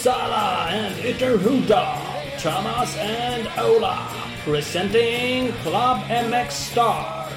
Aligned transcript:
Uppsala 0.00 0.66
and 0.72 0.94
Ytterhuda, 1.04 1.94
Thomas 2.38 2.96
and 2.96 3.46
Ola, 3.60 4.08
presenting 4.44 5.52
Club 5.62 5.98
MX 6.08 6.50
Star. 6.52 7.28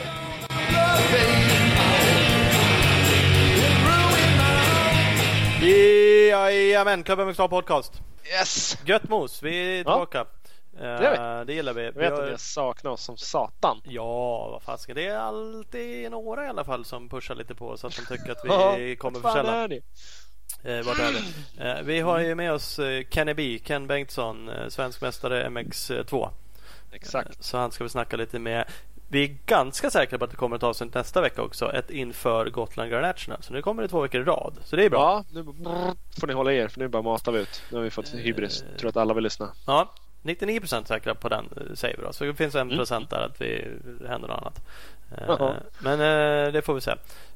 Jajamän, 6.30 7.04
Klubben 7.04 7.26
med 7.28 7.36
podcast. 7.50 8.02
Yes! 8.40 8.78
Gött 8.86 9.10
mos, 9.10 9.44
vi 9.44 9.58
är 9.58 9.78
Ja. 9.78 9.84
tillbaka. 9.84 10.26
Det 10.78 11.08
Eh, 11.18 11.42
det 11.46 11.54
gillar 11.54 11.74
vi. 11.74 11.84
Jag 11.86 11.92
vi 11.92 12.00
vet 12.00 12.12
har- 12.14 12.24
att 12.24 12.30
jag 12.30 12.40
saknar 12.40 12.92
oss 12.92 13.04
som 13.04 13.18
satan. 13.18 13.82
Ja, 13.84 14.50
vad 14.52 14.62
fasiken. 14.64 14.96
Det 14.96 15.08
är 15.08 15.18
alltid 15.18 16.12
några 16.12 16.46
i 16.46 16.50
alla 16.50 16.64
fall 16.66 16.86
som 16.86 17.10
pushar 17.10 17.36
lite 17.36 17.56
på 17.56 17.78
så 17.78 17.88
att 17.88 17.96
de 17.96 18.18
tycker 18.18 18.32
att 18.32 18.78
vi 18.80 18.96
kommer 18.96 19.20
för 19.20 19.30
sällan. 19.32 19.72
Eh, 20.64 20.82
vart 20.86 21.00
är 21.00 21.12
det? 21.58 21.70
Eh, 21.70 21.84
vi 21.84 22.00
har 22.00 22.20
ju 22.20 22.36
med 22.36 22.54
oss 22.54 22.80
eh, 22.80 23.04
Kenny 23.10 23.34
B, 23.34 23.60
Ken 23.64 23.88
Bengtsson, 23.88 24.50
svensk 24.70 25.02
mästare 25.02 25.48
MX2. 25.50 26.30
Exakt. 26.92 27.44
Så 27.44 27.58
han 27.58 27.72
ska 27.72 27.84
vi 27.84 27.90
snacka 27.90 28.18
lite 28.18 28.40
med. 28.40 28.66
Vi 29.08 29.24
är 29.24 29.38
ganska 29.46 29.90
säkra 29.90 30.18
på 30.20 30.26
att 30.26 30.32
det 30.32 30.38
kommer 30.38 30.56
ett 30.56 30.64
avsnitt 30.64 30.94
nästa 30.94 31.22
vecka 31.22 31.42
också. 31.42 31.74
Ett 31.74 31.90
inför 31.90 32.50
Gotland 32.50 32.92
Grand 32.92 33.08
National. 33.08 33.44
Så 33.44 33.54
nu 33.54 33.62
kommer 33.62 33.82
det 33.82 33.88
två 33.88 34.02
veckor 34.02 34.22
i 34.22 34.24
rad. 34.24 34.58
Så 34.64 34.76
det 34.76 34.86
är 34.86 34.90
bra. 34.90 35.00
Ja, 35.34 35.42
nu 35.42 35.44
får 36.20 36.28
ni 36.28 36.34
hålla 36.34 36.54
er 36.54 36.68
för 36.68 36.80
nu 36.80 36.88
bara 36.88 37.02
matar 37.02 37.32
vi 37.32 37.40
ut. 37.40 37.64
Nu 37.72 37.78
har 37.78 37.84
vi 37.84 37.90
fått 37.90 38.14
hybris. 38.14 38.64
Tror 38.80 38.90
att 38.90 38.98
alla 38.98 39.14
vill 39.14 39.24
lyssna. 39.24 39.50
Ja, 39.68 39.94
99% 40.24 40.86
säkra 40.86 41.16
på 41.16 41.30
den 41.30 41.46
säger 41.76 41.98
vi 41.98 42.04
då. 42.04 42.14
Så 42.14 42.24
det 42.24 42.34
finns 42.34 42.56
en 42.56 42.62
Mm. 42.62 42.78
procent 42.78 43.10
där 43.10 43.18
att 43.26 43.42
vi 43.42 43.68
händer 44.08 44.28
något 44.28 44.38
annat. 44.42 44.62
Jaha. 45.28 45.54
Men 45.80 46.00
det 46.54 46.62
får 46.62 46.74
vi 46.74 46.82
se. 46.82 46.92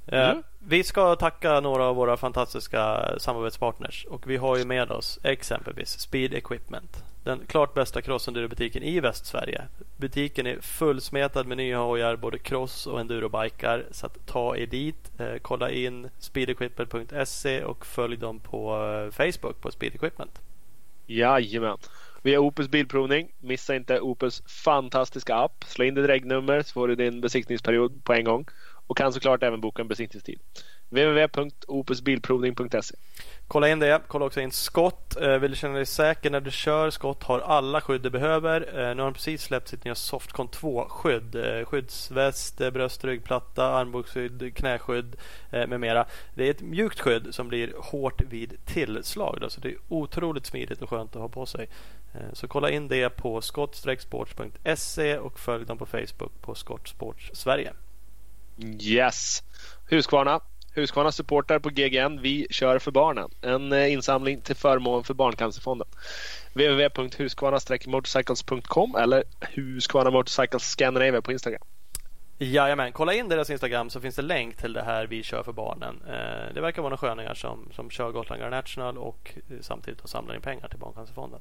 Eh, 0.07 0.29
Mm. 0.29 0.43
Vi 0.59 0.83
ska 0.83 1.15
tacka 1.15 1.59
några 1.59 1.83
av 1.83 1.95
våra 1.95 2.17
fantastiska 2.17 3.13
samarbetspartners 3.17 4.05
och 4.05 4.29
vi 4.29 4.37
har 4.37 4.57
ju 4.57 4.65
med 4.65 4.91
oss 4.91 5.19
exempelvis 5.23 5.99
Speed 5.99 6.33
Equipment. 6.33 7.03
Den 7.23 7.39
klart 7.47 7.73
bästa 7.73 8.01
crossenduro-butiken 8.01 8.83
i 8.83 8.99
Västsverige. 8.99 9.61
Butiken 9.97 10.47
är 10.47 10.59
fullsmetad 10.61 11.47
med 11.47 11.57
nya 11.57 11.79
hojar, 11.79 12.15
både 12.15 12.37
cross 12.37 12.87
och 12.87 12.99
endurobikar. 12.99 13.85
Så 13.91 14.05
att 14.05 14.25
ta 14.25 14.57
er 14.57 14.65
dit, 14.65 15.11
eh, 15.19 15.35
kolla 15.41 15.71
in 15.71 16.09
speedequipment.se 16.19 17.63
och 17.63 17.85
följ 17.85 18.17
dem 18.17 18.39
på 18.39 18.83
eh, 18.83 19.11
Facebook 19.11 19.61
på 19.61 19.71
Speed 19.71 19.95
Equipment. 19.95 20.41
Jajamän. 21.05 21.77
Vi 22.21 22.35
har 22.35 22.43
Opus 22.43 22.67
Bilprovning. 22.67 23.31
Missa 23.39 23.75
inte 23.75 23.99
Opus 23.99 24.43
fantastiska 24.47 25.35
app. 25.35 25.63
Slå 25.67 25.85
in 25.85 25.95
ditt 25.95 26.05
regnummer 26.05 26.61
så 26.61 26.73
får 26.73 26.87
du 26.87 26.95
din 26.95 27.21
besiktningsperiod 27.21 28.03
på 28.03 28.13
en 28.13 28.23
gång. 28.23 28.45
Och 28.87 28.97
kan 28.97 29.13
såklart 29.13 29.43
även 29.43 29.61
boka 29.61 29.81
en 29.81 29.87
besiktningstid. 29.87 30.39
www.opusbilprovning.se 30.89 32.95
Kolla 33.47 33.69
in 33.69 33.79
det. 33.79 34.01
Kolla 34.07 34.25
också 34.25 34.41
in 34.41 34.51
Scott. 34.51 35.17
Eh, 35.21 35.37
vill 35.37 35.51
du 35.51 35.57
känna 35.57 35.73
dig 35.73 35.85
säker 35.85 36.29
när 36.29 36.41
du 36.41 36.51
kör? 36.51 36.89
Scott 36.89 37.23
har 37.23 37.39
alla 37.39 37.81
skydd 37.81 38.01
du 38.01 38.09
behöver. 38.09 38.61
Eh, 38.61 38.95
nu 38.95 39.01
har 39.01 39.09
de 39.09 39.13
precis 39.13 39.43
släppt 39.43 39.67
sitt 39.67 39.83
nya 39.83 39.95
Softcon 39.95 40.47
2-skydd. 40.47 41.59
Eh, 41.59 41.65
skyddsväst, 41.65 42.57
bröst, 42.57 43.03
ryggplatta, 43.03 43.65
armbågsskydd, 43.65 44.55
knäskydd 44.55 45.15
med 45.51 45.79
mera. 45.79 46.05
Det 46.33 46.47
är 46.47 46.51
ett 46.51 46.61
mjukt 46.61 46.99
skydd 46.99 47.27
som 47.31 47.47
blir 47.47 47.73
hårt 47.77 48.21
vid 48.21 48.65
tillslag. 48.65 49.45
Så 49.47 49.61
det 49.61 49.69
är 49.69 49.77
otroligt 49.87 50.45
smidigt 50.45 50.81
och 50.81 50.89
skönt 50.89 51.15
att 51.15 51.21
ha 51.21 51.29
på 51.29 51.45
sig. 51.45 51.69
Så 52.33 52.47
kolla 52.47 52.69
in 52.69 52.87
det 52.87 53.09
på 53.09 53.41
skott-sports.se 53.41 55.17
och 55.17 55.39
följ 55.39 55.65
dem 55.65 55.77
på 55.77 55.85
Facebook 55.85 56.41
på 56.41 56.55
Scott 56.55 56.87
Sports 56.87 57.29
Sverige. 57.33 57.73
Yes! 58.79 59.43
Husqvarna. 59.89 60.39
Husqvarna 60.73 61.11
supportar 61.11 61.59
på 61.59 61.69
GGN. 61.69 62.21
Vi 62.21 62.47
kör 62.49 62.79
för 62.79 62.91
barnen. 62.91 63.29
En 63.41 63.71
eh, 63.71 63.93
insamling 63.93 64.41
till 64.41 64.55
förmån 64.55 65.03
för 65.03 65.13
Barncancerfonden. 65.13 65.87
www.husqvarna-motorcycles.com 66.53 68.95
eller 68.95 69.23
Husqvarna 69.39 70.11
Motorcycles 70.11 70.63
Scandinavia 70.63 71.21
på 71.21 71.31
Instagram. 71.31 71.61
Jajamän, 72.39 72.91
kolla 72.91 73.13
in 73.13 73.29
deras 73.29 73.49
Instagram 73.49 73.89
så 73.89 74.01
finns 74.01 74.15
det 74.15 74.21
länk 74.21 74.57
till 74.57 74.73
det 74.73 74.81
här 74.81 75.07
Vi 75.07 75.23
kör 75.23 75.43
för 75.43 75.51
barnen. 75.51 76.01
Eh, 76.07 76.53
det 76.53 76.61
verkar 76.61 76.81
vara 76.81 76.89
några 76.89 76.97
sköningar 77.07 77.33
som, 77.33 77.69
som 77.75 77.89
kör 77.89 78.11
Gotland 78.11 78.41
Grand 78.41 78.55
National 78.55 78.97
och 78.97 79.33
samtidigt 79.61 80.01
då 80.01 80.07
samlar 80.07 80.35
in 80.35 80.41
pengar 80.41 80.67
till 80.67 80.79
Barncancerfonden. 80.79 81.39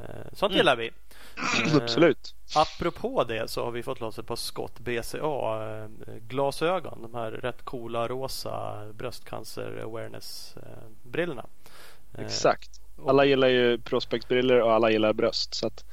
Eh, 0.00 0.04
sånt 0.32 0.50
Mm. 0.52 0.56
gillar 0.56 0.76
vi. 0.76 0.86
Eh, 0.86 1.76
Absolut. 1.82 2.34
Apropå 2.56 3.24
det 3.24 3.50
så 3.50 3.64
har 3.64 3.70
vi 3.70 3.82
fått 3.82 4.00
loss 4.00 4.18
ett 4.18 4.26
par 4.26 4.36
Scott 4.36 4.78
BCA 4.80 5.88
glasögon. 6.28 7.02
De 7.02 7.14
här 7.14 7.30
rätt 7.30 7.62
coola 7.64 8.08
rosa 8.08 8.84
bröstcancer 8.92 9.80
awareness 9.84 10.54
brillorna. 11.02 11.46
Exakt. 12.18 12.70
Alla 13.06 13.24
gillar 13.24 13.48
ju 13.48 13.78
prospectbriller 13.78 14.62
och 14.62 14.72
alla 14.72 14.90
gillar 14.90 15.12
bröst. 15.12 15.54
Så 15.54 15.66
att, 15.66 15.84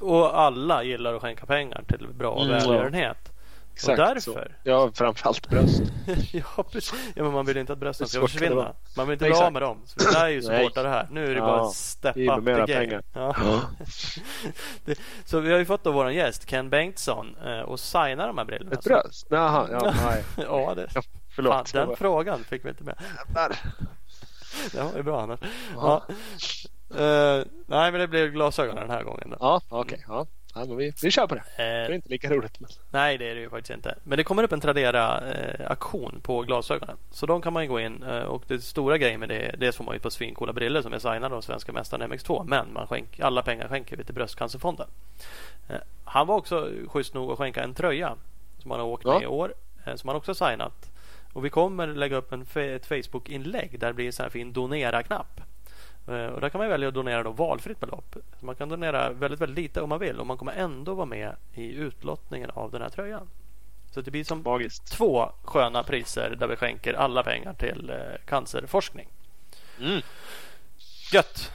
Och 0.00 0.38
alla 0.38 0.82
gillar 0.82 1.14
att 1.14 1.22
skänka 1.22 1.46
pengar 1.46 1.84
till 1.88 2.08
bra 2.08 2.36
Mm, 2.42 2.48
välgörenhet. 2.48 3.31
Exakt 3.72 3.96
därför? 3.96 4.20
Så. 4.20 4.40
Ja, 4.62 4.90
framförallt 4.94 5.48
bröst. 5.48 5.82
ja, 6.32 6.62
precis. 6.72 6.94
ja, 7.14 7.22
men 7.22 7.32
man 7.32 7.46
vill 7.46 7.56
inte 7.56 7.72
att 7.72 7.78
brösten 7.78 8.06
ska 8.08 8.20
det 8.20 8.28
försvinna. 8.28 8.74
Man 8.96 9.06
vill 9.06 9.12
inte 9.12 9.24
bli 9.24 9.34
av 9.34 9.52
med 9.52 9.62
dem. 9.62 9.82
Så 9.84 10.08
vi 10.08 10.14
lär 10.14 10.28
ju 10.28 10.40
det 10.40 10.88
här. 10.88 11.08
Nu 11.10 11.24
är 11.24 11.28
det 11.28 11.34
Ja, 11.34 11.40
bara 11.40 11.60
att 11.62 11.74
step 11.74 12.16
up 12.16 12.44
the 12.44 12.74
game. 12.74 13.02
Ja. 13.12 13.34
Det, 14.84 14.98
så 15.24 15.40
vi 15.40 15.52
har 15.52 15.58
ju 15.58 15.64
fått 15.64 15.84
då 15.84 15.92
vår 15.92 16.10
gäst 16.10 16.46
Ken 16.46 16.70
Bengtsson 16.70 17.36
eh, 17.44 17.60
och 17.60 17.80
signa 17.80 18.26
de 18.26 18.38
här 18.38 18.44
brillorna. 18.44 18.72
Ett 18.72 18.84
bröst? 18.84 19.26
Jaha, 19.30 19.68
ja, 19.70 19.94
nej. 20.04 20.24
ja, 20.46 20.74
det, 20.74 20.88
Ja, 20.94 21.02
fan, 21.02 21.04
Förlåt. 21.34 21.72
den 21.72 21.96
frågan 21.96 22.44
fick 22.44 22.64
vi 22.64 22.68
inte 22.68 22.84
med. 22.84 22.94
Jävlar. 23.28 23.58
Det 24.72 24.82
var 24.82 24.96
ju 24.96 25.02
bra 25.02 25.22
annars. 25.22 25.40
Ja. 25.74 26.02
Eh, 26.94 27.44
nej, 27.66 27.92
men 27.92 28.00
det 28.00 28.08
blev 28.08 28.30
glasögon 28.30 28.76
den 28.76 28.90
här 28.90 29.02
gången. 29.02 29.30
Då. 29.30 29.36
Ja, 29.40 29.60
okej. 29.68 30.04
Ja. 30.08 30.26
Ja, 30.54 30.64
men 30.64 30.76
vi, 30.76 30.92
vi 31.02 31.10
kör 31.10 31.26
på 31.26 31.34
det. 31.34 31.42
Det 31.56 31.62
är 31.62 31.88
Eh, 31.90 31.94
inte 31.94 32.08
lika 32.08 32.30
roligt. 32.30 32.60
Men... 32.60 32.70
nej, 32.90 33.18
det 33.18 33.30
är 33.30 33.34
det 33.34 33.40
ju 33.40 33.50
faktiskt 33.50 33.70
inte. 33.70 33.94
Men 34.04 34.16
det 34.16 34.24
kommer 34.24 34.42
upp 34.42 34.52
en 34.52 34.60
Tradera-aktion 34.60 36.20
på 36.22 36.40
glasögonen. 36.42 36.96
Så 37.10 37.26
de 37.26 37.42
kan 37.42 37.52
man 37.52 37.68
gå 37.68 37.80
in 37.80 38.02
eh, 38.02 38.22
och 38.22 38.42
det 38.46 38.60
stora 38.60 38.98
grejen 38.98 39.20
med 39.20 39.28
det 39.28 39.54
dels 39.58 39.76
får 39.76 39.84
man 39.84 39.94
ju 39.94 40.00
på 40.00 40.10
svincoola 40.10 40.52
brillor 40.52 40.82
som 40.82 40.92
är 40.92 40.98
signade 40.98 41.34
av 41.34 41.40
svenska 41.40 41.72
mästaren 41.72 42.12
MX2. 42.12 42.44
Men 42.46 42.72
man 42.72 42.86
skänk, 42.86 43.20
alla 43.20 43.42
pengar 43.42 43.68
skänker 43.68 43.96
vi 43.96 44.04
till 44.04 44.14
Bröstcancerfonden. 44.14 44.86
Eh, 45.68 45.76
han 46.04 46.26
var 46.26 46.36
också 46.36 46.70
schysst 46.88 47.14
nog 47.14 47.30
att 47.32 47.38
skänka 47.38 47.62
en 47.62 47.74
tröja 47.74 48.16
som 48.58 48.70
han 48.70 48.80
har 48.80 48.86
åkt 48.86 49.04
Ja. 49.04 49.12
med 49.14 49.22
i 49.22 49.26
år. 49.26 49.54
Eh, 49.84 49.94
som 49.94 50.08
han 50.08 50.16
också 50.16 50.30
har 50.30 50.50
signat. 50.50 50.90
Och 51.32 51.44
vi 51.44 51.50
kommer 51.50 51.86
lägga 51.86 52.16
upp 52.16 52.32
en, 52.32 52.42
ett 52.54 52.86
Facebook-inlägg 52.86 53.78
där 53.78 53.86
det 53.86 53.94
blir 53.94 54.06
en 54.06 54.12
sån 54.12 54.22
här 54.24 54.30
fin 54.30 54.52
donera-knapp. 54.52 55.40
Eh, 56.08 56.26
Och 56.26 56.40
där 56.40 56.48
kan 56.48 56.58
man 56.58 56.68
välja 56.68 56.88
att 56.88 56.94
donera 56.94 57.22
då 57.22 57.30
valfritt 57.30 57.80
belopp. 57.80 58.16
Så 58.40 58.46
man 58.46 58.54
kan 58.54 58.68
donera 58.68 59.10
väldigt, 59.12 59.40
väldigt 59.40 59.58
lite 59.58 59.80
om 59.82 59.88
man 59.88 59.98
vill 59.98 60.20
och 60.20 60.26
man 60.26 60.36
kommer 60.38 60.52
ändå 60.52 60.94
vara 60.94 61.06
med 61.06 61.36
i 61.54 61.72
utlottningen 61.74 62.50
av 62.50 62.70
den 62.70 62.82
här 62.82 62.88
tröjan. 62.88 63.28
Så 63.90 64.00
det 64.00 64.10
blir 64.10 64.24
som 64.24 64.42
Magiskt. 64.42 64.92
två 64.92 65.32
sköna 65.42 65.82
priser 65.82 66.36
där 66.38 66.46
vi 66.46 66.56
skänker 66.56 66.94
alla 66.94 67.22
pengar 67.22 67.54
till 67.54 67.90
eh, 67.90 67.96
cancerforskning. 68.26 69.08
Mm. 69.80 70.00
Gött! 71.12 71.52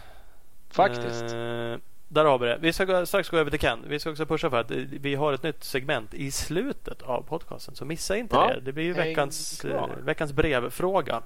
Faktiskt. 0.69 1.24
Eh, 1.24 1.75
där 2.09 2.25
har 2.25 2.40
vi 2.40 2.47
det. 2.47 2.57
Vi 2.62 2.74
ska 2.74 3.06
strax 3.06 3.30
gå 3.30 3.38
över 3.38 3.52
till 3.52 3.59
Ken. 3.59 3.80
Vi 3.88 4.00
ska 4.00 4.09
också 4.09 4.25
pusha 4.25 4.50
för 4.50 4.59
att 4.59 4.72
vi 4.72 5.16
har 5.16 5.34
ett 5.34 5.44
nytt 5.44 5.63
segment 5.63 6.13
i 6.13 6.31
slutet 6.31 7.02
av 7.02 7.22
podcasten. 7.22 7.75
Så 7.75 7.86
missa 7.86 8.18
inte 8.18 8.36
Ja, 8.36 8.53
det. 8.53 8.59
Det 8.62 8.72
blir 8.72 8.94
veckans, 8.94 9.66
eh, 9.66 9.88
veckans 10.03 10.34
brevfråga. 10.34 11.22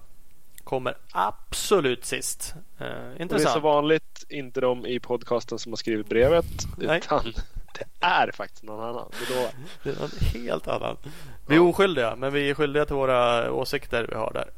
Kommer 0.63 0.97
absolut 1.11 2.05
sist. 2.05 2.53
Eh, 2.79 2.85
Och 2.85 2.91
det 2.91 3.17
är 3.17 3.21
intressant. 3.21 3.53
så 3.53 3.59
vanligt 3.59 4.23
inte 4.29 4.61
de 4.61 4.85
i 4.85 4.99
podcasten 4.99 5.59
som 5.59 5.71
har 5.71 5.77
skrivit 5.77 6.09
brevet. 6.09 6.45
Nej. 6.77 6.97
Utan 6.97 7.33
det 7.73 8.05
är 8.05 8.31
faktiskt 8.31 8.63
någon 8.63 8.83
annan. 8.89 9.11
Det 9.27 9.33
är 9.33 9.41
då, 9.43 9.49
Det 9.83 9.89
är 9.89 10.01
något 10.01 10.21
helt 10.33 10.67
annat. 10.67 10.97
Vi 11.47 11.55
är 11.55 11.59
oskyldiga, 11.61 12.15
men 12.15 12.33
vi 12.33 12.49
är 12.49 12.53
skyldiga 12.53 12.85
till 12.85 12.95
våra 12.95 13.51
åsikter 13.51 14.07
vi 14.09 14.15
har 14.15 14.31
där. 14.33 14.49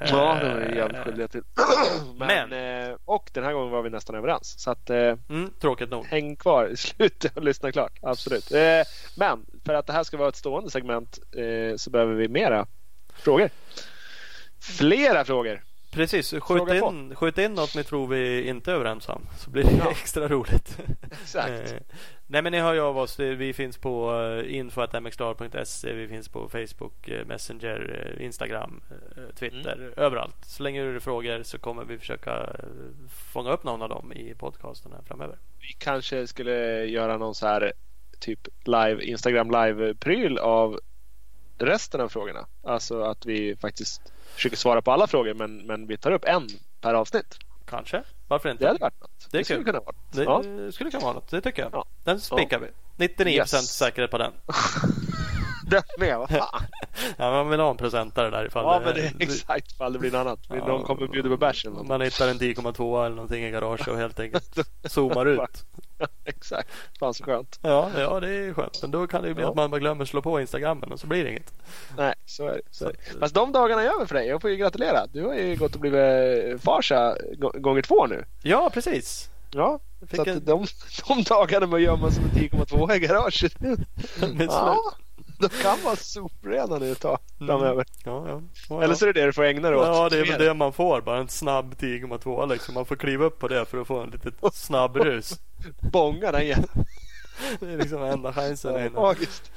ja, 0.00 0.34
det 0.42 0.48
var 0.48 0.60
vi 0.60 0.66
Eh, 0.66 0.76
jävligt 0.76 1.00
skyldiga 1.04 1.28
till. 1.28 1.42
Men, 2.16 2.52
eh, 2.90 2.96
och 3.04 3.30
den 3.32 3.44
här 3.44 3.52
gången 3.52 3.70
var 3.70 3.82
vi 3.82 3.90
nästan 3.90 4.16
överens. 4.16 4.54
Så 4.62 4.70
att, 4.70 4.90
eh, 4.90 4.96
Mm, 5.28 5.50
tråkigt 5.60 5.90
nog. 5.90 6.04
häng 6.06 6.36
kvar 6.36 6.66
i 6.68 6.76
slutet 6.76 7.36
och 7.36 7.42
lyssna 7.44 7.72
klart. 7.72 7.92
Absolut. 8.02 8.50
Men 9.16 9.46
för 9.64 9.74
att 9.74 9.86
det 9.86 9.92
här 9.92 10.04
ska 10.04 10.16
vara 10.16 10.28
ett 10.28 10.36
stående 10.36 10.70
segment 10.70 11.18
så 11.76 11.90
behöver 11.90 12.14
vi 12.14 12.28
mera 12.28 12.66
frågor. 13.14 13.50
Flera 14.62 15.24
frågor. 15.24 15.62
Precis, 15.92 16.34
skjut 16.40 16.68
in, 16.72 17.14
skjut 17.16 17.38
in 17.38 17.54
något 17.54 17.74
ni 17.76 17.84
tror 17.84 18.06
vi 18.06 18.48
inte 18.48 18.70
är 18.70 18.74
överens 18.74 19.08
om. 19.08 19.26
Så 19.38 19.50
blir 19.50 19.64
det 19.64 19.70
Ja. 19.78 19.90
extra 19.90 20.28
roligt. 20.28 20.78
Exakt. 21.22 21.72
Eh, 21.72 21.78
nej 22.26 22.42
men 22.42 22.52
ni 22.52 22.60
hör 22.60 22.74
ju 22.74 22.80
av 22.80 22.98
oss. 22.98 23.18
Vi 23.18 23.52
finns 23.52 23.78
på 23.78 24.12
uh, 24.12 24.56
info.mxstar.se. 24.56 25.92
Vi 25.92 26.08
finns 26.08 26.28
på 26.28 26.48
Facebook, 26.48 27.08
eh, 27.08 27.26
Messenger, 27.26 28.14
eh, 28.18 28.24
Instagram, 28.24 28.82
eh, 28.90 29.34
Twitter. 29.34 29.74
Mm. 29.74 29.92
Överallt. 29.96 30.44
Så 30.44 30.62
länge 30.62 30.84
du 30.84 31.00
frågor 31.00 31.42
så 31.42 31.58
kommer 31.58 31.84
vi 31.84 31.98
försöka 31.98 32.30
eh, 32.30 33.08
fånga 33.32 33.52
upp 33.52 33.64
någon 33.64 33.82
av 33.82 33.88
dem 33.88 34.12
i 34.12 34.34
podcasten 34.34 34.92
här 34.92 35.02
framöver. 35.06 35.38
Vi 35.60 35.72
kanske 35.78 36.26
skulle 36.26 36.84
göra 36.84 37.16
någon 37.16 37.34
så 37.34 37.46
här 37.46 37.72
typ 38.20 38.48
live, 38.64 39.04
Instagram 39.04 39.50
live-pryl 39.50 40.38
av 40.38 40.80
resten 41.58 42.00
av 42.00 42.08
frågorna. 42.08 42.46
Alltså 42.62 43.02
att 43.02 43.26
vi 43.26 43.56
faktiskt 43.56 44.12
försöker 44.34 44.56
svara 44.56 44.82
på 44.82 44.92
alla 44.92 45.06
frågor 45.06 45.34
men, 45.34 45.56
men 45.56 45.86
vi 45.86 45.96
tar 45.96 46.10
upp 46.12 46.24
en 46.24 46.48
per 46.80 46.94
avsnitt. 46.94 47.38
Kanske. 47.70 48.02
Varför 48.28 48.50
inte? 48.50 48.64
Det 48.64 48.68
hade 48.68 48.80
varit 48.80 49.00
något. 49.00 49.28
Det 49.30 49.38
Det, 49.38 49.44
skulle 49.44 49.56
kul. 49.58 49.66
kunna 49.66 49.80
vara. 49.80 49.94
Det 50.12 50.22
Ja. 50.22 50.72
skulle 50.72 50.90
kunna 50.90 51.02
vara 51.04 51.12
något. 51.12 51.30
Det 51.30 51.40
tycker 51.40 51.62
jag. 51.62 51.70
Ja. 51.74 51.84
Den 52.04 52.20
spikar 52.20 52.58
vi. 52.58 52.66
99 52.96 53.36
Yes. 53.36 53.50
säkerhet 53.76 54.10
på 54.10 54.18
den. 54.18 54.32
Den 55.70 55.82
med, 55.98 56.18
vad 56.18 56.30
fan. 56.30 56.62
Ja, 57.16 57.30
man 57.30 57.48
vill 57.50 57.60
ha 57.60 57.70
en 57.70 57.76
procentare 57.76 58.30
där 58.30 58.46
ifall 58.46 58.64
Ja, 58.64 58.82
men 58.84 58.94
det 58.94 59.00
är 59.00 59.12
exakt 59.18 59.72
ifall 59.72 59.92
det 59.92 59.98
blir 59.98 60.10
något 60.12 60.20
annat. 60.20 60.38
Ja. 60.48 60.54
Någon 60.66 60.82
kommer 60.82 61.06
bjuda 61.06 61.28
på 61.28 61.36
bärs 61.36 61.64
eller 61.64 61.76
något. 61.76 61.86
man 61.86 62.00
hittar 62.00 62.28
en 62.28 62.38
10,2 62.38 63.06
eller 63.06 63.16
någonting 63.16 63.44
i 63.44 63.50
garaget 63.50 63.88
och 63.88 63.96
helt 63.98 64.20
enkelt 64.20 64.58
zoomar 64.84 65.26
ut. 65.26 65.64
exakt. 66.36 66.68
Fan 67.00 67.14
så 67.14 67.24
skönt. 67.24 67.58
Ja, 67.62 67.90
ja, 67.98 68.20
det 68.20 68.28
är 68.34 68.54
skönt. 68.54 68.78
Men 68.82 68.90
då 68.90 69.06
kan 69.06 69.22
det 69.22 69.28
ju 69.28 69.34
bli 69.34 69.42
Ja. 69.44 69.50
att 69.50 69.56
man 69.56 69.70
bara 69.70 69.80
glömmer 69.80 70.04
slå 70.04 70.22
på 70.22 70.40
Instagrammen 70.40 70.92
och 70.92 71.00
så 71.00 71.06
blir 71.06 71.24
det 71.24 71.30
inget. 71.30 71.52
Nej, 71.96 72.14
så 72.26 72.48
är 72.48 72.52
det. 72.52 72.60
Så 72.70 72.84
är 72.84 72.92
det. 72.92 73.12
Så- 73.12 73.18
Fast 73.18 73.34
de 73.34 73.52
dagarna 73.52 73.82
är 73.82 73.86
över 73.94 74.06
för 74.06 74.14
dig. 74.14 74.26
Jag 74.28 74.40
får 74.40 74.50
ju 74.50 74.56
gratulera. 74.56 75.06
Du 75.06 75.24
har 75.24 75.34
ju 75.34 75.56
gått 75.56 75.74
och 75.74 75.80
blivit 75.80 76.62
farsa 76.62 77.16
gå- 77.38 77.52
gånger 77.58 77.82
två 77.82 78.06
nu. 78.06 78.24
Ja, 78.42 78.70
precis. 78.74 79.28
Ja, 79.54 79.80
Jag 80.00 80.08
så 80.08 80.10
fick 80.10 80.20
att 80.20 80.26
en- 80.26 80.44
de, 80.44 80.66
de 81.08 81.22
dagarna 81.22 81.66
med 81.66 81.76
att 81.76 81.82
gömma 81.82 82.10
sig 82.10 82.22
med 82.24 82.32
10,2 82.32 82.94
i 82.94 82.98
garaget. 82.98 83.52
Ja, 84.48 84.92
de 85.40 85.48
kan 85.48 85.76
vara 85.84 85.96
soprena 85.96 86.78
nu 86.78 86.92
ett 86.92 87.00
tag 87.00 87.18
framöver. 87.38 87.84
Ja, 88.04 88.28
ja. 88.28 88.42
ja, 88.68 88.82
Eller 88.82 88.94
så 88.94 89.06
är 89.06 89.12
det 89.12 89.20
det 89.20 89.26
du 89.26 89.32
får 89.32 89.44
ägna 89.44 89.68
dig 89.70 89.78
åt. 89.78 89.86
Ja, 89.86 90.08
det 90.08 90.18
är 90.18 90.26
väl 90.26 90.40
det 90.46 90.54
man 90.54 90.72
får. 90.72 91.00
Bara 91.00 91.18
en 91.18 91.28
snabb 91.28 91.74
10,2 91.78 92.48
liksom. 92.52 92.74
Man 92.74 92.84
får 92.86 92.96
kliva 92.96 93.24
upp 93.24 93.38
på 93.38 93.48
det 93.48 93.64
för 93.64 93.80
att 93.80 93.86
få 93.86 94.00
en 94.00 94.10
litet 94.10 94.34
snabb 94.52 94.96
rus. 95.04 95.40
Bånga 95.80 96.32
den 96.32 96.42
igen. 96.42 96.64
Det 97.60 97.72
är 97.72 97.76
liksom 97.76 98.02
enda 98.02 98.32
chansen. 98.32 98.82
Ja. 98.94 99.00
Magiskt. 99.00 99.52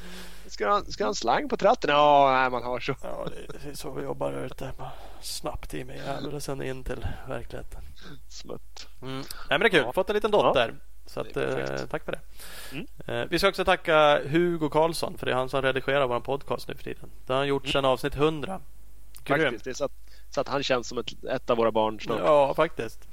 Ska 0.47 0.69
han, 0.69 0.85
ska 0.91 1.05
han 1.05 1.15
slang 1.15 1.49
på 1.49 1.57
tratten? 1.57 1.89
Ja, 1.89 2.31
nej, 2.31 2.49
man 2.49 2.63
har 2.63 2.79
så. 2.79 2.95
Ja, 3.01 3.27
det 3.63 3.69
är 3.69 3.73
så 3.73 3.91
vi 3.91 4.03
jobbar 4.03 4.31
där 4.31 4.45
ute. 4.45 4.71
Snabbt 5.21 5.73
i 5.73 5.83
mig 5.83 5.97
jävlar 5.97 6.35
och 6.35 6.43
sen 6.43 6.61
in 6.63 6.83
till 6.83 7.07
verkligheten. 7.27 7.81
Smutt. 8.29 8.87
Mm. 9.01 9.15
Nej, 9.17 9.25
men 9.49 9.59
det 9.59 9.65
är 9.65 9.69
kul. 9.69 9.83
Ja. 9.85 9.93
Fått 9.93 10.09
en 10.09 10.13
liten 10.15 10.31
Ja. 10.33 10.41
dotter. 10.43 10.75
Så 11.05 11.19
att, 11.19 11.37
eh, 11.37 11.85
tack 11.89 12.05
för 12.05 12.11
det. 12.11 12.19
Mm. 12.71 12.87
Eh, 13.07 13.27
vi 13.29 13.39
ska 13.39 13.47
också 13.49 13.65
tacka 13.65 14.19
Hugo 14.27 14.69
Karlsson 14.69 15.17
för 15.17 15.25
det 15.25 15.31
är 15.31 15.35
han 15.35 15.49
som 15.49 15.61
redigerar 15.61 16.07
vår 16.07 16.19
podcast 16.19 16.67
nu 16.67 16.75
för 16.75 16.83
tiden. 16.83 17.09
Det 17.25 17.33
har 17.33 17.37
han 17.37 17.47
gjort 17.47 17.67
sedan 17.67 17.85
avsnitt 17.85 18.15
100. 18.15 18.61
Grymt. 19.23 19.41
Faktiskt. 19.43 19.63
Det 19.65 19.69
är 19.69 19.73
så 19.73 19.85
att, 19.85 19.91
så 20.29 20.41
att 20.41 20.47
han 20.47 20.63
känns 20.63 20.87
som 20.87 20.97
ett, 20.97 21.23
ett 21.23 21.49
av 21.49 21.57
våra 21.57 21.71
barn 21.71 21.99
snart. 21.99 22.19
Ja, 22.19 22.53
faktiskt. 22.53 23.07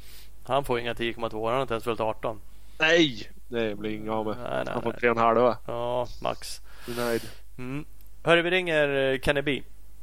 Han 0.44 0.64
får 0.64 0.80
inga 0.80 0.92
10,2. 0.94 1.44
Han 1.46 1.54
har 1.54 1.62
inte 1.62 1.74
ens 1.74 1.84
fyllt 1.84 2.00
18. 2.00 2.40
Nej! 2.78 3.30
Det 3.48 3.74
blir 3.78 3.90
inga 3.96 4.12
av 4.12 4.26
med. 4.26 4.36
Nej, 4.36 4.62
nej, 4.64 4.74
Han 4.74 4.82
får 4.82 4.92
tre 4.92 5.10
och 5.10 5.16
en 5.16 5.22
halv 5.22 5.40
va? 5.40 5.56
Ja, 5.66 6.06
max. 6.22 6.60
Du 6.86 6.92
är 6.92 6.96
nöjd? 6.96 7.22
Mm. 7.58 7.84
Hörru, 8.24 8.42
vi 8.42 8.50
ringer 8.50 8.88
eh, 9.12 9.19
Kenny 9.19 9.42
B. 9.42 9.62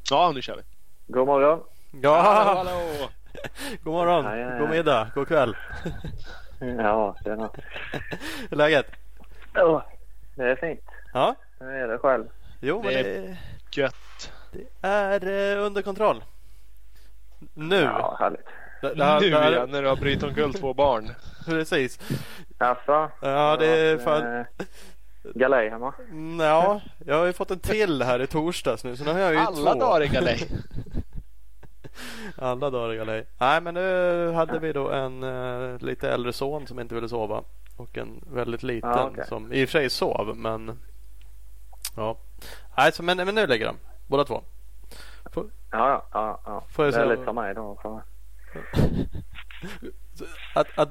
Ja, 0.09 0.31
nu 0.35 0.41
kör 0.41 0.55
vi. 0.55 0.61
God 1.13 1.27
morgon. 1.27 1.59
Ja, 2.01 2.21
Hallå, 2.21 2.57
hallå. 2.57 3.09
god 3.83 3.93
morgon, 3.93 4.25
Ja, 4.25 4.35
ja, 4.37 4.53
ja. 4.53 4.59
god 4.59 4.69
middag, 4.69 5.11
god 5.15 5.27
kväll. 5.27 5.55
Ja, 6.77 7.15
tjena. 7.23 7.49
Hur 8.39 8.51
är 8.53 8.55
läget? 8.55 8.85
Oh, 9.55 9.81
det 10.35 10.43
är 10.43 10.55
fint. 10.55 10.81
Ja, 11.13 11.35
Hur 11.59 11.67
är 11.69 11.87
det 11.87 11.97
själv? 11.97 12.25
jo 12.59 12.83
men 12.83 12.93
Det 12.93 13.03
det, 13.03 13.37
Gött. 13.71 14.31
det 14.51 14.87
är 14.87 15.27
eh, 15.57 15.65
under 15.65 15.81
kontroll. 15.81 16.23
Nu. 17.53 17.81
Ja, 17.81 18.17
härligt. 18.19 18.45
Det, 18.81 18.93
det 18.93 19.03
här, 19.05 19.19
nu 19.21 19.29
det 19.29 19.37
här, 19.39 19.51
igen 19.51 19.69
när 19.71 19.81
du 19.81 19.87
har 19.87 19.95
brutit 19.95 20.23
omkull 20.23 20.53
två 20.53 20.73
barn. 20.73 21.11
Precis. 21.45 21.99
Jaså? 22.59 23.09
Ja, 23.21 23.57
det 23.59 23.67
är 23.67 23.97
fan... 23.97 24.35
eh, 24.37 24.45
Galej 25.35 25.69
hemma. 25.69 25.93
Mm, 26.09 26.39
Ja, 26.39 26.81
jag 27.05 27.17
har 27.17 27.25
ju 27.25 27.33
fått 27.33 27.51
en 27.51 27.59
till 27.59 28.01
här 28.01 28.21
i 28.21 28.27
torsdags 28.27 28.83
nu 28.83 28.95
så 28.97 29.03
nu 29.03 29.11
har 29.11 29.19
jag 29.19 29.31
ju 29.33 29.37
Alla 29.39 29.73
två. 29.73 29.79
dagar 29.79 30.01
i 30.03 30.07
galej. 30.07 30.47
Alla 32.37 32.69
dagar 32.69 32.93
i 32.93 32.97
galej. 32.97 33.25
Nej 33.39 33.61
men 33.61 33.73
nu 33.73 34.31
hade 34.31 34.59
vi 34.59 34.73
då 34.73 34.89
en 34.91 35.23
eh, 35.23 35.77
lite 35.79 36.09
äldre 36.11 36.33
son 36.33 36.67
som 36.67 36.79
inte 36.79 36.95
ville 36.95 37.09
sova. 37.09 37.43
Och 37.77 37.97
en 37.97 38.23
väldigt 38.33 38.63
liten 38.63 38.89
Ja, 38.89 39.09
okej. 39.11 39.25
som 39.27 39.53
i 39.53 39.65
och 39.65 39.69
för 39.69 39.79
sig 39.79 39.89
sov 39.89 40.33
men 40.37 40.79
Ja. 41.95 42.17
Nej 42.77 42.91
så 42.91 43.03
men, 43.03 43.17
men 43.17 43.35
nu 43.35 43.47
ligger 43.47 43.65
de 43.65 43.75
båda 44.07 44.23
två. 44.23 44.41
Får, 45.33 45.45
Ja, 45.71 45.89
ja, 45.89 46.05
ja. 46.13 46.41
ja. 46.45 46.63
Får 46.71 46.85
jag 46.85 46.93
det 46.93 46.99
är 46.99 47.05
lite 47.05 47.25
som 47.25 47.35
mig 47.35 47.53
då. 47.55 47.77
Att, 50.55 50.67
att 50.75 50.89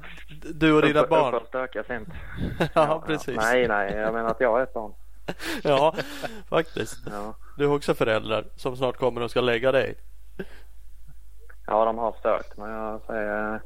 du 0.53 0.73
och 0.73 0.81
dina 0.81 0.99
Upp- 0.99 1.09
barn. 1.09 1.33
Upp 1.33 1.41
och 1.41 1.47
stökas 1.47 1.89
inte. 1.89 2.11
ja 2.73 3.03
precis. 3.07 3.37
Nej, 3.37 3.67
nej. 3.67 3.93
Jag 3.93 4.13
menar 4.13 4.29
att 4.29 4.39
jag 4.41 4.59
är 4.59 4.63
ett 4.63 4.73
barn. 4.73 4.93
Ja 5.63 5.95
faktiskt. 6.49 6.97
Ja. 7.11 7.33
Du 7.57 7.67
har 7.67 7.75
också 7.75 7.93
föräldrar 7.95 8.45
som 8.55 8.77
snart 8.77 8.97
kommer 8.97 9.21
och 9.21 9.31
ska 9.31 9.41
lägga 9.41 9.71
dig. 9.71 9.95
ja, 11.67 11.85
de 11.85 11.97
har 11.97 12.11
försökt. 12.11 12.57
Men 12.57 12.69
jag 12.71 13.01
säger 13.07 13.61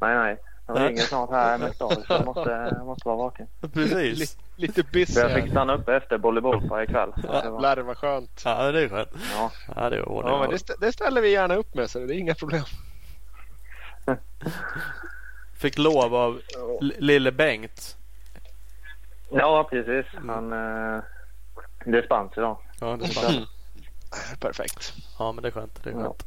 nej, 0.00 0.14
nej. 0.16 0.36
De 0.66 0.78
ringer 0.78 1.02
snart 1.02 1.30
här 1.30 1.58
med 1.64 1.74
stad. 1.74 1.92
Så 2.06 2.12
jag 2.12 2.24
måste, 2.24 2.50
jag 2.78 2.86
måste 2.86 3.08
vara 3.08 3.16
vaken. 3.16 3.46
Precis. 3.72 4.38
Lite 4.56 4.82
busy. 4.82 5.20
Jag 5.20 5.30
fick 5.34 5.50
stanna 5.50 5.74
uppe 5.74 5.96
efter 5.96 6.18
Bolibompa 6.18 6.82
ikväll. 6.82 7.12
Så 7.16 7.20
det 7.20 7.28
var, 7.28 7.42
Jävlar 7.62 7.76
vad 7.78 7.96
skönt. 7.96 8.42
Ja 8.44 8.72
det 8.72 8.82
är 8.82 8.88
skönt. 8.88 9.10
ja. 9.36 9.50
Ja 9.76 9.90
det 9.90 9.96
är. 9.96 10.00
Ja, 10.06 10.38
men 10.40 10.50
det, 10.50 10.56
stä- 10.56 10.76
det 10.80 10.92
ställer 10.92 11.20
vi 11.20 11.30
gärna 11.32 11.54
upp 11.54 11.74
med 11.74 11.90
så 11.90 11.98
det 11.98 12.14
är 12.14 12.18
inga 12.18 12.34
problem. 12.34 12.62
Fick 15.60 15.78
lov 15.78 16.14
av 16.14 16.40
lille 16.80 17.32
Bengt. 17.32 17.96
ja, 19.30 19.68
precis. 19.70 20.14
Mm. 20.14 20.28
Han... 20.28 20.52
Eh, 20.52 21.02
dispens 21.84 22.32
idag. 22.36 22.58
Ja, 22.80 22.96
det 22.96 23.04
är 23.04 23.08
fan. 23.08 23.46
Perfekt. 24.40 24.92
ja 25.18 25.32
men 25.32 25.42
det 25.42 25.48
är 25.48 25.52
skönt. 25.52 25.84
Det 25.84 25.90
är 25.90 25.94
skönt. 25.94 26.24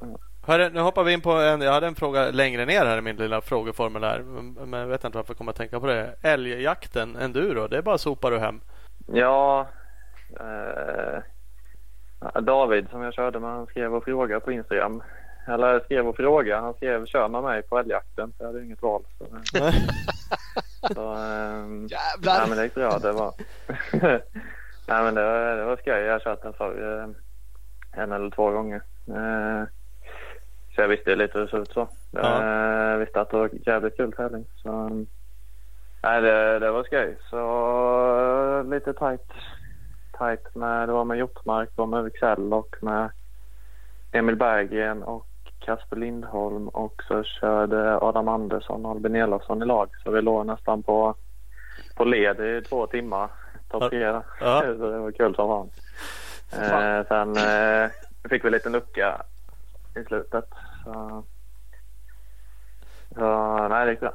Ja. 0.00 0.06
Hörru, 0.42 0.70
nu 0.70 0.80
hoppar 0.80 1.04
vi 1.04 1.12
in 1.12 1.20
på 1.20 1.32
en. 1.32 1.60
Jag 1.60 1.72
hade 1.72 1.86
en 1.86 1.94
fråga 1.94 2.30
längre 2.30 2.66
ner 2.66 2.86
här 2.86 2.98
i 2.98 3.00
min 3.00 3.16
lilla 3.16 3.40
frågeformulär. 3.40 4.20
Men 4.66 4.80
jag 4.80 4.86
vet 4.86 5.04
inte 5.04 5.18
varför 5.18 5.30
jag 5.30 5.38
kommer 5.38 5.52
att 5.52 5.56
tänka 5.58 5.80
på 5.80 5.86
det. 5.86 6.14
Älgjakten, 6.22 7.16
enduro. 7.16 7.68
Det 7.68 7.78
är 7.78 7.82
bara 7.82 7.98
sopar 7.98 8.30
du 8.30 8.38
hem. 8.38 8.60
Ja, 9.06 9.68
eh, 10.40 11.22
David 12.42 12.88
som 12.90 13.02
jag 13.02 13.14
körde 13.14 13.40
med 13.40 13.50
han 13.50 13.66
skrev 13.66 13.94
och 13.94 14.04
frågade 14.04 14.40
på 14.40 14.52
Instagram. 14.52 15.02
Eller 15.50 15.80
skrev 15.80 16.08
och 16.08 16.16
frågade. 16.16 16.60
Han 16.62 16.74
skrev 16.74 17.06
kör 17.06 17.28
med 17.28 17.42
mig 17.42 17.62
på 17.62 17.78
älgjakten. 17.78 18.32
Så 18.38 18.42
jag 18.42 18.46
hade 18.46 18.64
inget 18.64 18.82
val. 18.82 19.02
Så, 19.18 19.24
eh, 19.58 19.72
så 20.94 21.14
ehm, 21.14 21.86
Jävlar! 21.86 22.38
nej 22.38 22.48
men 22.48 22.56
det 22.58 22.64
gick 22.64 22.74
bra. 22.74 22.98
Det 22.98 23.12
var, 23.12 23.32
nej, 24.88 25.02
men 25.04 25.14
det, 25.14 25.22
var- 25.24 25.56
det 25.56 25.64
var 25.64 25.76
skoj. 25.76 25.92
Jag 25.94 26.12
har 26.12 26.20
kört 26.20 26.42
den 26.42 26.52
förr. 26.52 26.98
eh, 27.02 28.02
En 28.02 28.12
eller 28.12 28.30
två 28.30 28.50
gånger. 28.50 28.82
Eh, 29.08 29.64
så 30.74 30.80
jag 30.80 30.88
visste 30.88 31.16
lite 31.16 31.38
hur 31.38 31.44
det 31.44 31.50
såg 31.50 31.60
ut 31.60 31.72
så. 31.72 31.88
Ja. 32.10 32.44
Jag 32.90 32.98
visste 32.98 33.20
att 33.20 33.30
det 33.30 33.36
var 33.36 33.44
en 33.52 33.62
jävligt 33.66 33.96
kul 33.96 34.12
tävling. 34.12 34.44
Så, 34.62 34.88
nej, 36.02 36.20
det, 36.22 36.58
det 36.58 36.70
var 36.70 36.84
skoj. 36.84 37.16
Så 37.30 38.62
lite 38.70 38.92
tajt. 38.92 39.26
Tajt 40.12 40.54
med, 40.54 40.88
det 40.88 40.92
var 40.92 41.04
med 41.04 41.18
Hjortmark 41.18 41.70
och 41.76 41.88
med 41.88 42.04
Wicksell 42.04 42.52
och 42.52 42.76
med 42.80 43.10
Emil 44.12 44.36
Berggren 44.36 45.02
och 45.02 45.26
Kasper 45.60 45.96
Lindholm 45.96 46.68
och 46.68 47.02
så 47.08 47.22
körde 47.24 47.98
Adam 47.98 48.28
Andersson 48.28 48.84
och 48.86 48.90
Albin 48.90 49.16
Elofsson 49.16 49.62
i 49.62 49.66
lag. 49.66 49.88
Så 50.04 50.10
vi 50.10 50.22
låg 50.22 50.46
nästan 50.46 50.82
på, 50.82 51.14
på 51.96 52.04
led 52.04 52.40
i 52.40 52.62
två 52.68 52.86
timmar. 52.86 53.30
Topp 53.70 53.90
där. 53.90 54.22
Ja. 54.40 54.60
Så 54.60 54.90
det 54.90 54.98
var 54.98 55.12
kul 55.12 55.34
som 55.34 55.48
fan. 55.48 55.70
Eh, 56.62 57.06
sen 57.08 57.36
eh, 57.36 57.90
fick 58.30 58.44
vi 58.44 58.48
en 58.48 58.52
liten 58.52 58.72
lucka 58.72 59.22
i 60.00 60.04
slutet. 60.04 60.44
Så, 60.84 61.22
så 63.14 63.68
nej, 63.68 63.84
det 63.86 63.90
gick 63.90 64.00
bra. 64.00 64.12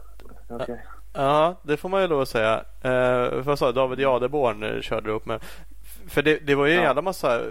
Okej. 0.50 0.86
Ja, 1.14 1.56
det 1.64 1.78
får 1.78 1.90
man 1.90 2.02
ju 2.02 2.08
lov 2.08 2.22
att 2.22 2.30
säga. 2.30 2.64
Uh, 2.86 3.42
vad 3.42 3.60
sa 3.60 3.66
jag? 3.66 3.76
David 3.76 4.00
Jadeborn 4.00 4.64
eh, 4.64 4.82
körde 4.82 5.08
du 5.10 5.14
upp 5.14 5.26
med. 5.26 5.42
För 6.08 6.22
det, 6.22 6.40
det 6.48 6.56
var 6.56 6.66
ju 6.66 6.72
en 6.72 6.78
Ja. 6.78 6.84
jävla 6.84 7.02
massa. 7.02 7.42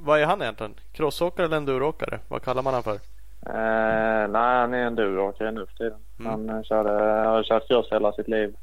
Vad 0.00 0.20
är 0.20 0.26
han 0.26 0.42
egentligen? 0.42 0.74
Crossåkare 0.92 1.46
eller 1.46 1.56
enduroåkare? 1.56 2.18
Vad 2.28 2.42
kallar 2.42 2.62
man 2.62 2.74
han 2.74 2.82
för? 2.82 2.98
Eh, 3.46 4.28
nej, 4.28 4.60
han 4.60 4.74
är 4.74 4.78
en 4.86 4.94
duroåkare 4.94 5.50
nu 5.50 5.66
för 5.66 5.74
tiden. 5.74 5.98
Mm. 6.18 6.30
Han 6.30 6.50
eh, 6.56 6.62
körde, 6.62 6.90
har 7.28 7.42
kört 7.42 7.68
cross 7.68 7.88
hela 7.92 8.12
sitt 8.12 8.28
liv. 8.28 8.56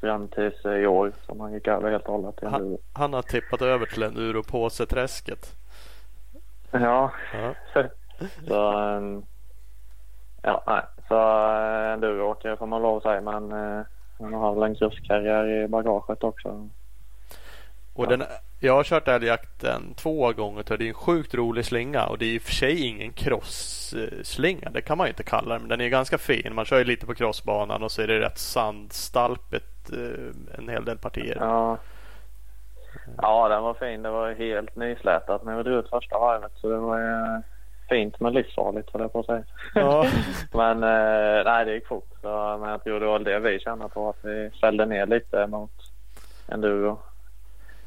Fram 0.00 0.28
tills 0.28 0.64
eh, 0.64 0.72
i 0.72 0.86
år 0.86 1.12
som 1.26 1.40
han 1.40 1.52
gick 1.52 1.66
över 1.68 1.90
helt 1.90 2.06
och 2.06 2.12
hållet 2.12 2.36
till 2.36 2.48
Han, 2.48 2.60
enduro. 2.60 2.78
han 2.92 3.12
har 3.12 3.22
tippat 3.22 3.62
över 3.62 3.86
till 3.86 4.02
enduropåseträsket. 4.02 5.56
Ja, 6.70 7.12
Ja. 7.34 7.54
så... 8.48 8.78
ehm, 8.78 9.22
ja, 10.42 10.62
nej. 10.66 10.82
Så 11.08 11.14
eh, 11.14 11.92
enduroåkare 11.92 12.56
får 12.56 12.66
man 12.66 12.82
lov 12.82 12.96
att 12.96 13.02
säga. 13.02 13.20
Men 13.20 13.52
eh, 13.52 13.84
han 14.20 14.34
har 14.34 14.54
väl 14.54 14.62
en 14.62 14.74
crosskarriär 14.76 15.48
i 15.64 15.68
bagaget 15.68 16.24
också. 16.24 16.68
Och 17.94 18.06
den, 18.08 18.22
jag 18.60 18.74
har 18.74 18.84
kört 18.84 19.08
älgjakten 19.08 19.94
två 19.96 20.32
gånger. 20.32 20.64
Så 20.68 20.76
det 20.76 20.84
är 20.84 20.88
en 20.88 20.94
sjukt 20.94 21.34
rolig 21.34 21.64
slinga. 21.64 22.06
Och 22.06 22.18
det 22.18 22.24
är 22.24 22.34
i 22.34 22.38
och 22.38 22.42
för 22.42 22.52
sig 22.52 22.86
ingen 22.86 23.12
crossslinga. 23.12 24.70
Det 24.70 24.80
kan 24.80 24.98
man 24.98 25.08
inte 25.08 25.22
kalla 25.22 25.52
den. 25.52 25.62
Men 25.62 25.68
den 25.68 25.80
är 25.80 25.88
ganska 25.88 26.18
fin. 26.18 26.54
Man 26.54 26.64
kör 26.64 26.78
ju 26.78 26.84
lite 26.84 27.06
på 27.06 27.14
crossbanan 27.14 27.82
och 27.82 27.92
så 27.92 28.02
är 28.02 28.06
det 28.06 28.20
rätt 28.20 28.38
sandstalpigt 28.38 29.92
eh, 29.92 30.58
en 30.58 30.68
hel 30.68 30.84
del 30.84 30.98
partier. 30.98 31.36
Ja. 31.40 31.78
Ja, 33.22 33.48
den 33.48 33.62
var 33.62 33.74
fin. 33.74 34.02
Det 34.02 34.10
var 34.10 34.32
helt 34.32 34.76
nyslätat 34.76 35.44
när 35.44 35.56
vi 35.56 35.62
drog 35.62 35.78
ut 35.78 35.90
första 35.90 36.18
varvet. 36.18 36.52
Så 36.54 36.68
det 36.68 36.76
var, 36.76 37.00
eh, 37.00 37.40
fint 37.88 38.20
men 38.20 38.32
livsfarligt 38.32 38.90
höll 38.92 39.02
jag 39.02 39.12
på 39.12 39.20
att 39.20 39.26
säga. 39.26 39.44
Ja. 39.74 40.06
Men 40.52 40.82
eh, 40.82 41.44
nej, 41.44 41.64
det 41.64 41.74
gick 41.74 41.86
fort. 41.86 42.08
Så, 42.22 42.58
men 42.60 42.70
jag 42.70 42.84
tror 42.84 43.00
det 43.00 43.06
var 43.06 43.18
det 43.18 43.38
vi 43.38 43.58
kände 43.58 43.88
på 43.88 44.08
att 44.08 44.18
vi 44.22 44.50
fällde 44.60 44.86
ner 44.86 45.06
lite 45.06 45.46
mot 45.46 45.70
enduro. 46.48 46.98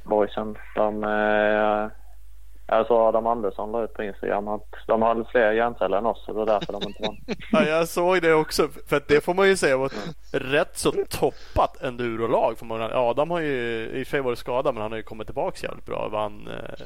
Boysen. 0.10 0.58
De, 0.76 1.04
eh, 1.04 2.84
såg 2.88 2.98
Adam 3.08 3.28
Andersson 3.28 3.72
la 3.72 3.84
ut 3.84 3.94
på 3.94 4.04
Instagram 4.04 4.48
att 4.48 4.68
de 4.88 5.02
hade 5.02 5.26
fler 5.26 5.52
hjärnceller 5.52 5.98
än 5.98 6.06
oss. 6.06 6.24
Så 6.26 6.32
det 6.34 6.38
var 6.40 6.46
därför 6.46 6.74
de 6.74 6.84
inte 6.88 7.02
vann. 7.04 7.18
Ja, 7.52 7.64
jag 7.64 7.88
såg 7.88 8.22
det 8.22 8.34
också. 8.34 8.68
För 8.88 9.02
det 9.08 9.24
får 9.24 9.34
man 9.34 9.48
ju 9.48 9.58
säga 9.58 9.78
var 9.78 9.86
ett 9.86 10.16
rätt 10.32 10.78
så 10.78 10.92
toppat 11.10 11.82
endurolag. 11.84 12.58
Får 12.58 12.66
man, 12.66 12.82
Adam 12.82 13.32
har 13.32 13.40
ju 13.40 13.86
i 13.94 14.04
och 14.04 14.08
för 14.08 14.12
sig 14.12 14.22
varit 14.22 14.38
skadad 14.40 14.74
men 14.74 14.82
han 14.82 14.92
har 14.92 14.98
ju 14.98 15.04
kommit 15.04 15.28
tillbaka 15.28 15.68
jävligt 15.68 15.86
bra. 15.86 16.08
Vann 16.12 16.48
eh, 16.48 16.86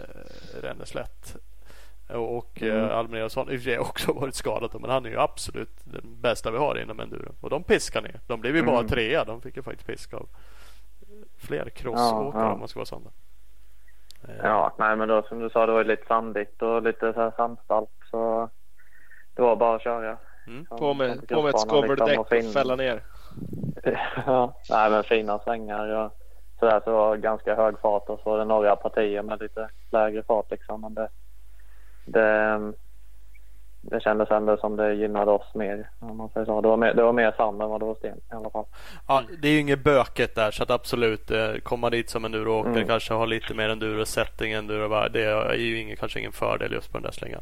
Renneslätt. 0.62 1.36
Och, 2.10 2.38
och 2.38 2.62
Mm. 2.62 2.77
eh, 2.89 2.98
Almireasson 2.98 3.51
i 3.51 3.58
och 3.58 3.62
för 3.62 3.70
sig 3.70 3.80
också 3.80 4.13
varit 4.13 4.36
skadad 4.36 4.72
men 4.82 4.89
han 4.89 5.06
är 5.06 5.10
ju 5.10 5.20
absolut 5.20 5.70
den 5.84 6.22
bästa 6.22 6.51
vi 6.51 6.58
har 6.58 6.82
inom 6.82 7.00
enduro. 7.00 7.32
Och 7.42 7.50
de 7.50 7.63
piskar 7.63 8.01
ner. 8.01 8.20
De 8.27 8.42
blev 8.42 8.56
ju 8.56 8.63
bara 8.63 8.77
Mm. 8.80 8.89
trea. 8.89 9.24
De 9.24 9.42
fick 9.42 9.56
ju 9.58 9.63
faktiskt 9.63 9.88
piska 9.88 10.18
av 10.18 10.27
fler 11.48 11.70
crossåkare 11.70 12.32
Ja, 12.42 12.48
ja. 12.48 12.54
om 12.54 12.60
man 12.60 12.68
ska 12.68 12.80
vara 12.80 12.86
sann. 12.86 13.08
Eh, 14.28 14.36
Ja, 14.44 14.74
nej 14.78 14.96
men 14.96 15.08
då 15.08 15.22
som 15.24 15.40
du 15.40 15.50
sa 15.50 15.66
det 15.66 15.72
var 15.72 15.80
ju 15.80 15.88
lite 15.88 16.06
sandigt 16.08 16.62
och 16.62 16.82
lite 16.82 17.14
så 17.14 17.22
här 17.22 17.32
sandstalt. 17.38 17.90
Så 18.12 18.50
det 19.36 19.42
var 19.42 19.56
bara 19.56 19.76
att 19.76 19.82
köra. 19.84 20.18
Mm. 20.48 20.66
På 20.66 20.94
med, 20.94 21.28
på 21.28 21.36
på 21.36 21.42
med 21.42 21.50
ett 21.50 21.56
kursbanan, 21.56 21.90
liksom, 21.90 22.12
och 22.14 22.20
och 22.20 22.30
fin- 22.30 22.52
fälla 22.52 22.76
ner. 22.76 23.04
ja, 24.26 24.54
nej 24.70 24.92
men 24.92 25.04
fina 25.04 25.40
svängar 25.40 25.88
och 26.06 26.12
sådär 26.60 26.82
så 26.84 26.92
var 26.92 27.16
det 27.16 27.22
ganska 27.22 27.56
hög 27.56 27.80
fart 27.80 28.10
och 28.10 28.20
så 28.24 28.30
var 28.30 28.38
det 28.40 28.46
några 28.46 28.76
partier 28.76 29.22
med 29.22 29.42
lite 29.42 29.70
lägre 29.92 30.24
fart 30.24 30.52
liksom. 30.52 30.82
Men 30.82 30.94
det, 30.94 31.10
det, 32.06 32.74
det 33.86 34.02
kändes 34.02 34.32
ändå 34.32 34.58
som 34.58 34.75
det 34.75 34.94
gynnade 34.94 35.32
oss 35.32 35.56
mer 35.56 35.90
om 36.00 36.18
man 36.18 36.30
säger 36.30 36.46
så. 36.46 36.62
Det 36.62 36.68
var 36.68 36.78
mer, 36.78 36.94
det 36.94 37.04
var 37.04 37.13
mer 37.13 37.32
sand 37.32 37.62
än 37.62 37.70
vad 37.70 37.82
det 37.82 37.86
var 37.86 37.96
sten 37.96 38.18
i 38.18 38.36
alla 38.36 38.50
fall. 38.50 38.66
Ja, 39.08 39.24
det 39.42 39.48
är 39.48 39.52
ju 39.52 39.60
inget 39.60 39.84
böket 39.84 40.36
där 40.36 40.52
så 40.52 40.63
att 40.63 40.72
absolut 40.72 41.32
eh, 41.32 41.54
komma 41.63 41.90
dit 41.90 42.10
som 42.10 42.25
enduroåkare 42.25 42.74
Mm. 42.74 42.88
kanske 42.88 43.13
ha 43.13 43.25
lite 43.25 43.54
mer 43.54 43.70
enduro-setting, 43.70 44.52
enduro 44.54 45.08
det 45.10 45.24
är 45.24 45.54
ju 45.54 45.78
ingen, 45.80 45.98
kanske 45.98 46.20
ingen 46.20 46.32
fördel 46.32 46.74
just 46.74 46.92
på 46.92 46.98
den 46.98 47.04
där 47.04 47.12
slängan. 47.12 47.42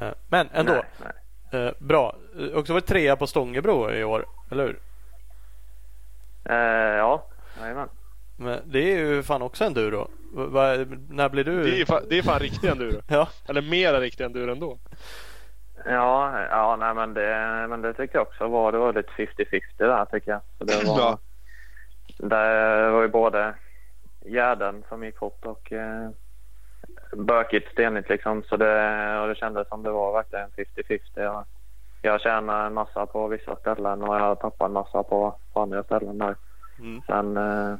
Eh, 0.00 0.08
Men 0.28 0.48
ändå, 0.52 0.72
Nej, 0.72 1.12
nej. 1.52 1.62
eh, 1.66 1.72
bra. 1.78 2.16
Också 2.54 2.72
varit 2.72 2.86
trea 2.86 3.16
på 3.16 3.26
Stångebro 3.26 3.90
i 3.90 4.04
år, 4.04 4.26
eller 4.50 4.64
hur? 4.64 4.78
Eh, 6.44 6.96
ja, 6.96 7.26
jajamän. 7.60 7.88
Men 8.36 8.60
det 8.64 8.92
är 8.92 8.98
ju 8.98 9.22
fan 9.22 9.42
också 9.42 9.64
enduro. 9.64 10.10
Va, 10.32 10.76
när 11.10 11.28
blir 11.28 11.44
du? 11.44 11.64
Det 11.70 11.80
är 11.80 11.84
fan, 11.84 12.02
det 12.08 12.18
är 12.18 12.22
fan 12.22 12.38
riktig 12.40 12.68
enduro. 12.68 13.00
Ja, 13.08 13.28
Eller 13.48 13.62
mera 13.62 14.00
riktig 14.00 14.24
enduro 14.24 14.52
ändå. 14.52 14.78
Ja, 15.84 16.40
ja 16.50 16.76
nej, 16.76 16.94
men, 16.94 17.14
det, 17.14 17.66
men 17.68 17.82
det 17.82 17.94
tycker 17.94 18.18
jag 18.18 18.26
också 18.26 18.48
var. 18.48 18.72
Det 18.72 18.78
var 18.78 18.92
lite 18.92 19.12
50-50 19.12 19.60
där 19.76 20.04
tycker 20.04 20.30
jag. 20.30 20.40
Så 20.58 20.64
det 20.64 20.76
var, 20.76 20.98
Ja. 20.98 21.18
Det 22.18 22.90
var 22.90 23.02
ju 23.02 23.08
både 23.08 23.54
gärden 24.24 24.84
som 24.88 25.04
gick 25.04 25.18
fort 25.18 25.46
och 25.46 25.72
eh, 25.72 26.10
bökigt, 27.12 27.72
stenigt 27.72 28.08
liksom. 28.08 28.42
Så 28.42 28.56
det, 28.56 29.18
och 29.20 29.28
det 29.28 29.34
kändes 29.34 29.68
som 29.68 29.82
det 29.82 29.90
var 29.90 30.12
verkligen 30.12 30.50
50-50. 30.50 31.00
Jag, 31.14 31.44
jag 32.02 32.20
tjänade 32.20 32.66
en 32.66 32.74
massa 32.74 33.06
på 33.06 33.28
vissa 33.28 33.56
ställen 33.56 34.02
och 34.02 34.16
jag 34.16 34.40
tappade 34.40 34.68
en 34.68 34.72
massa 34.72 35.02
på, 35.02 35.36
på 35.52 35.60
andra 35.60 35.82
ställen 35.82 36.18
där. 36.18 36.36
mm. 36.78 37.02
Sen, 37.06 37.36
eh, 37.36 37.76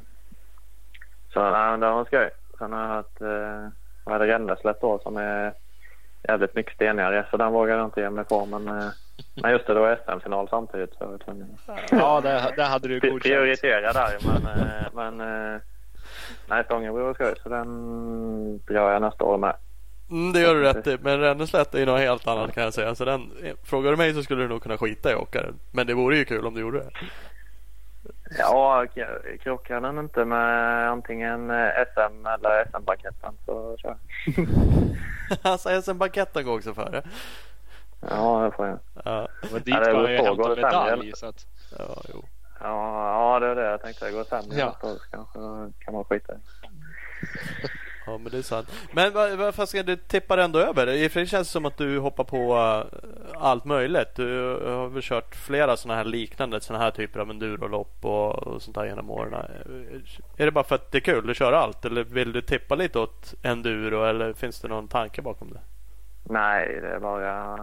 så 1.33 1.49
nej, 1.51 1.71
men 1.71 1.79
det 1.79 1.89
var 1.91 2.05
skoj. 2.05 2.29
Sen 2.57 2.73
har 2.73 2.81
jag 2.81 2.89
hört, 2.89 3.21
eh, 3.21 3.69
vad 4.03 4.15
är 4.15 4.19
det, 4.19 4.33
Renneslätt 4.33 4.81
då 4.81 4.99
som 4.99 5.17
är 5.17 5.53
jävligt 6.27 6.55
mycket 6.55 6.73
stenigare. 6.73 7.25
Så 7.31 7.37
den 7.37 7.51
vågade 7.53 7.79
jag 7.79 7.87
inte 7.87 8.01
ge 8.01 8.09
mig 8.09 8.25
på. 8.25 8.45
Men, 8.45 8.67
eh, 8.67 8.85
men 9.41 9.51
just 9.51 9.67
det, 9.67 9.73
det 9.73 9.79
var 9.79 9.99
SM-final 10.05 10.47
samtidigt. 10.49 10.89
Så 10.89 10.97
jag 10.99 11.07
var 11.07 11.17
tvungen 11.17 11.47
Ja, 11.91 12.21
där, 12.21 12.55
där 12.55 12.65
hade 12.69 12.87
du 12.87 12.99
godkänt. 12.99 13.23
prioritera 13.23 13.93
där. 13.93 14.17
Men, 14.25 14.45
eh, 14.45 14.85
men 14.93 15.21
eh, 15.53 15.61
nej, 16.49 16.63
Stångebro 16.65 17.03
var 17.05 17.13
skoj. 17.13 17.33
Så 17.43 17.49
den 17.49 17.67
gör 18.69 18.91
jag 18.91 19.01
nästa 19.01 19.23
år 19.23 19.37
med. 19.37 19.55
Mm, 20.09 20.33
det 20.33 20.39
gör 20.41 20.55
du 20.55 20.61
rätt 20.63 20.87
i. 20.87 20.97
Men 21.01 21.19
Renneslätt 21.19 21.75
är 21.75 21.79
ju 21.79 21.85
något 21.85 21.99
helt 21.99 22.27
annat 22.27 22.53
kan 22.53 22.63
jag 22.63 22.73
säga. 22.73 22.95
Så 22.95 23.05
den, 23.05 23.31
frågar 23.63 23.91
du 23.91 23.97
mig 23.97 24.13
så 24.13 24.23
skulle 24.23 24.41
du 24.43 24.47
nog 24.47 24.63
kunna 24.63 24.77
skita 24.77 25.11
i 25.11 25.13
att 25.13 25.19
åka 25.21 25.41
den. 25.41 25.59
Men 25.71 25.87
det 25.87 25.93
vore 25.93 26.17
ju 26.17 26.25
kul 26.25 26.45
om 26.45 26.53
du 26.53 26.61
gjorde 26.61 26.77
det. 26.79 26.89
Ja, 28.37 28.85
krockar 29.43 29.81
den 29.81 29.99
inte 29.99 30.25
med 30.25 30.89
antingen 30.89 31.49
eh, 31.49 31.69
SM 31.93 32.25
eller 32.27 32.65
SM-banketten 32.71 33.33
så 33.45 33.77
kör 33.77 33.89
jag. 33.89 33.97
alltså 35.51 35.81
SM-banketten 35.81 36.45
går 36.45 36.55
också 36.57 36.73
före. 36.73 37.03
Ja, 38.09 38.45
det 38.45 38.51
får 38.55 38.67
jag. 38.67 38.79
Ja, 39.05 39.27
Men 39.51 39.61
dit 39.61 39.67
Ja, 39.73 39.79
beror 39.79 40.09
ju 40.09 40.17
på. 40.17 40.23
hämta 40.25 40.43
Går 40.43 40.55
medalj. 40.55 41.11
Så 41.15 41.25
att, 41.27 41.45
ja, 41.79 42.01
jo. 42.13 42.23
Ja, 42.61 43.33
ja, 43.33 43.39
det 43.39 43.47
är 43.47 43.55
det 43.55 43.65
jag 43.71 43.81
tänkte. 43.81 44.11
Går 44.11 44.19
det 44.19 44.25
sämre 44.25 44.57
Ja. 44.59 44.77
så 44.81 44.97
kanske 45.11 45.39
kan 45.85 45.93
man 45.93 46.03
skita 46.03 46.33
i. 46.33 46.37
Ja 48.05 48.17
men 48.17 48.31
det 48.31 48.37
är 48.37 48.41
sant. 48.41 48.71
Men 48.91 49.13
vad, 49.57 49.69
ska 49.69 49.83
du 49.83 49.95
tippar 49.95 50.37
ändå 50.37 50.59
över? 50.59 50.87
I 50.87 51.09
för 51.09 51.19
sig 51.19 51.27
känns 51.27 51.47
det 51.47 51.51
som 51.51 51.65
att 51.65 51.77
du 51.77 51.99
hoppar 51.99 52.23
på 52.23 52.55
eh, 52.55 53.41
allt 53.41 53.65
möjligt. 53.65 54.15
Du 54.15 54.59
har 54.65 54.87
väl 54.87 55.01
kört 55.01 55.35
flera 55.35 55.77
sådana 55.77 55.97
här 55.97 56.05
liknande 56.05 56.61
sådana 56.61 56.83
här 56.83 56.91
typer 56.91 57.19
av 57.19 57.29
endurolopp 57.29 58.05
och, 58.05 58.47
och 58.47 58.61
sånt 58.61 58.77
här 58.77 58.85
genom 58.85 59.09
åren. 59.09 59.33
Eh, 59.33 60.41
Är 60.41 60.45
det 60.45 60.51
bara 60.51 60.63
för 60.63 60.75
att 60.75 60.91
det 60.91 60.97
är 60.97 61.01
kul 61.01 61.29
att 61.29 61.37
köra 61.37 61.59
allt 61.59 61.85
eller 61.85 62.03
vill 62.03 62.31
du 62.31 62.41
tippa 62.41 62.75
lite 62.75 62.99
åt 62.99 63.33
enduro 63.43 64.03
eller 64.03 64.33
finns 64.33 64.61
det 64.61 64.67
någon 64.67 64.87
tanke 64.87 65.21
bakom 65.21 65.53
det? 65.53 65.59
Nej, 66.23 66.79
det 66.81 66.87
är 66.87 66.99
bara 66.99 67.57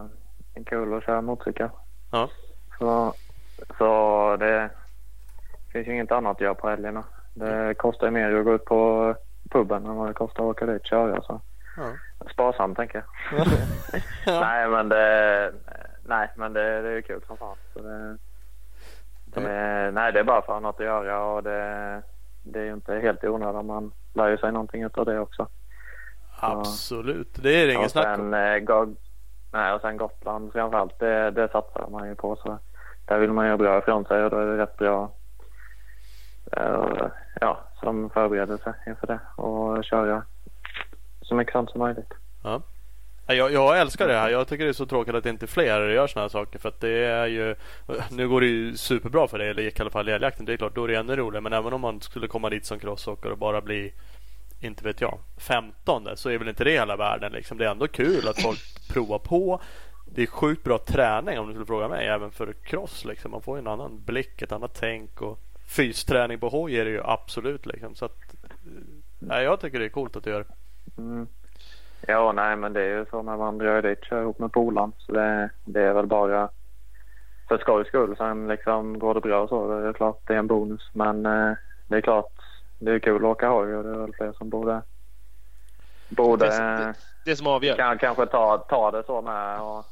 kul 0.66 0.94
att 0.94 1.04
köra 1.04 1.20
motorcykel. 1.20 1.68
Ja. 2.12 2.28
Så, 2.78 3.14
så 3.78 4.36
det 4.36 4.70
finns 5.72 5.86
ju 5.88 5.92
inget 5.92 6.12
annat 6.12 6.36
att 6.36 6.40
göra 6.40 6.54
på 6.54 6.68
helgerna. 6.68 7.04
Det 7.34 7.74
kostar 7.74 8.06
ju 8.06 8.10
mer 8.10 8.34
att 8.34 8.44
gå 8.44 8.54
ut 8.54 8.64
på 8.64 9.14
puben 9.52 9.86
än 9.86 9.96
vad 9.96 10.08
det 10.08 10.14
kostar 10.14 10.42
att 10.42 10.50
åka 10.50 10.66
dit 10.66 10.80
och 10.80 10.86
köra. 10.86 11.22
Så. 11.22 11.40
Ja. 11.76 11.82
Sparsamt 12.32 12.76
tänker 12.76 13.04
jag. 13.30 13.46
Ja. 14.26 14.40
Nej, 14.40 14.68
men 14.68 14.88
det, 14.88 15.52
nej, 16.06 16.28
men 16.36 16.52
det, 16.52 16.82
det 16.82 16.88
är 16.88 16.92
ju 16.94 17.02
kul 17.02 17.22
som 17.26 17.36
fan. 17.36 17.56
Så 17.72 17.82
det, 17.82 18.16
det, 19.24 19.90
nej, 19.90 20.12
det 20.12 20.20
är 20.20 20.24
bara 20.24 20.42
för 20.42 20.52
att 20.52 20.62
ha 20.62 20.68
något 20.68 20.80
att 20.80 20.86
göra 20.86 21.24
och 21.24 21.42
det, 21.42 22.02
det 22.42 22.60
är 22.60 22.64
ju 22.64 22.72
inte 22.72 22.94
helt 22.94 23.24
i 23.24 23.28
onödan. 23.28 23.66
Man 23.66 23.92
lär 24.14 24.28
ju 24.28 24.36
sig 24.38 24.52
någonting 24.52 24.82
utav 24.82 25.04
det 25.04 25.18
också. 25.18 25.48
Absolut, 26.40 27.42
det 27.42 27.62
är 27.62 27.66
det 27.66 27.72
ingen 27.72 27.88
snack 27.88 28.18
om. 28.18 28.30
sen, 28.32 28.34
eh, 28.34 28.58
Go- 28.58 28.94
nej, 29.52 29.72
och 29.72 29.80
sen 29.80 29.96
Gotland 29.96 30.52
framförallt, 30.52 30.98
det, 30.98 31.30
det 31.30 31.48
satsar 31.52 31.86
man 31.90 32.08
ju 32.08 32.14
på. 32.14 32.36
Så 32.36 32.58
där 33.04 33.18
vill 33.18 33.32
man 33.32 33.46
göra 33.46 33.56
bra 33.56 33.78
ifrån 33.78 34.04
sig 34.04 34.24
och 34.24 34.30
då 34.30 34.36
är 34.38 34.46
det 34.46 34.56
rätt 34.62 34.76
bra 34.76 35.10
Eh, 36.56 37.06
ja, 37.40 37.60
som 37.80 38.10
förberedelse 38.10 38.74
inför 38.86 39.06
det 39.06 39.42
och 39.42 39.84
köra 39.84 40.24
så 41.22 41.34
mycket 41.34 41.52
sånt 41.52 41.70
som 41.70 41.80
möjligt. 41.80 42.12
Ja. 42.42 42.62
Jag, 43.26 43.52
jag 43.52 43.80
älskar 43.80 44.08
det 44.08 44.14
här. 44.14 44.30
Jag 44.30 44.48
tycker 44.48 44.64
det 44.64 44.70
är 44.70 44.72
så 44.72 44.86
tråkigt 44.86 45.14
att 45.14 45.26
inte 45.26 45.46
fler 45.46 45.88
gör 45.88 46.06
sådana 46.06 46.24
här 46.24 46.28
saker. 46.28 46.58
För 46.58 46.68
att 46.68 46.80
det 46.80 47.04
är 47.04 47.26
ju 47.26 47.54
Nu 48.10 48.28
går 48.28 48.40
det 48.40 48.46
ju 48.46 48.76
superbra 48.76 49.28
för 49.28 49.38
dig. 49.38 49.48
Eller 49.48 49.62
gick 49.62 49.78
i 49.78 49.82
alla 49.82 49.90
fall 49.90 50.08
i 50.08 50.12
älgjakten. 50.12 50.46
Det 50.46 50.52
är 50.52 50.56
klart, 50.56 50.74
då 50.74 50.84
är 50.84 50.88
det 50.88 50.96
ännu 50.96 51.16
roligare. 51.16 51.40
Men 51.40 51.52
även 51.52 51.72
om 51.72 51.80
man 51.80 52.00
skulle 52.00 52.28
komma 52.28 52.50
dit 52.50 52.66
som 52.66 52.78
crossåkare 52.78 53.32
och 53.32 53.38
bara 53.38 53.60
bli 53.60 53.92
inte 54.60 54.84
vet 54.84 55.00
jag, 55.00 55.18
15 55.36 56.08
så 56.14 56.30
är 56.30 56.38
väl 56.38 56.48
inte 56.48 56.64
det 56.64 56.70
hela 56.70 56.96
världen. 56.96 57.32
Liksom. 57.32 57.58
Det 57.58 57.66
är 57.66 57.70
ändå 57.70 57.88
kul 57.88 58.28
att 58.28 58.42
folk 58.42 58.88
provar 58.92 59.18
på. 59.18 59.60
Det 60.06 60.22
är 60.22 60.26
sjukt 60.26 60.64
bra 60.64 60.78
träning 60.78 61.38
om 61.38 61.46
du 61.46 61.52
skulle 61.52 61.66
fråga 61.66 61.88
mig. 61.88 62.06
Även 62.06 62.30
för 62.30 62.52
cross. 62.52 63.04
Liksom. 63.04 63.30
Man 63.30 63.42
får 63.42 63.56
ju 63.56 63.60
en 63.60 63.66
annan 63.66 64.02
blick, 64.04 64.42
ett 64.42 64.52
annat 64.52 64.74
tänk. 64.74 65.22
Och 65.22 65.38
fysträning 65.76 66.38
på 66.40 66.48
hoj 66.48 66.76
är 66.76 66.84
det 66.84 66.90
ju 66.90 67.00
absolut. 67.04 67.66
Liksom. 67.66 67.94
Så 67.94 68.04
att, 68.04 68.16
nej, 69.18 69.44
jag 69.44 69.60
tycker 69.60 69.78
det 69.78 69.84
är 69.84 69.88
coolt 69.88 70.16
att 70.16 70.24
du 70.24 70.30
gör. 70.30 70.44
Mm. 70.98 71.26
Ja, 72.06 72.32
nej, 72.32 72.56
men 72.56 72.72
det 72.72 72.82
är 72.82 72.98
ju 72.98 73.06
så 73.10 73.22
när 73.22 73.36
man 73.36 73.58
drar 73.58 73.82
dit 73.82 74.04
kör 74.04 74.22
ihop 74.22 74.38
med 74.38 74.52
polaren. 74.52 74.92
Så 74.98 75.12
det, 75.12 75.50
det 75.64 75.80
är 75.82 75.92
väl 75.92 76.06
bara 76.06 76.48
för 77.48 77.58
skojs 77.58 77.88
skull. 77.88 78.16
Sen 78.16 78.48
liksom 78.48 78.98
går 78.98 79.14
det 79.14 79.20
bra 79.20 79.48
så 79.48 79.80
det 79.80 79.88
är 79.88 79.92
klart 79.92 80.20
det 80.26 80.34
är 80.34 80.38
en 80.38 80.46
bonus. 80.46 80.90
Men 80.92 81.26
eh, 81.26 81.52
det 81.88 81.96
är 81.96 82.00
klart 82.00 82.32
det 82.78 82.92
är 82.92 82.98
kul 82.98 83.16
att 83.16 83.30
åka 83.30 83.48
hoj 83.48 83.74
och 83.74 83.84
det 83.84 83.90
är 83.90 83.98
väl 83.98 84.14
fler 84.14 84.32
som 84.32 84.48
borde 84.50 84.82
borde 86.08 86.46
Det 86.46 86.84
eh, 86.88 86.94
det 87.24 87.36
som 87.36 87.46
avgör. 87.46 87.76
kan 87.76 87.98
kanske 87.98 88.26
ta, 88.26 88.58
ta 88.58 88.90
det 88.90 89.02
så 89.06 89.22
med 89.22 89.60
och 89.60 89.84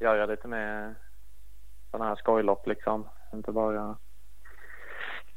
göra 0.00 0.26
lite 0.26 0.48
mer 0.48 0.94
sådana 1.90 2.08
här 2.08 2.16
skojlopp 2.16 2.66
liksom. 2.66 3.08
Inte 3.32 3.52
bara 3.52 3.96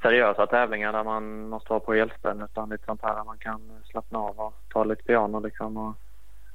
seriösa 0.04 0.48
tävlingar 0.48 0.94
där 0.94 1.04
man 1.04 1.50
måste 1.50 1.70
vara 1.70 1.80
på 1.80 1.94
helspänn 1.94 2.42
utan 2.42 2.70
lite 2.70 2.86
sånt 2.86 3.02
här 3.02 3.16
där 3.16 3.24
man 3.24 3.38
kan 3.38 3.62
slappna 3.86 4.20
av 4.20 4.40
och 4.40 4.54
ta 4.74 4.84
lite 4.84 5.04
piano 5.04 5.40
liksom. 5.40 5.78
Och 5.78 5.96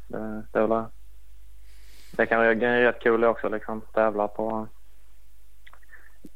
det, 0.06 0.42
det, 0.52 0.58
är 0.58 0.66
väl, 0.66 0.84
det 2.16 2.26
kan 2.26 2.38
vara 2.38 2.54
rätt 2.54 3.00
kul 3.00 3.24
också 3.24 3.48
liksom. 3.48 3.80
Tävla 3.80 4.28
på 4.28 4.68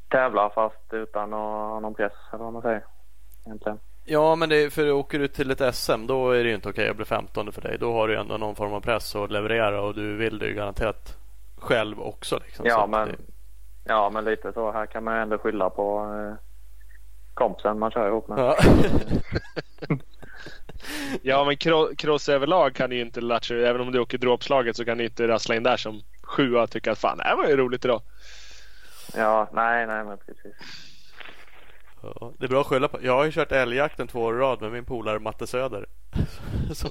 tävla 0.09 0.49
fast 0.49 0.93
utan 0.93 1.33
att 1.33 1.39
ha 1.39 1.79
någon 1.79 1.93
press 1.93 2.13
eller 2.33 2.43
vad 2.43 2.53
man 2.53 2.61
säger. 2.61 2.83
Egentligen. 3.45 3.79
Ja, 4.05 4.35
men 4.35 4.49
det, 4.49 4.73
för 4.73 4.91
åker 4.91 5.19
du 5.19 5.27
till 5.27 5.51
ett 5.51 5.75
SM 5.75 6.07
då 6.07 6.31
är 6.31 6.43
det 6.43 6.49
ju 6.49 6.55
inte 6.55 6.69
okej 6.69 6.89
att 6.89 6.95
bli 6.95 7.05
15 7.05 7.51
för 7.51 7.61
dig. 7.61 7.77
Då 7.79 7.93
har 7.93 8.07
du 8.07 8.17
ändå 8.17 8.37
någon 8.37 8.55
form 8.55 8.73
av 8.73 8.81
press 8.81 9.15
att 9.15 9.31
leverera 9.31 9.81
och 9.81 9.95
du 9.95 10.15
vill 10.15 10.39
det 10.39 10.45
ju 10.45 10.53
garanterat 10.53 11.17
själv 11.57 12.01
också. 12.01 12.39
Liksom. 12.45 12.65
Ja, 12.65 12.87
men, 12.87 13.07
det, 13.07 13.15
ja, 13.83 14.09
men 14.09 14.25
lite 14.25 14.53
så. 14.53 14.71
Här 14.71 14.85
kan 14.85 15.03
man 15.03 15.17
ändå 15.17 15.37
skylla 15.37 15.69
på 15.69 15.99
eh, 15.99 16.52
kompisen 17.33 17.79
man 17.79 17.91
kör 17.91 18.07
ihop 18.07 18.27
med. 18.27 18.39
ja. 18.39 18.57
Ja, 21.21 21.43
men 21.45 21.55
cro- 21.55 21.95
cross 21.95 22.29
överlag 22.29 22.75
kan 22.75 22.89
du 22.89 22.95
ju 22.95 23.01
inte 23.01 23.21
latcha. 23.21 23.53
Även 23.55 23.81
om 23.81 23.91
du 23.91 23.99
åker 23.99 24.17
dråpslaget 24.17 24.75
så 24.75 24.85
kan 24.85 24.97
du 24.97 25.05
inte 25.05 25.27
rassla 25.27 25.55
in 25.55 25.63
där 25.63 25.77
som 25.77 26.01
sjua 26.23 26.63
och 26.63 26.71
tycka 26.71 26.91
att 26.91 26.99
fan 26.99 27.17
det 27.17 27.23
här 27.23 27.35
var 27.35 27.47
ju 27.47 27.57
roligt 27.57 27.85
idag. 27.85 28.01
Ja, 29.15 29.49
nej, 29.53 29.87
nej, 29.87 30.03
men 30.03 30.17
precis. 30.17 30.53
Ja, 32.01 32.33
det 32.39 32.45
är 32.45 32.49
bra 32.49 32.61
att 32.61 32.67
skylla 32.67 32.87
på. 32.87 32.97
Jag 33.01 33.15
har 33.15 33.25
ju 33.25 33.31
kört 33.31 33.51
älgjakten 33.51 34.07
två 34.07 34.21
år 34.21 34.35
i 34.35 34.39
rad 34.39 34.61
med 34.61 34.71
min 34.71 34.85
polare 34.85 35.19
Matte 35.19 35.47
Söder. 35.47 35.85
Så, 36.73 36.87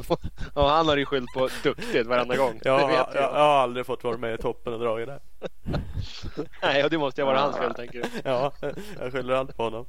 Och 0.54 0.68
han 0.68 0.88
har 0.88 0.96
ju 0.96 1.04
skyllt 1.06 1.32
på 1.34 1.48
duktigt 1.62 2.06
varenda 2.06 2.36
gång. 2.36 2.60
jag, 2.64 2.88
det 2.88 2.94
jag, 2.94 3.08
jag, 3.14 3.22
jag. 3.22 3.32
har 3.32 3.60
aldrig 3.62 3.86
fått 3.86 4.04
vara 4.04 4.16
med 4.16 4.34
i 4.34 4.38
toppen 4.42 4.72
och 4.72 4.80
dragit 4.80 5.06
där. 5.08 5.20
Nej, 6.62 6.84
och 6.84 6.90
det 6.90 6.98
måste 6.98 7.20
ju 7.20 7.24
vara 7.26 7.38
hans 7.38 7.56
fel 7.56 7.74
tänker 7.74 8.02
du. 8.02 8.08
Ja, 8.24 8.52
jag 9.00 9.12
skyller 9.12 9.34
allt 9.34 9.56
på 9.56 9.62
honom. 9.62 9.86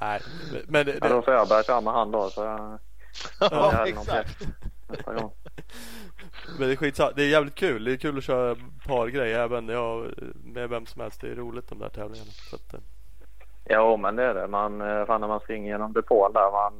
Nej, 0.00 0.20
men 0.68 0.86
det, 0.86 0.98
Ja, 1.00 1.08
då 1.08 1.22
får 1.22 1.34
jag 1.34 1.48
börja 1.48 1.62
köra 1.62 1.80
med 1.80 1.92
han 1.92 2.10
då. 2.10 2.30
Så 2.30 2.40
jag, 2.44 2.78
Ja, 3.40 3.72
jag 3.72 3.88
exakt. 3.88 4.46
men 6.58 6.68
det 6.68 6.72
är 6.72 6.76
skitsamma. 6.76 7.10
Det 7.16 7.22
är 7.22 7.28
jävligt 7.28 7.54
kul. 7.54 7.84
Det 7.84 7.92
är 7.92 7.96
kul 7.96 8.18
att 8.18 8.24
köra 8.24 8.56
pargrej 8.86 9.32
även 9.34 9.68
ja, 9.68 10.04
med 10.44 10.68
vem 10.68 10.86
som 10.86 11.00
helst. 11.02 11.20
Det 11.20 11.30
är 11.30 11.34
roligt 11.34 11.68
de 11.68 11.78
där 11.78 11.88
tävlingarna. 11.88 12.30
Så 12.50 12.56
att, 12.56 12.74
eh, 12.74 12.80
Jo, 13.70 13.96
men 13.96 14.16
det 14.16 14.24
är 14.24 14.34
det. 14.34 14.46
Man, 14.46 14.80
eh, 14.80 15.06
fan 15.06 15.20
när 15.20 15.28
man 15.28 15.40
springer 15.40 15.72
genom 15.72 15.92
depån 15.92 16.32
där 16.32 16.50
man 16.52 16.72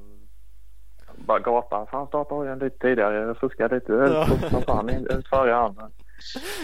bara 1.26 1.38
gapar. 1.38 1.86
Fan 1.86 2.06
starta 2.06 2.34
hojen 2.34 2.58
lite 2.58 2.78
tidigare. 2.78 3.16
Jag 3.16 3.36
fuskar 3.36 3.68
lite. 3.68 3.92
Jag 3.92 4.08
Ja. 4.10 4.22
är 4.22 4.26
fort 4.26 4.50
som 4.50 4.62
fan 4.62 4.88
ut 4.88 5.28
före 5.28 5.52
han. 5.52 5.76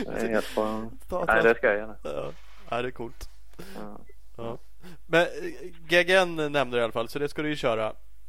Det 0.06 0.10
är 0.20 0.28
helt 0.28 0.54
på... 0.54 0.90
Nej, 1.26 1.42
det 1.42 1.54
ska 1.54 1.66
jag 1.66 1.76
göra. 1.76 1.96
ja, 2.02 2.32
ja, 2.70 2.82
det 2.82 2.88
är 2.88 2.90
coolt. 2.92 3.28
Ja. 3.76 3.98
Ja. 4.36 4.58
Men 5.06 5.22
eh, 5.22 5.70
GGN 5.88 6.52
nämnde 6.52 6.76
du 6.76 6.80
i 6.80 6.82
alla 6.82 6.92
fall, 6.92 7.08
så 7.08 7.18
det 7.18 7.28
ska 7.28 7.42
du 7.42 7.48
ju 7.48 7.56
köra. 7.56 7.86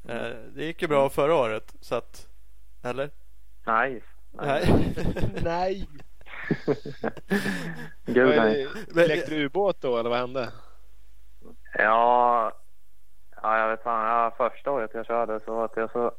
Eh, 0.10 0.29
Det 0.55 0.65
gick 0.65 0.81
ju 0.81 0.88
bra 0.88 1.10
förra 1.10 1.36
året, 1.36 1.75
så 1.81 1.96
att... 1.96 2.27
Eller? 2.84 3.10
Nej. 3.65 4.03
Nej. 4.31 4.93
Nej. 5.43 5.88
Gud 8.05 8.36
nej. 8.38 8.67
Lekte 8.93 9.31
du 9.31 9.46
ubåt 9.46 9.81
då 9.81 9.98
eller 9.98 10.10
vad 10.10 10.19
hände? 10.19 10.51
Ja, 11.74 12.51
ja 13.41 13.57
jag 13.60 13.69
vet 13.69 13.84
fan. 13.84 14.05
Ja, 14.07 14.34
första 14.38 14.72
året 14.72 14.91
jag 14.93 15.05
körde 15.05 15.39
så 15.46 15.55
var 15.55 15.69
jag 15.75 15.91
så 15.91 16.12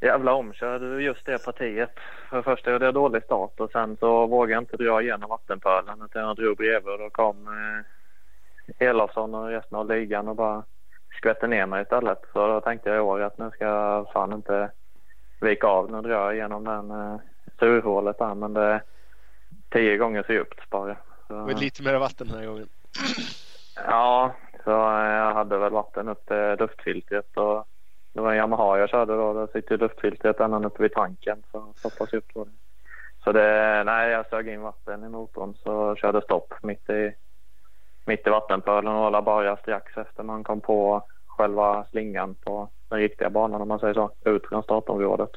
jävla 0.00 0.32
omkörd 0.32 1.00
just 1.00 1.26
det 1.26 1.44
partiet. 1.44 1.90
För 2.28 2.36
det 2.36 2.42
första 2.42 2.72
gjorde 2.72 2.84
jag 2.84 2.94
dålig 2.94 3.22
start 3.22 3.60
och 3.60 3.70
sen 3.70 3.96
så 3.96 4.26
vågade 4.26 4.52
jag 4.52 4.62
inte 4.62 4.76
dra 4.76 5.02
igenom 5.02 5.30
vattenpölen 5.30 6.02
utan 6.04 6.22
jag 6.22 6.36
drog 6.36 6.56
bredvid 6.56 6.92
och 6.92 6.98
då 6.98 7.10
kom 7.10 7.48
eh, 7.48 8.88
Elofsson 8.88 9.34
och 9.34 9.48
resten 9.48 9.78
av 9.78 9.88
ligan 9.88 10.28
och 10.28 10.36
bara 10.36 10.62
skvätte 11.16 11.46
ner 11.46 11.66
mig 11.66 11.82
istället. 11.82 12.18
Så 12.32 12.46
då 12.46 12.60
tänkte 12.60 12.88
jag 12.88 12.96
i 12.96 13.00
år 13.00 13.20
att 13.20 13.38
nu 13.38 13.50
ska 13.50 13.64
jag 13.64 14.12
fan 14.12 14.32
inte 14.32 14.70
vika 15.40 15.66
av. 15.66 15.90
Nu 15.90 16.00
drar 16.00 16.10
jag 16.10 16.34
igenom 16.34 16.64
den 16.64 16.90
eh, 16.90 17.20
surhålet 17.58 18.18
där 18.18 18.34
men 18.34 18.54
det 18.54 18.62
är 18.62 18.82
tio 19.70 19.96
gånger 19.96 20.22
så 20.22 20.32
djupt 20.32 20.70
bara. 20.70 20.96
Så... 21.26 21.34
Var 21.34 21.52
lite 21.52 21.82
mer 21.82 21.98
vatten 21.98 22.26
den 22.26 22.38
här 22.38 22.46
gången. 22.46 22.68
Ja, 23.86 24.34
så 24.64 24.70
jag 24.70 25.34
hade 25.34 25.58
väl 25.58 25.72
vatten 25.72 26.08
upp 26.08 26.26
till 26.26 26.56
luftfiltret 26.58 27.36
och 27.36 27.66
det 28.12 28.20
var 28.20 28.30
en 28.30 28.36
Yamaha 28.36 28.78
jag 28.78 28.90
körde 28.90 29.16
då. 29.16 29.32
Där 29.32 29.46
sitter 29.46 29.78
luftfiltret 29.78 30.40
ända 30.40 30.66
uppe 30.66 30.82
vid 30.82 30.92
tanken 30.92 31.42
så 31.52 32.06
djupt 32.12 32.36
var 32.36 32.44
det. 32.44 32.50
Så 33.24 33.32
det, 33.32 33.82
nej 33.84 34.10
jag 34.10 34.26
sög 34.26 34.48
in 34.48 34.62
vatten 34.62 35.04
i 35.04 35.08
motorn 35.08 35.54
så 35.54 35.96
körde 35.96 36.22
stopp 36.22 36.54
mitt 36.62 36.90
i, 36.90 37.12
mitt 38.04 38.26
i 38.26 38.30
vattenpölen 38.30 38.94
och 38.94 39.06
alla 39.06 39.22
bara 39.22 39.56
strax 39.56 39.96
efter 39.96 40.22
man 40.22 40.44
kom 40.44 40.60
på 40.60 41.02
själva 41.26 41.86
slingan 41.90 42.34
på 42.34 42.68
den 42.88 42.98
riktiga 42.98 43.30
banan 43.30 43.62
om 43.62 43.68
man 43.68 43.78
säger 43.78 43.94
så, 43.94 44.10
ut 44.24 44.48
från 44.48 44.62
startområdet. 44.62 45.30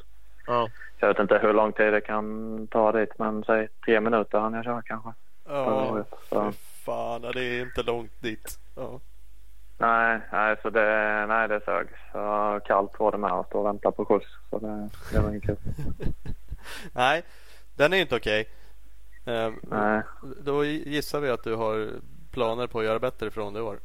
Ja. 0.46 0.68
Jag 0.98 1.08
vet 1.08 1.18
inte 1.18 1.38
hur 1.38 1.52
lång 1.52 1.72
tid 1.72 1.92
det 1.92 2.00
kan 2.00 2.66
ta 2.66 2.92
dit 2.92 3.18
men 3.18 3.44
säg 3.44 3.68
tre 3.84 4.00
minuter 4.00 4.38
hann 4.38 4.54
jag 4.54 4.64
köra 4.64 4.82
kanske. 4.82 5.12
Ja, 5.48 6.04
fy 6.30 6.52
fan. 6.84 7.22
Det 7.22 7.44
är 7.44 7.62
inte 7.62 7.82
långt 7.82 8.22
dit. 8.22 8.58
Ja. 8.76 9.00
Nej, 9.78 10.20
nej, 10.32 10.56
så 10.62 10.70
det, 10.70 11.26
nej, 11.28 11.48
det 11.48 11.60
sög. 11.64 11.86
Så 12.12 12.60
kallt 12.66 12.98
var 12.98 13.12
det 13.12 13.18
med 13.18 13.32
att 13.32 13.46
stå 13.46 13.58
och 13.58 13.66
vänta 13.66 13.90
på 13.92 14.04
skjuts. 14.04 14.26
Så 14.50 14.58
det, 14.58 14.88
det 15.12 15.20
var 15.20 15.30
inget 15.30 15.42
kul. 15.42 15.56
Nej, 16.92 17.22
den 17.76 17.92
är 17.92 17.96
inte 17.96 18.16
okej. 18.16 18.48
Eh, 19.26 19.50
Nej. 19.62 20.02
Då 20.42 20.64
gissar 20.64 21.20
vi 21.20 21.30
att 21.30 21.44
du 21.44 21.54
har 21.54 21.90
planer 22.32 22.66
på 22.66 22.78
att 22.78 22.84
göra 22.84 22.98
bättre 22.98 23.30
från 23.30 23.52
det 23.52 23.58
i 23.58 23.62
år. 23.62 23.78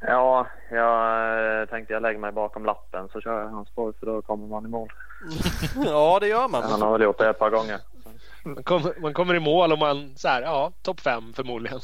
Ja, 0.00 0.46
jag 0.70 1.60
eh, 1.60 1.68
tänkte 1.68 1.92
jag 1.92 2.02
lägger 2.02 2.18
mig 2.18 2.32
bakom 2.32 2.64
lappen 2.64 3.08
så 3.08 3.20
kör 3.20 3.40
jag 3.40 3.48
hans 3.48 3.68
spår 3.68 3.92
för 4.00 4.06
då 4.06 4.22
kommer 4.22 4.46
man 4.46 4.64
i 4.64 4.68
mål. 4.68 4.92
ja, 5.84 6.18
det 6.20 6.28
gör 6.28 6.48
man. 6.48 6.62
Han 6.62 6.82
har 6.82 6.92
väl 6.92 7.02
gjort 7.02 7.18
det 7.18 7.30
ett 7.30 7.38
par 7.38 7.50
gånger. 7.50 7.80
Man, 8.44 8.64
kom, 8.64 8.92
man 8.98 9.14
kommer 9.14 9.34
i 9.34 9.40
mål 9.40 9.72
och 9.72 9.78
man 9.78 10.16
så 10.16 10.28
här, 10.28 10.42
ja, 10.42 10.72
topp 10.82 11.00
fem 11.00 11.32
förmodligen. 11.32 11.80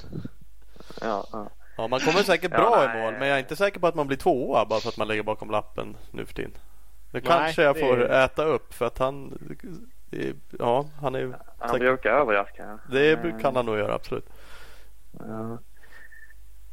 Ja, 1.00 1.24
ja. 1.33 1.48
Ja, 1.76 1.88
man 1.88 2.00
kommer 2.00 2.22
säkert 2.22 2.53
Ja, 2.53 2.59
bra 2.59 2.76
nej. 2.87 2.98
i 2.98 3.03
mål, 3.03 3.12
men 3.18 3.29
jag 3.29 3.35
är 3.37 3.38
inte 3.38 3.57
säker 3.57 3.81
på 3.81 3.87
att 3.87 3.94
man 3.94 4.07
blir 4.07 4.16
tvåa 4.16 4.64
bara 4.64 4.81
för 4.81 4.88
att 4.88 4.96
man 4.96 5.09
lägger 5.09 5.22
bakom 5.22 5.50
lappen 5.50 5.96
nu 6.11 6.26
för 6.26 6.35
tiden. 6.35 6.53
Det 7.11 7.18
Nej, 7.18 7.22
kanske 7.22 7.62
jag 7.62 7.74
det 7.76 7.81
får 7.81 8.00
är- 8.00 8.24
äta 8.24 8.44
upp 8.44 8.74
för 8.74 8.87
att 8.87 8.98
han... 8.98 9.38
Ja, 10.59 10.85
han 11.00 11.14
är 11.14 11.38
Han 11.59 11.68
säkert, 11.68 11.81
brukar 11.81 12.11
överraska. 12.11 12.64
ja. 12.66 12.79
Det 12.90 13.40
kan 13.42 13.57
han 13.57 13.66
nog 13.66 13.79
göra, 13.79 13.94
absolut. 13.94 14.29
Ja. 15.18 15.59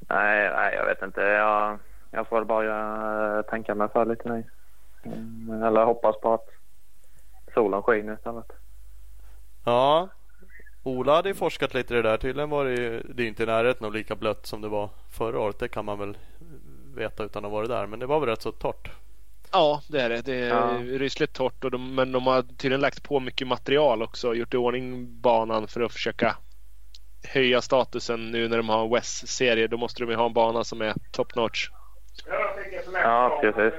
Nej, 0.09 0.49
nej, 0.49 0.75
jag 0.75 0.85
vet 0.85 1.01
inte. 1.01 1.21
Jag, 1.21 1.79
jag 2.11 2.27
får 2.27 2.43
bara 2.43 3.37
eh, 3.37 3.41
tänka 3.41 3.75
mig 3.75 3.87
för 3.89 4.05
lite 4.05 4.29
nu. 4.29 4.43
Mm, 5.03 5.63
Eller 5.63 5.85
hoppas 5.85 6.19
på 6.21 6.33
att 6.33 6.45
solen 7.53 7.81
skiner 7.83 8.13
istället. 8.13 8.51
Ja, 9.65 10.07
Ola 10.87 11.15
hade 11.15 11.29
ju 11.29 11.35
forskat 11.35 11.73
lite 11.73 11.93
i 11.93 11.97
det 11.97 12.03
där. 12.09 12.17
Tydligen 12.17 12.49
var 12.49 12.65
det 12.65 12.71
ju 12.71 13.01
det 13.15 13.23
är 13.23 13.27
inte 13.27 13.43
i 13.43 13.45
närheten 13.45 13.85
av 13.85 13.93
lika 13.93 14.15
blött 14.15 14.45
som 14.45 14.61
det 14.61 14.67
var 14.67 14.89
förra 15.17 15.39
året. 15.39 15.59
Det 15.59 15.67
kan 15.67 15.85
man 15.85 15.99
väl 15.99 16.17
veta 16.95 17.23
utan 17.23 17.45
att 17.45 17.51
ha 17.51 17.57
varit 17.57 17.69
där. 17.69 17.85
Men 17.87 17.99
det 17.99 18.05
var 18.05 18.19
väl 18.19 18.29
rätt 18.29 18.41
så 18.41 18.51
torrt. 18.51 18.89
Ja, 19.51 19.81
det 19.87 20.01
är 20.01 20.09
det. 20.09 20.21
Det 20.21 20.35
är 20.35 20.47
Ja. 20.47 20.77
rysligt 20.97 21.33
torrt. 21.33 21.63
Och 21.63 21.71
de, 21.71 21.95
men 21.95 22.11
de 22.11 22.27
har 22.27 22.41
tydligen 22.41 22.81
lagt 22.81 23.03
på 23.03 23.19
mycket 23.19 23.47
material 23.47 24.01
också. 24.03 24.33
Gjort 24.35 24.53
i 24.53 24.57
ordning 24.57 25.21
banan 25.21 25.67
för 25.67 25.81
att 25.81 25.93
försöka 25.93 26.35
höja 27.23 27.61
statusen 27.61 28.31
nu 28.31 28.47
när 28.47 28.57
de 28.57 28.69
har 28.69 28.83
en 28.85 28.91
West-serie. 28.91 29.67
Då 29.67 29.77
måste 29.77 30.03
de 30.03 30.09
ju 30.09 30.15
ha 30.15 30.25
en 30.25 30.33
bana 30.33 30.63
som 30.63 30.81
är 30.81 30.93
top 31.11 31.35
notch. 31.35 31.69
Ja, 32.93 33.39
precis. 33.41 33.73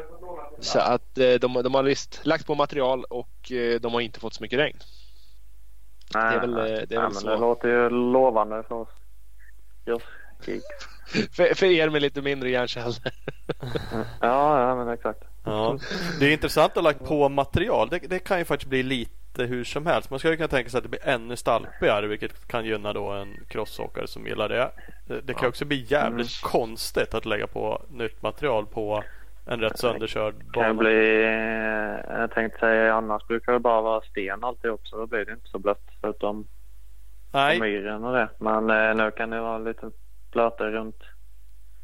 Så 0.61 0.79
att 0.79 1.18
eh, 1.18 1.33
de, 1.35 1.53
de 1.62 1.75
har 1.75 1.83
visst 1.83 2.21
lagt 2.27 2.47
på 2.47 2.55
material 2.55 3.05
och 3.05 3.53
eh, 3.53 3.81
de 3.81 3.92
har 3.92 4.01
inte 4.01 4.21
fått 4.21 4.35
så 4.35 4.42
mycket 4.42 4.59
regn. 4.59 4.77
Nej, 6.14 6.31
Det 6.31 6.37
är 6.37 6.40
väl, 6.40 6.55
nej. 6.55 6.73
eh, 6.73 6.83
det 6.88 6.94
är 6.94 6.99
nej, 6.99 6.99
väl 6.99 7.03
men 7.03 7.12
så. 7.14 7.29
det 7.29 7.37
låter 7.37 7.68
ju 7.68 7.90
lovande 7.90 8.62
för 8.68 8.75
oss. 8.75 8.88
Just. 9.87 10.07
För, 11.37 11.55
för 11.55 11.66
er 11.66 11.88
med 11.90 12.03
lite 12.03 12.23
mindre 12.23 12.51
hjärnceller. 12.51 12.94
Ja, 14.21 14.61
ja, 14.61 14.77
men 14.77 14.88
exakt. 14.94 15.25
Ja. 15.44 15.79
Det 16.21 16.27
är 16.27 16.33
intressant 16.33 16.71
att 16.71 16.75
ha 16.75 16.83
lagt 16.83 17.05
på 17.05 17.29
material. 17.29 17.88
Det, 17.88 17.99
det 17.99 18.18
kan 18.18 18.38
ju 18.38 18.44
faktiskt 18.44 18.68
bli 18.71 18.83
lite 18.83 19.44
hur 19.44 19.64
som 19.64 19.87
helst. 19.87 20.11
Man 20.11 20.18
skulle 20.18 20.37
kunna 20.37 20.49
tänka 20.49 20.71
sig 20.71 20.79
att 20.79 20.85
det 20.85 20.88
blir 20.90 21.09
ännu 21.09 21.37
stalpigare 21.37 22.07
vilket 22.07 22.49
kan 22.49 22.64
gynna 22.64 22.92
då 22.92 23.11
en 23.11 23.44
crossåkare 23.49 24.07
som 24.07 24.27
gillar 24.27 24.49
det. 24.49 24.71
Det, 25.07 25.21
det 25.21 25.35
kan 25.35 25.49
också 25.49 25.64
bli 25.64 25.87
jävligt 25.88 26.40
konstigt 26.42 27.14
att 27.14 27.27
lägga 27.27 27.47
på 27.47 27.83
nytt 27.90 28.23
material 28.23 28.66
på 28.66 29.05
en 29.49 29.61
rätt 29.61 29.79
sönderkörd 29.79 30.35
Kan 30.53 30.63
bana. 30.63 30.75
bli, 30.75 31.23
eh, 31.25 32.19
jag 32.21 32.31
tänkte 32.31 32.59
säga 32.59 32.95
annars 32.95 33.27
brukar 33.27 33.53
det 33.53 33.59
bara 33.59 33.81
vara 33.81 34.01
sten 34.01 34.45
alltihop 34.45 34.81
så 34.89 34.97
då 34.97 35.07
blir 35.07 35.25
det 35.25 35.33
inte 35.33 35.49
så 35.49 35.59
blött 35.59 35.83
förutom 36.01 36.47
Nej, 37.33 37.61
myren 37.61 38.05
och 38.05 38.13
det. 38.13 38.29
Men 38.39 38.71
eh, 38.71 39.05
nu 39.05 39.11
kan 39.11 39.31
det 39.31 39.41
vara 39.41 39.59
lite 39.59 39.91
blötare 40.33 40.71
runt, 40.71 41.03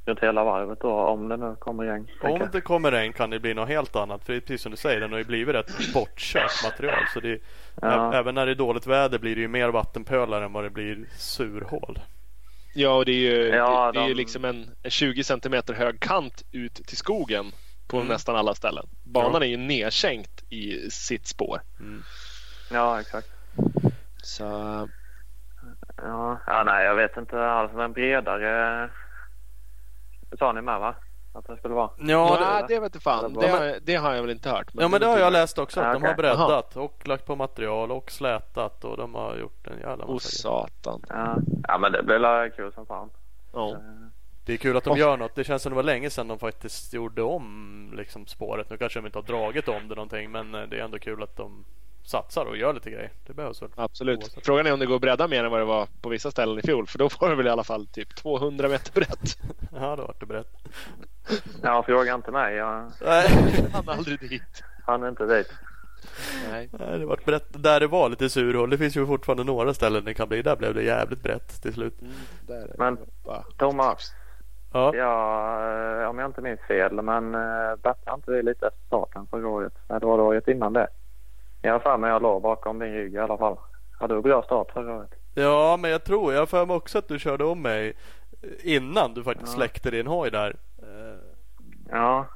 runt 0.07 0.21
hela 0.21 0.45
varvet 0.45 0.81
då 0.81 0.93
om 0.93 1.29
det 1.29 1.37
nu 1.37 1.57
kommer 1.59 1.85
regn. 1.85 2.09
om 2.23 2.49
det 2.53 2.61
kommer 2.61 2.91
regn 2.93 3.13
kan 3.13 3.31
det 3.31 3.41
bli 3.41 3.55
något 3.55 3.69
helt 3.69 3.97
annat. 3.97 4.25
För 4.25 4.33
det 4.33 4.39
är 4.39 4.41
precis 4.41 4.63
som 4.63 4.71
du 4.71 4.77
säger, 4.77 5.01
den 5.01 5.11
har 5.13 5.19
ju 5.19 5.25
blivit 5.25 5.55
rätt 5.55 5.93
bortkört 5.95 6.65
material. 6.65 7.05
Så 7.15 7.21
det, 7.21 7.41
Ja. 7.83 8.15
Även 8.15 8.35
när 8.35 8.47
det 8.47 8.53
är 8.53 8.57
dåligt 8.57 8.87
väder 8.87 9.19
blir 9.19 9.35
det 9.35 9.41
ju 9.41 9.49
mer 9.49 9.69
vattenpölar 9.69 10.43
än 10.43 10.53
vad 10.53 10.65
det 10.65 10.71
blir 10.71 11.05
surhål. 11.19 11.99
Ja, 12.77 12.95
och 12.97 13.05
det 13.05 13.13
är 13.13 13.17
ju, 13.35 13.47
Ja, 13.49 13.93
det, 13.93 13.99
det 13.99 14.05
är 14.05 14.09
ju 14.09 14.15
de- 14.15 14.19
liksom 14.21 14.45
en, 14.45 14.71
en 14.83 14.91
20 14.91 15.25
centimeter 15.25 15.75
hög 15.75 16.01
kant 16.01 16.43
ut 16.53 16.75
till 16.75 16.97
skogen 16.97 17.53
på 17.89 17.97
Mm. 17.97 18.09
nästan 18.09 18.37
alla 18.37 18.55
ställen. 18.55 18.87
Banan 19.05 19.33
Ja. 19.35 19.41
är 19.43 19.51
ju 19.51 19.57
nedsänkt 19.57 20.43
i 20.53 20.91
sitt 20.91 21.27
spår. 21.27 21.61
Ja, 22.71 23.01
exakt. 23.01 23.29
Så 24.23 24.45
Ja, 25.97 26.41
ja, 26.47 26.63
nej 26.67 26.85
jag 26.85 26.95
vet 26.95 27.17
inte 27.17 27.45
alls. 27.45 27.73
Men 27.75 27.93
bredare 27.93 28.91
sa 30.39 30.53
ni 30.53 30.63
med 30.63 30.81
va? 30.81 30.97
Att 31.35 31.47
det 31.47 31.57
skulle 31.57 31.75
vara. 31.75 31.91
Ja, 31.99 32.39
Nej, 32.41 32.65
det, 32.69 32.75
det 32.75 32.81
vet 32.81 33.03
fan. 33.03 33.33
Det, 33.35 33.49
har- 33.49 33.79
det 33.83 33.95
har 33.95 34.15
jag 34.15 34.23
väl 34.23 34.31
inte 34.31 34.51
hört. 34.51 34.71
ja, 34.73 34.89
men 34.89 35.01
det 35.01 35.07
har 35.07 35.19
jag 35.19 35.33
läst 35.33 35.59
också. 35.59 35.81
Att 35.81 35.87
Ja, 35.87 35.93
De 35.93 36.03
har 36.07 36.15
breddat 36.15 36.77
och 36.77 37.09
lagt 37.09 37.27
på 37.27 37.37
material 37.37 37.91
och 37.93 38.11
slätat 38.11 38.85
och 38.85 38.97
de 38.97 39.15
har 39.15 39.37
gjort 39.37 39.67
en 39.67 39.79
jävla 39.79 39.97
massa 39.97 40.07
grejer. 40.09 40.19
satan. 40.21 41.03
Ja, 41.09 41.37
ja 41.69 41.79
men 41.79 41.93
det 41.93 42.03
blir 42.03 42.51
kul 42.57 42.73
som 42.73 42.87
fan. 42.87 43.11
Ja. 43.53 43.71
Eh, 43.71 43.77
Det 44.47 44.53
är 44.53 44.57
kul 44.57 44.77
att 44.77 44.85
de 44.85 44.97
gör 44.99 45.17
något. 45.17 45.35
Det 45.35 45.45
känns 45.45 45.63
som 45.63 45.71
det 45.71 45.77
var 45.77 45.83
länge 45.83 46.11
sedan 46.11 46.29
de 46.29 46.39
faktiskt 46.39 46.95
gjorde 46.95 47.23
om 47.23 47.93
liksom, 47.97 48.27
spåret. 48.27 48.71
Nu 48.71 48.77
kanske 48.77 48.99
de 49.01 49.07
inte 49.07 49.19
har 49.19 49.23
dragit 49.23 49.69
om 49.69 49.89
det 49.89 49.95
någonting 49.95 50.31
men 50.31 50.55
eh, 50.55 50.63
det 50.63 50.79
är 50.81 50.85
ändå 50.85 50.99
kul 50.99 51.23
att 51.23 51.37
de 51.37 51.65
satsar 52.05 52.45
och 52.45 52.57
gör 52.57 52.73
lite 52.75 52.91
grejer. 52.91 53.11
Det 53.27 53.33
behövs 53.35 53.63
väl. 53.63 53.71
Absolut. 53.75 54.19
Oavsett. 54.19 54.47
Frågan 54.47 54.67
är 54.67 54.73
om 54.73 54.79
det 54.79 54.87
går 54.87 54.95
att 54.95 55.01
bredda 55.01 55.29
mer 55.29 55.45
än 55.45 55.51
vad 55.51 55.61
det 55.61 55.65
var 55.65 55.89
på 56.03 56.09
vissa 56.09 56.31
ställen 56.31 56.59
i 56.59 56.63
fjol. 56.63 56.87
För 56.87 56.99
då 56.99 57.09
var 57.21 57.29
det 57.31 57.35
väl 57.35 57.47
i 57.47 57.51
alla 57.51 57.65
fall 57.65 57.87
typ 57.87 58.17
200 58.17 58.69
meter 58.69 58.93
brett. 58.93 59.39
Ja, 59.81 59.97
det 59.97 60.03
vart 60.03 60.21
det 60.21 60.27
brett. 60.27 60.53
Ja, 61.63 61.83
fråga 61.83 62.15
inte 62.15 62.31
mig. 62.31 62.55
Jag 62.55 62.91
Nej, 63.05 63.29
Han 63.73 63.89
aldrig 63.89 64.21
dit. 64.21 64.63
hann 64.87 65.07
inte 65.09 65.27
dit. 65.27 65.53
Nej. 66.51 66.69
Nej, 66.73 66.99
det 66.99 67.07
vart 67.07 67.25
brett 67.25 67.63
där 67.63 67.81
det 67.81 67.87
var 67.87 68.09
lite 68.09 68.29
surhål. 68.31 68.71
Det 68.71 68.79
finns 68.79 68.97
ju 68.97 69.07
fortfarande 69.07 69.45
några 69.45 69.75
ställen 69.75 70.05
det 70.05 70.15
kan 70.15 70.29
bli. 70.29 70.43
Där 70.43 70.57
blev 70.57 70.75
det 70.75 70.83
jävligt 70.83 71.23
brett 71.23 71.63
till 71.63 71.75
slut. 71.75 72.01
Mm, 72.01 72.13
är. 72.49 72.75
Men- 72.79 72.99
Thomas, 73.59 74.13
Ja, 74.73 74.95
ja, 74.95 76.03
eh, 76.03 76.09
om 76.09 76.19
jag 76.19 76.29
inte 76.29 76.41
minns 76.41 76.61
fel, 76.61 77.03
men 77.03 77.35
uh, 77.35 77.77
bettade 77.77 78.15
inte 78.15 78.31
vi 78.31 78.43
lite 78.43 78.67
efter 78.67 78.81
starten 78.87 79.27
förra 79.31 79.49
året? 79.49 79.73
Nej, 79.89 80.01
det 80.01 80.07
var 80.07 80.17
det 80.17 80.23
året 80.23 80.49
innan 80.49 80.73
det. 80.73 80.87
Jag 81.65 81.73
har 81.73 81.79
för 81.81 81.97
mig 81.97 82.11
jag 82.11 82.23
låg 82.23 82.43
bakom 82.43 82.79
din 82.79 82.93
rygg 82.93 83.15
i 83.15 83.19
alla 83.19 83.39
fall. 83.39 83.57
Hade 84.01 84.15
du 84.15 84.23
bra 84.23 84.43
start 84.43 84.71
förra 84.73 84.97
året? 84.97 85.11
ja 85.35 85.77
men 85.81 85.91
jag 85.91 86.05
tror, 86.05 86.33
jag 86.33 86.41
har 86.41 86.47
för 86.47 86.67
mig 86.67 86.77
också 86.77 86.99
att 86.99 87.09
du 87.09 87.19
körde 87.19 87.45
om 87.45 87.63
mig 87.63 87.93
innan 88.63 89.15
du 89.15 89.23
faktiskt 89.25 89.53
Ja. 89.53 89.57
släckte 89.57 89.91
din 89.91 90.07
hoj 90.07 90.31
där. 90.31 90.57
Eh, 90.83 91.19
Ja, 91.91 92.27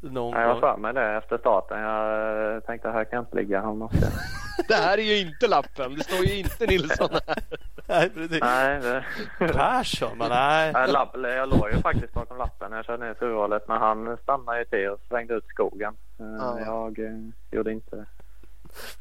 Någon 0.00 0.32
ja, 0.32 0.40
jag 0.40 0.48
har 0.54 0.60
för 0.60 0.76
mig 0.76 0.94
det 0.94 1.16
efter 1.16 1.38
starten. 1.38 1.80
Jag 1.80 2.54
eh, 2.54 2.60
tänkte 2.60 2.90
här 2.90 3.04
kan 3.04 3.16
jag 3.16 3.22
inte 3.22 3.36
ligga. 3.36 3.60
Han 3.60 3.78
måste... 3.78 3.98
Det 4.68 4.74
här 4.74 4.98
är 4.98 5.02
ju 5.02 5.20
inte 5.28 5.48
lappen. 5.48 5.94
Det 5.94 6.04
står 6.04 6.24
ju 6.24 6.38
inte 6.38 6.66
Nilsson 6.66 7.08
här. 7.12 7.36
Nej, 7.88 8.10
precis. 8.10 8.40
Nej, 8.40 8.80
det... 8.80 9.04
Persson, 9.38 10.18
men 10.18 10.28
nej. 10.28 10.72
Lapp, 10.88 11.16
jag 11.22 11.48
låg 11.48 11.70
ju 11.70 11.76
faktiskt 11.82 12.14
bakom 12.14 12.38
lappen 12.38 12.70
när 12.70 12.76
jag 12.78 12.86
körde 12.86 13.04
ner 13.06 13.14
surhålet 13.18 13.68
men 13.68 13.78
han 13.80 14.16
stannade 14.22 14.58
ju 14.58 14.64
till 14.64 14.88
och 14.88 15.00
svängde 15.08 15.34
ut 15.34 15.46
skogen. 15.48 15.94
Eh, 16.20 16.26
Ja. 16.38 16.60
Jag 16.60 16.98
eh, 16.98 17.18
gjorde 17.50 17.72
inte 17.72 17.96
det. 17.96 18.06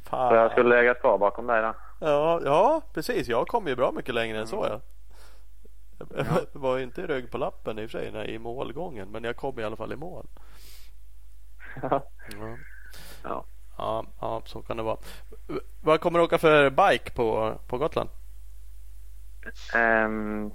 Fan. 0.04 0.30
Så 0.30 0.36
jag 0.36 0.52
skulle 0.52 0.76
legat 0.76 1.02
kvar 1.02 1.18
bakom 1.18 1.48
dig 1.48 1.62
där. 1.62 1.74
Ja, 2.00 2.42
ja, 2.46 2.82
precis. 2.94 3.28
Jag 3.28 3.48
kom 3.48 3.68
ju 3.68 3.76
bra 3.76 3.92
mycket 3.92 4.16
längre 4.16 4.40
än 4.40 4.48
så. 4.48 4.66
Mm. 4.66 4.80
Jag, 6.16 6.46
var 6.62 6.80
inte 6.80 7.02
i 7.02 7.08
rygg 7.08 7.32
på 7.32 7.38
lappen 7.38 7.80
i 7.80 7.86
och 7.86 7.90
för 7.90 8.00
sig 8.00 8.12
nej, 8.12 8.34
i 8.34 8.40
målgången. 8.40 9.12
Men 9.12 9.24
jag 9.24 9.36
kom 9.36 9.60
i 9.60 9.64
alla 9.64 9.76
fall 9.76 9.94
i 9.94 9.96
mål. 9.96 10.28
Ja. 11.82 12.04
Ja. 13.24 13.46
Ja, 13.78 14.06
ja, 14.22 14.42
så 14.46 14.62
kan 14.62 14.78
det 14.78 14.84
vara. 14.84 14.98
Vad 15.82 16.02
kommer 16.02 16.20
du 16.20 16.26
åka 16.26 16.38
för 16.38 16.70
bike 16.70 17.12
på, 17.12 17.54
på 17.68 17.78
Gotland? 17.78 18.10
Um, 19.76 20.52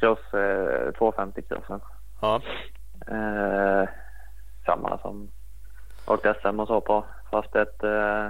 cross 0.00 0.34
eh, 0.34 0.92
250 0.92 1.42
crossen. 1.42 1.80
Ja, 2.20 2.40
Eh, 3.06 3.88
samma 4.66 4.98
som 4.98 5.30
åkt 6.06 6.26
SM 6.42 6.60
och 6.60 6.66
så 6.66 6.80
på. 6.80 7.04
Fast 7.30 7.56
ett 7.56 7.82
eh, 7.82 8.26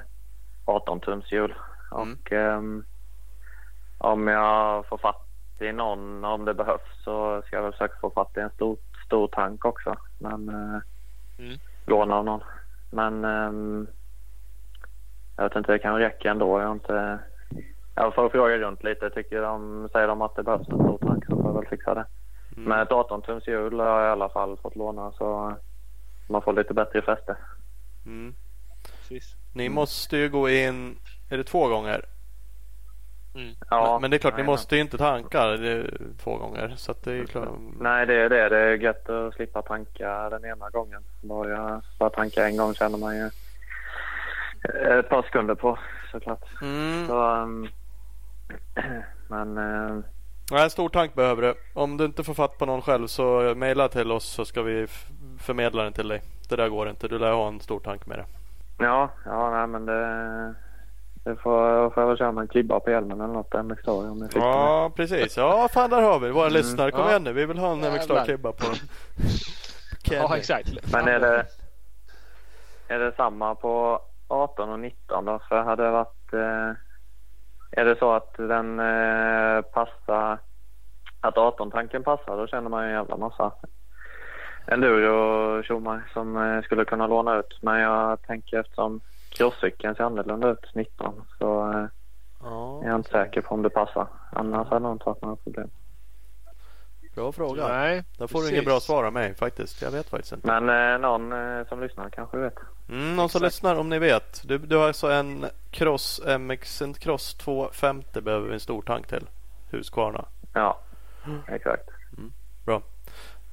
18 0.68 1.00
tums 1.00 1.32
hjul. 1.32 1.54
Mm. 1.92 2.12
Och 2.22 2.32
ehm, 2.32 2.84
om 3.98 4.28
jag 4.28 4.86
får 4.86 4.98
fatt 4.98 5.24
i 5.60 5.72
någon 5.72 6.24
om 6.24 6.44
det 6.44 6.54
behövs 6.54 7.02
så 7.04 7.42
ska 7.46 7.56
jag 7.56 7.62
väl 7.62 7.72
försöka 7.72 7.94
få 8.00 8.10
fatt 8.10 8.36
i 8.36 8.40
en 8.40 8.50
stor, 8.50 8.76
stor 9.06 9.28
tank 9.28 9.64
också. 9.64 9.94
Men 10.18 10.48
eh, 10.48 10.80
Mm. 11.38 11.58
låna 11.86 12.16
av 12.16 12.24
någon. 12.24 12.40
Men 12.90 13.24
ehm, 13.24 13.86
jag 15.36 15.44
vet 15.44 15.56
inte, 15.56 15.72
det 15.72 15.78
kan 15.78 15.98
räcka 15.98 16.30
ändå. 16.30 16.60
Jag 16.60 16.66
har 16.66 16.72
inte... 16.74 17.18
Jag 17.94 18.14
får 18.14 18.28
fråga 18.28 18.58
runt 18.58 18.84
lite. 18.84 19.10
Tycker 19.10 19.42
de, 19.42 19.88
säger 19.92 20.08
de 20.08 20.22
att 20.22 20.36
det 20.36 20.42
behövs 20.42 20.68
en 20.68 20.74
stor 20.74 20.98
tank 20.98 21.24
så 21.26 21.36
får 21.36 21.44
jag 21.46 21.54
väl 21.60 21.66
fixa 21.68 21.94
det. 21.94 22.04
mm. 22.56 22.68
Men 22.68 22.80
ett 22.80 22.92
18 22.92 23.22
tums 23.22 23.48
hjul 23.48 23.80
har 23.80 23.86
jag 24.00 24.08
i 24.08 24.12
alla 24.12 24.28
fall 24.28 24.56
fått 24.56 24.76
låna 24.76 25.12
så 25.12 25.56
man 26.28 26.42
får 26.42 26.52
lite 26.52 26.74
bättre 26.74 27.02
fäste. 27.02 27.36
Mm. 28.06 28.34
Precis. 29.08 29.36
Ni 29.52 29.68
måste 29.68 30.16
ju 30.16 30.28
gå 30.28 30.50
in, 30.50 30.98
är 31.28 31.36
det 31.36 31.44
två 31.44 31.68
gånger? 31.68 32.04
Ja, 33.70 33.92
men, 33.92 34.00
men 34.00 34.10
det 34.10 34.16
är 34.16 34.18
klart, 34.18 34.34
ni 34.34 34.42
nej, 34.42 34.46
måste 34.46 34.74
ju 34.76 34.80
inte 34.80 34.98
tanka 34.98 35.46
det 35.46 35.72
är 35.72 35.98
två 36.22 36.36
gånger. 36.36 36.74
Så 36.76 36.92
att 36.92 37.02
det 37.02 37.12
är 37.12 37.24
klart. 37.24 37.48
Nej, 37.80 38.06
det 38.06 38.14
är 38.14 38.28
det. 38.28 38.48
Det 38.48 38.58
är 38.58 38.74
gött 38.74 39.08
att 39.08 39.34
slippa 39.34 39.62
tanka 39.62 40.30
den 40.30 40.44
ena 40.44 40.70
gången. 40.70 41.02
Bara, 41.20 41.82
bara 41.98 42.10
tanka 42.10 42.48
en 42.48 42.56
gång 42.56 42.74
känner 42.74 42.98
man 42.98 43.16
ju 43.16 43.30
ett 44.98 45.08
par 45.08 45.22
sekunder 45.22 45.54
på 45.54 45.78
såklart. 46.12 46.44
Mm. 46.62 47.06
Så, 47.06 47.20
ehm, 47.20 47.68
men 49.28 49.58
eh, 49.58 50.04
Nej, 50.50 50.64
en 50.64 50.70
stor 50.70 50.88
tank 50.88 51.14
behöver 51.14 51.42
du. 51.42 51.54
Om 51.74 51.96
du 51.96 52.04
inte 52.04 52.24
får 52.24 52.34
fatt 52.34 52.58
på 52.58 52.66
någon 52.66 52.82
själv 52.82 53.06
så 53.06 53.54
mejla 53.56 53.88
till 53.88 54.12
oss 54.12 54.24
så 54.24 54.44
ska 54.44 54.62
vi 54.62 54.86
förmedla 55.38 55.82
den 55.82 55.92
till 55.92 56.08
dig. 56.08 56.22
Det 56.48 56.56
där 56.56 56.68
går 56.68 56.88
inte. 56.90 57.08
Du 57.08 57.18
lär 57.18 57.32
ha 57.32 57.48
en 57.48 57.60
stor 57.60 57.80
tank 57.80 58.06
med 58.06 58.18
dig. 58.18 58.26
Ja, 58.78 59.10
ja 59.24 59.50
nej, 59.50 59.66
men 59.66 59.86
det, 59.86 60.54
det 61.24 61.36
får, 61.36 61.90
får 61.90 62.02
jag 62.02 62.08
väl 62.08 62.18
köra 62.18 62.32
med 62.32 62.42
en 62.42 62.48
klibba 62.48 62.80
på 62.80 62.90
hjälmen 62.90 63.20
eller 63.20 63.34
något. 63.34 63.64
MX 63.64 63.82
Story 63.82 64.08
om 64.08 64.18
ni 64.18 64.28
fick 64.28 64.36
Ja, 64.42 64.92
precis. 64.96 65.36
Ja, 65.36 65.68
fan 65.72 65.90
där 65.90 66.02
har 66.02 66.18
vi 66.18 66.30
våra 66.30 66.48
lyssnare. 66.48 66.90
Kom 66.90 67.00
Ja. 67.00 67.08
igen 67.10 67.22
nu. 67.24 67.32
Vi 67.32 67.46
vill 67.46 67.58
ha 67.58 67.72
en. 67.72 67.78
MX 67.80 68.06
klibba 68.24 68.52
på 68.52 68.64
Kenny. 70.02 70.20
Ja, 70.22 70.36
exakt. 70.36 70.92
Men 70.92 71.08
är 71.08 71.20
det, 71.20 71.46
är 72.88 72.98
det 72.98 73.12
samma 73.16 73.54
på 73.54 74.00
18 74.28 74.70
och 74.70 74.80
19 74.80 75.24
då? 75.24 75.38
För 75.48 75.62
hade 75.62 75.84
det 75.84 75.90
varit... 75.90 76.32
Eh, 76.32 76.70
är 77.70 77.84
det 77.84 77.96
så 77.98 78.12
att 78.12 78.34
den 78.36 78.78
eh, 78.80 79.60
passar... 79.62 80.38
Att 81.20 81.34
18-tanken 81.34 82.02
passar 82.02 82.36
då 82.36 82.46
känner 82.46 82.68
man 82.70 82.82
ju 82.84 82.88
en 82.88 82.94
jävla 82.96 83.16
massa 83.16 83.52
enduro 84.72 85.62
tjommar 85.62 86.10
som 86.12 86.36
eh, 86.36 86.62
skulle 86.62 86.84
kunna 86.84 87.06
låna 87.06 87.36
ut. 87.38 87.58
Men 87.62 87.80
jag 87.80 88.22
tänker 88.22 88.60
eftersom 88.60 89.00
crosscykeln 89.30 89.94
ser 89.94 90.04
annorlunda 90.04 90.50
ut 90.50 90.74
19 90.74 91.24
så 91.38 91.72
eh, 91.72 91.84
Ja, 92.42 92.80
är 92.84 92.88
jag 92.88 92.96
inte 92.96 93.10
säker 93.10 93.40
på 93.40 93.54
om 93.54 93.62
det 93.62 93.70
passar. 93.70 94.06
Annars 94.32 94.68
hade 94.68 94.86
det 94.88 94.92
inte 94.92 95.04
varit 95.04 95.22
några 95.22 95.36
problem. 95.36 95.70
bra 97.14 97.32
fråga. 97.32 97.68
Nej, 97.68 98.04
Där 98.18 98.26
får 98.26 98.38
du 98.38 98.42
precis. 98.42 98.52
inget 98.52 98.64
bra 98.64 98.80
svar 98.80 99.04
av 99.04 99.12
mig 99.12 99.34
faktiskt. 99.34 99.82
Jag 99.82 99.90
vet 99.90 100.08
faktiskt 100.10 100.32
inte. 100.32 100.60
Men 100.60 100.94
eh, 100.94 101.00
någon 101.00 101.32
eh, 101.32 101.66
som 101.68 101.80
lyssnar 101.80 102.10
kanske 102.10 102.36
vet. 102.38 102.54
Mm, 102.88 103.16
någon 103.16 103.28
som 103.28 103.38
Exakt. 103.38 103.42
lyssnar 103.42 103.76
om 103.76 103.88
ni 103.88 103.98
vet. 103.98 104.42
Du, 104.48 104.58
du 104.58 104.76
har 104.76 104.86
alltså 104.86 105.10
en 105.10 105.46
Cross 105.70 106.20
MX, 106.38 106.82
en 106.82 106.94
Cross 106.94 107.34
250 107.34 108.20
behöver 108.20 108.46
vi 108.48 108.54
en 108.54 108.60
stor 108.60 108.82
tank 108.82 109.06
till. 109.06 109.26
Husqvarna. 109.70 110.24
Ja, 110.54 110.78
exakt. 111.48 111.88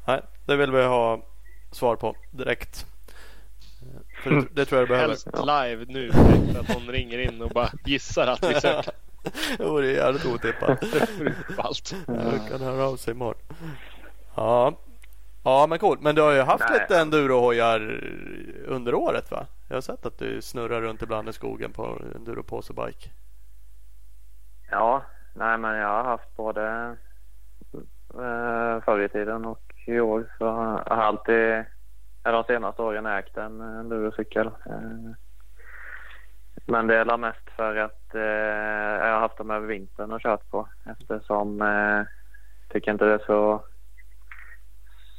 Nej, 0.07 0.21
det 0.45 0.55
vill 0.55 0.71
vi 0.71 0.83
ha 0.83 1.21
svar 1.71 1.95
på 1.95 2.15
direkt. 2.31 2.85
För 4.23 4.29
det, 4.29 4.47
det 4.51 4.65
tror 4.65 4.79
jag 4.79 4.87
du 4.87 4.93
behöver. 4.93 5.07
Helst 5.07 5.27
live 5.27 5.85
nu 5.87 6.09
att 6.59 6.69
någon 6.69 6.87
ringer 6.87 7.17
in 7.19 7.41
och 7.41 7.49
bara 7.49 7.69
gissar 7.85 8.27
att 8.27 8.43
vi 8.43 8.53
söker. 8.61 8.93
det 9.57 9.63
vore 9.63 9.91
jävligt 9.91 10.25
otippat. 10.25 10.83
Allt. 11.57 11.95
Jag 12.07 12.49
kan 12.49 12.61
höra 12.61 12.85
av 12.85 12.95
sig 12.95 13.11
imorgon. 13.13 13.41
Ja. 14.35 14.73
Ja 15.43 15.67
men 15.67 15.79
coolt. 15.79 16.01
Men 16.01 16.15
du 16.15 16.21
har 16.21 16.31
ju 16.31 16.41
haft 16.41 16.63
Nej. 16.69 16.79
lite 16.81 16.99
endurohojar 16.99 18.03
under 18.65 18.93
året 18.95 19.31
va? 19.31 19.45
Jag 19.67 19.75
har 19.75 19.81
sett 19.81 20.05
att 20.05 20.17
du 20.19 20.41
snurrar 20.41 20.81
runt 20.81 21.01
ibland 21.01 21.29
i 21.29 21.33
skogen 21.33 21.71
på 21.71 22.01
enduropåsebike. 22.15 23.09
Ja, 24.71 25.03
nej 25.33 25.57
men 25.57 25.75
jag 25.75 25.87
har 25.87 26.03
haft 26.03 26.35
både 26.35 26.95
eh, 28.13 28.83
förr 28.85 29.01
i 29.01 29.09
tiden 29.09 29.45
och 29.45 29.64
i 29.85 29.99
år. 29.99 30.33
Så 30.37 30.43
jag 30.45 30.95
har 30.95 31.03
alltid, 31.03 31.63
de 32.23 32.43
senaste 32.43 32.81
åren 32.81 33.05
ägt 33.05 33.37
en 33.37 33.61
enduro-cykel. 33.61 34.47
Eh, 34.47 35.11
men 36.67 36.87
det 36.87 36.97
är 36.97 37.05
väl 37.05 37.19
mest 37.19 37.49
för 37.55 37.75
att 37.75 38.15
eh, 38.15 38.21
jag 38.21 39.13
har 39.13 39.19
haft 39.19 39.37
dem 39.37 39.51
över 39.51 39.67
vintern 39.67 40.11
och 40.11 40.21
kört 40.21 40.49
på 40.49 40.67
eftersom 40.85 41.61
eh, 41.61 42.01
tycker 42.69 42.91
inte 42.91 43.05
det 43.05 43.13
är 43.13 43.25
så 43.25 43.63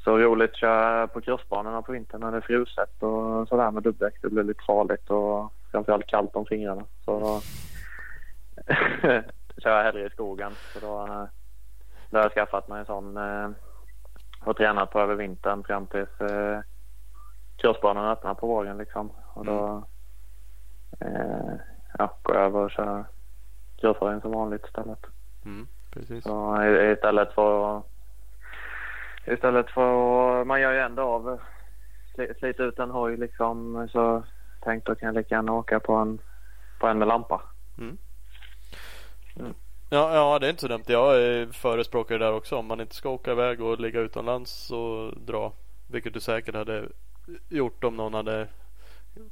så 0.05 0.19
roligt 0.19 0.51
att 0.51 0.57
köra 0.57 1.07
på 1.07 1.21
crossbanorna 1.21 1.83
på 1.83 1.93
vintern 1.93 2.21
när 2.21 2.31
det 2.31 2.37
är 2.37 2.41
fruset 2.41 3.03
och 3.03 3.49
sådär 3.49 3.71
med 3.71 3.83
dubbdäck. 3.83 4.15
Det 4.23 4.29
blir 4.29 4.43
lite 4.43 4.65
farligt 4.67 5.11
och 5.11 5.53
framförallt 5.71 6.07
kallt 6.07 6.37
om 6.37 6.47
fingrarna. 6.47 6.85
Så 7.05 7.41
kör 9.63 9.77
jag 9.77 9.85
hellre 9.85 10.07
i 10.07 10.11
skogen. 10.11 10.53
Så 10.73 10.81
då, 10.81 11.07
då 12.11 12.19
har 12.19 12.25
jag 12.25 12.33
skaffat 12.33 12.69
mig 12.69 12.81
en 12.81 12.87
sån 12.87 13.17
eh, 13.17 13.51
och 14.47 14.57
tränat 14.57 14.91
på 14.91 15.01
över 15.01 15.15
vintern 15.15 15.65
fram 15.65 15.87
tills 15.87 16.21
eh, 16.21 16.61
crossbanan 17.57 18.11
öppnar 18.11 18.35
på 18.35 18.47
våren 18.47 18.79
liksom. 18.79 19.13
Och 19.35 19.45
då 19.45 19.87
eh, 21.01 21.55
ja, 21.99 22.19
går 22.23 22.37
jag 22.37 22.45
över 22.45 22.61
och 22.61 22.71
kör 22.71 23.05
crosshojen 23.77 24.21
som 24.21 24.33
vanligt 24.33 24.65
istället. 24.65 25.07
Mm, 25.45 25.69
precis. 25.93 26.25
Så 26.25 26.63
istället 26.93 27.33
för 27.33 27.83
istället 29.27 29.71
för 29.71 30.45
man 30.45 30.61
gör 30.61 30.73
ju 30.73 30.79
ändå 30.79 31.03
av 31.03 31.41
sli- 32.17 32.39
slita 32.39 32.63
ut 32.63 32.79
en 32.79 32.91
hoj 32.91 33.17
liksom 33.17 33.89
så 33.93 34.23
tänkte 34.61 34.91
jag 34.91 34.99
kan 34.99 35.07
jag 35.07 35.15
lika 35.15 35.35
gärna 35.35 35.53
åka 35.53 35.81
på 35.81 35.93
en, 35.93 36.19
på 36.81 36.87
en 36.87 36.99
med 36.99 37.09
lampa. 37.09 37.43
Ja, 39.89 40.15
ja, 40.15 40.39
det 40.39 40.47
är 40.47 40.51
inte 40.51 40.61
så 40.61 40.69
dumt. 40.69 40.85
Jag 40.87 41.15
eh, 41.15 41.23
är 41.23 41.47
förespråkare 41.53 42.19
där 42.19 42.33
också. 42.33 42.57
Om 42.57 42.67
man 42.67 42.81
inte 42.81 42.95
ska 42.95 43.09
åka 43.09 43.33
iväg 43.33 43.61
och 43.61 43.81
ligga 43.81 44.01
utomlands 44.01 44.71
och 44.71 45.21
dra. 45.21 45.53
Vilket 45.91 46.15
du 46.15 46.21
säkert 46.21 46.55
hade 46.55 46.89
gjort 47.49 47.85
om 47.85 47.97
någon 47.97 48.15
hade 48.15 48.49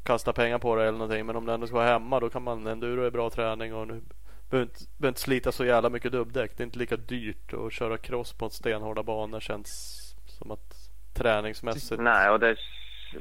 kastat 0.03 0.37
pengar 0.37 0.59
på 0.59 0.77
det 0.77 0.83
eller 0.83 0.99
någonting. 0.99 1.27
Men 1.27 1.37
om 1.37 1.47
du 1.47 1.53
ändå 1.53 1.67
ska 1.67 1.77
vara 1.77 1.87
hemma 1.87 2.21
då 2.21 2.31
kan 2.31 2.43
man 2.43 2.67
enduro 2.67 3.03
är 3.03 3.11
bra 3.11 3.31
träning 3.31 3.75
och 3.75 3.87
nu 3.89 4.03
behöver 4.51 4.67
inte, 4.67 4.81
behöver 4.97 5.11
inte 5.11 5.21
slita 5.21 5.53
så 5.53 5.65
jävla 5.65 5.91
mycket 5.91 6.13
dubbdäck. 6.13 6.57
Det 6.57 6.63
är 6.63 6.65
inte 6.65 6.79
lika 6.79 6.97
dyrt 6.97 7.53
att 7.55 7.73
köra 7.73 7.99
cross 7.99 8.33
på 8.33 8.45
en 8.45 8.51
stenhårda 8.51 9.03
banor 9.03 9.41
känns 9.41 10.01
som 10.27 10.51
att 10.51 10.75
träningsmässigt. 11.15 12.03
Nej, 12.03 12.31
och 12.31 12.41
det, 12.41 12.57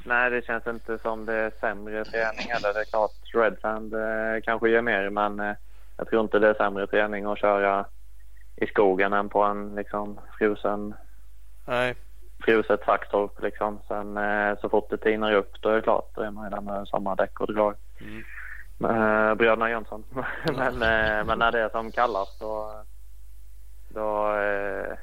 nej, 0.03 0.29
det 0.29 0.45
känns 0.45 0.67
inte 0.67 0.99
som 0.99 1.25
det 1.25 1.33
är 1.33 1.51
sämre 1.59 2.05
träning 2.05 2.47
heller. 2.49 2.73
Det 2.73 2.79
är 2.79 2.85
klart 2.85 3.11
Redfund 3.33 3.93
eh, 3.93 4.41
kanske 4.43 4.69
ger 4.69 4.81
mer 4.81 5.09
men 5.09 5.39
eh, 5.39 5.55
jag 5.97 6.07
tror 6.07 6.21
inte 6.21 6.39
det 6.39 6.49
är 6.49 6.53
sämre 6.53 6.87
träning 6.87 7.25
att 7.25 7.39
köra 7.39 7.85
i 8.55 8.67
skogen 8.67 9.13
än 9.13 9.29
på 9.29 9.43
en 9.43 9.75
liksom 9.75 10.19
frusen, 10.37 10.93
Nej, 11.65 11.95
fruset 12.45 12.83
Saxtorp 12.85 13.41
liksom. 13.41 13.79
Sen 13.87 14.17
eh, 14.17 14.59
så 14.61 14.69
fort 14.69 14.89
det 14.89 14.97
tinar 14.97 15.33
upp 15.33 15.61
då 15.61 15.69
är 15.69 15.75
det 15.75 15.81
klart. 15.81 16.09
Då 16.15 16.21
är 16.21 16.31
man 16.31 16.43
ju 16.43 16.49
där 16.49 16.61
med 16.61 16.87
sommardäck 16.87 17.39
och 17.39 17.53
drar. 17.53 17.75
Mm. 17.99 18.23
Eh, 18.81 19.35
bröderna 19.35 19.69
Jönsson. 19.69 20.03
men, 20.55 20.73
eh, 20.73 21.25
men 21.25 21.39
när 21.39 21.51
det 21.51 21.59
är 21.59 21.69
som 21.69 21.91
kallast 21.91 22.39
då, 22.39 22.83
då 23.89 24.35
eh, 24.35 24.97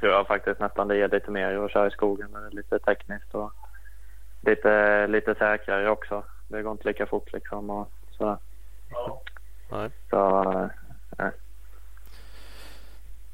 tror 0.00 0.12
jag 0.12 0.26
faktiskt 0.26 0.60
nästan 0.60 0.88
det 0.88 0.96
ger 0.96 1.08
lite 1.08 1.30
mer 1.30 1.64
att 1.64 1.70
köra 1.72 1.86
i 1.86 1.90
skogen. 1.90 2.32
Det 2.32 2.46
är 2.46 2.50
lite 2.50 2.78
tekniskt 2.78 3.34
och 3.34 3.52
lite, 4.40 5.06
lite 5.06 5.34
säkrare 5.34 5.90
också. 5.90 6.24
Det 6.48 6.62
går 6.62 6.72
inte 6.72 6.88
lika 6.88 7.06
fort 7.06 7.32
liksom 7.32 7.70
och 7.70 7.92
så. 8.10 8.38
Nej. 9.72 9.90
Så 10.10 10.42
eh, 11.18 11.26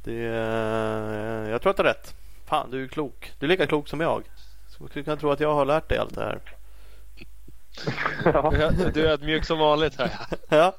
Det, 0.05 0.27
är- 0.27 1.49
jag 1.51 1.63
tror 1.63 1.71
att 1.71 1.77
du 1.77 1.83
har 1.83 1.89
rätt. 1.89 2.15
Fan, 2.47 2.71
du 2.71 2.85
är 2.85 2.89
klok. 2.89 3.33
Du 3.39 3.47
är 3.47 3.49
lika 3.49 3.67
klok 3.67 3.89
som 3.89 4.01
jag. 4.01 4.23
Så 4.69 4.89
skulle 4.89 5.05
kunna 5.05 5.17
tro 5.17 5.31
att 5.31 5.41
jag 5.41 5.55
har 5.55 5.65
lärt 5.65 5.89
dig 5.89 5.99
allt 5.99 6.15
det 6.15 6.25
här. 6.25 6.39
ja, 8.25 8.71
Du 8.95 9.07
är 9.07 9.11
ödmjuk 9.11 9.45
som 9.45 9.59
vanligt 9.59 9.99
här. 9.99 10.11
Ja, 10.49 10.73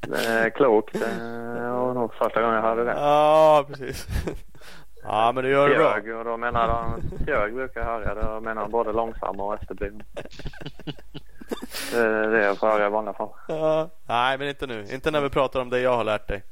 det 0.00 0.26
är 0.26 0.50
klokt. 0.50 0.92
Det 0.92 1.70
var 1.70 1.94
nog 1.94 2.14
första 2.14 2.40
gången 2.42 2.56
jag 2.56 2.62
hörde 2.62 2.84
det. 2.84 2.92
ja 2.92 3.64
precis. 3.68 4.06
Ja, 5.02 5.32
men 5.34 5.44
du 5.44 5.50
gör 5.50 5.68
det 5.68 5.74
bra. 5.76 5.92
Fjög 5.94 6.16
och 6.16 6.24
då 6.24 6.36
menar 6.36 6.68
de, 6.68 7.02
fjög 7.24 7.54
brukar 7.54 7.80
jag 7.80 7.86
höra. 7.86 8.34
Då 8.34 8.40
menar 8.40 8.62
de 8.62 8.70
både 8.70 8.92
långsamma 8.92 9.42
och 9.44 9.54
efterbliven. 9.54 10.02
Det 11.92 11.98
är 11.98 12.30
jag 12.42 12.58
får 12.58 12.66
höra 12.66 12.86
i 12.86 12.90
vanliga 12.90 13.14
fall. 13.14 13.28
Ja. 13.48 13.88
Nej, 14.06 14.38
men 14.38 14.48
inte 14.48 14.66
nu. 14.66 14.84
Inte 14.92 15.10
när 15.10 15.20
vi 15.20 15.30
pratar 15.30 15.60
om 15.60 15.70
det 15.70 15.80
jag 15.80 15.96
har 15.96 16.04
lärt 16.04 16.28
dig. 16.28 16.42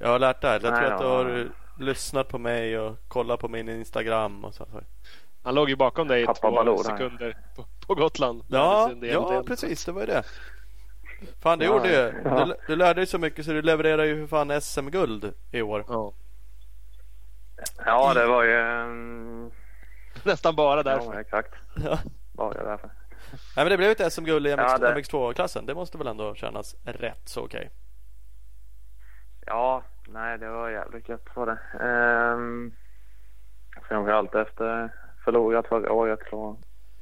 Jag 0.00 0.08
har 0.08 0.18
lärt 0.18 0.40
dig. 0.40 0.60
Jag 0.62 0.72
Nej, 0.72 0.80
tror 0.80 0.92
att 0.92 1.00
du 1.00 1.04
ja. 1.06 1.10
har 1.16 1.48
lyssnat 1.78 2.28
på 2.28 2.38
mig 2.38 2.78
och 2.78 2.96
kollat 3.08 3.40
på 3.40 3.48
min 3.48 3.68
Instagram 3.68 4.44
och 4.44 4.54
så. 4.54 4.66
Han 5.42 5.54
låg 5.54 5.68
ju 5.68 5.76
bakom 5.76 6.08
dig 6.08 6.22
i 6.22 6.26
Pappa 6.26 6.40
två 6.40 6.50
Baloo 6.50 6.78
sekunder 6.78 7.36
på, 7.56 7.64
på 7.86 7.94
Gotland. 7.94 8.42
Ja, 8.48 8.90
en 8.90 9.02
ja 9.08 9.30
del. 9.30 9.44
precis. 9.44 9.84
Det 9.84 9.92
var 9.92 10.00
ju 10.00 10.06
det. 10.06 10.22
Fan, 11.42 11.58
det 11.58 11.64
Ja, 11.64 11.72
gjorde 11.72 11.88
ju. 11.88 12.12
ja. 12.24 12.44
Du, 12.44 12.54
du 12.66 12.76
lärde 12.76 13.00
dig 13.00 13.06
så 13.06 13.18
mycket 13.18 13.44
så 13.44 13.50
du 13.52 13.62
levererar 13.62 14.04
ju 14.04 14.20
för 14.20 14.26
fan 14.26 14.60
SM-guld 14.60 15.32
i 15.50 15.62
år. 15.62 15.84
Ja. 15.88 16.12
Ja, 17.84 18.14
det 18.14 18.26
var 18.26 18.42
ju... 18.42 18.56
mm, 18.60 19.50
Nästan 20.22 20.56
bara 20.56 20.82
därför. 20.82 21.14
Ja, 21.14 21.20
exakt. 21.20 21.54
Det 21.74 21.98
därför. 22.64 22.90
Nej, 23.32 23.64
men 23.64 23.68
det 23.68 23.76
blev 23.76 23.90
ett 23.90 24.12
SM-guld 24.12 24.46
i 24.46 24.50
MX, 24.56 24.62
Ja, 24.72 24.78
det- 24.78 24.94
MX2-klassen. 24.94 25.66
Det 25.66 25.74
måste 25.74 25.98
väl 25.98 26.06
ändå 26.06 26.34
kännas 26.34 26.76
rätt 26.84 27.28
så 27.28 27.44
okej. 27.44 27.70
Ja, 29.46 29.82
nej 30.08 30.38
det 30.38 30.48
var 30.48 30.70
jävligt 30.70 31.08
gött 31.08 31.28
var 31.34 31.46
det. 31.46 31.58
Ehm, 31.84 32.72
framförallt 33.88 34.34
efter 34.34 34.90
förlorat 35.24 35.66
förra 35.68 35.92
året 35.92 36.20
så 36.30 36.56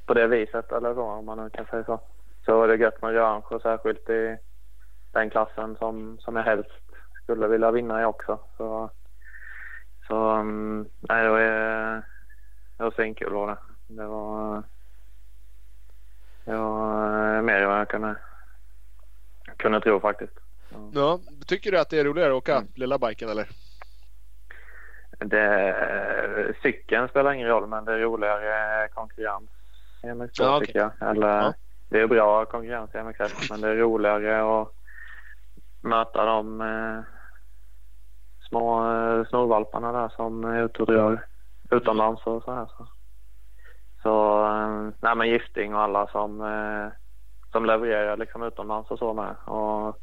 på 0.05 0.13
det 0.13 0.27
viset 0.27 0.71
eller 0.71 0.93
så 0.93 1.01
om 1.01 1.25
man 1.25 1.37
nu 1.37 1.49
kan 1.49 1.65
säga 1.65 1.83
så. 1.83 1.99
Så 2.45 2.57
var 2.57 2.67
det 2.67 2.75
gött 2.75 3.01
med 3.01 3.11
revansch 3.13 3.51
och 3.51 3.61
särskilt 3.61 4.09
i 4.09 4.37
den 5.11 5.29
klassen 5.29 5.75
som, 5.75 6.19
som 6.19 6.35
jag 6.35 6.43
helst 6.43 6.69
skulle 7.23 7.47
vilja 7.47 7.71
vinna 7.71 8.01
i 8.01 8.05
också. 8.05 8.39
Så, 8.57 8.89
så 10.07 10.31
um, 10.39 10.89
nej 11.09 11.23
det 11.23 11.29
var, 11.29 11.39
det 12.77 12.83
var 12.83 12.91
svinkul 12.91 13.33
var 13.33 13.47
det. 13.47 13.57
Det 13.87 14.05
var, 14.07 14.63
eh, 16.47 17.41
mer 17.41 17.61
än 17.61 17.67
vad 17.69 17.79
jag 17.79 17.89
kunde, 17.89 18.15
kunde 19.57 19.81
tro 19.81 19.99
faktiskt. 19.99 20.33
Ja, 20.93 21.19
tycker 21.47 21.71
du 21.71 21.79
att 21.79 21.89
det 21.89 21.99
är 21.99 22.03
roligare 22.05 22.31
att 22.31 22.37
åka 22.37 22.55
Mm. 22.57 22.67
lilla 22.75 22.97
biken 22.99 23.29
eller? 23.29 23.47
Det, 25.19 26.55
cykeln 26.61 27.07
spelar 27.07 27.31
ingen 27.33 27.47
roll 27.47 27.67
men 27.67 27.85
det 27.85 27.93
är 27.93 27.99
roligare 27.99 28.87
konkurrens 28.87 29.49
i 30.03 30.07
MX2 30.07 30.29
Ja, 30.33 30.59
tycker 30.59 30.79
jag. 30.79 31.09
Eller, 31.09 31.27
Ja. 31.27 31.53
Det 31.89 32.01
är 32.01 32.07
bra 32.07 32.45
konkurrens 32.45 32.95
i 32.95 32.97
MX1 32.97 33.29
men 33.49 33.61
det 33.61 33.67
är 33.69 33.75
roligare 33.75 34.61
att 34.61 34.71
möta 35.81 36.25
de 36.25 36.61
eh, 36.61 36.99
små 38.49 38.91
eh, 38.93 39.25
snorvalparna 39.27 39.91
där 39.91 40.09
som 40.09 40.43
är 40.43 40.63
ute 40.65 40.81
och 40.81 40.87
drar 40.87 41.25
utomlands 41.71 42.25
och 42.27 42.43
så 42.43 42.53
här. 42.53 42.65
Så, 42.77 42.87
så 44.05 44.47
nej, 44.99 45.15
men 45.15 45.29
Gifting 45.29 45.75
och 45.75 45.81
alla 45.81 46.07
som, 46.07 46.41
eh, 46.41 46.87
som 47.51 47.65
levererar 47.65 48.17
liksom 48.17 48.43
utomlands 48.43 48.91
och 48.91 48.99
så 48.99 49.13
med. 49.13 49.35
Och 49.45 50.01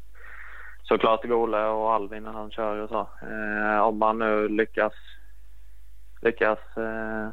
såklart 0.83 1.23
Gole 1.23 1.65
och 1.65 1.93
Alvin 1.93 2.23
när 2.23 2.31
han 2.31 2.51
kör 2.51 2.77
och 2.77 2.89
så. 2.89 3.27
Eh, 3.27 3.79
om 3.79 3.97
man 3.97 4.19
nu 4.19 4.47
lyckas 4.47 4.93
lyckas 6.21 6.59
eh, 6.77 7.29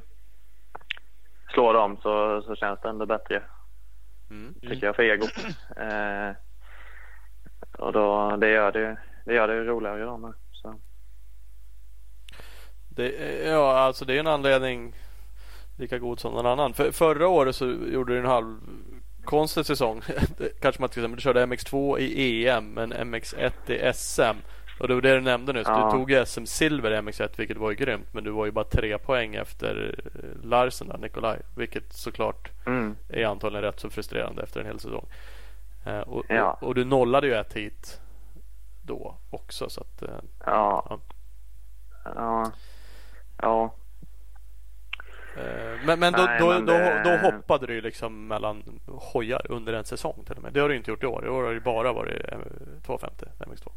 slå 1.53 1.73
dem 1.73 1.97
så, 2.03 2.43
så 2.43 2.57
känns 2.57 2.81
det 2.81 2.89
ändå 2.89 3.07
bättre 3.07 3.43
Mm. 4.31 4.55
tycker 4.61 4.87
jag 4.87 4.97
för 4.97 5.03
egot. 5.03 5.37
Eh, 5.77 6.37
och 7.79 7.93
då, 7.93 8.37
det 8.37 8.51
gör 8.51 8.73
det, 8.73 8.99
det 9.25 9.35
gör 9.35 9.49
det 9.49 9.65
roligare 9.65 10.05
då 10.05 10.17
med. 10.17 10.33
Så. 10.53 10.81
Det, 12.89 13.09
ja, 13.45 13.79
alltså 13.79 14.05
det 14.05 14.15
är 14.17 14.21
en 14.21 14.27
anledning 14.27 14.95
lika 15.81 15.99
god 15.99 16.21
som 16.21 16.33
någon 16.35 16.47
annan. 16.47 16.73
För, 16.75 16.91
förra 16.93 17.29
året 17.29 17.57
så 17.57 17.67
gjorde 17.67 18.13
du 18.13 18.19
en 18.19 18.27
halv 18.27 18.57
konstig 19.25 19.67
säsong. 19.67 20.03
Kanske 20.61 20.83
man 20.83 20.89
ska 20.89 20.95
säga, 20.95 21.09
men 21.09 21.17
du 21.17 21.23
körde 21.23 21.47
MX2 21.47 21.99
i 21.99 22.49
EM 22.49 22.65
men 22.75 22.93
MX1 22.93 23.71
i 23.71 23.93
SM. 23.95 24.37
Och 24.81 24.89
det 24.89 24.95
var 24.95 25.01
det 25.03 25.15
du 25.15 25.21
nämnde 25.21 25.53
nyss. 25.53 25.67
Ja. 25.67 25.85
Du 25.85 25.99
tog 25.99 26.11
SM-silver 26.27 26.91
i 26.91 26.97
MX1 26.97 27.29
vilket 27.37 27.57
var 27.57 27.71
ju 27.71 27.77
grymt. 27.77 28.07
Men 28.15 28.25
du 28.25 28.31
var 28.31 28.47
ju 28.47 28.53
bara 28.53 28.65
tre 28.65 28.99
poäng 28.99 29.35
efter 29.35 29.95
eh, 30.15 30.49
Larsen 30.49 30.89
där, 30.89 30.99
Nikolaj. 30.99 31.41
Vilket 31.57 31.93
såklart 31.93 32.51
Mm. 32.67 32.97
är 33.09 33.25
antagligen 33.25 33.63
rätt 33.65 33.81
så 33.81 33.91
frustrerande 33.91 34.43
efter 34.43 34.61
en 34.61 34.67
hel 34.67 34.81
säsong. 34.81 35.07
Eh, 35.87 36.01
och, 36.01 36.25
Ja. 36.29 36.59
och, 36.61 36.63
och 36.69 36.75
du 36.75 36.85
nollade 36.85 37.27
ju 37.27 37.35
ett 37.35 37.53
hit 37.57 38.01
då 38.83 39.17
också. 39.31 39.69
Så 39.71 39.81
att, 39.81 40.03
eh, 40.03 40.09
Ja. 40.47 41.01
Ja. 42.05 42.51
Ja. 43.43 43.75
Eh, 45.41 45.87
Men, 45.87 45.99
men, 46.01 46.13
då, 46.13 46.23
Nej, 46.23 46.41
då, 46.41 46.49
men 46.49 46.67
då, 46.67 46.73
det- 46.73 47.03
då 47.05 47.11
hoppade 47.31 47.67
du 47.67 47.81
liksom 47.81 48.29
mellan 48.29 48.63
hojar 49.13 49.47
under 49.49 49.73
en 49.73 49.85
säsong 49.85 50.25
till 50.27 50.37
och 50.37 50.43
med. 50.43 50.53
Det 50.53 50.61
har 50.61 50.69
du 50.69 50.77
inte 50.77 50.91
gjort 50.91 51.03
i 51.03 51.07
år. 51.07 51.27
I 51.27 51.29
år 51.29 51.43
har 51.45 51.55
det 51.55 51.61
bara 51.61 51.93
varit 51.93 52.33
eh, 52.33 52.39
250 52.87 53.27
MX2. 53.39 53.69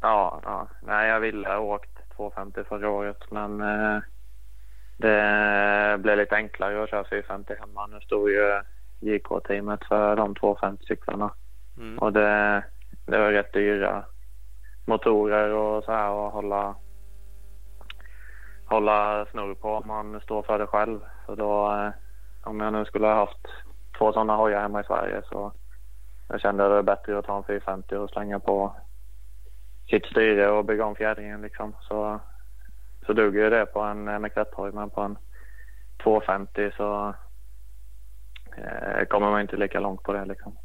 Ja, 0.00 0.40
ja. 0.44 0.68
Nej, 0.82 1.08
jag 1.08 1.20
ville 1.20 1.48
ha 1.48 1.58
åkt 1.58 1.90
250 2.16 2.64
förra 2.68 2.90
året 2.90 3.30
men 3.30 3.60
eh, 3.60 3.98
det 4.96 5.96
blev 5.98 6.16
lite 6.18 6.34
enklare 6.36 6.82
att 6.82 6.90
köra 6.90 7.04
450 7.10 7.54
hemma. 7.60 7.86
Nu 7.86 8.00
stod 8.00 8.30
ju 8.30 8.62
JK-teamet 9.00 9.84
för 9.88 10.16
de 10.16 10.34
250 10.34 10.84
cyklarna 10.86 11.30
Mm. 11.76 11.98
och 11.98 12.12
det, 12.12 12.64
det 13.06 13.18
var 13.18 13.32
rätt 13.32 13.52
dyra 13.52 14.04
motorer 14.84 15.50
och 15.50 15.84
så 15.84 15.92
här 15.92 16.26
att 16.26 16.32
hålla 16.32 16.74
hålla 18.72 19.26
snurr 19.30 19.54
på 19.54 19.74
om 19.74 19.86
man 19.86 20.20
står 20.20 20.42
för 20.42 20.58
det 20.58 20.66
själv. 20.66 21.00
Så 21.26 21.34
då, 21.34 21.72
eh, 21.72 21.90
om 22.42 22.60
jag 22.60 22.72
nu 22.72 22.84
skulle 22.84 23.06
ha 23.06 23.14
haft 23.14 23.46
två 23.98 24.12
sådana 24.12 24.36
hojar 24.36 24.60
hemma 24.60 24.80
i 24.80 24.84
Sverige 24.84 25.22
så 25.28 25.52
jag 26.28 26.40
kände 26.40 26.62
det 26.62 26.68
var 26.68 26.82
bättre 26.82 27.18
att 27.18 27.24
ta 27.24 27.36
en 27.36 27.44
450 27.44 27.96
och 27.96 28.10
slänga 28.10 28.38
på 28.40 28.76
sitt 29.90 30.06
styre 30.06 30.50
och 30.50 30.64
bygga 30.64 30.84
om 30.84 30.94
fjädringen 30.94 31.42
liksom. 31.42 31.76
Så, 31.80 32.20
så 33.06 33.12
duger 33.12 33.44
ju 33.44 33.50
det 33.50 33.66
på 33.66 33.80
en 33.80 34.08
MX1-hoj 34.08 34.72
men 34.72 34.90
på 34.90 35.00
en 35.00 35.18
250 36.02 36.70
så 36.76 37.14
eh, 38.56 39.04
kommer 39.08 39.30
man 39.30 39.40
inte 39.40 39.56
lika 39.56 39.80
långt 39.80 40.02
på 40.02 40.12
det 40.12 40.24
liksom. 40.24 40.58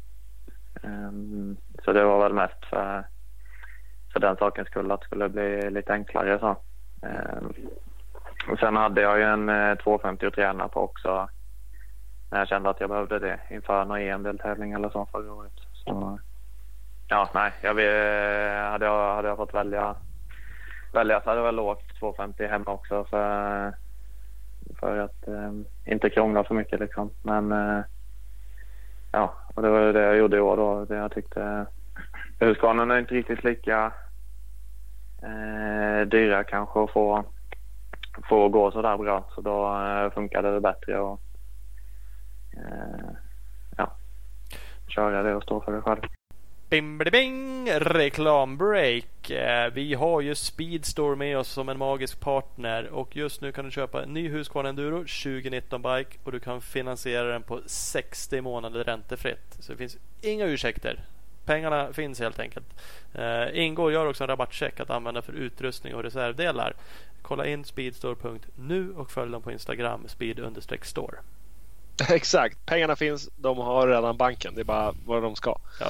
Um, 0.82 1.56
så 1.84 1.92
det 1.92 2.04
var 2.04 2.18
väl 2.18 2.32
mest 2.32 2.64
för, 2.70 3.06
för 4.12 4.20
den 4.20 4.36
sakens 4.36 4.68
skull 4.68 4.90
att 4.90 5.00
det 5.00 5.06
skulle 5.06 5.28
bli 5.28 5.70
lite 5.70 5.92
enklare 5.92 6.38
så. 6.38 6.56
Um, 7.02 7.54
och 8.50 8.58
sen 8.58 8.76
hade 8.76 9.00
jag 9.00 9.18
ju 9.18 9.24
en 9.24 9.48
eh, 9.48 9.74
250 9.74 10.26
att 10.26 10.34
träna 10.34 10.68
på 10.68 10.80
också. 10.80 11.28
När 12.30 12.38
jag 12.38 12.48
kände 12.48 12.70
att 12.70 12.80
jag 12.80 12.90
behövde 12.90 13.18
det 13.18 13.40
inför 13.50 13.84
någon 13.84 13.98
EM-deltävling 14.00 14.72
eller 14.72 14.90
så 14.90 15.06
förra 15.12 15.32
året. 15.32 15.52
Så, 15.72 16.18
ja, 17.08 17.30
nej. 17.34 17.52
Jag, 17.62 17.74
vill- 17.74 18.62
hade, 18.70 18.86
jag, 18.86 19.14
hade 19.14 19.28
jag 19.28 19.36
fått 19.36 19.54
välja, 19.54 19.94
välja 20.92 21.20
så 21.20 21.28
hade 21.30 21.38
jag 21.40 21.46
väl 21.46 21.58
åkt 21.60 21.98
250 21.98 22.46
hemma 22.46 22.64
också. 22.72 23.04
För, 23.04 23.72
för 24.80 24.98
att 24.98 25.28
eh, 25.28 25.52
inte 25.84 26.10
krångla 26.10 26.44
för 26.44 26.54
mycket 26.54 26.80
liksom. 26.80 27.10
Men 27.22 27.52
eh, 27.52 27.80
ja, 29.12 29.34
och 29.54 29.62
det 29.62 29.68
var 29.70 29.92
det 29.92 30.02
jag 30.02 30.16
gjorde 30.16 30.36
i 30.36 30.40
år 30.40 30.56
då. 30.56 30.84
Det 30.84 30.96
jag 30.96 31.12
tyckte 31.12 31.66
Husqvarna 32.38 32.94
är 32.94 32.98
inte 32.98 33.14
riktigt 33.14 33.44
lika 33.44 33.92
eh, 35.22 36.06
dyra 36.06 36.44
kanske 36.44 36.84
att 36.84 36.90
få, 36.90 37.24
få 38.28 38.48
gå 38.48 38.70
så 38.70 38.82
där 38.82 38.96
bra. 38.96 39.24
Så 39.34 39.40
då 39.40 39.76
eh, 39.76 40.10
funkade 40.10 40.54
det 40.54 40.60
bättre 40.60 41.00
och 41.00 41.20
eh, 42.52 43.10
ja, 43.76 43.96
köra 44.88 45.22
det 45.22 45.34
och 45.34 45.42
stå 45.42 45.60
för 45.60 45.72
det 45.72 45.80
själv. 45.80 46.00
Bing, 46.70 46.98
bing, 46.98 47.10
bing! 47.12 47.70
Reklambreak. 47.70 49.30
Eh, 49.30 49.72
vi 49.72 49.94
har 49.94 50.20
ju 50.20 50.34
Speedstore 50.34 51.16
med 51.16 51.38
oss 51.38 51.48
som 51.48 51.68
en 51.68 51.78
magisk 51.78 52.20
partner 52.20 52.88
och 52.88 53.16
just 53.16 53.40
nu 53.40 53.52
kan 53.52 53.64
du 53.64 53.70
köpa 53.70 54.02
en 54.02 54.14
ny 54.14 54.28
Husqvarna 54.28 54.68
Enduro 54.68 54.98
2019 54.98 55.82
Bike 55.82 56.18
och 56.24 56.32
du 56.32 56.40
kan 56.40 56.60
finansiera 56.60 57.24
den 57.24 57.42
på 57.42 57.60
60 57.66 58.40
månader 58.40 58.84
räntefritt. 58.84 59.56
Så 59.60 59.72
det 59.72 59.78
finns 59.78 59.96
inga 60.22 60.46
ursäkter. 60.46 61.00
Pengarna 61.48 61.92
finns 61.92 62.20
helt 62.20 62.38
enkelt. 62.38 62.66
Eh, 63.14 63.64
ingår 63.64 63.92
gör 63.92 64.06
också 64.06 64.24
en 64.24 64.28
rabattcheck 64.28 64.80
att 64.80 64.90
använda 64.90 65.22
för 65.22 65.32
utrustning 65.32 65.94
och 65.94 66.02
reservdelar. 66.02 66.74
Kolla 67.22 67.46
in 67.46 67.64
speedstore.nu 67.64 68.92
och 68.96 69.10
följ 69.10 69.32
dem 69.32 69.42
på 69.42 69.52
Instagram 69.52 70.08
speed-store. 70.08 71.16
Exakt. 72.10 72.66
Pengarna 72.66 72.96
finns. 72.96 73.30
De 73.36 73.58
har 73.58 73.88
redan 73.88 74.16
banken. 74.16 74.54
Det 74.54 74.60
är 74.60 74.64
bara 74.64 74.94
vad 75.06 75.22
de 75.22 75.36
ska. 75.36 75.58
Ja. 75.80 75.86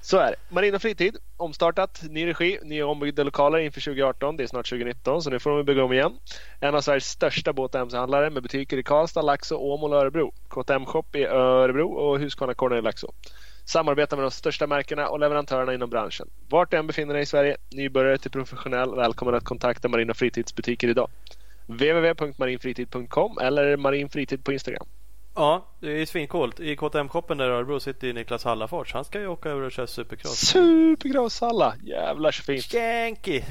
Så 0.00 0.18
är 0.18 0.30
det. 0.30 0.54
Marina 0.54 0.78
Fritid, 0.78 1.16
omstartat, 1.36 2.02
ny 2.10 2.26
regi, 2.26 2.58
nya 2.62 2.86
ombyggda 2.86 3.22
lokaler 3.22 3.58
inför 3.58 3.80
2018. 3.80 4.36
Det 4.36 4.42
är 4.42 4.46
snart 4.46 4.68
2019 4.68 5.22
så 5.22 5.30
nu 5.30 5.38
får 5.38 5.56
de 5.56 5.64
bygga 5.64 5.84
om 5.84 5.92
igen. 5.92 6.12
En 6.60 6.74
av 6.74 6.80
Sveriges 6.80 7.08
största 7.08 7.52
båt 7.52 7.74
och 7.74 7.80
mc-handlare 7.80 8.30
med 8.30 8.42
butiker 8.42 8.76
i 8.76 8.82
Karlstad, 8.82 9.22
Laxå, 9.22 9.56
Åmål 9.56 9.92
och 9.92 9.98
Örebro. 9.98 10.32
KTM 10.48 10.86
Shop 10.86 11.04
i 11.12 11.24
Örebro 11.24 11.92
och 11.92 12.18
Husqvarna 12.18 12.54
Corner 12.54 12.76
i 12.76 12.82
Laxå. 12.82 13.12
Samarbetar 13.64 14.16
med 14.16 14.24
de 14.24 14.30
största 14.30 14.66
märkena 14.66 15.08
och 15.08 15.20
leverantörerna 15.20 15.74
inom 15.74 15.90
branschen. 15.90 16.28
Vart 16.48 16.70
du 16.70 16.76
än 16.76 16.86
befinner 16.86 17.14
dig 17.14 17.22
i 17.22 17.26
Sverige, 17.26 17.56
nybörjare 17.70 18.18
till 18.18 18.30
professionell, 18.30 18.94
välkommen 18.94 19.34
att 19.34 19.44
kontakta 19.44 19.88
Marina 19.88 20.14
Fritids 20.14 20.54
butiker 20.54 20.88
idag. 20.88 21.10
www.marinfritid.com 21.66 23.38
eller 23.38 23.76
marinfritid 23.76 24.44
på 24.44 24.52
Instagram. 24.52 24.86
Ja, 25.36 25.66
det 25.80 26.02
är 26.02 26.06
svincoolt. 26.06 26.60
I 26.60 26.76
KTM-shoppen 26.76 27.38
där 27.38 27.48
i 27.48 27.52
Örebro 27.52 27.80
sitter 27.80 28.06
ju 28.06 28.12
Niklas 28.12 28.44
Hallafors. 28.44 28.92
Han 28.92 29.04
ska 29.04 29.20
ju 29.20 29.26
åka 29.26 29.48
över 29.50 29.62
och 29.62 29.72
köra 29.72 29.86
supercross. 29.86 30.36
Supergross 30.38 31.42
alla! 31.42 31.74
Jävlar 31.82 32.30
så 32.30 32.42
fint! 32.42 32.64
Skanky! 32.64 33.42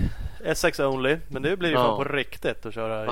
S6 0.46 0.84
only. 0.86 1.18
Men 1.28 1.42
nu 1.42 1.56
blir 1.56 1.70
det 1.70 1.76
Ja. 1.76 1.96
på 1.96 2.04
riktigt 2.04 2.66
att 2.66 2.74
köra 2.74 3.04
i 3.06 3.08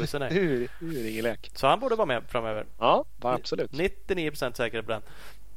USA. 0.00 0.18
nu, 0.18 0.68
är- 0.80 1.02
det 1.02 1.10
ingen 1.10 1.24
lek. 1.24 1.50
Så 1.54 1.66
han 1.66 1.80
borde 1.80 1.94
vara 1.94 2.06
med 2.06 2.22
framöver. 2.28 2.66
Ja, 2.78 3.04
absolut. 3.20 3.70
99% 3.72 4.56
säker 4.56 4.82
på 4.82 4.90
den. 4.92 5.02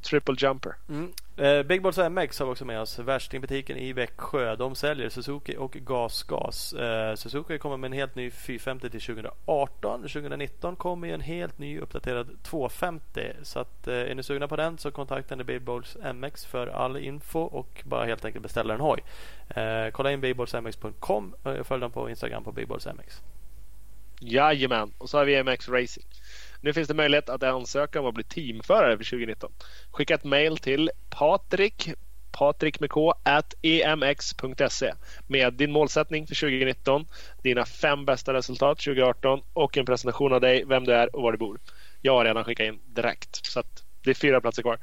Triple 0.06 0.34
jumper. 0.38 0.74
Mm. 0.88 1.12
Eh, 1.36 1.62
Big 1.62 1.82
Balls 1.82 1.98
MX 1.98 2.38
har 2.38 2.46
vi 2.46 2.52
också 2.52 2.64
med 2.64 2.80
oss. 2.80 2.98
Värstingbutiken 2.98 3.76
i 3.76 3.92
Växjö. 3.92 4.56
De 4.56 4.74
säljer 4.74 5.08
Suzuki 5.08 5.56
och 5.56 5.72
GasGas. 5.72 6.72
Eh, 6.72 7.14
Suzuki 7.14 7.58
kommer 7.58 7.76
med 7.76 7.88
en 7.88 7.92
helt 7.92 8.14
ny 8.14 8.30
450 8.30 8.90
till 8.90 9.00
2018. 9.00 10.00
2019 10.00 10.76
kommer 10.76 11.08
en 11.08 11.20
helt 11.20 11.58
ny 11.58 11.80
uppdaterad 11.80 12.42
250. 12.42 13.32
Så 13.42 13.58
att, 13.58 13.88
eh, 13.88 13.94
är 13.94 14.14
ni 14.14 14.22
sugna 14.22 14.48
på 14.48 14.56
den 14.56 14.78
så 14.78 14.90
kontakta 14.90 15.36
Big 15.36 15.62
Balls 15.62 15.96
MX 16.14 16.46
för 16.46 16.66
all 16.66 16.96
info 16.96 17.40
och 17.40 17.82
bara 17.84 18.04
helt 18.04 18.24
enkelt 18.24 18.42
beställa 18.42 18.74
en 18.74 18.80
hoj. 18.80 19.04
Eh, 19.48 19.90
kolla 19.92 20.12
in 20.12 20.20
bigballsmx.com 20.20 21.34
och 21.42 21.66
följ 21.66 21.80
dem 21.80 21.90
på 21.90 22.10
Instagram 22.10 22.44
på 22.44 22.52
Big 22.52 22.68
Balls 22.68 22.86
MX. 22.86 23.22
Jajamän, 24.20 24.92
och 24.98 25.10
så 25.10 25.18
har 25.18 25.24
vi 25.24 25.34
EMX 25.34 25.68
Racing. 25.68 26.06
Nu 26.66 26.72
finns 26.72 26.88
det 26.88 26.94
möjlighet 26.94 27.28
att 27.28 27.42
ansöka 27.42 28.00
om 28.00 28.06
att 28.06 28.14
bli 28.14 28.24
teamförare 28.24 28.96
för 28.96 29.04
2019. 29.04 29.52
Skicka 29.90 30.14
ett 30.14 30.24
mail 30.24 30.58
till 30.58 30.90
Patrik 31.10 31.88
Patrik 32.32 32.80
med 32.80 32.90
K, 32.90 33.14
at 33.22 33.54
emx.se 33.62 34.92
med 35.26 35.54
din 35.54 35.72
målsättning 35.72 36.26
för 36.26 36.34
2019, 36.34 37.06
dina 37.42 37.64
fem 37.64 38.04
bästa 38.04 38.32
resultat 38.32 38.78
2018 38.78 39.42
och 39.52 39.76
en 39.76 39.86
presentation 39.86 40.32
av 40.32 40.40
dig, 40.40 40.64
vem 40.64 40.84
du 40.84 40.92
är 40.92 41.16
och 41.16 41.22
var 41.22 41.32
du 41.32 41.38
bor. 41.38 41.58
Jag 42.02 42.12
har 42.12 42.24
redan 42.24 42.44
skickat 42.44 42.66
in 42.66 42.78
direkt 42.86 43.46
så 43.46 43.60
att 43.60 43.82
det 44.04 44.10
är 44.10 44.14
fyra 44.14 44.40
platser 44.40 44.62
kvar. 44.62 44.78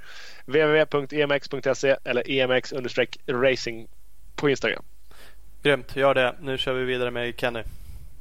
www.emx.se 0.45 1.95
eller 2.03 2.23
emx-racing 2.23 3.87
på 4.35 4.49
Instagram. 4.49 4.83
Grymt, 5.63 5.95
gör 5.95 6.13
det. 6.13 6.35
Nu 6.41 6.57
kör 6.57 6.73
vi 6.73 6.85
vidare 6.85 7.11
med 7.11 7.39
Kenny. 7.39 7.63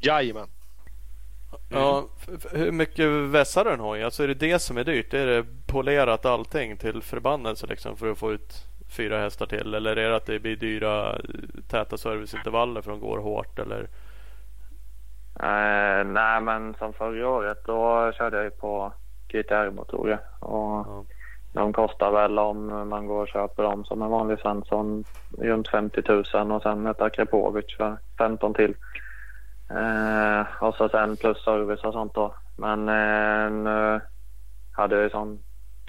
Jajamän. 0.00 0.48
Ja, 1.70 2.04
f- 2.18 2.28
f- 2.36 2.52
hur 2.52 2.72
mycket 2.72 3.08
vässar 3.10 3.64
en 3.66 3.80
hoj? 3.80 4.02
Alltså 4.02 4.22
är 4.22 4.28
det 4.28 4.34
det 4.34 4.58
som 4.58 4.76
är 4.76 4.84
dyrt? 4.84 5.14
Är 5.14 5.26
det 5.26 5.44
polerat 5.66 6.26
allting 6.26 6.76
till 6.76 7.02
förbannelse 7.02 7.66
liksom 7.66 7.96
för 7.96 8.10
att 8.10 8.18
få 8.18 8.32
ut 8.32 8.52
fyra 8.96 9.18
hästar 9.18 9.46
till? 9.46 9.74
Eller 9.74 9.96
är 9.96 10.10
det 10.10 10.16
att 10.16 10.26
det 10.26 10.38
blir 10.38 10.56
dyra 10.56 11.18
täta 11.68 11.96
serviceintervaller 11.96 12.82
för 12.82 12.90
de 12.90 13.00
går 13.00 13.18
hårt? 13.18 13.58
Eller? 13.58 13.88
Eh, 15.40 16.04
nej, 16.04 16.40
men 16.40 16.74
som 16.74 16.92
förra 16.92 17.28
året 17.28 17.58
då 17.66 18.12
körde 18.12 18.36
jag 18.36 18.44
ju 18.44 18.50
på 18.50 18.92
GTR-motorer. 19.28 20.18
Och 20.40 20.86
Ja. 20.86 21.04
de 21.52 21.72
kostar 21.72 22.10
väl 22.10 22.38
om 22.38 22.88
man 22.88 23.06
går 23.06 23.22
och 23.22 23.28
köper 23.28 23.62
dem 23.62 23.84
som 23.84 24.02
en 24.02 24.10
vanlig 24.10 24.38
Svensson 24.38 25.04
runt 25.38 25.68
50 25.68 26.02
000 26.34 26.52
och 26.52 26.62
sen 26.62 26.86
ett 26.86 27.00
Akrapovic 27.00 27.76
för 27.76 27.96
15 28.18 28.54
till. 28.54 28.74
Eh, 29.76 30.46
och 30.60 30.74
så 30.74 30.88
sen 30.88 31.16
plus 31.16 31.44
service 31.44 31.84
och 31.84 31.92
sånt 31.92 32.14
då. 32.14 32.34
Men 32.56 32.88
eh, 32.88 33.50
nu 33.50 34.00
hade 34.72 34.94
jag 34.94 35.04
ju 35.04 35.10
sån 35.10 35.38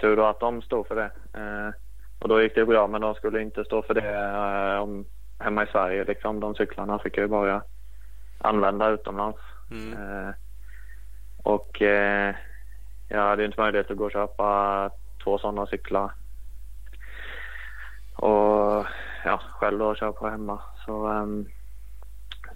tur 0.00 0.16
då 0.16 0.24
att 0.24 0.40
de 0.40 0.62
stod 0.62 0.86
för 0.86 0.94
det. 0.94 1.10
Eh, 1.40 1.70
och 2.18 2.28
då 2.28 2.42
gick 2.42 2.54
det 2.54 2.66
bra 2.66 2.86
men 2.86 3.00
de 3.00 3.14
skulle 3.14 3.42
inte 3.42 3.64
stå 3.64 3.82
för 3.82 3.94
det 3.94 4.14
eh, 4.14 4.82
om, 4.82 5.04
hemma 5.38 5.62
i 5.62 5.66
Sverige. 5.66 6.04
Liksom. 6.04 6.40
De 6.40 6.54
cyklarna 6.54 6.98
fick 6.98 7.16
jag 7.16 7.22
ju 7.22 7.28
bara 7.28 7.62
använda 8.38 8.90
utomlands. 8.90 9.38
Mm. 9.70 9.92
Eh, 9.92 10.34
och 11.42 11.82
eh, 11.82 12.34
jag 13.08 13.20
hade 13.20 13.42
ju 13.42 13.46
inte 13.46 13.60
möjlighet 13.60 13.90
att 13.90 13.96
gå 13.96 14.04
och 14.04 14.12
köpa 14.12 14.90
två 15.24 15.38
sådana 15.38 15.66
cyklar. 15.66 16.12
Och 18.16 18.86
ja, 19.24 19.40
själv 19.50 19.78
då 19.78 19.94
köpa 19.94 20.30
hemma. 20.30 20.62
Så, 20.86 21.06
ehm, 21.06 21.46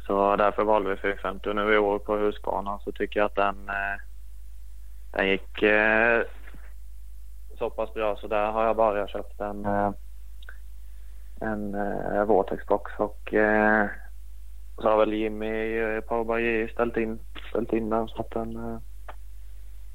så 0.09 0.37
därför 0.37 0.65
valde 0.65 0.91
vi 0.91 0.97
450 0.97 1.53
nu 1.53 1.75
i 1.75 1.79
år 1.79 1.99
på 1.99 2.17
Husqvarna 2.17 2.79
så 2.85 2.93
tycker 2.93 3.21
jag 3.21 3.27
att 3.27 3.35
den, 3.35 3.69
eh, 3.69 4.01
den 5.11 5.29
gick 5.29 5.63
eh, 5.63 6.23
så 7.59 7.71
pass 7.71 7.95
bra 7.95 8.17
så 8.17 8.27
där 8.29 8.51
har 8.51 8.65
jag 8.65 8.77
bara 8.77 9.09
köpt 9.09 9.41
en, 9.41 9.65
eh, 9.65 9.91
en 11.41 11.75
eh, 11.75 12.25
Vortex-box 12.25 12.93
och 12.99 13.35
eh, 13.35 13.87
så 14.77 14.89
har 14.89 14.99
väl 14.99 15.13
Jimmy 15.13 15.79
eh, 15.79 16.69
ställt 16.73 16.97
in, 16.97 17.19
ställt 17.51 17.73
in 17.73 17.91
den 17.91 18.09
så 18.09 18.21
att 18.21 18.31
den 18.31 18.57
eh, 18.57 18.79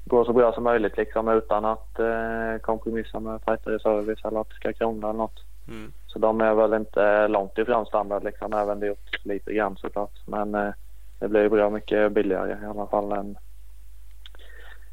går 0.04 0.24
så 0.24 0.32
bra 0.32 0.52
som 0.52 0.64
möjligt 0.64 0.96
liksom 0.96 1.28
utan 1.28 1.64
att 1.64 1.98
eh, 1.98 2.58
kompromissa 2.62 3.20
med 3.20 3.44
tajtare 3.44 3.78
service 3.78 4.24
eller 4.24 4.40
att 4.40 4.48
det 4.48 4.54
ska 4.54 4.72
krångla 4.72 5.08
eller 5.08 5.18
något. 5.18 5.44
Mm. 5.68 5.92
Så 6.06 6.18
de 6.18 6.40
är 6.40 6.54
väl 6.54 6.74
inte 6.74 7.28
långt 7.28 7.58
ifrån 7.58 7.86
standard 7.86 8.24
liksom, 8.24 8.52
även 8.52 8.80
det 8.80 8.86
gjort 8.86 9.24
lite 9.24 9.52
grann 9.52 9.76
såklart. 9.76 10.20
Men 10.26 10.54
eh, 10.54 10.72
det 11.18 11.28
blir 11.28 11.48
bra 11.48 11.70
mycket 11.70 12.12
billigare 12.12 12.58
i 12.62 12.66
alla 12.66 12.86
fall 12.86 13.12
än 13.12 13.38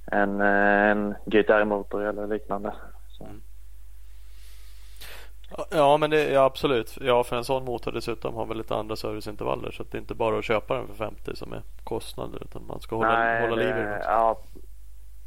en, 0.05 0.41
en 0.41 1.15
GTR-motor 1.26 2.03
eller 2.03 2.28
liknande. 2.28 2.74
Så. 3.09 3.28
Ja 5.72 5.97
men 5.97 6.09
det, 6.09 6.30
ja, 6.32 6.43
absolut. 6.43 6.97
Ja 7.01 7.24
för 7.24 7.36
en 7.36 7.43
sån 7.43 7.65
motor 7.65 7.91
dessutom 7.91 8.36
har 8.36 8.45
väl 8.45 8.57
lite 8.57 8.76
andra 8.76 8.95
serviceintervaller. 8.95 9.72
Så 9.72 9.84
det 9.84 9.97
är 9.97 9.99
inte 9.99 10.15
bara 10.15 10.38
att 10.38 10.45
köpa 10.45 10.76
den 10.76 10.88
för 10.88 10.93
50 10.93 11.36
som 11.36 11.53
är 11.53 11.61
kostnaden. 11.84 12.41
Utan 12.41 12.65
man 12.67 12.80
ska 12.80 12.95
hålla, 12.95 13.41
hålla 13.41 13.55
liv 13.55 13.67
i 13.67 13.72
den 13.72 13.97
också. 13.97 14.09
ja, 14.09 14.41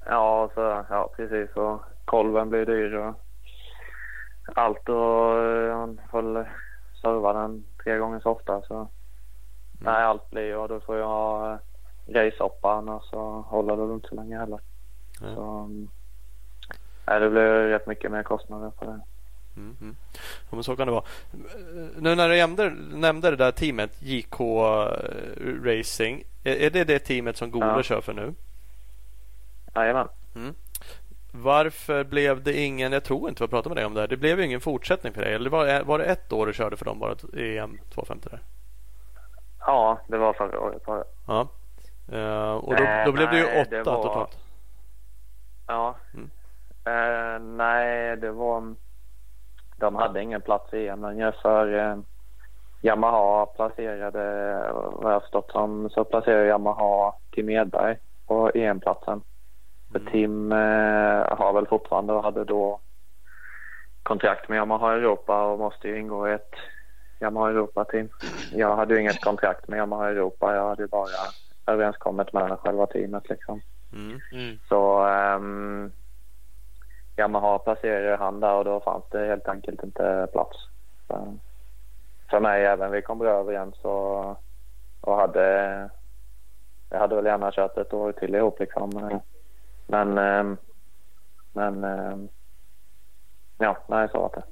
ja, 0.06 0.50
så, 0.54 0.84
ja, 0.90 1.12
precis. 1.16 1.56
Och 1.56 1.82
kolven 2.04 2.50
blir 2.50 2.66
dyr 2.66 2.94
och 2.94 3.23
allt 4.46 4.88
och 4.88 5.38
eh, 5.38 5.76
han 5.76 6.00
får 6.10 6.48
serva 7.02 7.32
den 7.32 7.64
tre 7.84 7.98
gånger 7.98 8.20
så 8.20 8.30
ofta. 8.30 8.62
Så 8.62 8.88
nej, 9.80 10.02
allt 10.04 10.30
blir 10.30 10.56
och 10.56 10.68
då 10.68 10.80
får 10.80 10.96
jag 10.96 11.06
ha 11.06 11.52
eh, 11.52 11.58
grejshoppa 12.06 12.72
annars 12.72 13.02
så 13.04 13.20
håller 13.48 13.76
det 13.76 13.94
inte 13.94 14.08
så 14.08 14.14
länge 14.14 14.38
heller. 14.38 14.60
Ja. 15.20 15.34
Så, 15.34 15.42
mm, 15.42 15.88
nej, 17.06 17.20
det 17.20 17.30
blir 17.30 17.68
rätt 17.68 17.86
mycket 17.86 18.10
mer 18.12 18.22
kostnader 18.22 18.70
på 18.70 18.84
det. 18.84 19.00
Mm, 19.56 19.76
mm. 19.80 19.96
Ja, 20.50 20.54
men 20.56 20.64
så 20.64 20.76
kan 20.76 20.86
det 20.86 20.92
vara. 20.92 21.04
Nu 21.98 22.14
när 22.14 22.28
du 22.28 22.36
nämnde, 22.36 22.70
nämnde 22.92 23.30
det 23.30 23.36
där 23.36 23.50
teamet 23.52 24.02
JK 24.02 24.40
Racing. 25.64 26.22
Är, 26.44 26.54
är 26.56 26.70
det 26.70 26.84
det 26.84 26.98
teamet 26.98 27.36
som 27.36 27.50
Gole 27.50 27.66
Ja. 27.66 27.82
kör 27.82 28.00
för 28.00 28.12
nu? 28.12 28.34
Jajamän. 29.74 30.08
Varför 31.36 32.04
blev 32.04 32.42
det 32.42 32.52
ingen, 32.60 32.92
jag 32.92 33.04
tror 33.04 33.28
inte 33.28 33.44
vi 33.44 33.48
pratat 33.48 33.70
med 33.70 33.76
dig 33.76 33.84
om 33.86 33.94
det 33.94 34.00
här, 34.00 34.08
det 34.08 34.16
blev 34.16 34.38
ju 34.40 34.44
ingen 34.46 34.60
fortsättning 34.60 35.12
för 35.12 35.20
dig. 35.20 35.34
Eller 35.34 35.50
var, 35.50 35.82
var 35.84 35.98
det 35.98 36.04
ett 36.04 36.32
år 36.32 36.46
du 36.46 36.52
körde 36.52 36.76
för 36.76 36.84
dem 36.84 36.98
bara 36.98 37.14
EM 37.36 37.78
250 37.94 38.28
där? 38.30 38.40
Ja, 39.60 39.98
det 40.08 40.18
var 40.18 40.32
förra 40.32 40.60
året. 40.60 40.86
Var 40.86 40.96
det. 40.96 41.04
Ja. 41.26 41.48
Eh, 42.12 42.54
och 42.54 42.76
då, 42.76 42.82
Eh, 42.82 43.04
då 43.04 43.12
blev 43.12 43.30
det 43.30 43.38
ju 43.38 43.44
åtta 43.60 43.70
det 43.70 43.82
var- 43.82 44.02
totalt. 44.02 44.38
Ja. 45.66 45.94
Mm. 46.14 46.30
Eh, 46.84 47.40
nej, 47.56 48.16
det 48.16 48.30
var... 48.30 48.74
De 49.76 49.94
hade 49.94 50.22
ingen 50.22 50.40
plats 50.40 50.74
i 50.74 50.88
EM 50.88 51.02
längre 51.02 51.32
för 51.42 51.78
eh, 51.78 51.96
Yamaha 52.82 53.46
placerade, 53.46 54.22
vad 54.72 55.10
jag 55.10 55.16
har 55.16 55.20
förstått 55.20 55.50
som, 55.50 55.90
så 55.90 56.04
placerade 56.04 56.46
Yamaha 56.46 57.12
Tim 57.32 57.48
Edberg 57.50 57.96
på 58.26 58.50
EM-platsen. 58.54 59.22
För 59.94 60.00
Mm. 60.00 60.12
Tim 60.12 60.52
eh, 60.52 61.38
har 61.38 61.52
väl 61.52 61.66
fortfarande 61.66 62.12
och 62.12 62.22
hade 62.22 62.44
då 62.44 62.80
kontrakt 64.02 64.48
med 64.48 64.56
Yamaha 64.56 64.92
Europa 64.92 65.46
och 65.46 65.58
måste 65.58 65.88
ju 65.88 65.98
ingå 65.98 66.28
i 66.28 66.32
ett 66.32 66.54
Yamaha 67.20 67.50
Europa-team. 67.50 68.08
Jag 68.52 68.76
hade 68.76 68.94
ju 68.94 69.00
inget 69.00 69.20
kontrakt 69.20 69.68
med 69.68 69.76
Yamaha 69.76 70.08
Europa. 70.08 70.54
Jag 70.54 70.68
hade 70.68 70.82
ju 70.82 70.88
bara 70.88 71.08
överenskommet 71.66 72.32
med 72.32 72.58
själva 72.58 72.86
teamet 72.86 73.28
liksom. 73.28 73.60
Mm. 73.92 74.20
Mm. 74.32 74.58
Så 74.68 75.06
um, 75.36 75.92
Yamaha 77.16 77.58
placerade 77.58 78.16
han 78.16 78.40
där 78.40 78.54
och 78.54 78.64
då 78.64 78.80
fanns 78.80 79.04
det 79.10 79.26
helt 79.26 79.48
enkelt 79.48 79.82
inte 79.82 80.28
plats. 80.32 80.56
Så, 81.06 81.38
för 82.30 82.40
mig 82.40 82.64
även 82.64 82.90
vi 82.90 83.02
kom 83.02 83.18
bra 83.18 83.30
överens 83.30 83.74
och, 83.82 84.42
och 85.00 85.16
hade 85.16 85.90
jag 86.90 86.98
hade 86.98 87.14
väl 87.14 87.26
gärna 87.26 87.52
kört 87.52 87.78
ett 87.78 87.94
år 87.94 88.12
till 88.12 88.34
ihop 88.34 88.60
liksom. 88.60 89.20
Men 89.86 90.18
ehm, 90.18 90.56
men 91.52 91.84
ehm, 91.84 92.28
ja, 93.58 93.76
nej 93.88 94.08
så 94.12 94.18
var 94.20 94.30
det. 94.34 94.42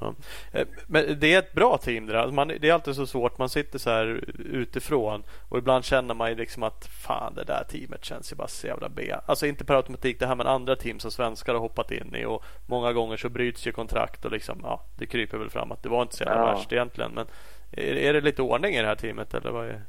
Ja. 0.00 0.14
Eh, 0.52 0.66
Men 0.86 1.20
det 1.20 1.34
är 1.34 1.38
ett 1.38 1.52
bra 1.52 1.78
team 1.78 2.06
det 2.06 2.12
där. 2.12 2.30
Man, 2.30 2.48
det 2.48 2.68
är 2.68 2.72
alltid 2.72 2.94
så 2.94 3.06
svårt. 3.06 3.38
Man 3.38 3.48
sitter 3.48 3.78
så 3.78 3.90
här 3.90 4.24
utifrån 4.38 5.22
och 5.48 5.58
ibland 5.58 5.84
känner 5.84 6.14
man 6.14 6.28
ju 6.30 6.34
liksom 6.36 6.62
att 6.62 6.86
fan 6.86 7.34
det 7.34 7.44
där 7.44 7.64
teamet 7.68 8.04
känns 8.04 8.32
ju 8.32 8.36
bara 8.36 8.48
så 8.48 8.66
jävla 8.66 8.88
B. 8.88 9.14
Alltså 9.26 9.46
inte 9.46 9.64
per 9.64 9.74
automatik 9.74 10.20
det 10.20 10.26
här 10.26 10.34
men 10.34 10.46
andra 10.46 10.76
team 10.76 10.98
som 10.98 11.10
svenskar 11.10 11.52
har 11.54 11.60
hoppat 11.60 11.90
in 11.90 12.14
i 12.14 12.24
och 12.24 12.44
många 12.66 12.92
gånger 12.92 13.16
så 13.16 13.28
bryts 13.28 13.66
ju 13.66 13.72
kontrakt 13.72 14.24
och 14.24 14.32
liksom 14.32 14.60
ja 14.62 14.82
det 14.96 15.06
kryper 15.06 15.38
väl 15.38 15.50
fram 15.50 15.72
att 15.72 15.82
det 15.82 15.88
var 15.88 16.02
inte 16.02 16.16
så 16.16 16.24
jävla 16.24 16.40
Ja. 16.40 16.46
värst 16.54 16.72
egentligen. 16.72 17.12
Men 17.14 17.26
är, 17.72 17.96
är 17.96 18.12
det 18.12 18.20
lite 18.20 18.42
ordning 18.42 18.74
i 18.74 18.80
det 18.80 18.86
här 18.88 18.94
teamet 18.96 19.34
eller 19.34 19.50
vad 19.50 19.66
är 19.66 19.82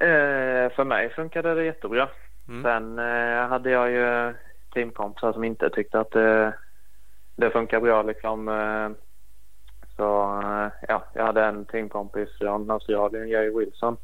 Eh, 0.00 0.70
för 0.70 0.84
mig 0.84 1.10
funkade 1.10 1.54
det 1.54 1.64
jättebra. 1.64 2.08
Mm. 2.48 2.62
Sen 2.62 2.98
eh, 2.98 3.48
hade 3.48 3.70
jag 3.70 3.90
ju 3.90 4.34
teamkompisar 4.74 5.32
som 5.32 5.44
inte 5.44 5.70
tyckte 5.70 6.00
att 6.00 6.10
det, 6.10 6.54
det 7.36 7.50
funkar 7.50 7.80
bra 7.80 8.02
liksom. 8.02 8.48
Eh, 8.48 8.90
så 9.96 10.40
eh, 10.40 10.68
ja, 10.88 11.04
jag 11.14 11.26
hade 11.26 11.44
en 11.44 11.64
teamkompis 11.64 12.28
från 12.38 12.70
Australien, 12.70 13.28
Jerry 13.28 13.50
Wilson, 13.58 13.96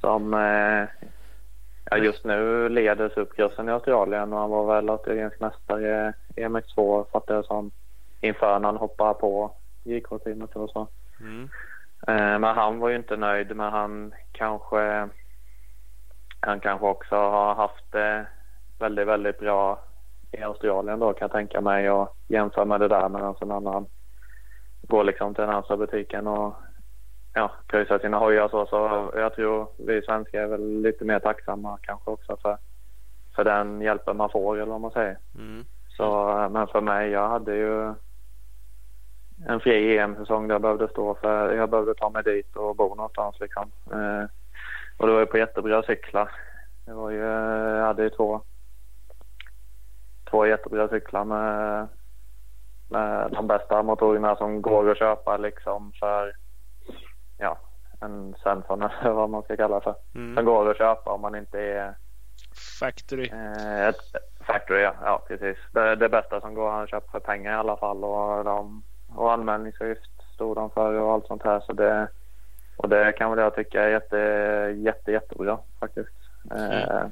som 0.00 0.34
eh, 0.34 0.88
ja, 1.90 1.96
just 1.96 2.24
nu 2.24 2.68
leder 2.68 3.08
supercrossen 3.08 3.68
i 3.68 3.72
Australien 3.72 4.32
och 4.32 4.38
han 4.38 4.50
var 4.50 4.74
väl 4.74 4.90
australiensk 4.90 5.40
mästare 5.40 6.12
i 6.36 6.40
MX2 6.40 7.06
fattar 7.12 7.34
jag 7.34 7.44
som 7.44 7.70
inför 8.20 8.58
när 8.58 8.68
han 8.68 8.76
hoppade 8.76 9.14
på 9.14 9.52
JK-teamet 9.84 10.56
och 10.56 10.70
så. 10.70 10.88
Mm. 11.20 11.48
Eh, 12.06 12.38
Men 12.38 12.56
han 12.56 12.78
var 12.78 12.88
ju 12.88 12.96
inte 12.96 13.16
nöjd 13.16 13.56
men 13.56 13.72
han 13.72 14.14
kanske 14.32 15.08
han 16.40 16.60
kanske 16.60 16.86
också 16.86 17.16
har 17.16 17.54
haft 17.54 17.92
det 17.92 18.26
väldigt, 18.78 19.08
väldigt 19.08 19.38
bra 19.38 19.80
i 20.32 20.42
Australien 20.42 20.98
då 20.98 21.12
kan 21.12 21.26
jag 21.26 21.32
tänka 21.32 21.60
mig 21.60 21.90
och 21.90 22.16
jämför 22.28 22.64
med 22.64 22.80
det 22.80 22.88
där 22.88 23.08
medan 23.08 23.34
en 23.40 23.52
annan 23.52 23.86
går 24.82 25.04
liksom 25.04 25.34
till 25.34 25.42
den 25.44 25.54
andra 25.54 25.76
butiken 25.76 26.26
och 26.26 26.54
ja, 27.34 27.50
kryssar 27.66 27.98
sina 27.98 28.18
hojar 28.18 28.48
så. 28.48 28.66
Så 28.66 29.10
jag 29.14 29.34
tror 29.34 29.68
vi 29.76 30.02
svenskar 30.02 30.38
är 30.38 30.46
väl 30.46 30.80
lite 30.80 31.04
mer 31.04 31.18
tacksamma 31.18 31.78
kanske 31.82 32.10
också 32.10 32.36
för, 32.42 32.58
för 33.34 33.44
den 33.44 33.80
hjälpen 33.80 34.16
man 34.16 34.30
får 34.30 34.56
eller 34.56 34.72
vad 34.72 34.80
man 34.80 34.90
säger. 34.90 35.18
Mm. 35.34 35.64
Så, 35.88 36.24
men 36.50 36.66
för 36.66 36.80
mig, 36.80 37.10
jag 37.10 37.28
hade 37.28 37.54
ju 37.54 37.94
en 39.46 39.60
fri 39.60 39.98
EM-säsong 39.98 40.48
där 40.48 40.54
jag 40.54 40.62
behövde 40.62 40.88
stå 40.88 41.14
för, 41.14 41.54
jag 41.54 41.70
behövde 41.70 41.94
ta 41.94 42.10
mig 42.10 42.22
dit 42.22 42.56
och 42.56 42.76
bo 42.76 42.94
någonstans 42.94 43.40
liksom. 43.40 43.70
Eh, 43.92 44.24
och 44.98 45.06
det 45.06 45.12
var 45.12 45.20
ju 45.20 45.26
på 45.26 45.38
jättebra 45.38 45.82
cyklar. 45.82 46.30
Det 46.86 46.92
var 46.92 47.10
ju, 47.10 47.18
jag 47.18 47.86
hade 47.86 48.02
ju 48.02 48.10
två, 48.10 48.40
två 50.30 50.46
jättebra 50.46 50.88
cyklar 50.88 51.24
med, 51.24 51.88
med 52.90 53.30
de 53.32 53.46
bästa 53.46 53.82
motorerna 53.82 54.36
som 54.36 54.62
går 54.62 54.90
att 54.90 54.98
köpa 54.98 55.36
liksom 55.36 55.92
för, 56.00 56.32
ja, 57.38 57.58
en 58.00 58.34
Svensson 58.42 58.82
eller 58.82 59.10
vad 59.12 59.30
man 59.30 59.42
ska 59.42 59.56
kalla 59.56 59.74
det 59.74 59.84
för. 59.84 59.94
Som 60.12 60.20
Mm. 60.32 60.44
går 60.44 60.70
att 60.70 60.78
köpa 60.78 61.12
om 61.12 61.20
man 61.20 61.34
inte 61.34 61.60
är 61.60 61.94
Factory. 62.80 63.28
Eh, 63.28 63.88
ett 63.88 63.96
factory, 64.46 64.80
ja. 64.82 64.94
ja 65.02 65.24
precis. 65.28 65.56
Det, 65.72 65.96
det 65.96 66.08
bästa 66.08 66.40
som 66.40 66.54
går 66.54 66.82
att 66.82 66.90
köpa 66.90 67.10
för 67.10 67.20
pengar 67.20 67.52
i 67.52 67.56
alla 67.56 67.76
fall. 67.76 68.04
Och, 68.04 68.44
de, 68.44 68.82
och 69.14 69.32
anmälningsavgift 69.32 70.22
stod 70.34 70.56
de 70.56 70.70
för 70.70 70.94
och 70.94 71.12
allt 71.12 71.26
sånt 71.26 71.42
här. 71.42 71.60
Så 71.60 71.72
det, 71.72 72.08
och 72.78 72.88
det 72.88 73.12
kan 73.12 73.30
väl 73.30 73.38
jag 73.38 73.54
tycka 73.54 73.82
är 73.82 73.88
jätte, 73.88 74.16
jätte, 74.76 75.12
jättebra 75.12 75.58
faktiskt. 75.80 76.08
Eh, 76.50 77.06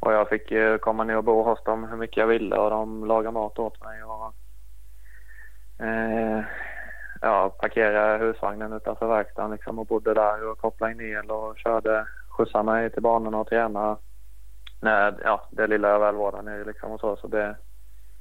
och 0.00 0.12
jag 0.12 0.28
fick 0.28 0.50
ju 0.50 0.78
komma 0.78 1.04
ner 1.04 1.16
och 1.16 1.24
bo 1.24 1.42
hos 1.42 1.64
dem 1.64 1.84
hur 1.84 1.96
mycket 1.96 2.16
jag 2.16 2.26
ville 2.26 2.56
och 2.56 2.70
de 2.70 3.04
lagade 3.06 3.32
mat 3.32 3.58
åt 3.58 3.84
mig. 3.84 4.02
Och, 4.02 4.34
eh, 5.84 6.42
ja, 7.20 7.48
parkerade 7.60 8.18
husvagnen 8.18 8.72
utanför 8.72 9.06
verkstaden 9.06 9.50
liksom 9.50 9.78
och 9.78 9.86
bodde 9.86 10.14
där 10.14 10.50
och 10.50 10.58
kopplade 10.58 10.92
in 10.92 11.00
el 11.00 11.30
och 11.30 11.58
körde, 11.58 12.06
skjutsade 12.28 12.64
mig 12.64 12.90
till 12.90 13.02
banorna 13.02 13.38
och 13.38 13.48
tränade 13.48 13.96
Nej, 14.82 15.12
ja, 15.24 15.48
det 15.50 15.66
lilla 15.66 15.88
jag 15.88 16.00
väl 16.00 16.14
var 16.14 16.32
där 16.32 16.42
nere 16.42 16.64
liksom 16.64 16.92
och 16.92 17.00
så. 17.00 17.16
så 17.16 17.26
det, 17.26 17.56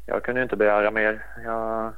jag 0.05 0.24
kunde 0.24 0.41
ju 0.41 0.43
inte 0.43 0.55
begära 0.55 0.91
mer. 0.91 1.26
Jag, 1.43 1.93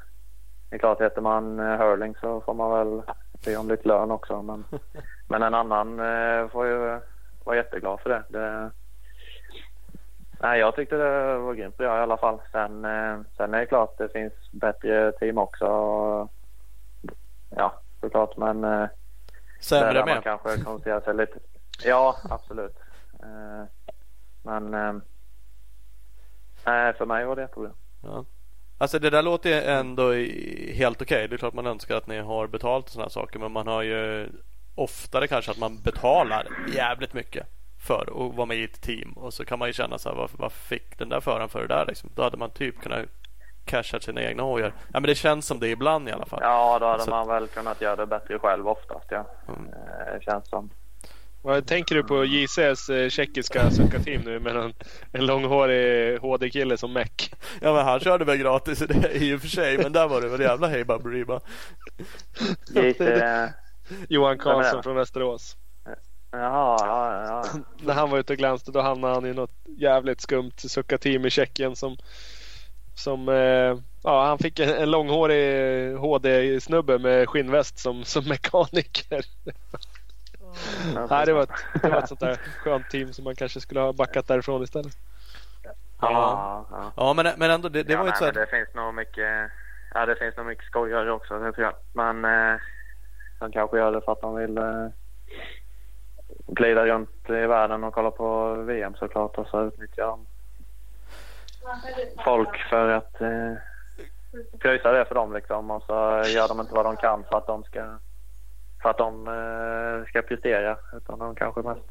det 0.70 0.76
är 0.76 0.80
klart, 0.80 1.02
heter 1.02 1.22
man 1.22 1.60
eh, 1.60 1.78
hurling 1.78 2.16
så 2.22 2.42
får 2.42 2.54
man 2.54 2.72
väl 2.72 3.02
be 3.46 3.58
om 3.58 3.68
lite 3.68 3.88
lön 3.88 4.12
också. 4.12 4.42
Men, 4.42 4.66
men 5.28 5.44
en 5.44 5.54
annan 5.54 6.00
eh, 6.00 6.48
får 6.50 6.68
ju 6.68 7.00
vara 7.44 7.56
jätteglad 7.56 8.00
för 8.00 8.10
det. 8.10 8.24
det 8.30 8.72
nej, 10.40 10.60
jag 10.60 10.76
tyckte 10.76 10.96
det 10.96 11.38
var 11.38 11.54
grymt 11.54 11.78
bra 11.78 11.98
i 11.98 12.02
alla 12.02 12.18
fall. 12.18 12.42
Sen, 12.52 12.86
eh, 12.86 13.20
sen 13.38 13.54
är 13.54 13.60
det 13.60 13.66
klart 13.66 13.98
det 13.98 14.10
finns 14.10 14.34
bättre 14.52 15.12
team 15.12 15.38
också. 15.38 15.66
Och, 15.66 16.32
ja, 17.50 17.74
såklart. 18.02 18.38
Men 18.38 18.64
eh, 18.64 18.88
Sämre 19.62 19.94
där 19.94 20.06
man 20.06 20.16
med. 20.16 20.24
kanske 20.24 20.50
koncentrerar 20.50 21.02
sig 21.02 21.16
lite. 21.16 21.40
Ja, 21.84 22.18
absolut. 22.30 22.76
Men 24.44 24.72
nej, 26.66 26.94
för 26.94 27.06
mig 27.06 27.26
var 27.26 27.36
det 27.36 27.42
jättebra. 27.42 27.72
Ja. 28.04 28.26
Alltså 28.82 29.00
det 29.00 29.10
där 29.10 29.22
låter 29.22 29.50
ju 29.50 29.56
ändå 29.56 30.14
helt 30.74 31.02
okej. 31.02 31.28
Det 31.28 31.36
är 31.36 31.38
klart 31.38 31.54
man 31.54 31.68
önskar 31.68 31.96
att 31.96 32.08
ni 32.08 32.20
har 32.20 32.48
betalt 32.48 32.86
och 32.86 32.92
sådana 32.92 33.10
saker. 33.10 33.40
Men 33.40 33.52
man 33.52 33.68
har 33.68 33.82
ju 33.82 34.30
oftare 34.76 35.28
kanske 35.28 35.52
att 35.52 35.58
man 35.58 35.82
betalar 35.82 36.48
jävligt 36.76 37.14
mycket 37.14 37.48
för 37.88 38.02
att 38.02 38.36
vara 38.36 38.46
med 38.46 38.58
i 38.58 38.64
ett 38.64 38.82
team. 38.82 39.14
Och 39.14 39.34
så 39.34 39.46
kan 39.46 39.60
man 39.60 39.70
ju 39.70 39.74
känna 39.74 39.98
så 39.98 40.10
här, 40.10 40.16
varför, 40.16 40.38
varför 40.38 40.60
fick 40.60 40.98
den 40.98 41.10
där 41.10 41.20
föraren 41.20 41.50
för 41.50 41.62
det 41.62 41.68
där 41.68 41.86
liksom? 41.88 42.10
Då 42.16 42.24
hade 42.24 42.38
man 42.38 42.50
typ 42.52 42.82
kunnat 42.82 43.06
casha 43.66 44.00
sina 44.00 44.22
egna 44.22 44.44
hojar. 44.44 44.74
Ja 44.94 45.00
men 45.00 45.04
det 45.04 45.16
känns 45.16 45.46
som 45.48 45.60
det 45.60 45.68
ibland 45.68 46.10
i 46.10 46.12
alla 46.12 46.26
fall. 46.26 46.40
Ja, 46.44 46.80
då 46.80 46.86
hade 46.86 47.04
Så- 47.04 47.10
man 47.10 47.28
väl 47.28 47.48
kunnat 47.48 47.82
göra 47.82 47.96
det 47.96 48.06
bättre 48.06 48.40
själv 48.40 48.68
oftast. 48.68 49.06
Ja. 49.10 49.26
Mm. 49.48 49.66
Eh, 49.74 50.20
känns 50.22 50.50
som. 50.50 50.70
Vad 51.44 51.68
tänker 51.68 51.96
du 51.96 52.04
på 52.04 52.26
JCs 52.26 52.90
eh, 52.90 53.10
tjeckiska 53.10 53.72
sucka-team 53.72 54.22
nu 54.22 54.40
med 54.40 54.56
en, 54.56 54.74
en 55.12 55.26
långhårig 55.26 56.18
HD-kille 56.20 56.78
som 56.78 56.94
meck? 56.94 57.34
Ja 57.62 57.74
men 57.74 57.86
han 57.86 58.00
körde 58.00 58.26
väl 58.26 58.38
gratis 58.38 58.82
i 58.82 58.86
det 58.86 59.12
i 59.16 59.36
och 59.36 59.42
för 59.42 59.48
sig. 59.48 59.78
Men 59.78 59.94
där 59.94 60.08
var 60.08 60.22
det 60.22 60.28
väl 60.30 60.42
jävla 60.42 60.68
hej 60.68 60.84
baberiba. 60.86 61.40
Johan 64.10 64.38
Karlsson 64.38 64.84
från 64.84 64.96
Västerås. 64.96 65.58
jaha, 66.32 66.78
ja, 66.80 67.24
ja. 67.26 67.60
När 67.82 67.94
han 67.94 68.10
var 68.10 68.20
ute 68.20 68.34
och 68.34 68.40
glänste 68.40 68.72
då 68.72 68.82
hamnade 68.82 69.14
han 69.14 69.26
i 69.26 69.34
något 69.34 69.56
jävligt 69.78 70.22
skumt 70.22 70.54
sucka-team 70.58 71.26
i 71.26 71.30
Tjeckien 71.30 71.76
som 71.76 71.98
som 72.94 73.30
eh, 73.30 73.78
ja, 74.04 74.26
han 74.26 74.38
fick 74.38 74.60
en, 74.60 74.70
en 74.70 74.92
långhårig 74.92 75.96
HD-snubbe 75.96 77.00
med 77.00 77.30
skinnväst 77.30 77.80
som, 77.80 78.04
som 78.04 78.28
mekaniker. 78.28 79.26
Nej, 81.10 81.26
det, 81.26 81.34
var 81.34 81.44
ett, 81.44 81.66
det 81.82 81.90
var 81.90 81.98
ett 81.98 82.08
sånt 82.08 82.20
där 82.20 82.36
skönt 82.36 82.90
team 82.90 83.14
som 83.14 83.24
man 83.24 83.36
kanske 83.36 83.62
skulle 83.62 83.80
ha 83.80 83.94
backat 83.94 84.28
därifrån 84.28 84.64
istället. 84.64 84.98
Ja, 86.02 86.66
ja. 86.72 86.92
Ja 86.96 87.14
men, 87.14 87.28
men 87.38 87.52
ändå 87.52 87.70
det, 87.70 87.84
det 87.84 87.94
ja, 87.94 88.00
var 88.00 88.06
ju 88.06 88.12
så 88.12 88.26
här, 88.26 88.32
det 88.32 88.48
finns 88.48 88.74
nog 88.74 88.94
mycket, 88.94 89.52
ja, 89.94 90.06
det 90.06 90.16
finns 90.16 90.38
nog 90.38 90.46
mycket 90.46 90.66
skojare 90.66 91.12
också, 91.12 91.40
det 91.40 91.52
tror 91.52 91.66
jag. 91.66 91.74
Men 91.94 92.26
eh, 92.26 92.60
de 93.40 93.52
kanske 93.52 93.78
gör 93.78 93.92
det 93.92 94.02
för 94.02 94.12
att 94.12 94.22
de 94.22 94.36
vill, 94.36 94.58
eh, 94.58 94.88
glida 96.48 96.86
runt 96.86 97.30
i 97.30 97.32
världen 97.32 97.84
och 97.84 97.94
kolla 97.94 98.12
på 98.12 98.54
VM 98.54 98.96
såklart 98.96 99.38
och 99.38 99.48
så 99.48 99.64
utnyttjar 99.64 100.08
de 100.08 100.26
folk 102.26 102.58
för 102.70 102.90
att 102.90 103.22
eh, 103.22 103.54
pröjsa 104.60 104.92
det 104.92 105.06
för 105.06 105.16
dem 105.16 105.34
liksom 105.34 105.72
och 105.72 105.84
så 105.84 105.94
gör 106.28 106.48
de 106.48 106.60
inte 106.60 106.74
vad 106.74 106.86
de 106.86 106.98
kan 106.98 107.24
för 107.24 107.38
att 107.38 107.48
de 107.48 107.64
ska 107.64 108.00
för 108.82 108.90
att 108.90 108.98
de 108.98 109.28
eh, 109.28 110.10
ska 110.10 110.22
prestera 110.22 110.78
utan 110.98 111.20
de 111.20 111.36
kanske 111.36 111.62
mest 111.62 111.82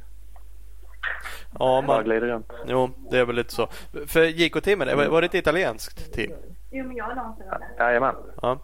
Ja, 1.59 1.59
bara 1.59 1.83
man, 1.83 2.05
glider 2.05 2.27
runt. 2.27 2.53
jo, 2.67 2.91
det 3.11 3.19
är 3.19 3.25
väl 3.25 3.37
lite 3.37 3.53
så. 3.55 3.67
För 4.07 4.21
JK-teamen, 4.25 4.97
var- 4.97 5.07
var 5.09 5.21
det 5.21 5.27
ett 5.27 5.35
italienskt 5.35 6.13
team? 6.13 6.33
Jo, 6.71 6.85
men 6.87 6.97
jag 6.97 7.17
någonsin 7.17 7.47
varit 7.49 7.61
där. 7.79 7.85
Jajamän. 7.87 8.15
Ja. 8.43 8.59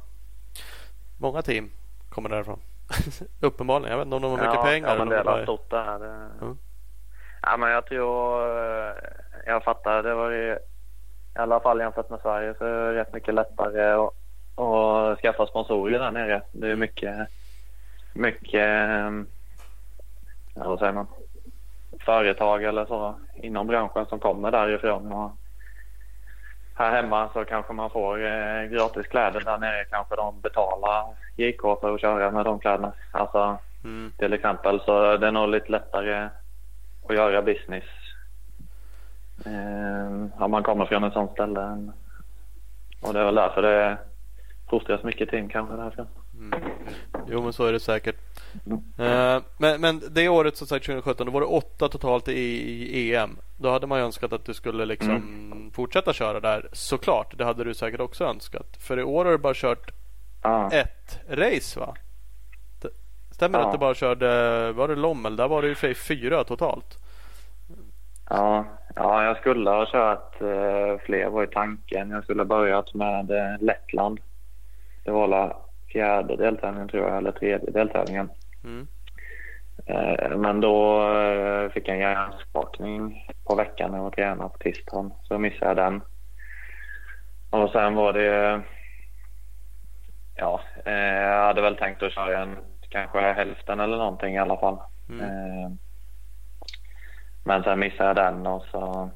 Många 1.20 1.43
team 1.43 1.70
kommer 2.09 2.29
därifrån. 2.29 2.61
Uppenbarligen. 3.41 3.91
Jag 3.91 3.99
vet 3.99 4.05
inte 4.07 4.16
om 4.16 4.22
de 4.22 4.31
har 4.31 4.39
mycket 4.39 4.55
ja, 4.55 4.62
pengar. 4.64 4.89
Ja, 4.89 4.99
men 4.99 5.09
det 5.09 5.14
de 5.16 5.20
är 5.20 5.24
bara- 5.24 5.43
stort 5.43 5.70
det 5.70 5.83
här. 5.83 5.99
Det... 5.99 6.29
Mm. 6.43 6.59
Ja, 7.43 7.57
men 7.57 7.70
jag 7.70 7.87
tror... 7.87 8.43
eh, 8.89 8.95
Jag 9.47 9.64
fattar. 9.64 10.03
Det 10.03 10.14
var 10.14 10.31
ju, 10.31 10.53
i 11.35 11.39
alla 11.39 11.61
fall 11.61 11.81
jämfört 11.81 12.11
med 12.11 12.20
Sverige 12.20 12.55
så 12.59 12.64
är 12.64 12.93
det 12.93 12.95
rätt 13.01 13.12
mycket 13.12 13.35
lättare 13.35 13.83
att, 13.93 14.12
att 14.61 15.18
skaffa 15.20 15.47
sponsorer 15.47 15.99
där 15.99 16.11
nere. 16.11 16.43
Det 16.53 16.68
är 16.70 16.77
mycket... 16.77 17.29
Mycket... 18.17 18.55
eh, 18.69 19.11
Ja, 20.59 20.69
vad 20.69 20.79
säger 20.79 20.93
man? 20.93 21.07
Företag 22.01 22.64
eller 22.64 22.85
så 22.87 23.14
inom 23.35 23.67
branschen 23.67 24.07
som 24.07 24.19
kommer 24.19 24.51
därifrån. 24.51 25.12
Och 25.12 25.31
här 26.75 26.91
hemma 27.03 27.29
så 27.33 27.45
kanske 27.45 27.73
man 27.73 27.91
får 27.91 28.25
eh, 28.27 28.62
gratis 28.64 29.07
kläder. 29.07 29.41
Där 29.41 29.59
nere 29.59 29.85
kanske 29.85 30.17
de 30.17 30.41
betalar 30.41 31.05
JK 31.37 31.61
för 31.81 31.95
att 31.95 32.01
köra 32.01 32.31
med 32.31 32.45
de 32.45 32.59
kläderna. 32.61 32.93
Alltså 33.12 33.59
Mm. 33.85 34.12
till 34.19 34.33
exempel. 34.33 34.81
Så 34.81 35.17
det 35.17 35.27
är 35.27 35.33
nog 35.33 35.49
lite 35.49 35.73
lättare 35.73 36.29
att 37.09 37.14
göra 37.14 37.43
business 37.43 37.85
eh, 39.47 40.43
om 40.43 40.51
man 40.51 40.62
kommer 40.62 40.87
från 40.87 41.05
ett 41.05 41.12
sånt 41.12 41.33
ställe. 41.33 41.93
Och 43.03 43.12
det 43.12 43.21
är 43.21 43.25
väl 43.25 43.35
därför 43.35 43.62
det 43.62 43.99
fostras 44.71 45.03
mycket 45.03 45.31
team 45.31 45.49
kanske 45.49 45.77
därifrån. 45.77 46.07
Mm. 46.39 46.61
Jo 47.31 47.43
men 47.43 47.53
så 47.53 47.64
är 47.64 47.72
det 47.72 47.81
säkert. 47.81 48.16
Eh, 48.99 49.43
men, 49.59 49.81
men 49.81 50.03
det 50.11 50.29
året 50.29 50.57
som 50.57 50.66
sagt 50.66 50.87
2017 50.87 51.27
då 51.27 51.33
var 51.33 51.41
det 51.41 51.47
åtta 51.47 51.89
totalt 51.89 52.29
i, 52.29 52.33
i 53.01 53.14
EM. 53.14 53.37
Då 53.57 53.70
hade 53.70 53.87
man 53.87 53.99
ju 53.99 54.05
önskat 54.05 54.33
att 54.33 54.45
du 54.45 54.55
skulle 54.55 54.85
liksom 54.85 55.70
fortsätta 55.74 56.12
köra 56.12 56.41
där. 56.41 56.68
Såklart, 56.72 57.39
det 57.39 57.45
hade 57.45 57.64
du 57.64 57.74
säkert 57.74 58.01
också 58.01 58.24
önskat. 58.24 58.77
För 58.81 58.99
i 58.99 59.03
år 59.03 59.24
har 59.24 59.33
du 59.33 59.39
bara 59.39 59.55
kört 59.55 59.91
Ja. 60.43 60.70
ett 60.72 61.20
race 61.29 61.81
va? 61.81 61.95
Stämmer 63.31 63.59
det 63.59 63.62
Ja. 63.62 63.66
att 63.68 63.74
du 63.74 63.79
bara 63.79 63.95
körde, 63.95 64.72
var 64.72 64.89
det 64.89 64.95
Lommel? 64.97 65.37
Där 65.37 65.49
var 65.49 65.62
det 65.62 65.68
ju 65.68 65.74
för 65.74 65.95
fyra 65.95 66.45
totalt. 66.45 66.99
Ja, 68.31 68.64
ja, 68.97 69.24
jag 69.24 69.37
skulle 69.37 69.70
ha 69.70 69.87
kört 69.87 70.41
eh, 70.41 71.05
fler 71.07 71.29
var 71.29 71.45
i 71.45 71.47
tanken. 71.47 72.11
Jag 72.11 72.24
skulle 72.24 72.41
ha 72.41 72.47
börjat 72.47 72.95
med 72.95 73.31
eh, 73.31 73.61
Lettland. 73.62 74.20
Det 75.05 75.11
var 75.11 75.29
fjärde 75.93 76.37
deltävlingen 76.37 76.89
tror 76.89 77.09
jag, 77.09 77.16
eller 77.16 77.32
tredje 77.32 77.70
deltävlingen. 77.70 78.30
Mm. 78.64 78.87
Eh, 79.87 80.37
men 80.37 80.61
då 80.61 81.09
eh, 81.12 81.70
fick 81.70 81.89
jag 81.89 81.95
en 81.95 82.03
hjärnskakning 82.03 83.26
på 83.45 83.55
veckan 83.55 83.91
när 83.91 83.99
jag 83.99 84.05
var 84.05 84.11
tränare 84.11 84.49
på 84.49 84.59
tisdagen. 84.59 85.12
Så 85.22 85.39
missade 85.39 85.66
jag 85.66 85.76
den. 85.76 86.03
Och 87.51 87.70
sen 87.70 87.95
var 87.95 88.12
det... 88.12 88.62
Ja, 90.34 90.61
eh, 90.84 90.93
jag 90.93 91.47
hade 91.47 91.62
väl 91.62 91.76
tänkt 91.76 92.03
att 92.03 92.12
köra 92.12 92.43
en, 92.43 92.57
kanske 92.89 93.20
hälften 93.20 93.80
eller 93.80 93.97
någonting 93.97 94.34
i 94.34 94.39
alla 94.39 94.57
fall. 94.57 94.78
Mm. 95.09 95.78
Men 97.45 97.62
sen 97.62 97.78
missade 97.78 98.09
jag 98.09 98.16
den 98.16 98.47
och 98.47 98.64
så... 98.70 99.11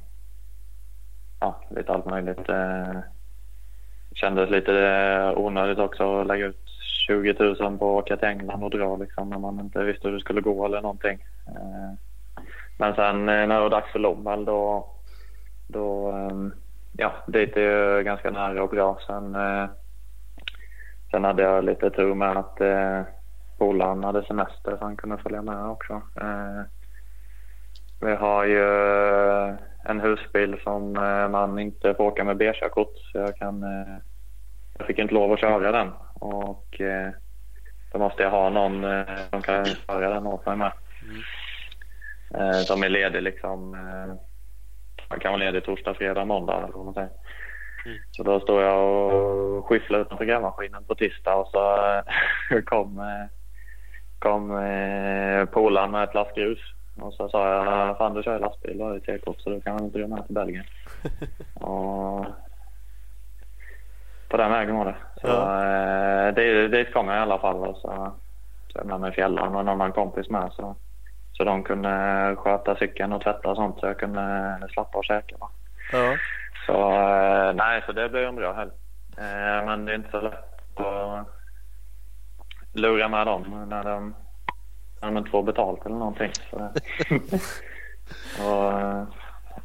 Ja, 1.41 1.61
lite 1.71 1.93
allt 1.93 2.07
möjligt. 2.07 2.49
Kändes 4.15 4.51
lite 4.51 5.35
onödigt 5.37 5.79
också 5.79 6.21
att 6.21 6.27
lägga 6.27 6.47
ut 6.47 6.71
20 7.07 7.33
000 7.39 7.57
på 7.57 7.99
att 7.99 8.05
åka 8.05 8.17
till 8.17 8.29
England 8.29 8.65
och 8.65 8.71
dra 8.71 8.97
liksom 8.97 9.31
när 9.31 9.39
man 9.39 9.61
inte 9.61 9.83
visste 9.83 10.09
hur 10.09 10.15
det 10.15 10.21
skulle 10.21 10.41
gå 10.41 10.65
eller 10.67 10.81
någonting. 10.81 11.19
Eh, 11.47 11.93
men 12.79 12.95
sen 12.95 13.29
eh, 13.29 13.47
när 13.47 13.55
det 13.55 13.61
var 13.61 13.71
dags 13.71 13.93
för 13.93 13.99
Lommel 13.99 14.45
då, 14.45 14.87
då 15.69 16.11
ehm, 16.11 16.53
ja, 16.93 17.13
dit 17.27 17.57
är 17.57 17.61
ju 17.61 18.03
ganska 18.03 18.31
nära 18.31 18.63
och 18.63 18.71
bra. 18.71 18.99
Sen, 19.07 19.35
eh, 19.35 19.67
sen 21.11 21.25
hade 21.25 21.43
jag 21.43 21.65
lite 21.65 21.91
tur 21.91 22.15
med 22.15 22.37
att 22.37 22.59
polaren 23.59 24.05
hade 24.05 24.23
semester 24.23 24.77
så 24.77 24.85
han 24.85 24.97
kunde 24.97 25.19
följa 25.19 25.43
med 25.43 25.67
också. 25.67 26.03
Vi 28.01 28.15
har 28.15 28.45
ju 28.45 28.67
en 29.85 30.01
husbil 30.01 30.61
som 30.63 30.97
eh, 30.97 31.29
man 31.29 31.59
inte 31.59 31.95
får 31.95 32.05
åka 32.05 32.25
med 32.25 32.37
B-körkort 32.37 32.93
så 33.13 33.19
jag 33.19 33.37
kan 33.37 33.63
eh, 33.63 33.97
jag 34.79 34.87
fick 34.87 34.99
inte 34.99 35.15
lov 35.15 35.33
att 35.33 35.41
köra 35.41 35.73
den 35.73 35.93
och 36.15 36.81
eh, 36.81 37.11
då 37.93 37.99
måste 37.99 38.23
jag 38.23 38.31
ha 38.31 38.51
någon 38.51 39.05
som 39.31 39.43
kan 39.43 39.65
köra 39.65 40.15
den 40.15 40.27
åt 40.27 40.47
mig 40.47 40.57
med. 40.57 40.73
Eh, 42.35 42.61
som 42.61 42.83
är 42.83 42.89
ledig 42.89 43.23
liksom. 43.23 43.71
Man 45.09 45.21
kan 45.21 45.33
vara 45.33 45.43
ledig 45.43 45.65
torsdag, 45.65 45.95
fredag, 45.95 46.25
måndag 46.25 46.57
eller 46.57 46.73
vad 46.73 46.85
man 46.85 46.95
säger. 46.95 47.11
Så 48.11 48.23
då 48.23 48.41
står 48.41 48.63
jag 48.63 49.13
och 49.13 49.67
skyfflar 49.67 50.01
utanför 50.01 50.25
grävmaskinen 50.25 50.85
på 50.85 50.95
tisdag 50.95 51.35
och 51.35 51.49
så 51.49 52.03
kom, 52.65 53.03
kom 54.19 54.49
polaren 55.53 55.91
med 55.91 56.05
ett 56.05 56.15
lass 56.15 56.35
grus. 56.35 56.61
Och 57.03 57.15
så 57.15 57.29
sa 57.29 57.49
jag, 57.55 57.99
fan 57.99 58.15
du 58.15 58.23
kör 58.23 58.33
ju 58.33 58.39
lastbil 58.39 58.81
och 58.83 58.89
har 58.89 59.01
C-kort 59.07 59.41
så 59.41 59.51
du 59.51 59.61
kan 59.61 59.85
inte 59.85 59.99
dra 59.99 60.07
med 60.07 60.27
till 60.27 60.35
Belgien. 60.35 60.65
och 61.55 62.27
på 64.29 64.37
den 64.37 64.51
vägen 64.51 64.77
var 64.77 64.85
det. 64.85 64.97
Så 65.21 65.27
Ja. 65.27 65.65
eh, 66.29 66.35
dit, 66.35 66.73
dit 66.73 66.93
kom 66.93 67.09
jag 67.09 67.17
i 67.17 67.21
alla 67.21 67.39
fall 67.39 67.57
och 67.57 67.77
så 67.77 68.13
så 68.73 68.85
med 68.85 69.01
mig 69.01 69.13
fjällan 69.13 69.47
och 69.47 69.53
någon 69.53 69.69
annan 69.69 69.93
kompis 69.93 70.31
med. 70.31 70.53
Så, 70.53 70.77
så 71.33 71.45
de 71.45 71.63
kunde 71.63 71.91
sköta 72.39 72.77
cykeln 72.77 73.13
och 73.13 73.23
tvätta 73.23 73.49
och 73.51 73.57
sånt 73.57 73.81
så 73.81 73.87
jag 73.87 73.99
kunde 73.99 74.59
slappa 74.73 74.99
och 74.99 75.05
käka. 75.05 75.37
Ja. 75.93 76.17
Så 76.67 76.91
eh, 76.93 77.55
nej, 77.55 77.83
så 77.87 77.93
det 77.93 78.09
blev 78.09 78.25
en 78.29 78.37
bra 78.37 78.53
helg. 78.53 78.71
Eh, 79.19 79.67
men 79.67 79.85
det 79.85 79.93
är 79.93 79.97
inte 79.97 80.11
så 80.11 80.21
lätt 80.21 80.81
att 80.81 81.27
lura 82.73 83.09
med 83.09 83.27
dem 83.27 83.67
när 83.69 83.85
de, 83.85 84.15
de 85.01 85.17
inte 85.17 85.31
får 85.31 85.43
betalt 85.43 85.87
eller 85.87 85.97
någonting. 85.97 86.33
Så, 86.51 86.57
och, 88.45 89.07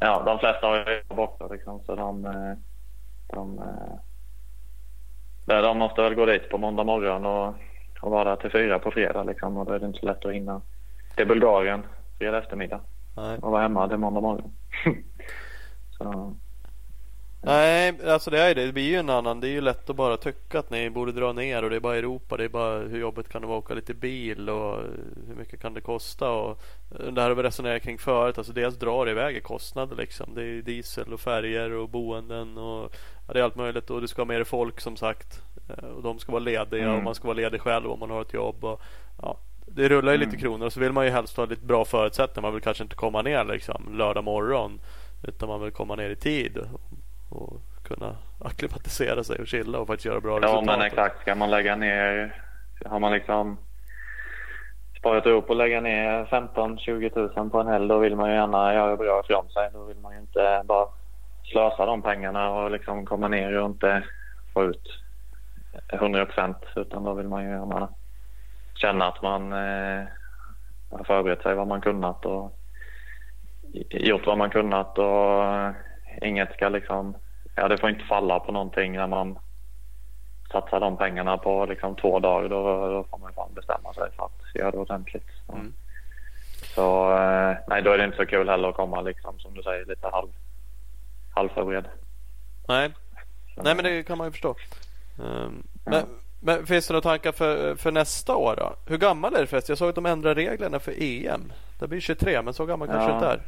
ja, 0.00 0.22
de 0.26 0.38
flesta 0.38 0.66
har 0.66 0.76
ju 0.76 1.02
jobb 1.08 1.18
också 1.18 1.48
liksom, 1.52 1.80
så 1.80 1.94
de, 1.94 2.24
eh, 2.24 2.52
de, 3.26 3.58
eh, 3.58 3.98
de, 5.46 5.62
de 5.62 5.78
måste 5.78 6.02
väl 6.02 6.14
gå 6.14 6.26
dit 6.26 6.50
på 6.50 6.58
måndag 6.58 6.84
morgon 6.84 7.26
och, 7.26 7.54
och 8.00 8.10
vara 8.10 8.24
där 8.24 8.36
till 8.36 8.50
fyra 8.50 8.78
på 8.78 8.90
fredag 8.90 9.24
liksom, 9.24 9.56
och 9.56 9.66
då 9.66 9.72
är 9.72 9.78
det 9.78 9.86
inte 9.86 9.98
så 9.98 10.06
lätt 10.06 10.24
att 10.24 10.32
hinna 10.32 10.60
till 11.16 11.26
Bulgarien 11.26 11.86
fredag 12.18 12.38
eftermiddag 12.38 12.80
Nej. 13.16 13.38
och 13.38 13.50
vara 13.50 13.62
hemma 13.62 13.88
till 13.88 13.98
måndag 13.98 14.20
morgon. 14.20 14.52
så, 15.98 16.36
Nej, 17.42 17.94
alltså 18.06 18.30
det 18.30 18.40
är 18.40 18.54
det. 18.54 18.66
Det 18.66 18.72
blir 18.72 18.84
ju 18.90 18.96
en 18.96 19.10
annan. 19.10 19.40
Det 19.40 19.48
är 19.48 19.50
ju 19.50 19.60
lätt 19.60 19.90
att 19.90 19.96
bara 19.96 20.16
tycka 20.16 20.58
att 20.58 20.70
ni 20.70 20.90
borde 20.90 21.12
dra 21.12 21.32
ner 21.32 21.62
och 21.64 21.70
det 21.70 21.76
är 21.76 21.80
bara 21.80 21.96
Europa. 21.96 22.36
Det 22.36 22.44
är 22.44 22.48
bara 22.48 22.78
hur 22.78 23.00
jobbigt 23.00 23.28
kan 23.28 23.40
det 23.42 23.48
vara 23.48 23.58
att 23.58 23.64
åka 23.64 23.74
lite 23.74 23.94
bil 23.94 24.50
och 24.50 24.80
hur 25.28 25.34
mycket 25.38 25.60
kan 25.60 25.74
det 25.74 25.80
kosta 25.80 26.30
och 26.30 26.62
det 27.12 27.20
här 27.20 27.28
har 27.28 27.34
vi 27.34 27.42
resonerat 27.42 27.82
kring 27.82 27.98
förut. 27.98 28.38
Alltså 28.38 28.52
dels 28.52 28.76
drar 28.76 29.04
det 29.04 29.10
iväg 29.10 29.36
i 29.36 29.40
kostnader 29.40 29.96
liksom. 29.96 30.34
Det 30.34 30.42
är 30.42 30.62
diesel 30.62 31.12
och 31.12 31.20
färger 31.20 31.72
och 31.72 31.88
boenden 31.88 32.58
och 32.58 32.94
ja, 33.26 33.32
det 33.32 33.38
är 33.38 33.42
allt 33.44 33.56
möjligt 33.56 33.90
och 33.90 34.00
det 34.00 34.08
ska 34.08 34.22
ha 34.22 34.26
mer 34.26 34.44
folk 34.44 34.80
som 34.80 34.96
sagt. 34.96 35.42
Eh, 35.68 35.84
Och 35.88 36.02
de 36.02 36.18
ska 36.18 36.32
vara 36.32 36.42
lediga 36.44 36.84
Mm. 36.84 36.96
och 36.96 37.02
man 37.02 37.14
ska 37.14 37.26
vara 37.28 37.36
ledig 37.36 37.60
själv 37.60 37.90
om 37.90 37.98
man 38.00 38.10
har 38.10 38.22
ett 38.22 38.34
jobb. 38.34 38.64
Och, 38.64 38.80
ja, 39.22 39.36
det 39.66 39.88
rullar 39.88 40.12
ju 40.12 40.18
lite 40.18 40.36
kronor 40.36 40.66
och 40.66 40.72
så 40.72 40.80
vill 40.80 40.92
man 40.92 41.04
ju 41.04 41.10
helst 41.10 41.36
ha 41.36 41.44
lite 41.44 41.64
bra 41.66 41.84
förutsättningar. 41.84 42.42
Man 42.42 42.52
vill 42.54 42.62
kanske 42.62 42.82
inte 42.82 42.96
komma 42.96 43.22
ner 43.22 43.44
liksom 43.44 43.96
lördag 43.98 44.24
morgon 44.24 44.80
utan 45.22 45.48
man 45.48 45.60
vill 45.60 45.70
komma 45.72 45.96
ner 45.96 46.10
i 46.10 46.16
tid 46.16 46.58
och 47.28 47.60
kunna 47.82 48.16
acklimatisera 48.44 49.24
sig 49.24 49.38
och 49.38 49.46
chilla 49.46 49.78
och 49.78 49.86
faktiskt 49.86 50.06
göra 50.06 50.20
bra 50.20 50.32
Ja 50.32 50.46
resultat. 50.46 50.64
men 50.64 50.80
exakt. 50.80 51.20
Ska 51.20 51.34
man 51.34 51.50
lägga 51.50 51.76
ner, 51.76 52.34
har 52.84 53.00
man 53.00 53.12
liksom 53.12 53.58
sparat 54.98 55.26
ihop 55.26 55.50
och 55.50 55.56
lägga 55.56 55.80
ner 55.80 56.24
15-20 56.24 57.38
000 57.38 57.50
på 57.50 57.60
en 57.60 57.66
helg 57.66 57.88
då 57.88 57.98
vill 57.98 58.16
man 58.16 58.30
ju 58.30 58.36
gärna 58.36 58.74
göra 58.74 58.96
bra 58.96 59.20
ifrån 59.24 59.48
sig. 59.50 59.70
Då 59.72 59.84
vill 59.84 59.98
man 59.98 60.12
ju 60.14 60.20
inte 60.20 60.62
bara 60.64 60.86
slösa 61.52 61.86
de 61.86 62.02
pengarna 62.02 62.50
och 62.50 62.70
liksom 62.70 63.06
komma 63.06 63.28
ner 63.28 63.58
och 63.58 63.66
inte 63.66 64.02
få 64.54 64.64
ut 64.64 65.00
100 65.92 66.26
procent 66.26 66.56
utan 66.76 67.04
då 67.04 67.14
vill 67.14 67.28
man 67.28 67.44
ju 67.44 67.50
gärna 67.50 67.88
känna 68.74 69.08
att 69.08 69.22
man 69.22 69.52
eh, 69.52 70.04
har 70.90 71.04
förberett 71.04 71.42
sig 71.42 71.54
vad 71.54 71.66
man 71.66 71.80
kunnat 71.80 72.26
och 72.26 72.58
gjort 73.90 74.26
vad 74.26 74.38
man 74.38 74.50
kunnat 74.50 74.98
och 74.98 75.44
inget 76.22 76.52
ska 76.52 76.68
liksom, 76.68 77.14
ja 77.54 77.68
det 77.68 77.78
får 77.78 77.90
inte 77.90 78.04
falla 78.04 78.40
på 78.40 78.52
någonting 78.52 78.92
när 78.92 79.06
man 79.06 79.38
satsar 80.52 80.80
de 80.80 80.96
pengarna 80.96 81.38
på 81.38 81.66
liksom 81.66 81.96
två 81.96 82.18
dagar 82.18 82.48
då, 82.48 82.88
då 82.90 83.04
får 83.10 83.18
man 83.18 83.32
fan 83.32 83.54
bestämma 83.54 83.94
sig 83.94 84.10
för 84.16 84.24
att 84.24 84.54
göra 84.54 84.70
det 84.70 84.78
ordentligt. 84.78 85.26
Så. 85.46 85.52
Mm. 85.52 85.72
Så 86.74 87.12
eh, 87.12 87.56
nej, 87.68 87.82
då 87.82 87.90
är 87.92 87.98
det 87.98 88.04
inte 88.04 88.16
så 88.16 88.26
kul 88.26 88.48
heller 88.48 88.68
att 88.68 88.74
komma 88.74 89.00
liksom 89.00 89.38
som 89.38 89.54
du 89.54 89.62
säger 89.62 89.84
lite 89.84 90.08
halv, 90.12 90.28
halvförberedd. 91.34 91.84
Nej. 92.68 92.90
Nej, 93.56 93.74
men 93.74 93.84
det 93.84 94.02
kan 94.02 94.18
man 94.18 94.26
ju 94.26 94.30
förstå. 94.30 94.54
Um, 95.18 95.62
men, 95.84 96.04
men 96.40 96.66
finns 96.66 96.86
det 96.88 96.92
några 96.94 97.02
tankar 97.02 97.32
för, 97.32 97.74
för 97.74 97.92
nästa 97.92 98.36
år 98.36 98.54
då? 98.56 98.72
Hur 98.86 98.98
gammal 98.98 99.34
är 99.34 99.40
du 99.40 99.46
förresten? 99.46 99.72
Jag 99.72 99.78
såg 99.78 99.88
att 99.88 99.94
de 99.94 100.06
ändrar 100.06 100.34
reglerna 100.34 100.78
för 100.78 100.94
EM. 101.02 101.52
Det 101.78 101.88
blir 101.88 102.00
23, 102.00 102.42
men 102.42 102.54
så 102.54 102.66
gammal 102.66 102.88
kanske 102.88 103.10
Ja. 103.10 103.14
inte 103.14 103.26
är. 103.26 103.40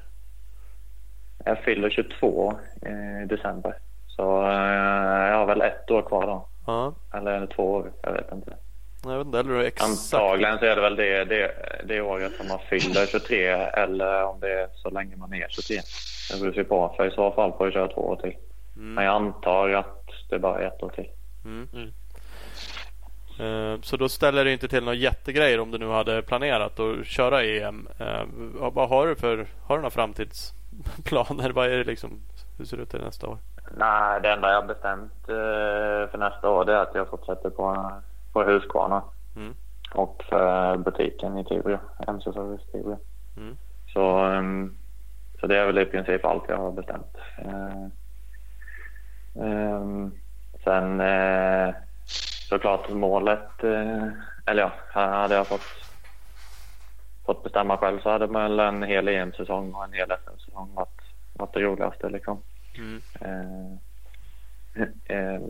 Jag 1.44 1.58
fyller 1.58 1.90
22 1.90 2.58
i 2.82 3.24
december. 3.26 3.74
Så 4.06 4.42
eh, 4.42 5.28
jag 5.28 5.36
har 5.38 5.46
väl 5.46 5.60
ett 5.60 5.90
år 5.90 6.02
kvar 6.02 6.26
då. 6.26 6.48
Ja, 6.66 6.94
Eller 7.14 7.46
två 7.46 7.72
år? 7.72 7.92
Jag 8.02 8.12
vet 8.12 8.32
inte. 8.32 8.56
jag 9.04 9.18
vet 9.18 9.26
inte. 9.26 9.38
Eller 9.38 9.58
exakt. 9.60 10.14
Antagligen 10.14 10.58
så 10.58 10.64
är 10.64 10.76
det 10.76 10.82
väl 10.82 10.96
det, 10.96 11.24
det, 11.24 11.50
det 11.84 12.00
året 12.00 12.32
som 12.36 12.48
man 12.48 12.58
fyller 12.70 13.06
23 13.06 13.46
eller 13.52 14.24
om 14.24 14.40
det 14.40 14.52
är 14.60 14.68
så 14.74 14.90
länge 14.90 15.16
man 15.16 15.32
är 15.34 15.46
23. 15.48 15.76
Det 16.32 16.40
beror 16.40 16.56
ju 16.56 16.64
på. 16.64 16.94
För 16.96 17.06
i 17.06 17.10
så 17.10 17.30
fall 17.32 17.52
får 17.52 17.66
jag 17.66 17.72
köra 17.74 17.88
två 17.88 18.00
år 18.00 18.16
till. 18.16 18.34
Men 18.74 19.04
jag 19.04 19.14
antar 19.14 19.68
att 19.70 20.04
det 20.30 20.38
bara 20.38 20.60
är 20.62 20.66
ett 20.66 20.82
år 20.82 20.90
till. 20.90 21.08
Eh, 23.40 23.80
Så 23.82 23.96
då 23.96 24.08
ställer 24.08 24.44
det 24.44 24.52
inte 24.52 24.68
till 24.68 24.84
några 24.84 24.94
jättegrejer 24.98 25.60
om 25.60 25.70
du 25.70 25.78
nu 25.78 25.88
hade 25.88 26.22
planerat 26.22 26.80
att 26.80 27.06
köra 27.06 27.44
EM. 27.44 27.88
Eh, 27.98 28.22
vad- 28.72 28.88
har 28.88 29.06
du 29.06 29.16
för 29.16 29.46
Har 29.62 29.76
du 29.76 29.82
några 29.82 29.90
framtidsplaner? 30.84 31.52
Vad 31.52 31.66
är 31.66 31.76
det 31.78 31.84
liksom? 31.84 32.20
Hur 32.58 32.64
ser 32.64 32.76
det 32.76 32.82
ut 32.82 32.90
till 32.90 33.00
nästa 33.00 33.28
år? 33.28 33.38
Nej, 33.76 34.20
det 34.22 34.32
enda 34.32 34.48
jag 34.48 34.60
har 34.60 34.66
bestämt 34.66 35.28
eh, 35.28 36.10
för 36.10 36.18
nästa 36.18 36.50
år 36.50 36.70
är 36.70 36.76
att 36.76 36.94
jag 36.94 37.08
fortsätter 37.08 37.50
på, 37.50 37.92
på 38.32 38.42
Husqvarna. 38.42 39.02
Mm. 39.36 39.54
Och 39.94 40.24
för 40.28 40.76
butiken 40.76 41.38
i 41.38 41.44
Tibro. 41.44 41.78
MC 42.08 42.32
Service 42.32 42.66
Tibro. 42.72 42.98
Mm. 43.36 43.56
Så, 43.92 44.18
ehm, 44.18 44.76
så 45.40 45.46
det 45.46 45.58
är 45.58 45.66
väl 45.66 45.78
i 45.78 45.84
princip 45.84 46.24
allt 46.24 46.44
jag 46.48 46.56
har 46.56 46.72
bestämt. 46.72 47.16
Eh, 47.38 47.86
ehm, 49.44 50.12
sen 50.64 51.00
eh, 51.00 51.74
såklart 52.48 52.90
målet, 52.90 53.64
eller 54.46 54.62
ja, 54.62 54.72
hade 54.92 55.34
jag 55.34 55.46
fått, 55.46 55.87
fått 57.28 57.42
bestämma 57.42 57.76
själv 57.76 58.00
så 58.00 58.10
hade 58.10 58.26
väl 58.26 58.60
en 58.60 58.82
hel 58.82 59.08
EM-säsong 59.08 59.74
och 59.74 59.84
en 59.84 59.92
hel 59.92 60.10
SM-säsong 60.10 60.74
varit, 60.74 61.00
varit 61.32 61.54
det 61.54 61.60
roligaste 61.60 62.08
liksom. 62.08 62.42
Mm. 62.78 63.00
Eh, 63.20 65.16
eh, 65.16 65.40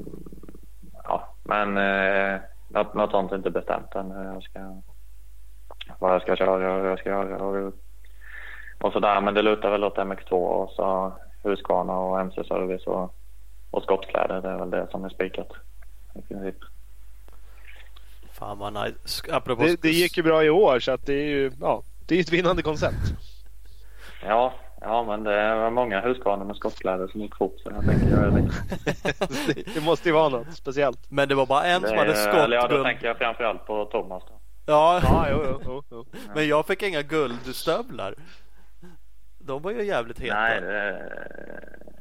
ja, 1.05 1.35
men 1.43 1.77
eh, 1.77 2.41
något, 2.69 2.95
något 2.95 3.11
sånt 3.11 3.33
är 3.33 3.37
inte 3.37 3.51
bestämt 3.51 3.95
än. 3.95 4.11
hur 4.11 4.25
Jag 4.25 4.43
ska, 4.43 4.83
vad 5.99 6.15
jag 6.15 6.23
ska 6.23 6.37
köra 6.37 6.73
och 6.75 6.81
hur 6.81 6.89
jag 6.89 6.99
ska 6.99 7.11
göra 7.11 7.45
och, 7.45 7.73
och 8.81 8.93
sådär. 8.93 9.21
Men 9.21 9.35
det 9.35 9.43
lutar 9.43 9.71
väl 9.71 9.85
åt 9.85 9.97
MX2 9.97 10.33
och 10.33 10.71
så 10.71 11.13
Husqvarna 11.43 11.99
och 11.99 12.21
MC 12.21 12.45
Service 12.45 12.87
och, 12.87 13.15
och 13.71 13.83
skottkläder. 13.83 14.43
Det 14.43 14.49
är 14.49 14.59
väl 14.59 14.71
det 14.71 14.87
som 14.91 15.05
är 15.05 15.09
spikat 15.09 15.53
i 16.15 16.23
princip. 16.23 16.57
Fan 18.39 18.59
vad 18.59 18.73
nice. 18.73 19.33
Apropå 19.33 19.63
Det, 19.63 19.83
det 19.83 19.91
gick 19.91 20.17
ju 20.17 20.23
bra 20.23 20.45
i 20.45 20.51
år 20.51 20.81
så 20.81 20.93
att 20.93 21.07
det 21.07 21.15
är 21.15 21.27
ju 21.27 21.53
ja, 21.61 21.83
det 22.07 22.17
är 22.17 22.21
ett 22.21 22.33
vinnande 22.33 22.63
koncept. 22.63 22.97
Ja, 24.23 24.55
ja, 24.81 25.05
men 25.05 25.25
det 25.25 25.35
är 25.35 25.71
många 25.71 26.01
Husqvarna 26.01 26.45
med 26.45 26.57
skottkläder 26.57 27.09
som 27.09 27.21
gick 27.21 27.37
fort 27.37 27.55
så 27.59 27.71
jag 27.71 27.85
tänker 27.85 28.07
göra 28.07 28.31
det. 28.31 28.51
Det, 29.75 29.81
måste 29.81 30.09
ju 30.09 30.15
vara 30.15 30.29
något 30.29 30.55
speciellt. 30.55 31.11
Men 31.11 31.29
det 31.29 31.35
var 31.35 31.47
bara 31.47 31.65
en 31.65 31.83
det 31.83 31.89
som 31.89 31.99
hade 31.99 32.13
eller 32.45 32.57
ja, 32.57 32.69
då 32.69 32.85
tänker 32.85 33.07
jag 33.07 33.19
framförallt 33.19 33.67
på 33.67 33.85
Thomas 33.85 34.23
då. 34.29 34.41
Ja, 34.67 35.01
Ja, 35.03 35.27
jo, 35.31 35.45
jo, 35.45 35.61
jo, 35.65 35.83
jo. 35.91 36.07
men 36.35 36.49
jag 36.49 36.67
fick 36.67 36.83
inga 36.83 37.03
guldstövlar. 37.03 38.15
De 39.39 39.63
var 39.63 39.71
ju 39.71 39.83
jävligt 39.83 40.21
heta. 40.21 40.41
Nej, 40.41 40.61
det, 40.61 41.03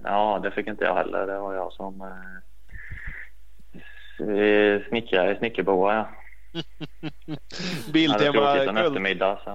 ja, 0.04 0.40
det 0.44 0.52
fick 0.52 0.68
inte 0.68 0.84
jag 0.84 0.96
heller. 0.96 1.28
Det 1.28 1.40
var 1.40 1.54
jag 1.54 1.74
som 1.74 2.02
eh, 4.20 4.88
snickrare 4.90 5.32
i 5.32 5.38
snickerboa. 5.38 5.96
Ja. 5.96 6.08
Jag 7.26 7.94
Biltema 7.94 8.58
en 8.58 8.66
guld. 8.76 8.88
eftermiddag. 8.88 9.40
Så, 9.44 9.50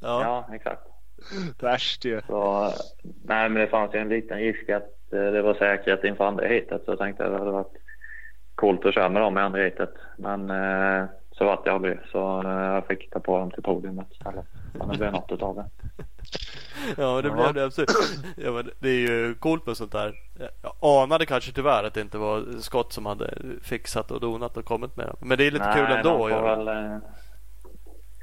Ja. 0.00 0.22
ja. 0.48 0.54
exakt. 0.54 0.82
Värst 1.60 2.04
ju. 2.04 2.20
Så, 2.26 2.72
nej, 3.24 3.48
men 3.48 3.54
det 3.62 3.66
fanns 3.68 3.94
ju 3.94 3.98
en 3.98 4.08
liten 4.08 4.38
risk 4.38 4.68
att 4.68 5.12
eh, 5.12 5.20
det 5.32 5.42
var 5.42 5.54
säkert 5.54 6.04
inför 6.04 6.24
andra 6.24 6.46
heatet. 6.46 6.84
Så 6.84 6.90
jag 6.90 6.98
tänkte 6.98 7.24
att 7.24 7.32
det 7.32 7.38
hade 7.38 7.50
varit 7.50 7.72
coolt 8.54 8.84
att 8.86 8.94
köra 8.94 9.08
med 9.08 9.22
dem 9.22 9.38
i 9.38 9.40
andra 9.40 9.60
heatet. 9.60 9.94
Men 10.18 10.50
eh, 10.50 11.04
så 11.38 11.44
vart 11.44 11.64
det 11.64 11.72
aldrig. 11.72 11.98
Så 12.12 12.42
eh, 12.42 12.50
jag 12.74 12.86
fick 12.86 13.10
ta 13.10 13.20
på 13.20 13.38
dem 13.38 13.50
till 13.50 13.62
podiumet 13.62 14.12
istället. 14.12 14.46
Men 14.72 14.88
det 14.88 14.98
blev 14.98 15.12
något 15.12 15.32
utav 15.32 15.54
det. 15.54 15.64
Ja, 16.96 17.22
det 17.22 17.28
Ja. 17.28 17.34
blev 17.34 17.54
det 17.54 17.64
absolut. 17.64 17.90
Ja, 18.36 18.50
men 18.52 18.70
det 18.78 18.88
är 18.88 18.98
ju 19.08 19.34
coolt 19.34 19.66
med 19.66 19.76
sånt 19.76 19.92
där. 19.92 20.14
Jag 20.62 21.02
anade 21.02 21.26
kanske 21.26 21.52
tyvärr 21.52 21.84
att 21.84 21.94
det 21.94 22.00
inte 22.00 22.18
var 22.18 22.60
Scott 22.60 22.92
som 22.92 23.06
hade 23.06 23.34
fixat 23.62 24.10
och 24.10 24.20
donat 24.20 24.56
och 24.56 24.64
kommit 24.64 24.96
med 24.96 25.06
dem. 25.06 25.16
Men 25.20 25.38
det 25.38 25.46
är 25.46 25.50
lite 25.50 25.72
kul 25.74 25.82
Nej, 25.84 25.96
ändå 25.96 26.08
de 26.08 26.14
att 26.14 26.18
får 26.20 26.30
göra. 26.30 26.56
väl, 26.56 26.68
eh, 26.68 26.98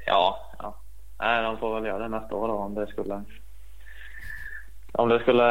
ja, 0.06 0.38
ja. 0.58 0.76
Nej, 1.18 1.42
de 1.42 1.58
får 1.58 1.74
väl 1.74 1.84
göra 1.84 1.98
det 1.98 2.08
nästa 2.08 2.34
år 2.34 2.48
då 2.48 2.54
om 2.54 2.74
det 2.74 2.86
skulle 2.86 3.22
om 4.92 5.08
det 5.08 5.20
skulle 5.20 5.44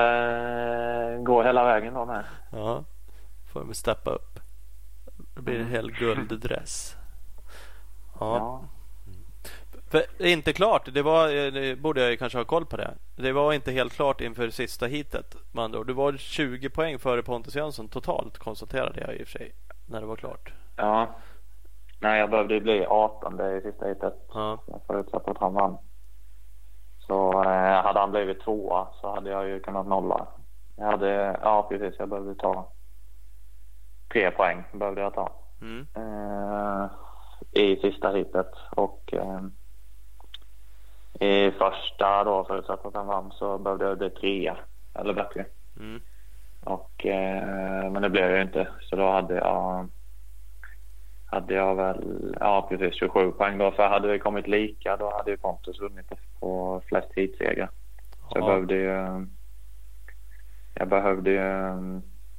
eh, 1.14 1.22
gå 1.22 1.44
hela 1.44 1.64
vägen 1.64 1.94
då 1.94 2.06
med. 2.06 2.24
Ja, 2.52 2.84
får 3.54 3.60
de 3.60 3.74
steppa 3.74 4.12
upp. 4.12 4.40
Det 5.36 5.42
blir 5.42 5.60
en 5.60 5.68
hel 5.72 5.92
gulddress. 5.92 6.96
Ja. 8.20 8.38
Ja. 8.38 8.64
För 9.88 10.02
det 10.18 10.32
inte 10.32 10.54
klart. 10.54 10.94
Det, 10.94 11.02
var, 11.02 11.28
eh, 11.28 11.52
det 11.52 11.80
borde 11.80 12.02
jag 12.02 12.12
ju 12.12 12.18
kanske 12.18 12.38
ha 12.38 12.46
koll 12.46 12.66
på 12.66 12.78
det. 12.78 12.94
Det 13.16 13.32
var 13.32 13.54
inte 13.54 13.72
helt 13.72 13.94
klart 13.94 14.22
inför 14.22 14.50
sista 14.50 14.86
heatet. 14.86 15.36
Med 15.52 15.64
andra 15.64 15.80
ord. 15.80 15.88
Du 15.88 15.94
var 15.94 16.14
20 16.14 16.70
poäng 16.70 17.00
före 17.00 17.24
Pontus 17.24 17.56
Jönsson 17.56 17.88
totalt 17.88 18.38
konstaterade 18.38 19.02
jag 19.02 19.16
i 19.16 19.24
och 19.24 19.28
för 19.28 19.38
sig. 19.40 19.52
När 19.86 20.02
det 20.02 20.08
var 20.08 20.16
klart. 20.16 20.54
ja. 20.76 21.08
Nej, 22.00 22.20
jag 22.20 22.30
behövde 22.30 22.54
ju 22.54 22.60
bli 22.62 22.86
18 22.86 23.40
i 23.40 23.62
sista 23.62 23.86
heatet. 23.86 24.14
Ja. 24.34 24.60
Jag 24.68 24.82
förutsatte 24.88 25.32
att 25.32 25.38
han 25.38 25.54
vann. 25.54 25.78
Så 27.00 27.44
eh, 27.44 27.84
hade 27.84 28.00
han 28.00 28.12
blivit 28.12 28.42
tvåa 28.42 28.88
så 29.02 29.14
hade 29.16 29.30
jag 29.30 29.48
ju 29.48 29.60
kunnat 29.60 29.88
nolla. 29.88 30.28
Jag 30.76 30.86
hade, 30.86 31.40
ja 31.42 31.66
precis, 31.70 31.96
jag 32.00 32.10
behövde 32.10 32.36
ta 32.36 32.72
tre 34.14 34.32
poäng 34.32 34.64
behövde 34.74 35.02
jag 35.02 35.14
ta. 35.14 35.32
Mm. 35.62 35.88
eh, 35.96 36.90
i 37.52 37.76
sista 37.76 38.12
heatet 38.12 38.52
och 38.76 39.14
eh, 39.14 39.42
i 41.20 41.52
första 41.52 42.24
då 42.24 42.46
förutsatt 42.46 42.86
att 42.86 42.94
han 42.94 43.08
vann 43.08 43.32
så 43.32 43.58
behövde 43.58 43.86
jag 43.86 43.98
bli 43.98 44.10
trea 44.10 44.58
eller 44.94 45.14
bättre. 45.14 45.46
Mm. 45.80 46.02
Och, 46.64 47.06
eh, 47.06 47.92
men 47.92 48.02
det 48.02 48.10
blev 48.10 48.26
jag 48.30 48.36
ju 48.38 48.42
inte 48.42 48.68
så 48.82 48.96
då 48.96 49.12
hade 49.12 49.36
jag 49.36 49.88
hade 51.26 51.54
jag 51.54 51.76
väl, 51.76 52.36
ja 52.40 52.66
precis 52.70 52.96
27 53.00 53.32
poäng 53.32 53.58
då 53.58 53.72
för 53.72 53.88
hade 53.88 54.08
vi 54.08 54.20
kommit 54.20 54.48
lika 54.48 54.98
då 54.98 55.12
hade 55.18 55.32
ju 55.32 55.38
Pontus 55.38 55.80
vunnit 55.80 56.06
på 56.40 56.82
flest 56.86 57.08
heatsegrar. 57.16 57.70
Så 58.30 58.38
jag 58.38 58.44
Ja. 58.44 58.48
behövde 58.48 58.76
ju 58.76 59.28
jag 60.74 60.88
behövde 60.88 61.32
ju 61.32 61.40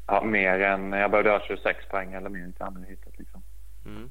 ja, 0.06 0.22
mer 0.24 0.60
än, 0.60 0.92
jag 0.92 1.10
behövde 1.10 1.30
ha 1.30 1.40
26 1.40 1.88
poäng 1.88 2.12
eller 2.12 2.28
mer 2.28 2.52
till 2.52 2.62
andra 2.62 2.80
heatet 2.88 3.18
liksom. 3.18 3.42
Mm. 3.86 4.10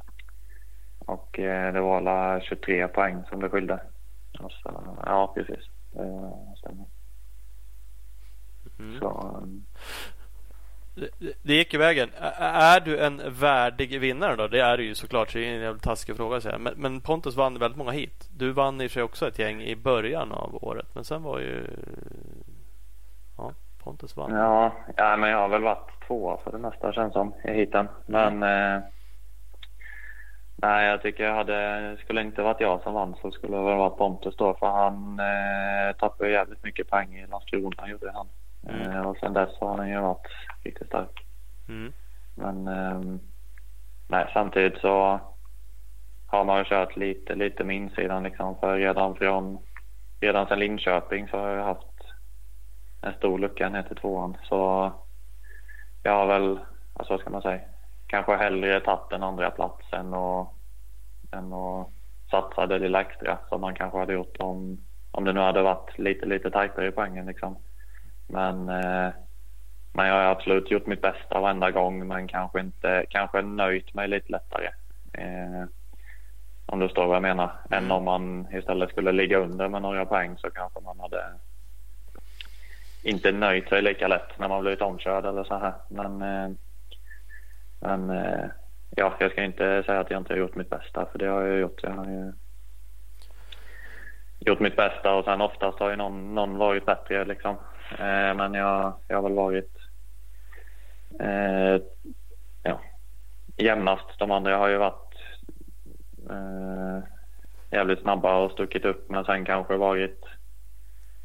Och 1.00 1.40
eh, 1.40 1.74
det 1.74 1.82
var 1.82 1.98
alla 1.98 2.42
23 2.42 2.88
poäng 2.88 3.24
som 3.30 3.42
det 3.42 3.50
skilde. 3.50 3.80
Så, 4.38 4.50
ja, 5.06 5.32
precis. 5.36 5.70
Det 5.92 6.58
stämmer. 6.58 6.86
Mm. 8.80 9.00
Så, 9.00 9.42
Det, 10.96 11.10
det 11.42 11.54
gick 11.54 11.74
i 11.74 11.78
vägen. 11.78 12.10
Är 12.40 12.80
du 12.80 13.00
en 13.00 13.22
värdig 13.28 14.00
vinnare 14.00 14.36
då? 14.36 14.48
Det 14.48 14.60
är 14.62 14.78
du 14.78 14.84
ju 14.84 14.96
såklart. 14.96 15.32
Så 15.32 15.38
det 15.38 15.48
är 15.50 15.56
en 15.56 15.62
jävligt 15.62 15.84
taskig 15.84 16.16
fråga 16.18 16.38
att 16.38 16.44
säga. 16.44 16.58
Men, 16.58 16.74
men 16.78 17.02
Pontus 17.02 17.36
vann 17.36 17.60
väldigt 17.60 17.78
många 17.78 17.92
hit. 17.92 18.30
Du 18.38 18.52
vann 18.52 18.82
i 18.82 18.88
och 18.88 18.92
för 18.92 18.94
sig 18.94 19.04
också 19.04 19.28
ett 19.28 19.40
gäng 19.40 19.62
i 19.62 19.76
början 19.76 20.32
av 20.32 20.64
året. 20.64 20.88
Men 20.94 21.04
sen 21.04 21.24
var 21.24 21.40
ju... 21.40 21.68
Ja, 23.38 23.52
Pontus 23.84 24.18
vann. 24.18 24.32
ja, 24.32 24.72
ja, 24.98 25.18
men 25.18 25.30
jag 25.30 25.38
har 25.38 25.50
väl 25.50 25.64
varit 25.64 26.08
tvåa 26.08 26.38
för 26.38 26.52
det 26.52 26.58
mesta 26.58 26.94
känns 26.94 27.14
som 27.14 27.34
i 27.44 27.48
heaten. 27.52 27.88
Men 28.06 28.44
eh, 28.44 28.84
nej, 30.56 30.88
jag 30.88 31.02
tycker 31.02 31.24
jag 31.24 31.36
hade, 31.36 31.98
skulle 32.04 32.22
inte 32.22 32.42
varit 32.42 32.62
jag 32.62 32.82
som 32.82 32.94
vann 32.94 33.16
så 33.22 33.32
skulle 33.32 33.58
det 33.58 33.64
väl 33.64 33.78
varit 33.78 33.98
Pontus 33.98 34.36
då 34.36 34.54
för 34.54 34.68
han 34.68 35.20
eh, 35.20 35.96
tappade 35.96 36.32
jävligt 36.32 36.64
mycket 36.64 36.90
poäng 36.90 37.16
i 37.16 37.28
Landskrona 37.28 37.90
gjorde 37.90 38.12
han. 38.12 38.28
Mm. 38.70 38.92
Eh, 38.92 39.02
och 39.02 39.18
sen 39.18 39.34
dess 39.34 39.60
har 39.60 39.78
han 39.78 39.90
ju 39.90 40.00
varit 40.00 40.28
riktigt 40.64 40.88
stark. 40.88 41.26
Mm. 41.70 41.94
Men 42.36 42.68
ehm, 42.68 43.20
nej, 44.08 44.30
samtidigt 44.34 44.78
så 44.78 45.20
har 46.28 46.46
man 46.46 46.58
ju 46.58 46.64
kört 46.64 46.96
lite, 46.98 47.36
lite 47.36 47.64
med 47.64 47.76
insidan 47.76 48.24
liksom. 48.24 48.56
För 48.60 48.78
redan 48.78 49.16
från, 49.16 49.58
redan 50.20 50.48
sedan 50.48 50.60
Linköping 50.60 51.28
så 51.28 51.38
har 51.38 51.50
jag 51.50 51.64
haft 51.64 51.88
en 53.02 53.14
stor 53.14 53.40
lucka 53.40 53.70
ner 53.70 53.84
till 53.84 53.96
tvåan. 53.96 54.38
Så 54.44 54.92
jag 56.04 56.12
har 56.12 56.28
väl, 56.28 56.60
alltså 56.94 57.14
vad 57.14 57.20
ska 57.20 57.30
man 57.30 57.42
säga, 57.42 57.62
kanske 58.08 58.36
hellre 58.36 58.80
tagit 58.80 59.12
en 59.12 59.24
andra 59.24 59.52
plats 59.52 59.94
än 59.94 60.14
att, 60.14 60.50
än 61.32 61.54
att 61.54 61.90
satsa 62.32 62.68
det 62.68 62.80
lilla 62.80 63.02
extra 63.02 63.38
som 63.50 63.62
man 63.62 63.76
kanske 63.76 64.00
hade 64.00 64.14
gjort 64.14 64.38
om, 64.40 64.78
om 65.12 65.24
det 65.24 65.34
nu 65.34 65.40
hade 65.40 65.62
varit 65.62 65.98
lite, 65.98 66.26
lite 66.26 66.52
tajtare 66.52 66.88
i 66.88 66.92
poängen 66.92 67.26
liksom. 67.26 67.58
Men, 68.28 68.70
eh, 68.70 69.10
men 69.94 70.08
jag 70.08 70.14
har 70.14 70.32
absolut 70.32 70.72
gjort 70.72 70.86
mitt 70.86 71.02
bästa 71.02 71.40
varenda 71.40 71.72
gång 71.72 72.08
men 72.08 72.28
kanske 72.28 72.60
inte, 72.60 73.06
kanske 73.10 73.42
nöjt 73.42 73.94
mig 73.94 74.08
lite 74.08 74.32
lättare. 74.32 74.70
Eh, 75.14 75.66
om 76.66 76.80
du 76.80 76.88
förstår 76.88 77.08
vad 77.08 77.16
jag 77.16 77.22
menar. 77.22 77.52
Mm. 77.72 77.84
Än 77.84 77.92
om 77.92 78.04
man 78.04 78.48
istället 78.54 78.90
skulle 78.90 79.12
ligga 79.12 79.38
under 79.38 79.68
med 79.68 79.82
några 79.82 80.06
poäng 80.06 80.38
så 80.38 80.50
kanske 80.50 80.80
man 80.82 81.00
hade 81.00 81.24
inte 83.04 83.32
nöjt 83.32 83.70
sig 83.70 83.82
lika 83.82 84.08
lätt 84.08 84.40
när 84.40 84.48
man 84.48 84.62
blivit 84.62 84.82
omkörd 84.82 85.26
eller 85.26 85.44
så 85.44 85.58
här. 85.58 85.74
Men, 85.90 86.22
eh, 86.22 86.50
men 87.86 88.10
eh, 88.10 88.46
ja, 88.96 89.16
jag 89.20 89.32
ska 89.32 89.44
inte 89.44 89.84
säga 89.86 90.00
att 90.00 90.12
jag 90.12 90.22
inte 90.22 90.34
har 90.34 90.38
gjort 90.38 90.56
mitt 90.56 90.70
bästa 90.70 91.06
för 91.12 91.20
det 91.20 91.28
har 91.28 91.42
jag 91.42 91.60
gjort. 91.60 91.84
Jag 91.84 91.92
har 91.92 92.06
ju 92.06 92.34
gjort 94.40 94.60
mitt 94.60 94.76
bästa 94.76 95.16
och 95.16 95.26
sen 95.26 95.42
oftast 95.42 95.80
har 95.80 95.90
ju 95.90 95.96
någon, 95.96 96.36
någon 96.36 96.58
varit 96.58 96.86
bättre 96.86 97.26
liksom. 97.26 97.56
Eh, 97.92 98.36
men 98.36 98.54
jag, 98.54 98.94
jag 99.08 99.18
har 99.18 99.24
väl 99.24 99.34
varit 99.34 99.78
eh, 101.20 101.82
ja, 102.64 102.82
jämnast. 103.58 104.20
De 104.20 104.32
andra 104.32 104.58
har 104.58 104.68
ju 104.68 104.78
varit 104.78 105.16
eh, 106.30 107.00
jävligt 107.72 108.02
snabba 108.02 108.38
och 108.38 108.52
stuckit 108.52 108.86
upp 108.86 109.10
men 109.10 109.26
sen 109.26 109.46
kanske 109.46 109.78
varit 109.78 110.26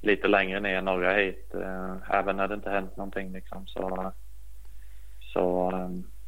lite 0.00 0.28
längre 0.28 0.60
ner 0.60 0.82
norra 0.82 1.12
hit 1.12 1.54
eh, 1.54 1.96
även 2.10 2.36
när 2.36 2.48
det 2.48 2.54
inte 2.54 2.70
hänt 2.70 2.96
någonting 2.96 3.32
liksom. 3.32 3.66
Så, 3.66 4.12
så 5.32 5.70
eh, 5.72 6.19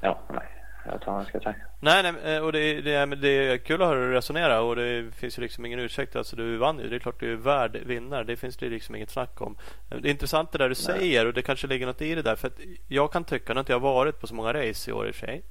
ja, 0.00 0.20
nej. 0.28 0.46
Jag 0.84 0.92
vet 0.92 1.06
vad 1.06 1.16
man 1.16 1.26
ska 1.26 1.40
säga. 1.40 1.56
Nej, 1.80 2.02
nej 2.02 2.34
eh, 2.34 2.42
och 2.42 2.52
det, 2.52 2.80
det, 2.80 3.06
det 3.06 3.28
är 3.28 3.58
kul 3.58 3.82
att 3.82 3.88
höra 3.88 4.00
dig 4.00 4.10
resonera 4.10 4.60
och 4.60 4.76
det 4.76 5.14
finns 5.14 5.38
ju 5.38 5.42
liksom 5.42 5.66
ingen 5.66 5.78
ursäkt. 5.78 6.16
Alltså 6.16 6.36
du 6.36 6.56
vann 6.56 6.78
ju. 6.78 6.88
Det 6.88 6.96
är 6.96 7.00
klart 7.00 7.20
du 7.20 7.32
är 7.32 7.36
värd 7.36 7.76
vinnare. 7.86 8.24
Det 8.24 8.36
finns 8.36 8.56
det 8.56 8.68
liksom 8.68 8.94
inget 8.94 9.10
snack 9.10 9.40
om. 9.40 9.56
Det 9.88 10.08
är 10.08 10.10
intressant 10.10 10.52
det 10.52 10.58
där 10.58 10.68
du 10.68 10.74
nej. 10.88 10.98
säger 10.98 11.26
och 11.26 11.34
det 11.34 11.42
kanske 11.42 11.66
ligger 11.66 11.86
något 11.86 12.02
i 12.02 12.14
det 12.14 12.22
där. 12.22 12.36
För 12.36 12.48
att 12.48 12.60
jag 12.88 13.12
kan 13.12 13.24
tycka, 13.24 13.54
nu 13.54 13.60
inte 13.60 13.72
jag 13.72 13.80
varit 13.80 14.20
på 14.20 14.26
så 14.26 14.34
många 14.34 14.52
race 14.52 14.90
i 14.90 14.92
år 14.92 15.08
i 15.08 15.10
och 15.10 15.14
för 15.14 15.26
sig. 15.26 15.42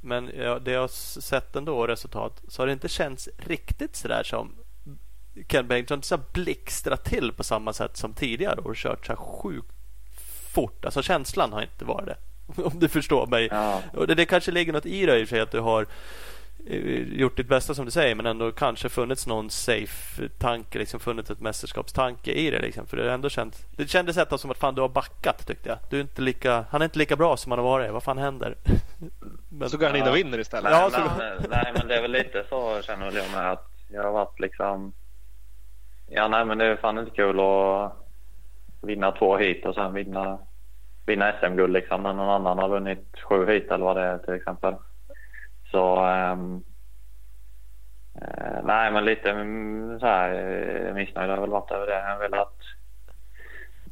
Men 0.00 0.26
det 0.64 0.70
jag 0.72 0.80
har 0.80 1.20
sett 1.20 1.56
ändå 1.56 1.86
resultat 1.86 2.42
så 2.48 2.62
har 2.62 2.66
det 2.66 2.72
inte 2.72 2.88
känts 2.88 3.28
riktigt 3.36 3.96
så 3.96 4.08
där 4.08 4.22
som 4.22 4.54
Ken 5.46 5.68
Bengtsson 5.68 6.02
så 6.02 6.18
blixtrat 6.32 7.04
till 7.04 7.32
på 7.32 7.44
samma 7.44 7.72
sätt 7.72 7.96
som 7.96 8.14
tidigare 8.14 8.60
och 8.60 8.76
kört 8.76 9.06
så 9.06 9.12
här 9.12 9.16
sjukt 9.16 9.72
fort. 10.54 10.84
Alltså 10.84 11.02
känslan 11.02 11.52
har 11.52 11.62
inte 11.62 11.84
varit 11.84 12.06
det. 12.06 12.16
Om 12.64 12.78
du 12.78 12.88
förstår 12.88 13.26
mig. 13.26 13.48
Ja. 13.50 13.82
Och 13.92 14.06
det, 14.06 14.14
det 14.14 14.24
kanske 14.24 14.50
ligger 14.50 14.72
något 14.72 14.86
i 14.86 15.06
det 15.06 15.18
i 15.18 15.26
sig 15.26 15.40
att 15.40 15.50
du 15.50 15.60
har 15.60 15.86
eh, 16.66 17.02
gjort 17.02 17.36
ditt 17.36 17.48
bästa 17.48 17.74
som 17.74 17.84
du 17.84 17.90
säger 17.90 18.14
men 18.14 18.26
ändå 18.26 18.52
kanske 18.52 18.88
funnits 18.88 19.26
någon 19.26 19.50
safe 19.50 20.28
tanke, 20.38 20.78
liksom 20.78 21.00
funnits 21.00 21.30
ett 21.30 21.40
mästerskapstanke 21.40 22.32
i 22.32 22.50
det. 22.50 22.58
Liksom. 22.58 22.86
För 22.86 22.96
det, 22.96 23.12
ändå 23.12 23.28
känt, 23.28 23.66
det 23.76 23.88
kändes 23.88 24.16
ett 24.16 24.40
som 24.40 24.50
att 24.50 24.58
fan 24.58 24.74
du 24.74 24.80
har 24.80 24.88
backat 24.88 25.46
tyckte 25.46 25.68
jag. 25.68 25.78
Du 25.90 25.96
är 25.96 26.00
inte 26.00 26.22
lika, 26.22 26.64
han 26.70 26.82
är 26.82 26.84
inte 26.84 26.98
lika 26.98 27.16
bra 27.16 27.36
som 27.36 27.52
han 27.52 27.58
har 27.58 27.66
varit. 27.66 27.92
Vad 27.92 28.02
fan 28.02 28.18
händer? 28.18 28.54
men, 29.48 29.70
så 29.70 29.76
går 29.76 29.86
han 29.86 29.96
in 29.96 30.08
och 30.08 30.16
vinner 30.16 30.38
istället. 30.38 30.72
Nej, 30.72 30.80
ja, 30.80 30.90
så... 30.90 31.18
men, 31.18 31.50
nej 31.50 31.72
men 31.76 31.88
det 31.88 31.96
är 31.96 32.02
väl 32.02 32.12
lite 32.12 32.44
så 32.48 32.82
känner 32.82 33.04
väl 33.04 33.16
jag 33.16 33.30
med 33.30 33.52
att 33.52 33.68
jag 33.92 34.02
har 34.02 34.12
varit 34.12 34.40
liksom 34.40 34.92
Ja, 36.14 36.28
nej, 36.28 36.44
men 36.44 36.58
det 36.58 36.64
är 36.64 36.76
fan 36.76 36.98
inte 36.98 37.10
kul 37.10 37.40
att 37.40 37.92
vinna 38.80 39.12
två 39.12 39.36
hit 39.36 39.66
och 39.66 39.74
sen 39.74 39.94
vinna, 39.94 40.38
vinna 41.06 41.32
SM-guld 41.40 41.72
liksom 41.72 42.02
när 42.02 42.12
någon 42.12 42.28
annan 42.28 42.58
har 42.58 42.68
vunnit 42.68 43.20
sju 43.28 43.46
hit 43.46 43.70
eller 43.70 43.84
vad 43.84 43.96
det 43.96 44.02
är 44.02 44.18
till 44.18 44.34
exempel. 44.34 44.74
Så 45.70 46.06
um, 46.06 46.64
uh, 48.22 48.64
nej, 48.64 48.92
men 48.92 49.04
lite 49.04 49.30
mm, 49.30 50.00
så 50.00 50.06
här 50.06 50.34
eh, 50.86 50.94
missnöjd 50.94 51.30
har 51.30 51.36
jag 51.36 51.40
väl 51.40 51.50
varit 51.50 51.70
över 51.70 51.86
det. 51.86 52.08
Jag 52.08 52.18
vill 52.18 52.34
att 52.34 52.58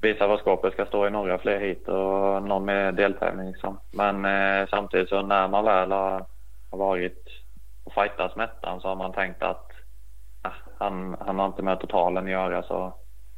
visa 0.03 0.27
vad 0.27 0.41
skåpet 0.41 0.73
ska 0.73 0.87
stå 0.87 1.07
i 1.07 1.11
några 1.11 1.39
fler 1.39 1.61
hit 1.61 1.89
och 1.89 2.43
någon 2.43 2.65
med 2.65 2.95
deltävling 2.95 3.47
liksom. 3.47 3.81
Men 3.91 4.25
uh, 4.25 4.69
samtidigt 4.69 5.09
så 5.09 5.23
när 5.23 5.49
man 5.49 5.65
väl 5.65 5.93
har, 5.93 6.27
har 6.71 6.79
varit 6.79 7.25
och 7.85 7.95
fightats 7.95 8.37
med 8.37 8.45
ettan 8.45 8.81
så 8.81 8.89
har 8.89 8.97
man 8.97 9.13
tänkt 9.13 9.43
att 9.43 9.71
ah, 10.43 10.53
han, 10.79 11.17
han 11.21 11.39
har 11.39 11.47
inte 11.47 11.63
med 11.63 11.81
totalen 11.81 12.25
att 12.25 12.31
göra 12.31 12.63
så 12.63 12.95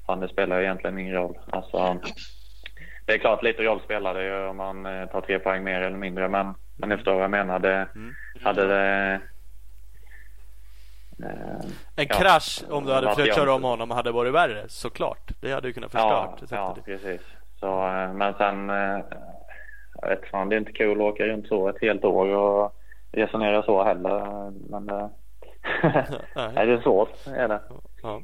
fan, 0.06 0.20
det 0.20 0.28
spelar 0.28 0.60
egentligen 0.60 0.98
ingen 0.98 1.14
roll. 1.14 1.38
Alltså, 1.50 2.00
det 3.04 3.12
är 3.12 3.18
klart 3.18 3.42
lite 3.42 3.62
roll 3.62 3.80
spelar 3.80 4.14
det 4.14 4.24
ju 4.24 4.46
om 4.46 4.56
man 4.56 4.86
eh, 4.86 5.06
tar 5.06 5.20
tre 5.20 5.38
poäng 5.38 5.64
mer 5.64 5.80
eller 5.80 5.96
mindre 5.96 6.28
men, 6.28 6.54
men 6.76 6.88
ni 6.88 6.96
förstår 6.96 7.14
vad 7.14 7.22
jag 7.22 7.30
menar. 7.30 7.58
Det, 7.58 7.88
mm. 7.94 8.14
Hade 8.42 8.66
det 8.66 9.20
Eh, 11.22 11.70
en 11.96 12.06
ja, 12.08 12.18
krasch 12.18 12.64
om 12.70 12.84
du 12.84 12.92
hade 12.92 13.08
försökt 13.08 13.34
köra 13.34 13.54
om 13.54 13.64
honom 13.64 13.90
hade 13.90 14.12
varit 14.12 14.34
värre 14.34 14.64
såklart. 14.68 15.30
Det 15.40 15.52
hade 15.52 15.68
ju 15.68 15.74
kunnat 15.74 15.92
förstört. 15.92 16.38
Ja, 16.40 16.46
ja 16.50 16.76
precis. 16.84 17.20
Så, 17.60 17.86
eh, 17.86 18.12
men 18.12 18.34
sen, 18.34 18.70
eh, 18.70 19.00
jag 20.00 20.08
vet 20.08 20.26
fan, 20.30 20.48
det 20.48 20.56
är 20.56 20.58
inte 20.58 20.72
kul 20.72 20.96
att 20.96 21.12
åka 21.12 21.24
runt 21.24 21.48
så 21.48 21.68
ett 21.68 21.80
helt 21.80 22.04
år 22.04 22.26
och 22.26 22.74
resonera 23.12 23.62
så 23.62 23.84
heller. 23.84 24.50
Men 24.70 24.86
det, 24.86 25.10
det 26.34 26.72
är 26.72 26.82
svårt, 26.82 27.26
är 27.26 27.48
det. 27.48 27.60
Ja. 28.02 28.22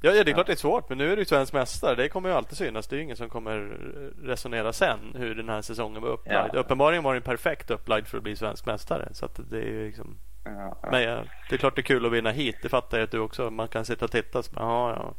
Ja, 0.00 0.12
det 0.12 0.30
är 0.30 0.34
klart 0.34 0.46
det 0.46 0.52
är 0.52 0.56
svårt, 0.56 0.88
men 0.88 0.98
nu 0.98 1.12
är 1.12 1.16
du 1.16 1.24
svensk 1.24 1.52
mästare. 1.52 1.94
Det 1.94 2.08
kommer 2.08 2.28
ju 2.28 2.34
alltid 2.34 2.58
synas. 2.58 2.86
Det 2.86 2.96
är 2.96 3.00
ingen 3.00 3.16
som 3.16 3.28
kommer 3.28 3.78
resonera 4.22 4.72
sen 4.72 4.98
hur 5.14 5.34
den 5.34 5.48
här 5.48 5.62
säsongen 5.62 6.02
var 6.02 6.08
upplagd. 6.08 6.54
Ja. 6.54 6.60
Uppenbarligen 6.60 7.04
var 7.04 7.14
den 7.14 7.22
perfekt 7.22 7.70
upplagd 7.70 8.06
för 8.06 8.16
att 8.16 8.22
bli 8.22 8.36
svensk 8.36 8.66
mästare. 8.66 9.08
Så 9.12 9.28
det 9.36 9.58
är 9.58 9.86
liksom... 9.86 10.18
Ja, 10.44 10.76
ja. 10.82 10.88
Men 10.90 11.02
ja, 11.02 11.22
det 11.48 11.54
är 11.54 11.58
klart 11.58 11.74
det 11.74 11.80
är 11.80 11.82
kul 11.82 12.06
att 12.06 12.12
vinna 12.12 12.30
hit. 12.30 12.56
Det 12.62 12.68
fattar 12.68 12.98
jag 12.98 13.04
att 13.04 13.10
du 13.10 13.18
också. 13.18 13.50
Man 13.50 13.68
kan 13.68 13.84
sitta 13.84 14.04
och 14.04 14.10
titta 14.10 14.38
och 14.38 14.44
så 14.44 14.52
ja, 14.56 14.90
ja, 14.96 15.14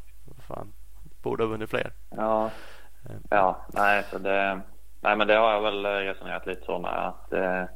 fan. 0.47 0.73
Borde 1.23 1.43
ha 1.43 1.49
vunnit 1.49 1.69
fler. 1.69 1.91
Ja, 2.09 2.51
eh. 3.09 3.15
ja, 3.29 3.65
nej, 3.73 4.03
så 4.11 4.17
det... 4.17 4.61
Nej, 5.01 5.15
men 5.15 5.27
det 5.27 5.35
har 5.35 5.51
jag 5.51 5.61
väl 5.61 5.85
resonerat 5.85 6.45
lite 6.45 6.65
så 6.65 6.79
med. 6.79 7.07
Att 7.07 7.29
det, 7.29 7.69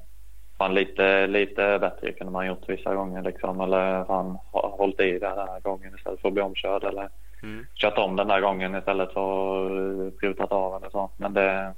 fan 0.62 0.74
lite, 0.74 1.28
lite 1.28 1.80
bättre 1.80 2.14
kunde 2.14 2.34
man 2.34 2.48
gjort 2.48 2.70
vissa 2.70 2.96
gånger 2.96 3.22
liksom. 3.22 3.62
Eller 3.62 4.06
fan 4.06 4.38
hållit 4.52 5.00
i 5.00 5.20
den 5.20 5.38
här 5.38 5.60
gången 5.60 5.96
istället 5.96 6.22
för 6.22 6.28
att 6.28 6.34
bli 6.34 6.44
omkörd. 6.44 6.84
Eller 6.84 7.10
mm. 7.44 7.66
kört 7.74 7.98
om 7.98 8.16
den 8.16 8.28
där 8.28 8.42
gången 8.42 8.76
istället 8.76 9.14
för 9.14 10.08
att 10.08 10.18
prutat 10.18 10.52
av 10.52 10.76
eller 10.76 10.90
så. 10.90 11.10
Men 11.18 11.34
det 11.34 11.74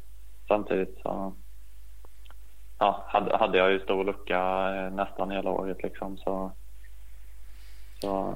samtidigt 0.48 1.00
så 1.02 1.34
ja, 2.80 3.04
hade, 3.08 3.38
hade 3.38 3.58
jag 3.58 3.72
ju 3.72 3.80
stor 3.80 4.04
lucka 4.04 4.40
eh, 4.76 4.92
nästan 4.92 5.32
hela 5.32 5.50
året 5.50 5.84
liksom. 5.84 6.18
Så, 6.18 6.52
så 8.02 8.36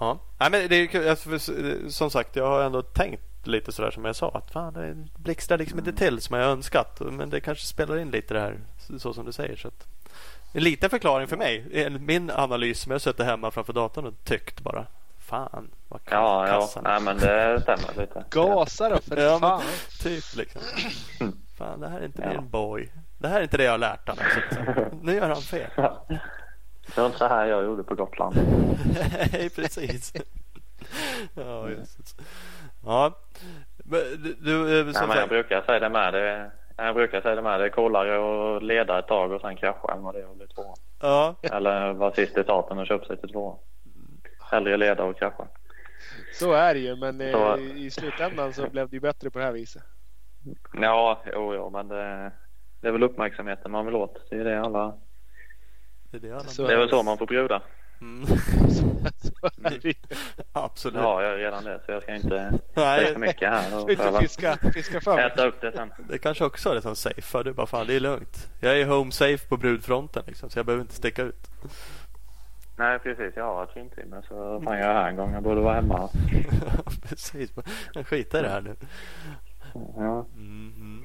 Ja, 0.00 0.18
Nej, 0.40 0.50
men 0.50 0.68
det 0.68 0.76
är 0.76 0.86
kul. 0.86 1.90
Som 1.90 2.10
sagt, 2.10 2.36
jag 2.36 2.46
har 2.46 2.62
ändå 2.62 2.82
tänkt 2.82 3.31
lite 3.46 3.72
sådär 3.72 3.90
som 3.90 4.04
jag 4.04 4.16
sa. 4.16 4.30
Att 4.34 4.50
fan, 4.50 4.72
det 4.72 4.96
blixtrar 5.22 5.58
liksom 5.58 5.78
inte 5.78 5.92
till 5.92 6.20
som 6.20 6.36
jag 6.36 6.50
önskat. 6.50 7.00
Men 7.00 7.30
det 7.30 7.40
kanske 7.40 7.66
spelar 7.66 7.98
in 7.98 8.10
lite 8.10 8.34
det 8.34 8.40
här 8.40 8.58
så 8.98 9.12
som 9.14 9.24
du 9.24 9.32
säger. 9.32 9.56
Så 9.56 9.68
att, 9.68 9.86
en 10.52 10.62
liten 10.62 10.90
förklaring 10.90 11.28
för 11.28 11.36
mig. 11.36 11.88
Min 12.00 12.30
analys 12.30 12.80
som 12.80 12.92
jag 12.92 13.00
suttit 13.00 13.26
hemma 13.26 13.50
framför 13.50 13.72
datorn 13.72 14.06
och 14.06 14.24
tyckt 14.24 14.60
bara. 14.60 14.86
Fan 15.18 15.70
vad 15.88 16.00
Ja, 16.10 16.48
ja. 16.48 16.80
Nej, 16.82 17.00
men 17.00 17.18
det 17.18 17.60
stämmer 17.62 18.00
lite. 18.00 18.24
Gasa 18.30 18.88
då 18.88 18.98
för 18.98 19.16
ja, 19.16 19.38
fan. 19.38 19.62
typ 20.02 20.24
liksom. 20.36 20.62
Fan, 21.58 21.80
det 21.80 21.88
här 21.88 22.00
är 22.00 22.04
inte 22.04 22.22
ja. 22.22 22.40
min 22.40 22.50
boy. 22.50 22.92
Det 23.18 23.28
här 23.28 23.38
är 23.38 23.42
inte 23.42 23.56
det 23.56 23.64
jag 23.64 23.70
har 23.70 23.78
lärt 23.78 24.08
honom. 24.08 24.24
Nu 25.02 25.14
gör 25.14 25.28
han 25.28 25.42
fel. 25.42 25.70
Det 26.94 27.00
var 27.00 27.06
inte 27.06 27.18
så 27.18 27.28
här 27.28 27.46
jag 27.46 27.64
gjorde 27.64 27.82
på 27.82 27.94
Gotland. 27.94 28.36
Nej, 29.32 29.50
precis. 29.50 30.12
Ja, 31.34 31.68
just 31.68 32.20
Ja. 32.84 33.18
Du, 33.84 34.36
du, 34.40 34.80
eh, 34.80 34.84
Nej, 34.84 35.08
men 35.08 35.16
jag 35.16 35.28
brukar 35.28 35.62
säga 35.62 35.80
det 35.80 35.88
med. 35.88 36.14
Det, 36.14 36.50
jag 36.76 36.94
brukar 36.94 37.20
säga 37.20 37.34
det 37.34 37.42
med. 37.42 37.60
Det 37.60 37.66
är 37.66 37.70
coolare 37.70 38.56
att 38.56 38.62
leda 38.62 38.98
ett 38.98 39.06
tag 39.06 39.32
och 39.32 39.40
sen 39.40 39.56
krascha 39.56 39.92
än 39.92 40.02
vad 40.02 40.14
det 40.14 40.20
är 40.20 40.30
att 40.30 40.36
bli 40.36 40.46
två. 40.46 40.74
Ja. 41.00 41.34
Eller 41.42 41.92
vara 41.92 42.14
sist 42.14 42.38
i 42.38 42.42
starten 42.42 42.78
och 42.78 42.86
köpa 42.86 43.06
sig 43.06 43.16
till 43.16 43.32
två. 43.32 43.58
Hellre 44.50 44.76
leda 44.76 45.04
och 45.04 45.18
krascha. 45.18 45.48
Så 46.32 46.52
är 46.52 46.74
det 46.74 46.80
ju, 46.80 46.96
men 46.96 47.20
eh, 47.20 47.32
så... 47.32 47.58
i 47.58 47.90
slutändan 47.90 48.52
så 48.52 48.68
blev 48.68 48.88
det 48.88 48.96
ju 48.96 49.00
bättre 49.00 49.30
på 49.30 49.38
det 49.38 49.44
här 49.44 49.52
viset. 49.52 49.82
Ja, 50.72 51.22
jo, 51.32 51.54
jo 51.54 51.70
men 51.70 51.88
det, 51.88 52.32
det 52.80 52.88
är 52.88 52.92
väl 52.92 53.02
uppmärksamheten 53.02 53.70
man 53.70 53.86
vill 53.86 53.94
åt. 53.94 54.30
Det 54.30 54.36
är 54.36 54.44
det 54.44 54.60
alla... 54.60 54.94
Det 56.10 56.16
är, 56.16 56.20
det 56.20 56.32
alla... 56.32 56.68
det 56.68 56.74
är 56.74 56.78
väl 56.78 56.88
så 56.88 57.02
man 57.02 57.18
får 57.18 57.26
bjuda. 57.26 57.62
Mm. 58.02 58.26
Absolut. 60.52 61.02
Ja, 61.02 61.22
jag 61.22 61.30
har 61.30 61.36
redan 61.36 61.64
det 61.64 61.80
så 61.86 61.92
jag 61.92 62.02
ska 62.02 62.14
inte 62.14 62.58
säga 62.74 63.12
för 63.12 63.18
mycket 63.18 63.48
här. 63.50 63.82
Och 63.82 63.90
inte 63.90 64.18
fiska, 64.20 64.58
fiska 64.74 65.00
för 65.00 65.18
Äta 65.18 65.46
upp 65.46 65.60
det 65.60 65.72
sen. 65.72 65.92
Det 66.08 66.18
kanske 66.18 66.44
också 66.44 66.70
är 66.70 66.74
det 66.74 66.82
som 66.82 66.96
safe. 66.96 67.42
Du 67.42 67.52
bara 67.52 67.66
fan 67.66 67.86
det 67.86 67.94
är 67.94 68.00
lugnt. 68.00 68.50
Jag 68.60 68.80
är 68.80 68.86
home 68.86 69.12
safe 69.12 69.48
på 69.48 69.56
brudfronten 69.56 70.22
liksom, 70.26 70.50
så 70.50 70.58
jag 70.58 70.66
behöver 70.66 70.82
inte 70.82 70.94
sticka 70.94 71.22
ut. 71.22 71.50
Nej 72.76 72.98
precis, 72.98 73.32
jag 73.36 73.44
har 73.44 73.64
ett 73.64 73.72
filmtimme 73.72 74.22
så 74.28 74.62
fan 74.64 74.78
jag 74.78 74.86
är 74.86 74.94
här 74.94 75.08
en 75.08 75.16
gång. 75.16 75.32
Jag 75.34 75.42
borde 75.42 75.60
vara 75.60 75.74
hemma. 75.74 76.08
precis, 77.08 77.52
jag 77.94 78.06
skiter 78.06 78.38
i 78.38 78.42
det 78.42 78.48
här 78.48 78.60
nu. 78.60 78.76
Ja. 79.96 80.26
Mm. 80.36 81.04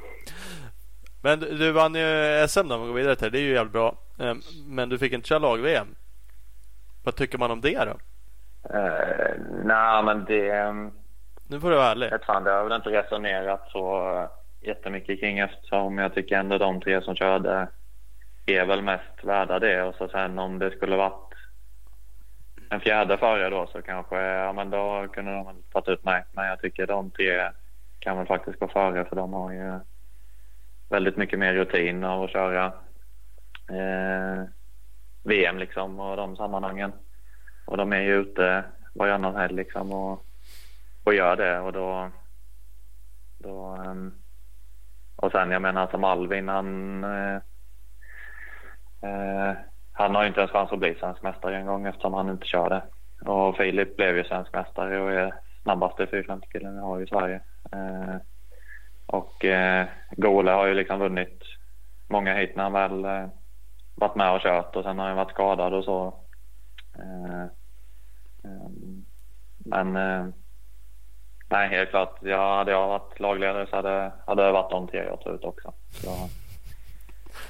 Men 1.21 1.39
du 1.39 1.71
vann 1.71 1.95
ju 1.95 2.47
SM 2.47 2.67
då 2.67 2.75
om 2.75 2.81
vi 2.81 2.87
går 2.87 2.93
vidare 2.93 3.15
till 3.15 3.31
det. 3.31 3.37
är 3.37 3.41
ju 3.41 3.53
jävligt 3.53 3.73
bra. 3.73 3.97
Ehm, 4.19 4.41
men 4.65 4.89
du 4.89 4.97
fick 4.97 5.13
inte 5.13 5.27
köra 5.27 5.39
lag-VM 5.39 5.87
Vad 7.07 7.15
tycker 7.15 7.37
man 7.37 7.51
om 7.51 7.61
det 7.61 7.85
då? 7.85 7.91
Uh, 8.77 9.35
Nej, 9.63 10.03
men 10.03 10.25
det... 10.25 10.73
Nu 11.47 11.59
får 11.59 11.69
du 11.69 11.75
vara 11.75 11.91
ärlig. 11.91 12.11
Vet 12.11 12.25
fan, 12.25 12.43
det 12.43 12.51
har 12.51 12.63
väl 12.63 12.75
inte 12.75 12.89
resonerat 12.89 13.69
så 13.71 14.27
jättemycket 14.61 15.19
kring 15.19 15.39
eftersom 15.39 15.97
jag 15.97 16.13
tycker 16.13 16.37
ändå 16.37 16.57
de 16.57 16.81
tre 16.81 17.01
som 17.01 17.15
körde 17.15 17.67
är 18.45 18.65
väl 18.65 18.81
mest 18.81 19.23
värda 19.23 19.59
det. 19.59 19.83
Och 19.83 19.95
så 19.95 20.07
sen 20.07 20.39
om 20.39 20.59
det 20.59 20.71
skulle 20.71 20.95
varit 20.95 21.33
en 22.69 22.79
fjärde 22.79 23.17
förare 23.17 23.49
då 23.49 23.67
så 23.67 23.81
kanske, 23.81 24.15
ja 24.15 24.53
men 24.53 24.69
då 24.69 25.07
kunde 25.13 25.31
de 25.31 25.45
väl 25.45 25.63
tagit 25.71 25.89
ut 25.89 26.03
mig. 26.03 26.23
Men 26.31 26.47
jag 26.47 26.59
tycker 26.59 26.87
de 26.87 27.11
tre 27.11 27.49
kan 27.99 28.17
väl 28.17 28.27
faktiskt 28.27 28.59
gå 28.59 28.67
före 28.67 29.05
för 29.05 29.15
de 29.15 29.33
har 29.33 29.51
ju 29.51 29.79
väldigt 30.89 31.17
mycket 31.17 31.39
mer 31.39 31.53
rutin 31.53 32.03
av 32.03 32.23
att 32.23 32.31
köra 32.31 32.65
eh, 33.69 34.43
VM 35.28 35.57
liksom 35.57 35.99
och 35.99 36.17
de 36.17 36.36
sammanhangen. 36.36 36.91
Och 37.65 37.78
de 37.78 37.93
är 37.93 38.01
ju 38.01 38.15
ute 38.15 38.63
varannan 38.93 39.36
helg 39.36 39.53
liksom 39.53 39.91
och, 39.91 40.25
och 41.03 41.13
gör 41.13 41.36
det 41.36 41.59
och 41.59 41.73
då, 41.73 42.09
då 43.38 43.75
um, 43.75 44.13
och 45.15 45.32
sen 45.32 45.51
jag 45.51 45.61
menar 45.61 45.88
som 45.88 46.03
Alvin 46.03 46.49
han 46.49 47.03
eh, 47.03 47.36
eh 49.01 49.53
han 49.93 50.15
har 50.15 50.21
ju 50.21 50.28
inte 50.28 50.39
ens 50.39 50.51
chans 50.51 50.71
att 50.71 50.80
bli 50.80 50.95
svensk 50.95 51.21
mästare 51.21 51.57
en 51.57 51.65
gång 51.65 51.86
eftersom 51.86 52.13
han 52.13 52.30
inte 52.30 52.47
kör 52.47 52.69
det. 52.69 52.82
Och 53.32 53.57
Filip 53.57 53.97
blev 53.97 54.17
ju 54.17 54.23
svensk 54.23 54.53
mästare 54.53 55.01
och 55.01 55.11
är 55.11 55.34
snabbaste 55.63 56.07
450 56.07 56.47
killen 56.51 56.75
vi 56.75 56.82
har 56.82 57.01
i 57.01 57.07
Sverige. 57.07 57.41
Eh, 57.71 58.15
och 59.05 59.45
eh, 59.45 59.88
Gole 60.11 60.51
har 60.51 60.67
ju 60.67 60.73
liksom 60.73 60.99
vunnit 60.99 61.43
många 62.07 62.34
hit 62.34 62.55
när 62.55 62.63
han 62.63 62.73
väl 62.73 63.05
eh, 63.05 63.30
varit 63.97 64.15
med 64.15 64.31
och 64.31 64.41
kört 64.41 64.75
och 64.75 64.83
sen 64.83 64.99
har 64.99 65.07
han 65.07 65.17
varit 65.17 65.31
skadad 65.31 65.73
och 65.73 65.83
så. 65.83 66.13
Eh, 66.95 67.41
eh 68.43 68.69
men 69.57 69.95
eh, 69.95 70.25
nej, 71.49 71.69
helt 71.69 71.89
klart. 71.89 72.17
Ja, 72.21 72.57
hade 72.57 72.71
jag 72.71 72.87
varit 72.87 73.19
lagledare 73.19 73.67
så 73.69 73.75
hade, 73.75 74.11
hade 74.27 74.45
det 74.45 74.51
varit 74.51 74.71
de 74.71 74.87
tre 74.87 75.05
jag 75.05 75.21
tog 75.21 75.35
ut 75.35 75.43
också. 75.43 75.73
Så, 75.91 76.29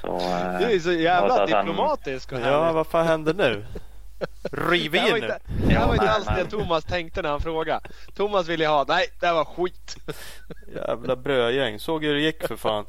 så, 0.02 0.16
eh, 0.16 0.60
du 0.60 0.76
är 0.76 0.80
så 0.80 0.92
jävla 0.92 1.46
diplomatisk. 1.46 2.32
Och 2.32 2.40
ja, 2.40 2.72
vad 2.72 2.88
fan 2.88 3.08
händer 3.08 3.34
nu? 3.34 3.66
Riv 4.52 4.96
in 4.96 5.04
nu! 5.14 5.20
Det 5.68 5.74
här 5.74 5.88
var 5.88 5.94
inte 5.94 6.12
alls 6.12 6.26
det 6.26 6.46
Thomas 6.46 6.86
tänkte 6.86 7.22
när 7.22 7.30
han 7.30 7.42
frågade. 7.42 7.90
Thomas 8.16 8.48
ville 8.48 8.68
ha, 8.68 8.86
nej 8.88 9.08
det 9.20 9.28
här 9.28 9.34
var 9.34 9.46
skit. 9.46 9.96
Jävla 10.76 11.16
brödgäng. 11.16 11.80
Såg 11.80 12.04
hur 12.04 12.14
det 12.14 12.22
gick 12.22 12.48
för 12.48 12.56
fan. 12.56 12.86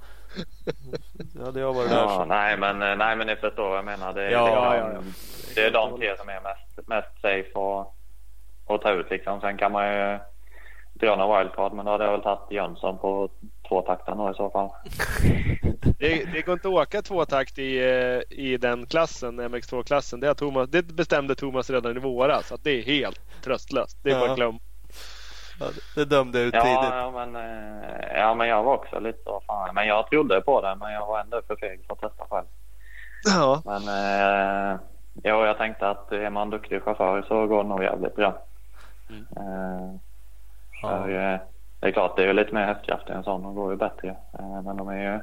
Det 1.34 1.44
hade 1.44 1.60
jag 1.60 1.72
varit 1.72 1.90
ja, 1.90 1.96
där 1.96 2.08
så. 2.08 2.24
Nej 2.24 2.56
men, 2.56 2.82
eh, 2.82 2.96
nej 2.96 3.16
men 3.16 3.26
ni 3.26 3.36
förstår 3.36 3.68
vad 3.68 3.78
jag 3.78 3.84
menar. 3.84 4.12
Det 4.12 4.22
är, 4.22 4.30
ja, 4.30 4.76
ja, 4.76 4.76
ja. 4.76 5.00
det 5.54 5.60
är 5.60 5.70
de 5.70 5.98
tre 5.98 6.16
som 6.18 6.28
är 6.28 6.40
mest, 6.40 6.88
mest 6.88 7.20
safe 7.22 7.50
att, 7.58 7.94
att 8.74 8.82
ta 8.82 8.90
ut 8.90 9.10
liksom. 9.10 9.40
Sen 9.40 9.56
kan 9.56 9.72
man 9.72 9.94
ju 9.94 10.18
dra 10.94 11.16
några 11.16 11.38
wildcard 11.38 11.72
men 11.72 11.84
då 11.84 11.90
hade 11.90 12.04
jag 12.04 12.12
väl 12.12 12.22
tagit 12.22 12.50
Jönsson 12.50 12.98
på 12.98 13.28
tvåtakten 13.68 14.30
i 14.30 14.34
så 14.34 14.50
fall. 14.50 14.70
Det, 15.98 16.24
det 16.32 16.42
går 16.42 16.52
inte 16.52 16.68
att 16.68 16.74
åka 16.74 17.02
tvåtakt 17.02 17.58
i, 17.58 17.78
eh, 17.78 18.38
i 18.38 18.56
den 18.56 18.86
klassen, 18.86 19.40
MX2-klassen. 19.40 20.20
Det, 20.20 20.34
Thomas, 20.34 20.68
det 20.68 20.82
bestämde 20.82 21.34
Thomas 21.34 21.70
redan 21.70 21.96
i 21.96 22.00
våras. 22.00 22.52
Att 22.52 22.64
det 22.64 22.70
är 22.70 22.82
helt 22.82 23.42
tröstlöst. 23.44 23.98
Det 24.02 24.10
är 24.10 24.14
ja. 24.14 24.26
bara 24.26 24.34
glöm. 24.34 24.58
Ja, 25.60 25.66
det 25.94 26.04
dömde 26.04 26.40
ut 26.40 26.54
ja, 26.54 26.60
tidigt. 26.60 26.94
Ja 26.94 27.10
men, 27.10 27.36
eh, 27.36 28.16
ja, 28.16 28.34
men 28.34 28.48
jag 28.48 28.62
var 28.62 28.74
också 28.74 29.00
lite 29.00 29.18
så. 29.24 29.42
Fan. 29.46 29.74
Men 29.74 29.86
jag 29.86 30.10
trodde 30.10 30.40
på 30.40 30.60
det, 30.60 30.76
men 30.80 30.92
jag 30.92 31.06
var 31.06 31.20
ändå 31.20 31.42
för 31.46 31.56
feg 31.56 31.80
för 31.86 31.92
att 31.92 32.00
testa 32.00 32.24
själv. 32.30 32.46
Ja. 33.24 33.62
Men 33.64 33.82
eh, 33.88 34.78
ja, 35.22 35.46
jag 35.46 35.58
tänkte 35.58 35.88
att 35.88 36.12
är 36.12 36.30
man 36.30 36.50
duktig 36.50 36.82
chaufför 36.82 37.24
så 37.28 37.46
går 37.46 37.62
det 37.62 37.68
nog 37.68 37.82
jävligt 37.82 38.16
bra. 38.16 38.42
Mm. 39.10 39.26
Eh, 39.36 40.00
för, 40.80 41.08
ja. 41.08 41.34
eh, 41.34 41.40
det 41.80 41.86
är 41.86 41.92
klart, 41.92 42.16
det 42.16 42.24
är 42.24 42.32
lite 42.32 42.54
mer 42.54 42.66
hästkraft 42.66 43.08
i 43.08 43.12
en 43.12 43.24
sån. 43.24 43.42
De 43.42 43.54
går 43.54 43.70
ju 43.70 43.76
bättre. 43.76 44.08
Eh, 44.08 44.62
men 44.62 44.76
de 44.76 44.88
är 44.88 45.12
ju 45.12 45.20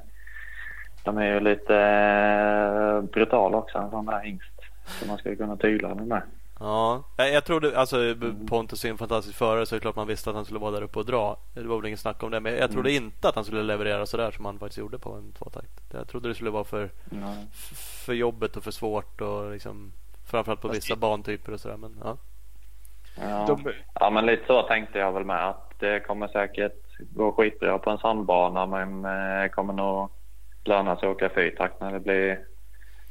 de 1.04 1.18
är 1.18 1.26
ju 1.26 1.40
lite 1.40 3.08
brutala 3.12 3.58
också, 3.58 3.78
en 3.78 3.90
sån 3.90 4.06
där 4.06 4.20
hingst. 4.20 4.62
Så 4.86 5.08
man 5.08 5.18
ska 5.18 5.30
ju 5.30 5.36
kunna 5.36 5.58
tygla 5.58 5.88
den 5.88 6.08
med. 6.08 6.22
Ja, 6.60 7.04
jag 7.18 7.46
trodde, 7.46 7.80
alltså 7.80 8.16
Pontus 8.48 8.86
är 8.86 8.90
en 8.90 8.98
fantastisk 8.98 9.38
förare 9.38 9.66
så 9.66 9.76
det 9.76 9.80
är 9.80 9.82
klart 9.82 9.96
man 9.96 10.08
visste 10.08 10.30
att 10.30 10.36
han 10.36 10.46
skulle 10.46 10.60
vara 10.60 10.72
där 10.72 10.82
uppe 10.82 11.00
och 11.00 11.06
dra. 11.06 11.38
Det 11.54 11.64
var 11.64 11.78
väl 11.78 11.86
ingen 11.86 11.98
snack 11.98 12.24
om 12.24 12.32
det. 12.32 12.40
Men 12.40 12.58
jag 12.58 12.72
trodde 12.72 12.90
mm. 12.90 13.04
inte 13.04 13.30
att 13.30 13.36
han 13.36 13.44
skulle 13.44 13.64
leverera 13.64 14.06
sådär 14.06 14.32
som 14.32 14.46
han 14.46 14.60
faktiskt 14.60 14.78
gjorde 14.78 15.00
på 15.00 15.14
en 15.14 15.32
tvåtakt. 15.32 15.94
Jag 15.94 16.08
trodde 16.08 16.28
det 16.28 16.36
skulle 16.36 16.50
vara 16.50 16.64
för, 16.64 16.90
mm. 17.12 17.48
för 18.06 18.14
jobbet 18.14 18.58
och 18.58 18.64
för 18.64 18.72
svårt 18.72 19.22
och 19.22 19.52
liksom 19.52 19.92
framförallt 20.26 20.62
på 20.62 20.68
vissa 20.68 20.96
bantyper 20.96 21.54
och 21.54 21.60
sådär. 21.60 21.78
Men, 21.78 22.02
ja. 22.04 22.18
Ja. 23.18 23.58
ja, 24.00 24.10
men 24.10 24.26
lite 24.26 24.44
så 24.48 24.62
tänkte 24.62 25.00
jag 25.00 25.12
väl 25.12 25.26
med 25.26 25.50
att 25.50 25.80
det 25.80 26.00
kommer 26.00 26.28
säkert 26.28 26.98
gå 27.00 27.32
skitbra 27.32 27.80
på 27.80 27.90
en 27.90 27.98
sandbana 27.98 28.66
men 28.66 29.06
eh, 29.06 29.50
kommer 29.50 29.74
nog 29.74 30.10
löna 30.64 30.96
sig 30.96 31.10
att 31.10 31.16
åka 31.16 31.30
fyrtakt 31.30 31.82
när 31.82 31.92
det 31.92 32.00
blir 32.00 32.40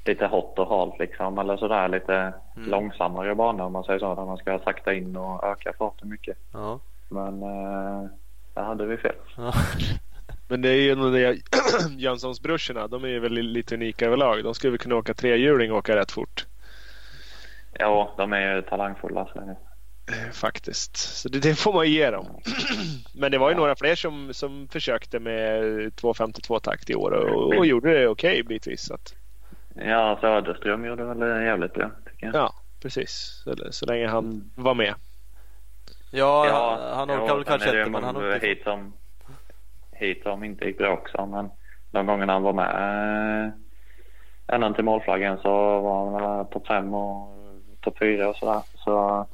lite 0.04 0.26
hot 0.26 0.58
och 0.58 0.68
halt 0.68 0.98
liksom 0.98 1.38
eller 1.38 1.56
sådär 1.56 1.88
lite 1.88 2.14
mm. 2.56 2.70
långsammare 2.70 3.34
bana 3.34 3.64
om 3.64 3.72
man 3.72 3.84
säger 3.84 3.98
så. 3.98 4.14
Där 4.14 4.24
man 4.24 4.36
ska 4.36 4.58
sakta 4.58 4.94
in 4.94 5.16
och 5.16 5.44
öka 5.44 5.72
farten 5.78 6.08
mycket. 6.08 6.36
Ja. 6.52 6.80
Men 7.08 7.42
eh, 7.42 8.10
där 8.54 8.62
hade 8.62 8.86
vi 8.86 8.96
fel. 8.96 9.16
Ja. 9.36 9.52
Men 10.48 10.62
det 10.62 10.68
är 10.68 10.80
ju 10.80 10.94
nog 10.94 11.12
det 11.12 11.38
Jönssonsbrorsorna. 11.98 12.88
De 12.88 13.04
är 13.04 13.08
ju 13.08 13.20
väl 13.20 13.32
lite 13.32 13.74
unika 13.74 14.06
överlag. 14.06 14.44
De 14.44 14.54
skulle 14.54 14.70
väl 14.70 14.78
kunna 14.78 14.96
åka 14.96 15.14
trehjuling 15.14 15.72
och 15.72 15.78
åka 15.78 15.96
rätt 15.96 16.12
fort. 16.12 16.46
Ja, 17.78 18.14
de 18.16 18.32
är 18.32 18.56
ju 18.56 18.62
talangfulla. 18.62 19.26
Så. 19.32 19.38
Eh, 19.38 20.30
faktiskt. 20.32 20.96
Så 20.96 21.28
det, 21.28 21.38
det, 21.38 21.54
får 21.54 21.72
man 21.72 21.90
ge 21.90 22.10
dem. 22.10 22.26
Men 23.14 23.32
det 23.32 23.38
var 23.38 23.48
ju 23.48 23.54
ja. 23.54 23.60
några 23.60 23.76
fler 23.76 23.94
som, 23.94 24.34
som 24.34 24.68
försökte 24.68 25.20
med 25.20 25.96
252 25.96 26.60
takt 26.60 26.90
i 26.90 26.94
år 26.94 27.10
och, 27.10 27.58
och 27.58 27.66
gjorde 27.66 28.00
det 28.00 28.08
okej 28.08 28.30
okay, 28.30 28.42
bitvis. 28.42 28.90
Att... 28.90 29.14
Ja, 29.74 30.18
Söderström 30.20 30.84
gjorde 30.84 31.04
väl 31.04 31.44
jävligt 31.44 31.74
bra 31.74 31.90
tycker 32.06 32.26
jag. 32.26 32.34
Ja, 32.34 32.54
precis. 32.82 33.42
Så, 33.44 33.54
så 33.70 33.86
länge 33.86 34.08
han 34.08 34.24
mm. 34.24 34.50
var 34.54 34.74
med. 34.74 34.94
Ja, 36.10 36.46
ja 36.46 36.94
han 36.94 37.10
orkar 37.10 37.34
väl 37.34 37.44
kanske 37.44 37.78
inte. 37.78 37.90
Men 37.90 38.04
han 38.04 38.40
hit 38.40 38.62
som, 38.62 38.92
hit 39.92 40.22
som 40.22 40.44
inte 40.44 40.64
gick 40.64 40.78
bra 40.78 40.92
också. 40.92 41.26
Men 41.26 41.50
de 41.90 42.06
gångerna 42.06 42.32
han 42.32 42.42
var 42.42 42.52
med 42.52 42.70
eh, 43.46 43.52
ända 44.54 44.72
till 44.72 44.84
målflaggen 44.84 45.38
så 45.38 45.80
var 45.80 46.20
han 46.20 46.46
topp 46.46 46.66
fem 46.66 46.94
och 46.94 47.28
topp 47.80 47.98
fyra 47.98 48.28
och 48.28 48.36
sådär. 48.36 48.62
Så 48.74 49.26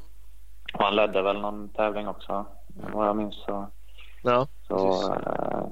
och 0.72 0.84
han 0.84 0.96
ledde 0.96 1.22
väl 1.22 1.40
någon 1.40 1.68
tävling 1.68 2.08
också, 2.08 2.46
vad 2.92 3.08
jag 3.08 3.16
minns. 3.16 3.34
Så, 3.46 3.66
ja, 4.22 4.46
så 4.68 5.12
äh, 5.12 5.66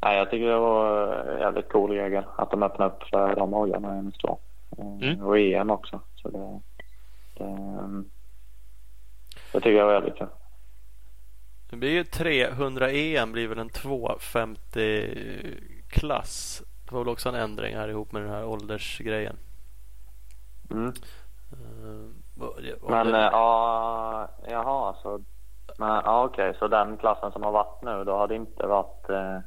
nej, 0.00 0.18
jag 0.18 0.30
tycker 0.30 0.46
det 0.46 0.58
var 0.58 1.12
en 1.14 1.40
jävligt 1.40 1.68
cool 1.68 1.90
regel 1.90 2.24
att 2.36 2.50
de 2.50 2.62
öppnade 2.62 2.90
upp 2.90 3.02
för 3.02 3.36
de 3.36 3.52
hojarna 3.52 3.98
i 3.98 4.00
NS2. 4.00 4.38
Mm. 4.78 5.22
Och 5.22 5.38
EM 5.38 5.70
också. 5.70 6.00
Så 6.14 6.28
det, 6.28 6.60
det, 7.34 8.04
det 9.52 9.60
tycker 9.60 9.78
jag 9.78 9.86
var 9.86 9.92
jävligt 9.92 10.18
kul. 10.18 10.28
Det 11.70 11.76
blir 11.76 11.90
ju 11.90 12.04
300 12.04 12.90
EM 12.90 13.32
blir 13.32 13.48
väl 13.48 13.58
en 13.58 13.68
250 13.68 15.14
klass. 15.88 16.62
Det 16.84 16.94
var 16.94 17.00
väl 17.00 17.12
också 17.12 17.28
en 17.28 17.34
ändring 17.34 17.76
här 17.76 17.88
ihop 17.88 18.12
med 18.12 18.22
den 18.22 18.30
här 18.30 18.44
åldersgrejen. 18.44 19.36
Mm. 20.70 20.92
Uh, 21.52 22.10
men 22.88 23.08
ja, 23.08 24.28
jaha, 24.48 24.94
så, 25.02 25.20
men, 25.78 25.88
ja, 25.88 26.24
okej, 26.24 26.54
så 26.58 26.68
den 26.68 26.96
klassen 26.96 27.32
som 27.32 27.42
har 27.42 27.52
varit 27.52 27.82
nu, 27.82 28.04
då 28.04 28.12
har 28.12 28.28
det 28.28 28.34
inte 28.34 28.66
varit, 28.66 29.10
eh, 29.10 29.38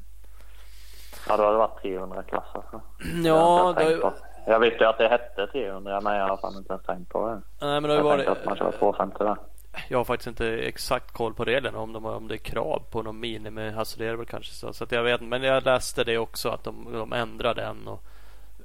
ja 1.28 1.38
då 1.38 1.44
har 1.44 1.52
det 1.52 1.58
varit 1.58 1.82
300 1.82 2.24
klass 2.24 2.48
alltså. 2.54 2.82
Ja, 3.24 3.76
jag, 3.78 4.00
det... 4.02 4.14
jag 4.46 4.60
visste 4.60 4.84
ju 4.84 4.90
att 4.90 4.98
det 4.98 5.08
hette 5.08 5.48
300 5.48 6.02
men 6.02 6.16
jag 6.16 6.28
har 6.28 6.38
fan 6.38 6.58
inte 6.58 6.74
ens 6.74 6.86
tänkt 6.86 7.10
på 7.10 7.28
det. 7.28 7.42
Nej, 7.68 7.82
men 7.82 7.90
det 7.90 7.96
jag 7.96 8.04
varit... 8.04 8.28
att 8.28 8.46
man 8.46 8.56
kör 8.58 8.72
250 8.72 9.24
där. 9.24 9.36
Jag 9.90 9.98
har 9.98 10.06
faktiskt 10.06 10.28
inte 10.28 10.48
exakt 10.48 11.12
koll 11.12 11.34
på 11.34 11.46
reglerna 11.46 11.80
om, 11.80 11.94
de, 11.94 12.06
om 12.06 12.28
det 12.28 12.36
är 12.36 12.38
krav 12.38 12.84
på 12.92 13.02
någon 13.02 13.20
minimihastighet 13.20 14.10
det 14.10 14.14
är 14.14 14.18
väl 14.18 14.26
kanske 14.26 14.54
så. 14.54 14.74
Så 14.74 14.86
jag 14.90 15.04
vet 15.04 15.22
Men 15.22 15.44
jag 15.44 15.66
läste 15.66 16.04
det 16.04 16.18
också 16.18 16.50
att 16.50 16.64
de, 16.64 16.94
de 16.94 17.14
ändrade 17.14 17.62
den 17.62 17.88
och 17.88 18.04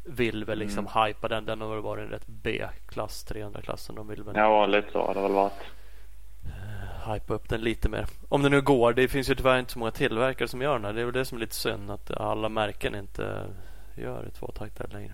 vill 0.06 0.44
väl 0.44 0.58
liksom 0.58 0.86
mm. 0.86 1.06
hypa 1.06 1.28
den. 1.28 1.44
Den 1.44 1.60
har 1.60 1.68
väl 1.68 1.80
varit 1.80 2.04
en 2.04 2.10
rätt 2.10 2.26
B-klass, 2.26 3.26
300-klassen. 3.30 3.94
De 3.94 4.08
vill 4.08 4.22
väl... 4.22 4.36
Ja, 4.36 4.66
lite 4.66 4.92
så 4.92 5.06
har 5.06 5.14
det 5.14 5.20
väl 5.20 5.32
varit. 5.32 5.62
Hypa 7.12 7.34
upp 7.34 7.48
den 7.48 7.60
lite 7.60 7.88
mer. 7.88 8.06
Om 8.28 8.42
det 8.42 8.48
nu 8.48 8.62
går. 8.62 8.92
Det 8.92 9.08
finns 9.08 9.30
ju 9.30 9.34
tyvärr 9.34 9.58
inte 9.58 9.72
så 9.72 9.78
många 9.78 9.90
tillverkare 9.90 10.48
som 10.48 10.62
gör 10.62 10.72
den 10.72 10.84
här. 10.84 10.92
Det 10.92 11.00
är 11.00 11.04
väl 11.04 11.14
det 11.14 11.24
som 11.24 11.38
är 11.38 11.40
lite 11.40 11.54
synd. 11.54 11.90
Att 11.90 12.10
alla 12.10 12.48
märken 12.48 12.94
inte 12.94 13.46
gör 13.94 14.30
tvåtaktare 14.38 14.88
längre. 14.92 15.12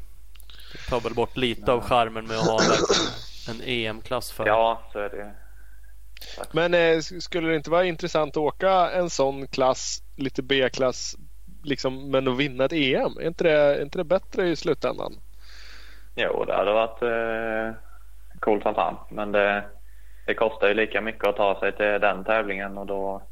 Det 0.72 0.90
tar 0.90 1.00
väl 1.00 1.14
bort 1.14 1.36
lite 1.36 1.60
Nej. 1.66 1.70
av 1.70 1.80
charmen 1.80 2.26
med 2.26 2.36
att 2.36 2.46
ha 2.46 2.60
en, 2.62 3.54
en 3.54 3.60
EM-klass 3.68 4.32
för. 4.32 4.46
Ja, 4.46 4.82
så 4.92 4.98
är 4.98 5.08
det. 5.08 5.34
Men 6.52 6.74
eh, 6.74 7.00
skulle 7.00 7.48
det 7.48 7.56
inte 7.56 7.70
vara 7.70 7.84
intressant 7.84 8.30
att 8.30 8.36
åka 8.36 8.90
en 8.90 9.10
sån 9.10 9.46
klass, 9.46 10.02
lite 10.16 10.42
B-klass 10.42 11.16
liksom, 11.64 12.10
men 12.10 12.28
att 12.28 12.36
vinna 12.36 12.64
ett 12.64 12.72
EM, 12.72 13.16
är 13.20 13.26
inte 13.26 13.44
det, 13.44 13.52
är 13.52 13.82
inte 13.82 13.98
det 13.98 14.04
bättre 14.04 14.48
i 14.48 14.56
slutändan? 14.56 15.12
Jo, 16.14 16.44
det 16.44 16.54
hade 16.54 16.72
varit, 16.72 17.02
eh, 17.02 17.80
coolt 18.40 18.62
som 18.62 18.74
fan. 18.74 18.96
Men 19.10 19.32
det, 19.32 19.64
det 20.26 20.34
kostar 20.34 20.68
ju 20.68 20.74
lika 20.74 21.00
mycket 21.00 21.28
att 21.28 21.36
ta 21.36 21.60
sig 21.60 21.72
till 21.72 22.00
den 22.00 22.24
tävlingen 22.24 22.78
och 22.78 22.86
då, 22.86 23.22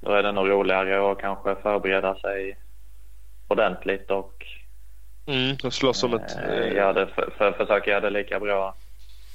då 0.00 0.12
är 0.12 0.22
det 0.22 0.32
nog 0.32 0.50
roligare 0.50 1.12
att 1.12 1.18
kanske 1.18 1.56
förbereda 1.62 2.14
sig 2.14 2.58
ordentligt 3.48 4.10
och 4.10 4.44
Mm, 5.28 5.56
och 5.64 5.72
slåss 5.72 6.04
om 6.04 6.14
ett... 6.14 6.36
eh, 6.48 6.72
göra 6.72 6.92
det, 6.92 7.06
för, 7.06 7.30
för, 7.36 7.52
försöka 7.52 7.90
göra 7.90 8.00
det 8.00 8.10
lika 8.10 8.40
bra 8.40 8.74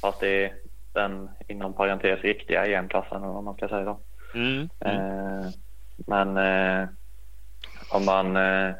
fast 0.01 0.23
i 0.23 0.53
den 0.93 1.29
inom 1.47 1.73
parentes 1.73 2.21
riktiga 2.21 2.65
EM-klassen 2.65 3.21
vad 3.21 3.43
man 3.43 3.55
ska 3.55 3.67
säga 3.67 3.83
då. 3.83 3.99
Mm, 4.33 4.69
mm. 4.79 4.97
Eh, 4.97 5.45
men 5.97 6.37
eh, 6.37 6.87
om 7.89 8.05
man 8.05 8.37
eh, 8.37 8.73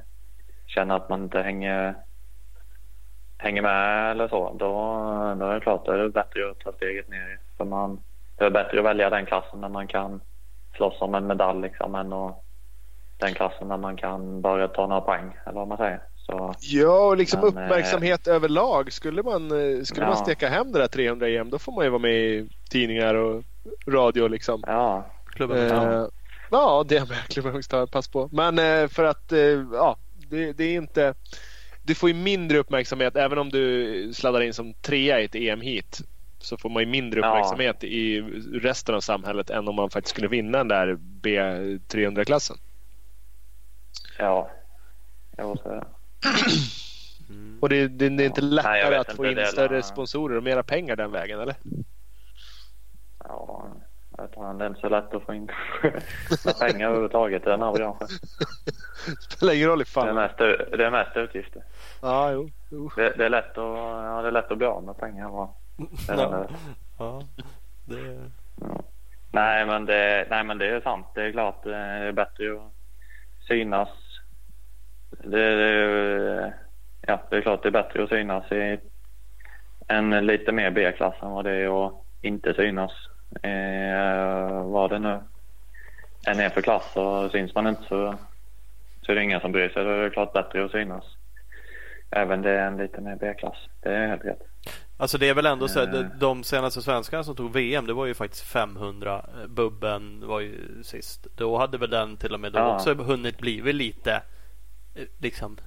känner 0.66 0.96
att 0.96 1.10
man 1.10 1.24
inte 1.24 1.42
hänger, 1.42 1.96
hänger 3.38 3.62
med 3.62 4.12
eller 4.12 4.28
så, 4.28 4.56
då, 4.60 4.74
då 5.40 5.46
är 5.46 5.54
det 5.54 5.62
klart 5.62 5.86
då 5.86 5.92
är 5.92 5.98
det 5.98 6.10
bättre 6.10 6.52
att 6.52 6.60
ta 6.60 6.72
steget 6.74 7.10
ner. 7.10 7.40
För 7.58 7.66
man, 7.66 8.00
det 8.38 8.46
är 8.46 8.50
bättre 8.50 8.80
att 8.80 8.86
välja 8.86 9.10
den 9.10 9.26
klassen 9.26 9.62
där 9.62 9.70
man 9.70 9.88
kan 9.88 10.22
slåss 10.76 11.02
om 11.02 11.16
en 11.16 11.28
medalj 11.28 11.62
liksom, 11.62 11.96
än 11.96 12.14
att, 12.14 12.40
den 13.20 13.34
klassen 13.34 13.68
där 13.68 13.78
man 13.78 13.98
kan 13.98 14.42
bara 14.42 14.68
ta 14.68 14.88
några 14.88 15.02
poäng, 15.02 15.38
eller 15.46 15.60
vad 15.60 15.68
man 15.68 15.78
säger. 15.78 16.02
Så, 16.16 16.54
Ja, 16.60 17.08
och 17.08 17.18
liksom 17.18 17.40
Men, 17.40 17.48
eh, 17.48 17.50
uppmärksamhet 17.50 18.28
överlag. 18.28 18.94
Skulle 18.94 19.24
man, 19.24 19.52
eh, 19.52 19.84
skulle 19.84 20.06
man 20.06 20.16
Ja. 20.18 20.24
steka 20.24 20.50
hem 20.50 20.72
det 20.72 20.80
där 20.80 20.88
300 20.88 21.30
EM 21.30 21.50
då 21.50 21.60
får 21.60 21.72
man 21.72 21.84
ju 21.84 21.90
vara 21.90 22.02
med 22.02 22.16
i 22.16 22.50
tidningar 22.72 23.16
och 23.16 23.44
radio 23.88 24.28
liksom. 24.28 24.64
ja, 24.68 25.06
Klubben. 25.36 25.58
Eh, 25.58 26.08
ja, 26.52 26.86
det 26.88 27.10
med 27.10 27.18
klubben 27.30 27.62
ta 27.62 27.88
pass 27.88 28.08
på. 28.08 28.30
Men 28.32 28.60
eh, 28.60 28.88
för 28.88 29.04
att 29.04 29.32
eh, 29.32 29.40
ja, 29.74 29.98
det, 30.30 30.54
det 30.54 30.64
är 30.64 30.76
inte. 30.76 31.14
Du 31.82 31.96
får 31.96 32.10
ju 32.10 32.16
mindre 32.16 32.58
uppmärksamhet 32.58 33.16
även 33.16 33.38
om 33.38 33.50
du 33.50 34.14
sladdar 34.14 34.42
in 34.42 34.54
som 34.54 34.74
trea 34.74 35.22
i 35.22 35.26
ett 35.26 35.36
EM-hit. 35.36 36.02
Så 36.44 36.58
får 36.58 36.70
man 36.70 36.84
ju 36.84 36.90
mindre 36.90 37.20
Ja. 37.20 37.28
uppmärksamhet 37.28 37.84
i 37.84 38.22
resten 38.54 38.96
av 38.96 39.00
samhället 39.02 39.50
än 39.50 39.68
om 39.68 39.76
man 39.76 39.90
faktiskt 39.90 40.10
skulle 40.16 40.28
vinna 40.28 40.58
den 40.58 40.68
där 40.68 40.94
B300-klassen. 41.22 42.58
ja. 44.20 44.50
Så 45.38 45.70
är 45.70 45.76
det. 45.76 45.86
Mm. 47.30 47.58
Och 47.62 47.70
det, 47.70 47.88
det, 47.88 48.10
det 48.10 48.24
är 48.24 48.28
inte 48.28 48.42
Ja. 48.42 48.48
lättare 48.48 48.72
Nej, 48.74 48.82
jag 48.92 48.94
att 48.94 49.14
få 49.16 49.26
in 49.26 49.46
större 49.46 49.76
la- 49.76 49.82
sponsorer 49.82 50.38
och 50.38 50.44
mera 50.44 50.64
pengar 50.64 50.96
den 50.96 51.12
vägen 51.12 51.40
eller? 51.40 51.56
Ja, 53.24 53.68
jag 54.18 54.24
vet 54.24 54.38
inte, 54.38 54.54
det 54.54 54.66
är 54.66 54.68
inte 54.70 54.82
så 54.82 54.90
lätt 54.90 55.14
att 55.14 55.24
få 55.24 55.34
in 55.34 55.48
pengar 56.60 56.88
överhuvudtaget 56.88 57.42
i 57.42 57.50
den 57.50 57.62
här 57.62 57.74
branschen. 57.74 58.08
Spelar 59.30 59.54
ingen 59.54 59.68
roll 59.68 59.82
i 59.82 59.86
Det 59.94 60.00
är 60.00 60.14
mest, 60.14 60.38
det 60.38 60.84
är 60.86 60.92
mest 60.92 61.18
utgifter. 61.18 61.64
Ja, 62.02 62.32
jo. 62.32 62.50
jo. 62.72 62.90
Det, 62.96 63.14
det, 63.18 63.26
är 63.26 63.30
lätt 63.30 63.50
att, 63.50 63.56
ja, 63.58 64.20
det 64.22 64.28
är 64.28 64.32
lätt 64.32 64.52
att 64.52 64.58
bli 64.58 64.68
av 64.68 64.84
med 64.84 64.98
pengar. 64.98 65.30
Va? 65.30 65.54
Ja. 66.08 66.16
det. 66.16 66.48
Ja, 66.98 67.22
det... 67.86 68.30
Nej, 69.32 69.66
men 69.66 69.86
det, 69.86 70.28
nej, 70.30 70.44
men 70.44 70.58
det 70.58 70.68
är 70.68 70.82
sant. 70.82 71.08
Det 71.16 71.24
är 71.24 71.32
klart 71.32 71.64
det 71.64 71.76
är 71.76 72.12
bättre 72.12 72.54
att 72.54 72.72
synas. 73.48 73.90
Det, 75.24 75.56
det, 75.56 76.54
ja, 77.08 77.22
det 77.30 77.38
är 77.38 77.42
klart 77.42 77.64
det 77.64 77.70
är 77.70 77.72
bättre 77.72 78.04
att 78.04 78.10
synas 78.10 78.52
i 78.52 78.80
en 79.88 80.26
lite 80.26 80.52
mer 80.52 80.72
B-klass 80.72 81.16
än 81.22 81.32
vad 81.32 81.46
det 81.46 81.52
är 81.52 81.88
att 81.88 81.94
inte 82.22 82.54
synas. 82.54 82.92
Eh, 83.42 84.64
vad 84.64 84.90
det 84.90 85.00
nu 85.00 85.20
än 86.28 86.40
är 86.40 86.50
för 86.50 86.62
klass 86.62 86.92
så 86.94 87.30
syns 87.30 87.56
man 87.56 87.68
inte 87.68 87.84
så, 87.84 88.16
så 89.02 89.12
är 89.12 89.16
det 89.16 89.24
ingen 89.24 89.40
som 89.40 89.52
bryr 89.52 89.70
sig. 89.70 89.84
Då 89.84 89.90
är 89.90 90.04
det 90.04 90.10
klart 90.10 90.34
bättre 90.34 90.66
att 90.66 90.72
synas. 90.72 91.04
Även 92.12 92.42
det 92.42 92.52
är 92.52 92.68
en 92.68 92.78
lite 92.78 93.02
mer 93.02 93.16
B-klass. 93.16 93.58
Det 93.82 93.96
är 93.96 94.08
helt 94.08 94.26
rätt. 94.26 94.53
Alltså 94.98 95.18
det 95.18 95.30
är 95.30 95.34
väl 95.34 95.46
ändå 95.46 95.68
så 95.68 95.80
att 95.80 95.94
Eh. 95.94 96.02
de- 96.02 96.44
senaste 96.44 96.82
svenskarna 96.82 97.24
som 97.24 97.36
tog 97.36 97.52
VM 97.54 97.88
det 97.88 97.94
var 97.94 98.06
ju 98.06 98.14
faktiskt 98.14 98.44
500. 98.44 99.26
Eh, 99.42 99.48
Bubben 99.48 100.28
var 100.28 100.40
ju 100.40 100.84
sist. 100.84 101.28
Då 101.38 101.58
hade 101.58 101.78
väl 101.78 101.90
den 101.90 102.18
till 102.18 102.34
och 102.34 102.40
med 102.40 102.52
då 102.54 102.60
Ja. 102.60 102.76
också 102.76 102.94
hunnit 102.94 103.38
blivit 103.38 103.76
lite 103.76 104.22
eh, 104.96 105.04
liksom 105.18 105.58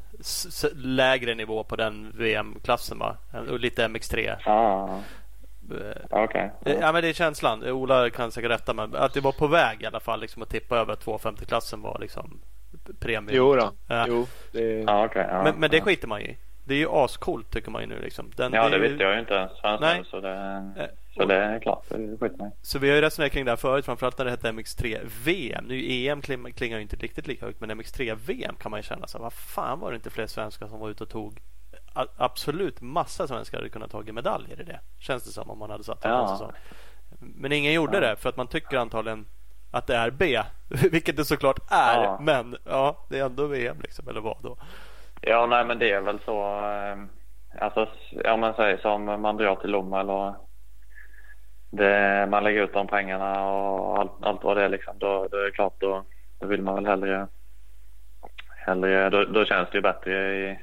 lägre 0.74 1.34
nivå 1.34 1.64
på 1.64 1.76
den 1.76 2.12
VM-klassen 2.18 2.98
va? 2.98 3.16
Och 3.50 3.60
lite 3.60 3.84
MX3. 3.88 4.36
Ja, 4.44 5.00
okej. 6.10 6.52
Ja 6.80 6.92
men 6.92 7.02
det 7.02 7.08
är 7.08 7.12
känslan. 7.12 7.64
Ola 7.64 8.10
kan 8.10 8.32
säkert 8.32 8.50
rätta 8.50 8.74
men 8.74 8.96
att 8.96 9.14
det 9.14 9.20
var 9.20 9.32
på 9.32 9.46
väg 9.46 9.82
i 9.82 9.86
alla 9.86 10.00
fall 10.00 10.20
liksom 10.20 10.42
att 10.42 10.48
tippa 10.50 10.76
över 10.78 10.92
att 10.92 11.04
250-klassen 11.06 11.82
var 11.82 11.98
liksom 12.00 12.40
premium. 13.00 13.28
Jo 13.36 13.54
då. 13.56 13.72
Ja. 13.86 14.04
Jo, 14.08 14.26
det... 14.52 14.60
Ja, 14.80 15.04
okej. 15.04 15.26
ja, 15.30 15.42
Men, 15.42 15.54
men 15.60 15.70
det 15.70 15.80
skiter 15.80 16.08
man 16.08 16.20
ju 16.20 16.26
i. 16.26 16.36
Det 16.68 16.74
är 16.74 16.78
ju 16.78 16.88
ascoolt 16.90 17.50
tycker 17.50 17.70
man 17.70 17.80
ju 17.82 17.86
nu 17.88 18.00
liksom. 18.00 18.30
Den, 18.36 18.52
Ja, 18.52 18.66
är 18.66 18.70
det 18.70 18.76
ju- 18.76 18.82
visste 18.82 19.02
jag 19.04 19.14
ju 19.14 19.20
inte 19.20 19.34
ens 19.34 19.80
Nej. 19.80 20.04
så 20.10 20.20
det, 20.20 20.32
Eh, 20.78 20.86
så 21.14 21.24
det 21.24 21.34
är 21.34 21.58
klart. 21.60 21.84
Det 21.88 22.18
skiter 22.20 22.36
mig. 22.36 22.50
Så 22.62 22.78
vi 22.78 22.88
har 22.88 22.96
ju 22.96 23.02
resonerat 23.02 23.32
kring 23.32 23.44
det 23.44 23.50
här 23.50 23.56
förut, 23.56 23.84
framförallt 23.84 24.18
när 24.18 24.24
det 24.24 24.30
hette 24.30 24.48
MX3 24.52 24.98
VM. 25.24 25.64
Nu 25.64 25.84
EM 25.92 26.20
kling- 26.22 26.52
klingar 26.52 26.76
ju 26.76 26.82
inte 26.82 26.96
riktigt 26.96 27.26
lika 27.26 27.46
högt, 27.46 27.60
men 27.60 27.70
MX3 27.70 28.14
VM 28.26 28.54
kan 28.56 28.70
man 28.70 28.78
ju 28.78 28.82
känna 28.82 29.06
så 29.06 29.18
här, 29.18 29.22
vad 29.22 29.32
fan 29.32 29.80
var 29.80 29.90
det 29.90 29.96
inte 29.96 30.10
fler 30.10 30.26
svenskar 30.26 30.66
som 30.68 30.80
var 30.80 30.90
ute 30.90 31.02
och 31.04 31.10
tog 31.10 31.38
absolut 32.16 32.80
massa 32.80 33.28
svenskar 33.28 33.58
hade 33.58 33.68
kunnat 33.70 33.90
tagit 33.90 34.14
medaljer 34.14 34.60
i 34.60 34.64
det. 34.64 34.80
Känns 34.98 35.24
det 35.24 35.30
som 35.30 35.50
om 35.50 35.58
man 35.58 35.70
hade 35.70 35.84
satt 35.84 36.00
det 36.02 36.08
en 36.08 36.14
Ja. 36.14 36.28
säsong. 36.28 36.52
Men 37.18 37.52
ingen 37.52 37.72
gjorde 37.72 38.00
det 38.00 38.16
för 38.16 38.28
att 38.28 38.36
man 38.36 38.46
tycker 38.48 38.76
antagligen 38.76 39.26
att 39.70 39.86
det 39.86 39.96
är 39.96 40.10
B, 40.10 40.42
vilket 40.68 41.16
det 41.16 41.24
såklart 41.24 41.58
är. 41.70 42.02
Ja. 42.02 42.18
Men 42.22 42.56
ja, 42.64 43.06
det 43.10 43.18
är 43.18 43.24
ändå 43.24 43.46
VM 43.46 43.76
liksom, 43.82 44.08
eller 44.08 44.20
vad 44.20 44.42
då? 44.42 44.56
Ja, 45.20 45.46
nej, 45.46 45.64
men 45.64 45.78
det 45.78 45.90
är 45.92 46.00
väl 46.00 46.18
så. 46.24 46.58
eh, 46.60 46.96
Alltså, 47.60 47.88
ja, 48.10 48.36
man 48.36 48.54
säger 48.54 48.76
som 48.78 49.04
man 49.04 49.36
drar 49.36 49.56
till 49.56 49.70
Lomma 49.70 50.00
eller 50.00 50.34
det, 51.70 52.26
man 52.30 52.44
lägger 52.44 52.62
ut 52.62 52.72
de 52.72 52.86
pengarna 52.86 53.46
och 53.50 53.98
allt, 53.98 54.12
allt 54.20 54.44
vad 54.44 54.56
det 54.56 54.64
är 54.64 54.68
liksom. 54.68 54.98
Då, 54.98 55.28
då 55.30 55.36
är 55.38 55.44
det 55.44 55.50
klart, 55.50 55.74
då, 55.78 56.04
då 56.40 56.46
vill 56.46 56.62
man 56.62 56.74
väl 56.74 56.86
hellre, 56.86 57.26
hellre 58.56 59.10
då, 59.10 59.24
då 59.24 59.44
känns 59.44 59.70
det 59.70 59.78
ju 59.78 59.82
bättre 59.82 60.34
i, 60.36 60.58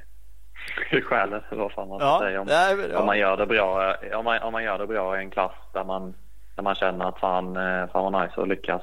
i 0.91 1.01
själen 1.01 1.41
eller 1.49 1.61
vad 1.61 1.71
fan 1.71 1.87
man 1.87 1.99
ska 1.99 2.07
Ja, 2.07 2.19
säga. 2.19 2.41
Om, 2.41 2.47
nej, 2.47 2.75
men, 2.75 2.91
ja. 2.91 2.99
om 2.99 3.05
man 3.05 3.19
gör 3.19 3.37
det 3.37 3.45
bra, 3.45 3.95
om 4.13 4.25
man, 4.25 4.41
om 4.41 4.51
man 4.51 4.63
gör 4.63 4.77
det 4.77 4.87
bra 4.87 5.17
i 5.17 5.19
en 5.19 5.31
klass 5.31 5.55
där 5.73 5.83
man, 5.83 6.13
där 6.55 6.63
man 6.63 6.75
känner 6.75 7.05
att 7.05 7.19
fan, 7.19 7.57
eh, 7.57 7.87
fan 7.87 8.11
vad 8.13 8.21
nice 8.23 8.41
att 8.41 8.47
lyckas 8.47 8.81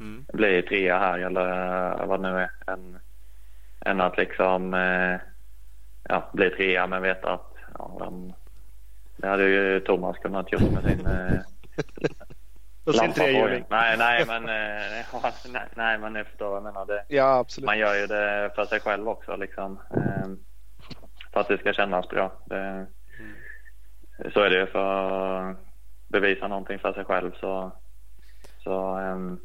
Mm. 0.00 0.24
bli 0.32 0.62
trea 0.62 0.98
här 0.98 1.18
eller 1.18 2.06
vad 2.06 2.22
det 2.22 2.30
nu 2.32 2.38
är. 2.38 2.50
Än, 2.66 2.98
än 3.86 4.00
att 4.00 4.16
liksom 4.16 4.74
eh, 4.74 5.20
ja, 6.08 6.30
bli 6.32 6.50
trea 6.50 6.86
men 6.86 7.02
veta 7.02 7.32
att 7.32 7.54
ja, 7.78 7.96
de, 7.98 8.34
det 9.16 9.28
hade 9.28 9.44
ju 9.48 9.80
Thomas 9.80 10.18
kunnat 10.18 10.52
gjort 10.52 10.72
med 10.72 10.82
sin 10.84 11.06
eh, 11.06 11.40
Och 12.84 12.94
sin 12.94 13.00
lampa 13.02 13.14
på. 13.14 13.20
trehjuling. 13.20 13.64
Nej, 13.70 13.96
nej, 13.98 14.24
men, 14.26 14.42
eh, 14.48 15.22
nej, 15.52 15.68
nej, 15.74 15.98
men 15.98 16.12
ni 16.12 16.24
förstår 16.24 16.46
vad 16.48 16.56
jag 16.56 16.62
menar. 16.64 16.86
Det, 16.86 17.04
Ja, 17.08 17.38
absolut. 17.38 17.66
man 17.66 17.78
gör 17.78 17.94
ju 17.94 18.06
det 18.06 18.52
för 18.54 18.64
sig 18.64 18.80
själv 18.80 19.08
också 19.08 19.36
liksom. 19.36 19.80
Eh, 19.96 20.28
för 21.32 21.40
att 21.40 21.48
det 21.48 21.58
ska 21.58 21.72
kännas 21.72 22.08
bra. 22.08 22.32
Det, 22.46 22.86
Så 24.34 24.40
är 24.40 24.50
det 24.50 24.56
ju 24.60 24.66
för 24.66 25.50
att 25.50 25.56
bevisa 26.08 26.48
någonting 26.48 26.78
för 26.78 26.92
sig 26.92 27.04
själv 27.04 27.32
så, 27.40 27.72
så 28.64 28.94
ehm, 28.96 29.40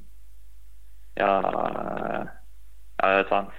ja, 1.16 1.42
ja, 2.98 3.08
det 3.08 3.14
är 3.20 3.24
sant. 3.24 3.50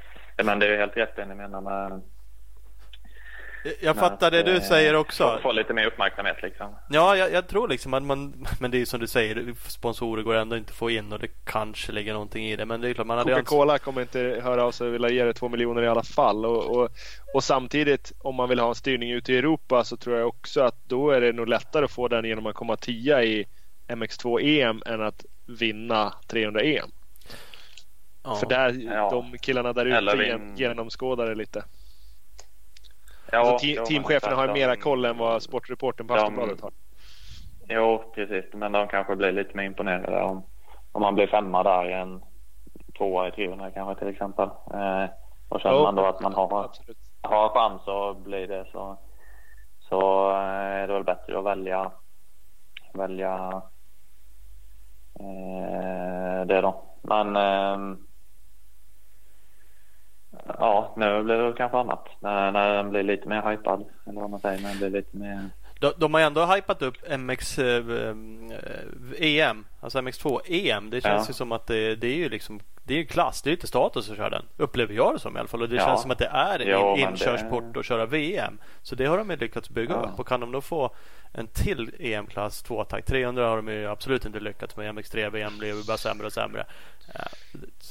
Men 0.44 0.58
det 0.58 0.66
är 0.66 0.70
ju 0.70 0.76
helt 0.76 0.96
rätt 0.96 1.16
det 1.16 1.24
ni 1.24 1.34
menar 1.34 1.60
med 1.60 2.02
Jag 3.80 3.96
med 3.96 4.04
fattar 4.04 4.30
det 4.30 4.42
du 4.42 4.56
eh, 4.56 4.62
säger 4.62 4.94
också. 4.94 5.38
Få, 5.42 5.52
lite 5.52 5.74
mer 5.74 5.86
uppmärksamhet 5.86 6.36
liksom. 6.42 6.74
Ja, 6.88 7.16
jag, 7.16 7.32
jag 7.32 7.48
tror 7.48 7.68
liksom 7.68 7.94
att 7.94 8.02
man, 8.02 8.46
men 8.60 8.70
det 8.70 8.76
är 8.76 8.78
ju 8.78 8.86
som 8.86 9.00
du 9.00 9.06
säger, 9.06 9.54
sponsorer 9.68 10.22
går 10.22 10.34
ändå 10.34 10.56
inte 10.56 10.70
att 10.70 10.76
få 10.76 10.90
in 10.90 11.12
och 11.12 11.18
det 11.18 11.28
kanske 11.44 11.92
ligger 11.92 12.12
någonting 12.12 12.44
i 12.46 12.56
det. 12.56 12.66
Men 12.66 12.80
det 12.80 12.88
är 12.88 12.94
klart, 12.94 13.06
man 13.06 13.18
hade 13.18 13.30
Coca-Cola 13.30 13.78
kommer 13.78 14.02
inte 14.02 14.40
höra 14.42 14.64
av 14.64 14.70
sig 14.70 14.88
och 14.88 14.94
vilja 14.94 15.10
ge 15.10 15.24
dig 15.24 15.34
två 15.34 15.48
miljoner 15.48 15.82
i 15.82 15.88
alla 15.88 16.02
fall. 16.02 16.46
Och, 16.46 16.76
och, 16.76 16.88
och 17.34 17.44
samtidigt 17.44 18.12
om 18.18 18.34
man 18.34 18.48
vill 18.48 18.58
ha 18.58 18.68
en 18.68 18.74
styrning 18.74 19.10
ute 19.10 19.32
i 19.32 19.38
Europa 19.38 19.84
så 19.84 19.96
tror 19.96 20.16
jag 20.16 20.28
också 20.28 20.60
att 20.60 20.76
då 20.84 21.10
är 21.10 21.20
det 21.20 21.32
nog 21.32 21.48
lättare 21.48 21.84
att 21.84 21.90
få 21.90 22.08
den 22.08 22.24
genom 22.24 22.46
att 22.46 22.54
komma 22.54 22.76
tia 22.76 23.24
i 23.24 23.46
MX2 23.88 24.40
EM 24.40 24.82
än 24.86 25.02
att 25.02 25.24
vinna 25.46 26.12
300 26.26 26.60
EM. 26.60 26.90
Ja. 28.26 28.34
För 28.34 28.46
där, 28.46 28.72
Ja. 28.94 29.10
de 29.10 29.38
killarna 29.38 29.72
där 29.72 29.86
ute 29.86 30.24
gen- 30.26 30.56
genomskådar 30.56 31.26
det 31.26 31.34
lite. 31.34 31.64
Ja, 33.32 33.38
alltså, 33.38 33.58
te- 33.58 33.72
jo, 33.72 33.80
men 33.80 33.86
teamcheferna 33.86 34.36
har 34.36 34.46
ju 34.46 34.52
mera 34.52 34.76
koll 34.76 35.04
än 35.04 35.18
vad 35.18 35.42
sportreporten 35.42 36.06
på 36.06 36.14
De- 36.14 36.20
Aftonbladet 36.20 36.60
har. 36.60 36.72
Jo, 37.68 38.12
precis. 38.14 38.44
Men 38.52 38.72
de 38.72 38.88
kanske 38.88 39.16
blir 39.16 39.32
lite 39.32 39.56
mer 39.56 39.64
imponerade 39.64 40.22
om, 40.22 40.42
om 40.92 41.02
man 41.02 41.14
blir 41.14 41.26
femma 41.26 41.62
där 41.62 41.84
än 41.84 42.22
tvåa 42.98 43.28
i 43.28 43.30
300 43.30 43.70
kanske 43.70 44.04
till 44.04 44.12
exempel. 44.12 44.48
Eh, 44.74 45.04
och 45.48 45.60
känner 45.60 45.76
Jo, 45.76 45.82
man 45.82 45.94
då 45.94 46.06
att 46.06 46.20
man 46.20 46.34
har, 46.34 46.64
Absolut. 46.64 46.98
har 47.22 47.48
chans 47.48 47.88
att 47.88 48.16
bli 48.24 48.46
det 48.46 48.66
så, 48.72 48.98
så 49.88 50.30
eh, 50.30 50.36
är 50.82 50.86
det 50.86 50.92
väl 50.94 51.04
bättre 51.04 51.38
att 51.38 51.44
välja, 51.44 51.92
välja 52.94 53.62
eh, 55.20 56.46
det 56.46 56.60
då. 56.60 56.82
Men 57.02 57.36
ehm, 57.36 58.05
ja, 60.58 60.94
nu 60.96 61.22
blir 61.22 61.36
det 61.36 61.52
kanske 61.56 61.78
annat. 61.78 62.08
När, 62.20 62.52
när 62.52 62.74
den 62.74 62.90
blir 62.90 63.02
lite 63.02 63.28
mer 63.28 63.50
hypad 63.50 63.84
eller 64.06 64.20
vad 64.20 64.30
man 64.30 64.40
säger. 64.40 64.60
När 64.62 64.68
den 64.68 64.78
blir 64.78 64.90
lite 64.90 65.16
mer 65.16 65.48
de, 65.80 65.92
de 65.96 66.14
har 66.14 66.20
ändå 66.20 66.46
hypat 66.46 66.82
upp 66.82 66.96
MX 67.18 67.58
eh, 67.58 67.76
eh, 67.76 68.14
EM, 69.48 69.66
alltså 69.80 69.98
MX2 69.98 70.40
EM. 70.46 70.90
Det 70.90 71.00
känns 71.00 71.22
Ja. 71.22 71.28
ju 71.28 71.32
som 71.34 71.52
att 71.52 71.66
det, 71.66 71.94
det 71.96 72.06
är 72.06 72.16
ju 72.16 72.28
liksom 72.28 72.60
det 72.84 72.94
är 72.94 72.98
ju 72.98 73.06
klass, 73.06 73.42
det 73.42 73.48
är 73.48 73.50
ju 73.50 73.56
inte 73.56 73.66
status 73.66 74.10
att 74.10 74.16
köra 74.16 74.30
den. 74.30 74.44
Upplever 74.56 74.94
jag 74.94 75.14
det 75.14 75.18
som 75.18 75.36
i 75.36 75.38
alla 75.40 75.48
fall. 75.48 75.62
Och 75.62 75.68
det 75.68 75.76
Ja. 75.76 75.84
känns 75.86 76.02
som 76.02 76.10
att 76.10 76.18
det 76.18 76.26
är 76.26 76.58
en 76.60 76.68
Jo, 76.68 76.96
men 76.96 77.10
inkörsport 77.10 77.76
att 77.76 77.84
köra 77.84 78.06
VM. 78.06 78.58
Så 78.82 78.94
det 78.94 79.06
har 79.06 79.18
de 79.18 79.30
ju 79.30 79.36
lyckats 79.36 79.70
bygga 79.70 79.94
Ja. 79.94 80.00
upp. 80.00 80.18
Och 80.20 80.28
kan 80.28 80.40
de 80.40 80.52
då 80.52 80.60
få 80.60 80.90
en 81.32 81.46
till 81.46 81.90
EM-klass 81.98 82.64
2-attack 82.64 83.04
300 83.06 83.48
har 83.48 83.56
de 83.56 83.68
ju 83.68 83.86
absolut 83.86 84.24
inte 84.26 84.40
lyckats 84.40 84.76
med. 84.76 84.94
MX3 84.94 85.30
VM 85.30 85.58
blev 85.58 85.76
ju 85.76 85.82
bara 85.84 85.96
sämre 85.96 86.26
och 86.26 86.32
sämre. 86.32 86.64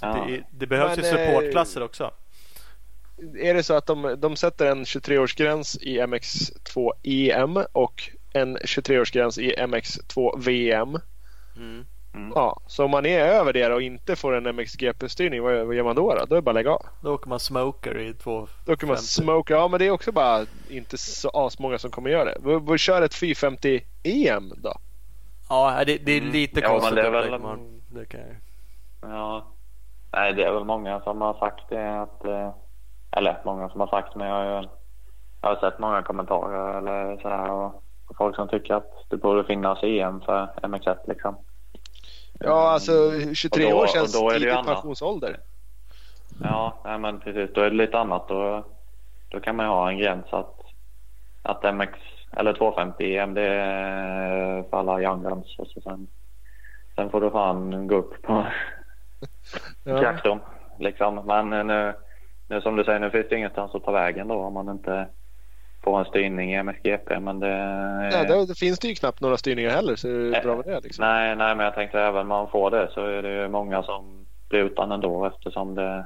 Det, 0.02 0.44
det 0.52 0.68
behövs 0.68 0.98
Men, 0.98 1.06
ju 1.06 1.12
eh, 1.12 1.28
supportklasser 1.28 1.84
också. 1.84 2.12
Är 3.40 3.54
det 3.54 3.64
så 3.64 3.74
att 3.74 3.86
de, 3.86 4.16
de 4.18 4.36
sätter 4.36 4.66
en 4.72 4.84
23-årsgräns 4.84 5.78
i 5.82 6.00
MX2 6.02 6.92
EM 7.04 7.60
och 7.72 8.10
en 8.34 8.58
23-årsgräns 8.58 9.40
i 9.40 9.56
MX2 9.56 10.40
VM? 10.46 10.98
Mm. 11.56 11.86
Ja, 12.36 12.62
så 12.68 12.86
om 12.86 12.92
man 12.92 13.06
är 13.06 13.20
över 13.20 13.54
det 13.54 13.74
och 13.74 13.82
inte 13.82 14.16
får 14.16 14.36
en 14.36 14.48
MXGP-styrning, 14.56 15.42
vad, 15.44 15.66
vad 15.66 15.76
gör 15.76 15.84
man 15.84 15.96
då? 15.96 16.16
Då, 16.16 16.26
då 16.26 16.36
är 16.36 16.38
det 16.38 16.42
bara 16.42 16.52
att 16.52 16.56
lägga 16.56 16.72
av. 16.72 16.86
Då 17.02 17.14
åker 17.14 17.30
man 17.30 17.40
smoker 17.40 17.98
i 17.98 18.14
två 18.14 18.48
Då 18.66 18.76
kan 18.76 18.88
man 18.88 18.96
50. 18.98 19.08
smoka. 19.08 19.54
Ja, 19.54 19.68
men 19.68 19.80
det 19.80 19.86
är 19.86 19.92
också 19.92 20.12
bara 20.12 20.46
inte 20.70 20.98
så 20.98 21.30
asmånga 21.30 21.78
som 21.78 21.92
kommer 21.92 22.10
göra 22.10 22.26
det. 22.26 22.38
Vi, 22.44 22.60
vi 22.72 22.78
kör 22.78 23.02
ett 23.02 23.14
450 23.16 23.82
EM 24.04 24.54
då. 24.58 24.74
Ja, 25.50 25.84
det, 25.86 25.98
det 25.98 26.12
är 26.12 26.18
Mm. 26.22 26.32
lite 26.32 26.60
Ja, 26.60 26.70
men 26.70 26.80
konstigt. 26.80 26.96
det 26.96 27.02
är 27.08 27.12
väl- 27.12 27.40
man- 27.42 27.82
det 27.90 28.06
kan 28.06 28.20
jag... 28.20 28.30
Ja. 29.12 29.48
Nej, 30.14 30.34
det 30.34 30.44
är 30.44 30.52
väl 30.52 30.64
många 30.66 31.00
som 31.02 31.22
har 31.22 31.34
sagt 31.34 31.70
det 31.70 32.02
att... 32.02 32.26
eh, 32.26 32.54
Eller 33.16 33.42
många 33.46 33.70
som 33.70 33.80
har 33.80 33.88
sagt 33.88 34.16
men 34.16 34.28
jag 34.28 34.36
har, 34.36 34.62
ju- 34.62 34.68
jag 35.42 35.50
har 35.50 35.56
sett 35.56 35.80
många 35.80 36.02
kommentarer 36.02 36.78
eller 36.78 37.18
sådär 37.22 37.52
och, 37.52 37.66
och 38.10 38.18
folk 38.18 38.36
som 38.36 38.48
tycker 38.48 38.74
att 38.74 38.92
det 39.10 39.18
borde 39.18 39.44
finnas 39.44 39.80
EM 39.84 40.22
för 40.22 40.48
MX1 40.62 40.98
liksom. 41.08 41.36
Ja, 42.40 42.70
alltså 42.70 42.92
23 43.34 43.66
Och 43.66 43.72
då- 43.72 43.78
år 43.78 43.88
känns 43.88 44.20
då 44.22 44.30
är 44.30 44.34
det 44.34 44.40
tidig 44.40 44.66
pensionsålder. 44.66 45.40
Ja, 46.44 46.82
nej, 46.86 47.00
men 47.00 47.20
precis. 47.20 47.54
Då 47.54 47.62
är 47.62 47.70
det 47.70 47.76
lite 47.76 48.00
annat. 48.00 48.28
Då, 48.28 48.66
då 49.30 49.40
kan 49.40 49.56
man 49.56 49.66
ju 49.66 49.70
ha 49.70 49.90
en 49.90 49.98
gräns 49.98 50.26
att, 50.30 50.56
att 51.42 51.76
MX 51.76 51.92
eller 52.38 52.54
250 52.54 53.16
EM 53.18 53.34
det 53.34 53.42
är 53.48 54.64
för 54.70 54.78
alla 54.78 55.02
young 55.02 55.24
guns. 55.24 55.56
Och 55.60 55.68
så 55.68 55.82
sen, 55.82 56.08
sen 56.96 57.10
får 57.10 57.22
du 57.22 57.32
fan 57.32 57.88
gå 57.88 57.96
upp 57.96 58.22
på 58.22 58.46
Ja. 59.84 60.40
Liksom. 60.80 61.26
Men 61.26 61.68
nu, 61.68 61.94
nu 62.48 62.62
som 62.62 62.76
du 62.76 62.84
säger, 62.84 63.00
nu 63.00 63.10
finns 63.10 63.30
det 63.30 63.36
ingenstans 63.36 63.76
att 63.76 63.84
ta 63.84 63.92
vägen 63.92 64.28
då 64.28 64.36
om 64.36 64.54
man 64.54 64.70
inte 64.70 65.08
får 65.84 66.00
en 66.00 66.06
styrning 66.06 66.54
i 66.54 66.56
MSGP. 66.56 67.20
Men 67.20 67.40
det, 67.40 67.50
Ja, 68.14 68.24
då, 68.24 68.46
då 68.46 68.54
finns 68.54 68.80
det 68.80 68.88
ju 68.88 68.96
knappt 68.96 69.22
några 69.22 69.38
styrningar 69.38 69.70
heller 69.70 69.96
så 69.96 70.08
det 70.08 70.38
är 70.38 70.44
bra 70.44 70.56
med 70.56 70.66
det. 70.66 70.80
Liksom. 70.84 71.06
nej, 71.06 71.36
nej, 71.36 71.56
men 71.56 71.66
jag 71.66 71.76
tänkte 71.76 72.00
även 72.00 72.22
om 72.22 72.28
man 72.28 72.50
får 72.50 72.72
det 72.72 72.90
så 72.94 73.06
är 73.06 73.22
det 73.22 73.42
ju 73.42 73.48
många 73.48 73.84
som 73.84 74.26
blir 74.50 74.60
utan 74.60 74.92
ändå 74.92 75.26
eftersom 75.26 75.76
det 75.76 76.06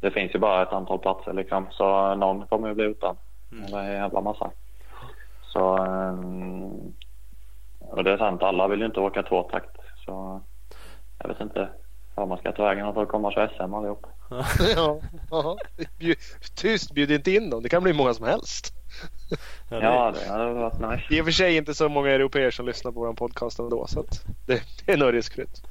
det 0.00 0.10
finns 0.10 0.34
ju 0.34 0.38
bara 0.38 0.62
ett 0.62 0.72
antal 0.72 0.98
platser 0.98 1.32
liksom. 1.32 1.66
Så 1.70 2.14
någon 2.14 2.46
kommer 2.46 2.68
ju 2.68 2.74
bli 2.74 2.84
utan. 2.84 3.16
Mm. 3.52 3.64
Eller 3.64 3.78
en 3.78 3.92
jävla 3.92 4.20
massa. 4.20 4.50
Så 5.42 5.76
ehm, 5.76 6.94
och 7.78 8.04
det 8.04 8.12
är 8.12 8.18
sant, 8.18 8.42
alla 8.42 8.68
vill 8.68 8.80
ju 8.80 8.86
inte 8.86 9.00
åka 9.00 9.22
tvåtakt. 9.22 9.76
Så 10.04 10.40
jag 11.18 11.28
vet 11.28 11.40
inte 11.40 11.68
vad 12.20 12.28
man 12.28 12.38
ska 12.38 12.52
ta 12.52 12.64
vägen 12.64 12.86
att 12.86 13.08
komma 13.08 13.30
till 13.30 13.56
SM 13.56 13.74
allihop. 13.74 14.06
ja, 14.76 15.00
ja. 15.30 15.56
Tyst, 16.54 16.92
bjud 16.94 17.10
inte 17.10 17.30
in 17.30 17.50
dem. 17.50 17.62
Det 17.62 17.68
kan 17.68 17.82
bli 17.82 17.92
många 17.92 18.14
som 18.14 18.26
helst. 18.26 18.72
Ja, 19.70 19.76
det- 19.80 19.84
Ja, 19.86 20.12
det 20.24 20.28
hade 20.32 20.52
varit 20.52 20.80
nice. 21.00 21.14
I 21.14 21.20
och 21.20 21.24
för 21.24 21.32
sig 21.32 21.56
inte 21.56 21.74
så 21.74 21.88
många 21.88 22.10
europeer 22.10 22.50
som 22.50 22.66
lyssnar 22.66 22.92
på 22.92 23.00
vår 23.00 23.12
podcast 23.14 23.58
ändå. 23.58 23.86
Så 23.86 24.00
att 24.00 24.24
det, 24.46 24.62
det 24.86 24.92
är 24.92 24.96
nog 24.96 25.14
riskfritt. 25.14 25.62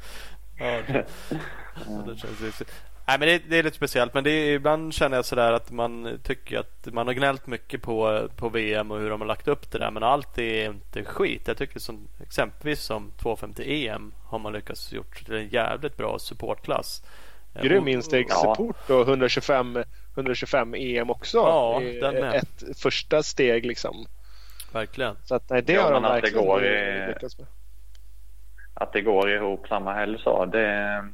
Ja, 0.60 0.66
det, 0.66 1.06
ja, 1.88 2.04
det 2.08 2.18
känns 2.18 2.42
riktigt. 2.42 2.72
Nej, 3.10 3.20
men 3.20 3.28
det, 3.28 3.42
det 3.50 3.58
är 3.60 3.64
lite 3.64 3.76
speciellt. 3.76 4.14
Men 4.14 4.24
det 4.24 4.32
är, 4.32 4.54
ibland 4.54 4.94
känner 4.94 5.18
jag 5.18 5.26
sådär 5.26 5.54
att 5.54 5.72
man 5.72 6.20
tycker 6.24 6.60
att 6.60 6.88
man 6.94 7.08
har 7.08 7.14
gnällt 7.14 7.48
mycket 7.48 7.82
på, 7.82 8.28
på 8.36 8.50
VM 8.50 8.92
och 8.92 9.00
hur 9.00 9.10
de 9.10 9.22
har 9.22 9.28
lagt 9.28 9.48
upp 9.48 9.72
det 9.72 9.78
där. 9.80 9.92
Men 9.92 10.04
allt 10.04 10.38
är 10.38 10.66
inte 10.66 11.04
skit. 11.04 11.42
Jag 11.48 11.58
tycker 11.58 11.80
som 11.80 12.08
exempelvis 12.24 12.82
som 12.82 13.12
250 13.22 13.64
EM 13.88 14.14
har 14.26 14.40
man 14.40 14.54
lyckats 14.54 14.94
gjort 14.94 15.26
till 15.26 15.36
en 15.36 15.48
jävligt 15.48 15.98
bra 15.98 16.20
supportklass. 16.20 17.04
Eh, 17.56 17.62
Grym 17.64 17.88
instegssupport 17.88 18.90
och 18.90 19.02
125, 19.02 19.84
125 20.16 20.74
EM 20.78 21.10
också. 21.10 21.38
Ja, 21.38 21.82
är 21.82 22.02
den 22.02 22.14
med. 22.16 22.36
ett 22.36 22.80
första 22.80 23.24
steg 23.24 23.66
liksom. 23.66 24.06
Verkligen. 24.72 25.16
Så 25.24 25.36
att, 25.36 25.50
nej, 25.50 25.62
det 25.62 25.74
Ja, 25.74 25.82
har 25.84 25.92
de 25.94 26.02
men 26.02 26.12
att 26.12 26.16
det 26.18 26.22
verkligen 26.22 26.46
går 26.46 26.66
i- 26.66 27.08
lyckats 27.08 27.38
med. 27.38 27.48
Att 28.74 28.94
det 28.94 29.02
går 29.02 29.32
ihop 29.32 29.68
samma 29.68 29.94
helg 29.94 30.20
så 30.20 30.46
det, 30.46 31.06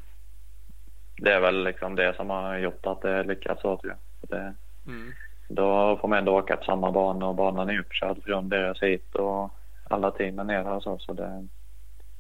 det 1.17 1.33
är 1.33 1.39
väl 1.39 1.63
liksom 1.63 1.95
det 1.95 2.15
som 2.15 2.29
har 2.29 2.57
gjort 2.57 2.85
att 2.85 3.01
det 3.01 3.23
lyckats 3.23 3.61
så 3.61 3.77
tror 3.77 3.93
jag. 3.93 4.29
Det, 4.29 4.55
Mm. 4.87 5.11
Då 5.49 5.97
får 6.01 6.07
man 6.07 6.17
ändå 6.19 6.37
åka 6.37 6.57
på 6.57 6.63
samma 6.63 6.91
bana 6.91 7.25
och 7.25 7.35
banan 7.35 7.69
är 7.69 7.79
uppkörd 7.79 8.23
från 8.23 8.49
deras 8.49 8.83
hit 8.83 9.15
och 9.15 9.49
alla 9.89 10.11
team 10.11 10.39
är 10.39 10.43
nere 10.43 10.71
och 10.71 10.83
så. 10.83 10.99
Så 10.99 11.13
det 11.13 11.47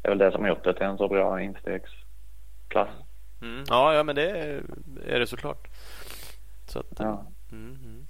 är 0.03 0.09
väl 0.09 0.17
det 0.17 0.31
som 0.31 0.41
har 0.41 0.49
gjort 0.49 0.63
det 0.63 0.73
till 0.73 0.83
en 0.83 0.97
så 0.97 1.07
bra 1.07 1.41
instegsklass. 1.41 2.89
Mm. 3.41 3.63
Ja, 3.67 3.93
ja, 3.93 4.03
men 4.03 4.15
det 4.15 4.29
är, 4.29 4.63
är 5.07 5.19
det 5.19 5.27
såklart. 5.27 5.67
Så 6.67 6.79
att, 6.79 6.85
Ja. 6.99 7.25
Mm, 7.51 7.75
mm. 7.83 8.05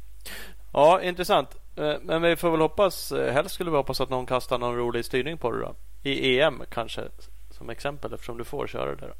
Ja, 0.73 1.01
intressant. 1.01 1.55
Eh, 1.77 1.95
Men 2.01 2.21
vi 2.21 2.35
får 2.35 2.51
väl 2.51 2.61
hoppas, 2.61 3.11
eh, 3.11 3.33
helst 3.33 3.55
skulle 3.55 3.71
vi 3.71 3.77
hoppas 3.77 4.01
att 4.01 4.09
någon 4.09 4.25
kastar 4.25 4.57
någon 4.57 4.75
rolig 4.75 5.05
styrning 5.05 5.37
på 5.37 5.51
det 5.51 5.59
då. 5.59 5.75
I 6.03 6.39
EM 6.41 6.61
kanske 6.69 7.01
som 7.49 7.69
exempel 7.69 8.13
eftersom 8.13 8.37
du 8.37 8.43
får 8.43 8.67
köra 8.67 8.95
det 8.95 9.07
då. 9.07 9.13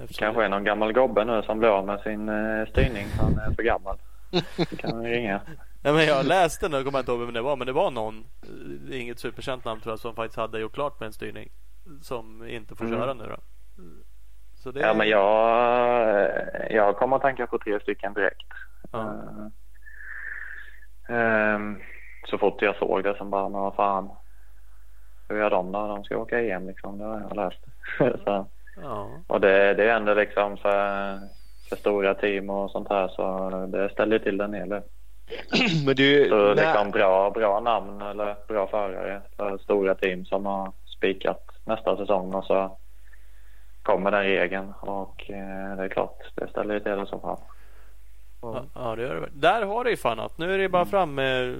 Eftersom 0.00 0.24
Kanske 0.26 0.44
är 0.44 0.48
någon 0.48 0.64
gammal 0.64 0.92
gobbe 0.92 1.24
nu 1.24 1.42
som 1.42 1.58
blir 1.58 1.68
av 1.68 1.86
med 1.86 2.00
sin 2.00 2.28
eh, 2.28 2.66
styrning. 2.66 3.06
Han 3.20 3.38
är 3.38 3.54
för 3.54 3.62
gammal. 3.62 3.98
Så 4.70 4.76
kan 4.76 5.02
ringa. 5.04 5.40
Ja, 5.82 5.92
men 5.92 6.06
jag 6.06 6.26
läste 6.26 6.68
nu, 6.68 6.76
jag 6.76 6.84
kommer 6.84 6.98
inte 6.98 7.12
ihåg 7.12 7.20
vem 7.20 7.32
det 7.34 7.40
var, 7.40 7.56
men 7.56 7.66
det 7.66 7.72
var 7.72 7.90
någon, 7.90 8.24
eh, 8.90 9.00
inget 9.00 9.18
superkänt 9.18 9.64
namn 9.64 9.80
tror 9.80 9.92
jag, 9.92 9.98
som 9.98 10.14
faktiskt 10.14 10.36
hade 10.38 10.60
gjort 10.60 10.74
klart 10.74 11.00
med 11.00 11.06
en 11.06 11.12
styrning. 11.12 11.48
Som 12.02 12.46
inte 12.48 12.74
får 12.76 12.84
Mm. 12.84 12.98
köra 12.98 13.14
nu 13.14 13.24
då. 13.24 13.36
Så 14.54 14.70
det, 14.70 14.80
Ja 14.80 14.94
men 14.94 15.08
jag, 15.08 16.08
eh, 16.20 16.76
jag 16.76 16.96
kommer 16.96 17.16
att 17.16 17.22
tänka 17.22 17.46
på 17.46 17.58
tre 17.58 17.80
stycken 17.80 18.14
direkt. 18.14 18.42
Ja. 18.92 19.14
Ehm, 21.08 21.80
så 22.30 22.38
fort 22.38 22.62
jag 22.62 22.76
såg 22.76 23.04
det 23.04 23.16
som 23.16 23.30
bara, 23.30 23.48
men 23.48 23.60
vad 23.60 23.74
fan. 23.74 24.10
Hur 25.28 25.38
gör 25.38 25.50
de 25.50 25.72
då? 25.72 25.86
De 25.86 26.04
ska 26.04 26.16
åka 26.18 26.40
EM 26.40 26.66
liksom. 26.66 26.98
Det 26.98 27.04
har 27.04 27.20
jag 27.20 27.36
läst. 27.36 27.60
så, 28.24 28.46
Ja. 28.82 29.10
och 29.26 29.40
det, 29.40 29.74
det 29.74 29.90
är 29.90 29.96
ändå 29.96 30.14
liksom 30.14 30.56
för, 30.56 31.18
för 31.68 31.76
stora 31.76 32.14
team 32.14 32.50
och 32.50 32.70
sånt 32.70 32.88
här 32.88 33.08
så 33.08 33.50
det 33.72 33.88
ställer 33.90 34.18
till 34.18 34.40
en 34.40 34.54
hel 34.54 34.68
del. 34.68 34.82
Men 35.86 35.94
du, 35.96 36.28
Så 36.28 36.36
när- 36.36 36.54
liksom 36.54 36.90
bra, 36.90 37.30
bra 37.30 37.60
namn 37.60 38.02
eller 38.02 38.36
bra 38.48 38.66
förare 38.66 39.22
för 39.36 39.58
stora 39.58 39.94
team 39.94 40.24
som 40.24 40.46
har 40.46 40.72
spikat 40.96 41.44
nästa 41.64 41.96
säsong 41.96 42.34
och 42.34 42.44
så 42.44 42.76
kommer 43.82 44.10
den 44.10 44.22
regeln 44.22 44.72
och 44.80 45.30
eh, 45.30 45.76
det 45.76 45.84
är 45.84 45.88
klart, 45.88 46.18
det 46.34 46.48
ställer 46.50 46.74
ju 46.74 46.80
till 46.80 46.92
det 46.92 47.06
som 47.06 47.20
fan. 47.20 47.40
Ja, 48.42 48.64
ja, 48.74 48.96
det 48.96 49.02
gör 49.02 49.14
det. 49.20 49.28
Där 49.48 49.62
har 49.66 49.84
du 49.84 49.90
ju 49.90 49.96
fan 49.96 50.20
att 50.20 50.38
nu 50.38 50.54
är 50.54 50.58
det 50.58 50.68
bara 50.68 50.82
Mm. 50.82 50.90
fram 50.90 51.14
med 51.14 51.56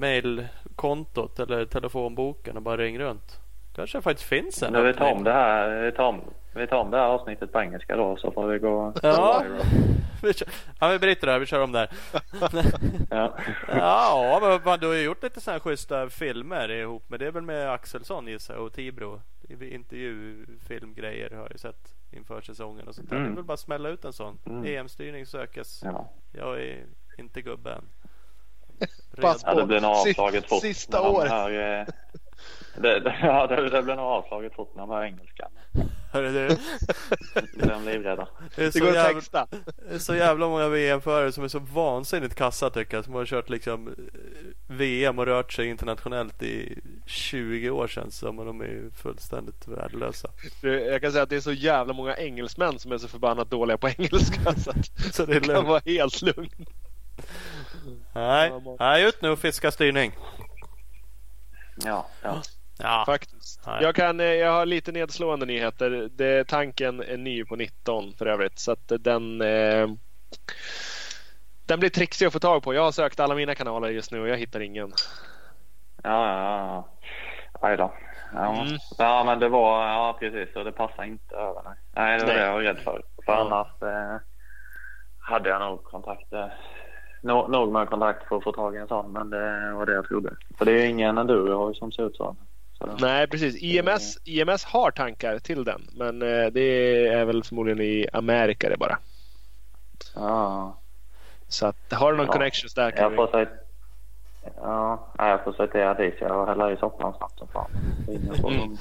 mailkontot 0.00 1.38
eller 1.40 1.64
telefonboken 1.64 2.56
och 2.56 2.62
bara 2.62 2.76
ring 2.76 2.98
runt. 2.98 3.40
Kanske 3.76 4.00
faktiskt 4.02 4.28
finns 4.28 4.62
en. 4.62 4.72
Nu 4.72 4.82
vi 4.82 4.94
tar 4.94 5.12
om 5.12 5.24
det 5.24 5.32
här, 5.32 5.82
vi 5.82 5.92
tar 5.92 6.04
om, 6.04 6.20
vi 6.54 6.66
tar 6.66 6.76
om 6.78 6.90
det 6.90 6.96
här 6.96 7.04
avsnittet 7.06 7.52
på 7.52 7.60
engelska 7.60 7.96
då 7.96 8.16
så 8.16 8.30
får 8.30 8.46
vi 8.48 8.58
gå 8.58 8.92
Ja. 9.02 9.42
Vi 10.22 10.32
kör- 10.34 10.48
Ja, 10.80 10.88
vi 10.88 10.98
bryter 10.98 11.26
där. 11.26 11.38
Vi 11.38 11.46
kör 11.46 11.62
om 11.62 11.72
där. 11.72 11.90
Ja. 13.10 13.36
Ja, 13.68 14.38
men 14.42 14.60
fan, 14.60 14.78
du 14.80 14.86
har 14.86 14.94
ju 14.94 15.02
gjort 15.02 15.22
lite 15.22 15.40
sådana 15.40 15.60
schyssta 15.60 16.08
filmer 16.08 16.70
ihop 16.70 17.08
med 17.10 17.20
det 17.20 17.26
är 17.26 17.30
väl 17.30 17.42
med 17.42 17.70
Axelsson 17.72 18.26
gissar 18.26 18.54
jag 18.54 18.64
och 18.64 18.72
Tibro. 18.72 19.20
Intervjufilmgrejer 19.60 21.30
har 21.30 21.42
jag 21.42 21.52
ju 21.52 21.58
sett 21.58 21.94
inför 22.10 22.40
säsongen 22.40 22.88
och 22.88 22.94
sånt 22.94 23.10
där. 23.10 23.16
Mm. 23.16 23.28
Det 23.28 23.34
är 23.34 23.36
väl 23.36 23.44
bara 23.44 23.54
att 23.54 23.60
smälla 23.60 23.88
ut 23.88 24.04
en 24.04 24.12
sån. 24.12 24.38
Mm. 24.46 24.64
EM-styrning 24.64 25.26
sökes. 25.26 25.80
Ja. 25.84 26.10
Jag 26.32 26.60
är 26.60 26.86
inte 27.18 27.42
gubbe 27.42 27.78
Pass 29.20 29.42
ja, 29.44 29.54
det 29.54 29.66
blir 29.66 29.80
nog 29.80 29.96
Sist- 29.96 30.06
avslaget 30.18 30.48
fort. 30.48 30.60
sista 30.62 31.08
året. 31.08 31.30
Hör, 31.30 31.50
eh, 31.80 31.86
det, 32.82 33.00
det, 33.00 33.16
ja, 33.22 33.46
det, 33.46 33.70
det 33.70 33.82
blir 33.82 33.96
nog 33.96 34.04
avslaget 34.04 34.54
fort 34.54 34.72
när 34.74 34.80
de 34.82 34.90
hör 34.90 35.02
engelska. 35.04 35.48
Hörru 36.12 36.32
du. 36.32 36.56
De 37.66 37.84
livrädda. 37.86 38.28
Det 38.56 38.62
är 38.62 38.66
Det 38.66 38.72
så 38.72 38.78
går 38.80 38.88
att 38.88 38.94
jävla, 38.94 39.14
texta. 39.20 39.46
det 39.88 39.94
är 39.94 39.98
så 39.98 40.14
jävla 40.14 40.48
många 40.48 40.68
VM-förare 40.68 41.32
som 41.32 41.44
är 41.44 41.48
så 41.48 41.58
vansinnigt 41.58 42.34
kassa 42.34 42.70
tycker 42.70 42.96
jag. 42.96 43.04
Som 43.04 43.14
har 43.14 43.26
kört 43.26 43.48
liksom 43.48 43.88
eh, 43.88 43.94
VM 44.66 45.18
och 45.18 45.26
rört 45.26 45.52
sig 45.52 45.66
internationellt 45.66 46.42
i 46.42 46.78
20 47.06 47.70
år 47.70 47.86
sedan. 47.88 48.10
Som 48.10 48.36
de 48.36 48.60
är 48.60 48.64
ju 48.64 48.90
fullständigt 48.90 49.68
värdelösa. 49.68 50.28
Jag 50.62 51.00
kan 51.02 51.12
säga 51.12 51.22
att 51.22 51.30
det 51.30 51.36
är 51.36 51.40
så 51.40 51.52
jävla 51.52 51.92
många 51.92 52.16
engelsmän 52.16 52.78
som 52.78 52.92
är 52.92 52.98
så 52.98 53.08
förbannat 53.08 53.50
dåliga 53.50 53.78
på 53.78 53.88
engelska. 53.88 54.54
Så 54.54 54.70
att 54.70 55.14
Så 55.14 55.24
det 55.24 55.32
är 55.36 55.40
du 55.40 55.46
kan 55.46 55.54
lugnt. 55.54 55.68
vara 55.68 55.80
helt 55.84 56.22
lugn. 56.22 56.50
Nej, 58.12 58.52
nej, 58.78 59.04
ut 59.08 59.22
nu 59.22 59.30
och 59.30 59.38
fiska 59.38 59.70
styrning. 59.70 60.12
Ja, 61.84 62.06
ja. 62.22 62.42
Ja, 62.78 63.02
Faktiskt. 63.06 63.66
Nej. 63.66 63.82
Jag, 63.82 63.94
kan, 63.94 64.20
eh, 64.20 64.26
jag 64.26 64.52
har 64.52 64.66
lite 64.66 64.92
nedslående 64.92 65.46
nyheter. 65.46 66.08
Det, 66.10 66.44
tanken 66.48 67.00
är 67.02 67.16
ny 67.16 67.44
på 67.44 67.56
19 67.56 68.14
för 68.18 68.26
övrigt. 68.26 68.58
Så 68.58 68.72
att 68.72 68.92
den, 69.00 69.40
eh, 69.40 69.88
den 71.66 71.80
blir 71.80 71.90
trixig 71.90 72.26
att 72.26 72.32
få 72.32 72.38
tag 72.38 72.62
på. 72.62 72.74
Jag 72.74 72.82
har 72.82 72.92
sökt 72.92 73.20
alla 73.20 73.34
mina 73.34 73.54
kanaler 73.54 73.88
just 73.88 74.12
nu 74.12 74.20
och 74.20 74.28
jag 74.28 74.36
hittar 74.36 74.60
ingen. 74.60 74.92
Ja, 76.02 76.28
ja, 76.28 76.58
ja. 76.58 76.88
Aj 77.68 77.76
då. 77.76 77.94
Ja. 78.34 78.62
Mm. 78.62 78.78
ja, 78.98 79.24
men 79.24 79.38
det 79.38 79.48
var, 79.48 79.88
ja 79.88 80.16
precis, 80.20 80.56
och 80.56 80.64
det 80.64 80.72
passar 80.72 81.04
inte 81.04 81.34
över. 81.34 81.62
Nej, 81.64 81.74
nej 81.94 82.18
det 82.18 82.24
var 82.24 82.32
Nej. 82.32 82.36
det 82.36 82.46
jag 82.46 82.52
var 82.52 82.60
rädd 82.62 82.78
för. 82.78 83.02
För 83.26 83.32
Ja. 83.32 83.40
annars 83.40 83.82
eh, 83.82 84.20
hade 85.18 85.48
jag 85.48 85.60
nog 85.60 85.84
kontakter. 85.84 86.54
No, 87.20 87.48
nog 87.48 87.72
med 87.72 87.88
kontakt 87.88 88.28
för 88.28 88.36
att 88.36 88.44
få 88.44 88.52
tag 88.52 88.74
i 88.74 88.78
en 88.78 88.88
sån, 88.88 89.12
men 89.12 89.30
det 89.30 89.72
var 89.72 89.86
det 89.86 89.92
jag 89.94 90.08
trodde. 90.08 90.36
För 90.58 90.64
det 90.64 90.72
är 90.72 90.86
ingen 90.86 91.18
enduro 91.18 91.74
som 91.74 91.92
ser 91.92 92.06
ut 92.06 92.16
så. 92.16 92.36
så 92.78 92.86
Nej, 93.00 93.26
precis. 93.26 93.62
IMS, 93.62 94.18
IMS 94.24 94.64
har 94.64 94.90
tankar 94.90 95.38
till 95.38 95.64
den. 95.64 95.86
Men 95.92 96.22
eh, 96.22 96.46
det 96.46 97.06
är 97.08 97.24
väl 97.24 97.44
förmodligen 97.44 97.80
i 97.80 98.06
Amerika 98.12 98.68
det 98.68 98.76
bara. 98.76 98.98
ja, 100.14 100.80
Så 101.48 101.66
att, 101.66 101.92
har 101.92 102.12
du 102.12 102.16
någon 102.18 102.26
Ja. 102.26 102.32
connections 102.32 102.74
där 102.74 102.90
kan 102.90 103.02
jag 103.02 103.10
vi... 103.10 103.16
får 103.16 103.26
säga 103.26 103.48
Ja, 104.56 105.12
nej, 105.18 105.30
jag 105.30 105.44
får 105.44 105.52
sortera 105.52 105.94
dit. 105.94 106.14
Jag 106.20 106.46
häller 106.46 106.72
i 106.72 106.76
soppan 106.76 107.14
snabbt 107.16 107.38
som 107.38 107.48
fan. 107.48 107.70
Mm. 108.48 108.76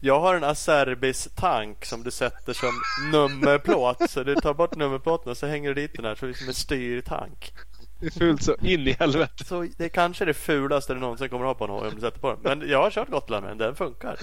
Jag 0.00 0.20
har 0.20 0.34
en 0.34 0.44
Acerbis 0.44 1.28
tank 1.34 1.84
som 1.84 2.02
du 2.02 2.10
sätter 2.10 2.52
som 2.52 2.72
nummerplåt. 3.12 4.10
Så 4.10 4.22
du 4.22 4.34
tar 4.34 4.54
bort 4.54 4.76
nummerplåten 4.76 5.30
och 5.30 5.36
så 5.36 5.46
hänger 5.46 5.74
du 5.74 5.74
dit 5.74 5.96
den 5.96 6.04
här 6.04 6.14
så 6.14 6.26
det 6.26 6.32
är 6.32 6.34
som 6.34 6.48
en 6.48 6.54
styrtank. 6.54 7.52
Det 8.00 8.06
är 8.06 8.10
fult 8.10 8.42
så 8.42 8.54
in 8.54 8.80
i 8.80 8.92
helvete. 8.92 9.44
Så 9.44 9.66
det 9.78 9.84
är 9.84 9.88
kanske 9.88 10.24
det 10.24 10.34
fulaste 10.34 10.94
du 10.94 11.00
någonsin 11.00 11.28
kommer 11.28 11.44
ha 11.44 11.54
på 11.54 11.64
en 11.64 11.70
hoj 11.70 11.88
om 11.88 11.94
du 11.94 12.00
sätter 12.00 12.20
på 12.20 12.28
den. 12.30 12.38
Men 12.42 12.68
jag 12.68 12.82
har 12.82 12.90
kört 12.90 13.10
Gotland 13.10 13.44
med 13.44 13.50
den, 13.50 13.58
den 13.58 13.74
funkar. 13.74 14.16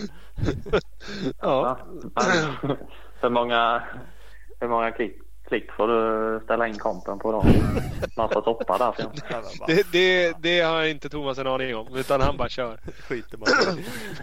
Ja. 1.41 1.77
Men 2.15 2.77
hur 3.21 3.29
många, 3.29 3.83
hur 4.59 4.67
många 4.67 4.91
klick, 4.91 5.17
klick 5.51 5.71
får 5.71 5.87
du 5.87 6.39
ställa 6.43 6.67
in 6.67 6.77
kompen 6.77 7.19
på 7.19 7.31
då? 7.31 7.43
Massa 8.17 8.41
soppa 8.41 8.77
där. 8.77 8.93
Det, 9.67 9.91
det, 9.91 10.33
det 10.39 10.61
har 10.61 10.83
inte 10.83 11.09
Thomas 11.09 11.37
en 11.37 11.47
aning 11.47 11.75
om. 11.75 11.95
Utan 11.95 12.21
han 12.21 12.37
bara 12.37 12.49
kör. 12.49 12.77
skiter 13.07 13.37
man. 13.37 13.47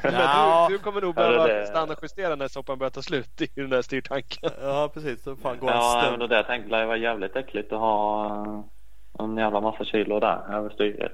Men 0.03 0.13
du, 0.13 0.77
du 0.77 0.79
kommer 0.83 1.01
nog 1.01 1.15
det 1.15 1.21
behöva 1.21 1.47
det. 1.47 1.67
stanna 1.67 1.93
och 1.93 1.99
justera 2.03 2.37
när 2.37 2.49
soppan 2.49 2.79
börjar 2.79 2.91
ta 2.91 3.03
slut 3.03 3.41
i 3.41 3.49
den 3.55 3.71
där 3.71 3.83
styrtanken. 3.83 4.51
Ja 4.63 4.91
precis, 4.95 5.23
så 5.23 5.37
fan 5.37 5.59
går 5.59 5.71
Ja, 5.71 6.15
men 6.19 6.29
det 6.29 6.43
tänkte 6.45 6.77
jag 6.77 6.87
var 6.87 6.97
jävligt 6.97 7.37
äckligt 7.37 7.73
att 7.73 7.79
ha 7.79 8.27
eh, 8.47 9.25
en 9.25 9.37
jävla 9.37 9.61
massa 9.61 9.85
kilo 9.85 10.21
där 10.21 10.55
över 10.55 10.71
styret. 10.71 11.13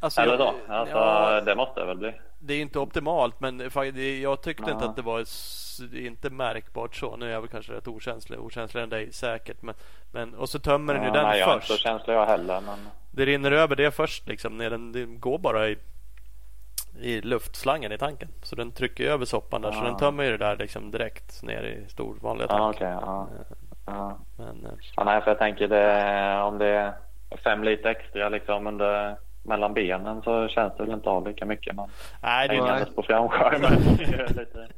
Alltså, 0.00 0.20
Eller 0.20 0.32
jag- 0.32 0.40
så. 0.66 0.72
Alltså, 0.72 0.96
ja, 0.96 1.40
Det 1.40 1.54
måste 1.54 1.80
det 1.80 1.86
väl 1.86 1.96
bli. 1.98 2.12
Det 2.38 2.54
är 2.54 2.60
inte 2.60 2.78
optimalt 2.78 3.40
men 3.40 3.70
jag 4.22 4.42
tyckte 4.42 4.70
inte 4.70 4.84
Ja. 4.84 4.90
att 4.90 4.96
det 4.96 5.02
var 5.02 5.24
inte 5.94 6.30
märkbart 6.30 6.96
så. 6.96 7.16
Nu 7.16 7.26
är 7.26 7.30
jag 7.32 7.40
väl 7.40 7.50
kanske 7.50 7.72
rätt 7.72 7.88
okänslig, 7.88 8.40
okänsligare 8.40 8.84
än 8.84 8.90
dig 8.90 9.12
säkert. 9.12 9.62
Men, 9.62 9.74
men, 10.10 10.34
och 10.34 10.48
så 10.48 10.58
tömmer 10.58 10.94
den 10.94 11.02
ju 11.02 11.08
Ja, 11.08 11.14
den 11.14 11.24
nej, 11.24 11.38
jag 11.40 11.50
är 11.50 11.54
inte 11.54 11.66
så 11.66 11.72
först. 11.72 11.82
känslig 11.82 12.14
jag 12.14 12.26
heller. 12.26 12.60
Men... 12.60 12.78
Det 13.10 13.26
rinner 13.26 13.52
över 13.52 13.76
det 13.76 13.90
först 13.90 14.28
liksom. 14.28 14.56
När 14.58 14.70
den, 14.70 14.92
den 14.92 15.20
går 15.20 15.38
bara 15.38 15.68
i, 15.68 15.78
i 17.00 17.20
luftslangen 17.20 17.92
i 17.92 17.98
tanken. 17.98 18.28
Så 18.42 18.56
den 18.56 18.70
trycker 18.72 19.04
över 19.10 19.24
soppan 19.24 19.62
där. 19.62 19.72
Så 19.72 19.78
Ja. 19.78 19.84
den 19.84 19.96
tömmer 19.96 20.24
ju 20.24 20.30
det 20.30 20.36
där 20.44 20.56
liksom 20.56 20.90
direkt 20.90 21.42
ner 21.42 21.62
i 21.62 21.88
stor 21.90 22.16
vanliga 22.20 22.46
Ja, 22.50 22.58
tank. 22.58 22.76
okej. 22.76 22.88
ja. 22.88 23.28
Ja. 23.86 24.18
Men, 24.38 24.66
eh, 24.66 25.04
nej, 25.04 25.20
för 25.22 25.30
jag 25.30 25.38
tänker 25.38 25.68
det, 25.68 26.40
om 26.42 26.58
det 26.58 26.66
är 26.66 26.94
fem 27.44 27.64
liter 27.64 27.88
extra 27.88 28.28
liksom 28.28 28.66
under, 28.66 29.16
mellan 29.42 29.74
benen 29.74 30.22
så 30.22 30.48
känns 30.48 30.72
det 30.76 30.82
väl 30.84 30.92
inte 30.92 31.08
av 31.08 31.28
lika 31.28 31.44
mycket. 31.44 31.76
Men 31.76 31.88
nej, 32.22 32.48
det, 32.48 32.54
hängandes 32.54 32.94
på 32.94 33.02
framskärmen. 33.02 33.96
det 33.98 34.04
är 34.04 34.28
lite... 34.28 34.68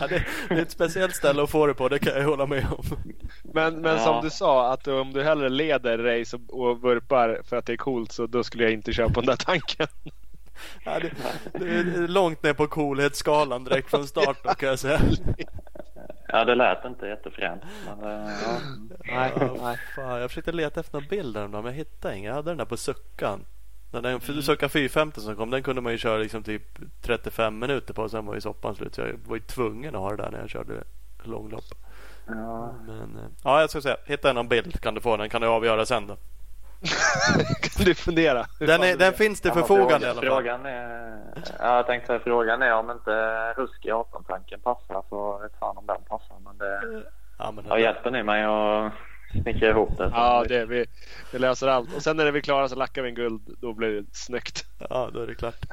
ja, 0.00 0.06
det, 0.06 0.24
det 0.48 0.54
är 0.54 0.62
ett 0.62 0.70
speciellt 0.70 1.14
ställe 1.14 1.42
att 1.42 1.50
få 1.50 1.66
det 1.66 1.74
på. 1.74 1.88
Det 1.88 1.98
kan 1.98 2.12
jag 2.20 2.24
hålla 2.28 2.46
med 2.46 2.66
om. 2.78 2.84
Men, 3.42 3.80
men 3.80 3.92
Ja. 3.92 3.98
som 3.98 4.22
du 4.22 4.30
sa, 4.30 4.72
att 4.72 4.88
om 4.88 5.12
du 5.12 5.22
hellre 5.22 5.48
leder 5.48 5.98
race 5.98 6.36
och, 6.36 6.60
och 6.60 6.82
vurpar 6.82 7.40
för 7.44 7.56
att 7.56 7.66
det 7.66 7.72
är 7.72 7.76
coolt 7.76 8.12
så 8.12 8.26
då 8.26 8.44
skulle 8.44 8.64
jag 8.64 8.72
inte 8.72 8.92
köpa 8.92 9.12
den 9.20 9.26
där 9.26 9.36
tanken. 9.36 9.86
Ja, 10.84 10.98
det, 11.00 11.10
det 11.58 11.74
är 11.78 12.08
långt 12.08 12.42
ner 12.42 12.52
på 12.52 12.66
coolhetsskalan 12.66 13.64
direkt 13.64 13.90
från 13.90 14.06
start 14.06 14.36
då, 14.44 14.50
kan 14.54 14.68
jag 14.68 14.78
säga. 14.78 15.00
Ja, 16.28 16.44
det 16.44 16.54
lät 16.54 16.84
inte 16.84 17.06
jättefränt. 17.06 17.62
Men, 17.86 18.10
eh, 18.26 18.32
ja. 18.42 18.58
Nej, 19.04 19.76
fan, 19.96 20.20
jag 20.20 20.30
försökte 20.30 20.52
leta 20.52 20.80
efter 20.80 20.92
några 20.92 21.06
bilder 21.08 21.44
om 21.44 21.50
dem, 21.50 21.64
men 21.64 21.72
jag 21.72 21.78
hittade 21.78 22.16
inga. 22.16 22.28
Jag 22.28 22.34
hade 22.34 22.50
den 22.50 22.58
där 22.58 22.64
på 22.64 22.76
suckan. 22.76 23.44
Den 23.90 24.02
där 24.02 24.10
Mm. 24.10 24.42
Succa 24.42 24.68
450 24.68 25.20
som 25.20 25.36
kom, 25.36 25.50
den 25.50 25.62
kunde 25.62 25.80
man 25.82 25.92
ju 25.92 25.98
köra 25.98 26.18
liksom 26.18 26.42
typ 26.42 26.62
35 27.02 27.58
minuter 27.58 27.94
på. 27.94 28.08
Sen 28.08 28.26
var 28.26 28.34
ju 28.34 28.40
soppan 28.40 28.74
slut. 28.74 28.94
Så 28.94 29.00
jag 29.00 29.18
var 29.26 29.36
ju 29.36 29.42
tvungen 29.42 29.94
att 29.94 30.00
ha 30.00 30.10
det 30.10 30.16
där 30.16 30.30
när 30.30 30.38
jag 30.40 30.50
körde 30.50 30.84
långlopp. 31.22 31.64
Ja. 32.26 32.74
Men 32.86 33.16
eh, 33.16 33.30
ja, 33.44 33.60
jag 33.60 33.70
ska 33.70 33.80
säga. 33.80 33.96
Hitta 34.04 34.32
någon 34.32 34.48
bild 34.48 34.80
kan 34.80 34.94
du 34.94 35.00
få. 35.00 35.16
Den 35.16 35.28
kan 35.28 35.40
du 35.40 35.46
avgöra 35.46 35.86
sen 35.86 36.06
då. 36.06 36.16
kan 37.76 37.84
du 37.84 37.94
fundera? 37.94 38.46
Den, 38.58 38.82
är, 38.82 38.86
det 38.86 38.96
den 38.96 39.12
finns 39.12 39.40
till 39.40 39.50
Ja, 39.54 39.60
förfogande 39.60 39.94
i 39.96 40.00
frågan, 40.00 40.10
alla 40.10 40.20
fall. 40.20 40.30
Frågan 40.30 40.66
är, 40.66 41.18
ja, 41.58 41.76
jag 41.76 41.86
tänkte 41.86 42.06
säga 42.06 42.20
frågan 42.20 42.62
är 42.62 42.74
om 42.74 42.90
inte 42.90 43.12
Husky 43.56 43.90
18-tanken 43.90 44.60
passar 44.60 45.02
så 45.08 45.38
vet 45.38 45.58
fan 45.58 45.76
om 45.76 45.86
den 45.86 46.02
passar. 46.08 46.36
Men 46.44 46.58
det, 46.58 47.02
Ja, 47.38 47.50
men 47.50 47.64
ja, 47.68 47.74
den, 47.74 47.82
hjälper 47.82 48.10
ni 48.10 48.22
mig 48.22 48.44
att 48.44 48.92
snickra 49.30 49.68
ihop 49.70 49.96
det? 49.98 50.10
Ja, 50.14 50.44
det, 50.48 50.66
vi, 50.66 50.86
vi 51.32 51.38
löser 51.38 51.68
allt. 51.68 51.94
Och 51.96 52.02
sen 52.02 52.16
när 52.16 52.30
vi 52.32 52.38
är 52.38 52.42
klara 52.42 52.68
så 52.68 52.74
lackar 52.74 53.02
vi 53.02 53.08
en 53.08 53.14
guld. 53.14 53.56
Då 53.60 53.72
blir 53.72 53.88
det 53.88 54.04
snyggt. 54.12 54.64
ja, 54.90 55.10
då 55.12 55.20
är 55.20 55.26
det 55.26 55.34
klart. 55.34 55.66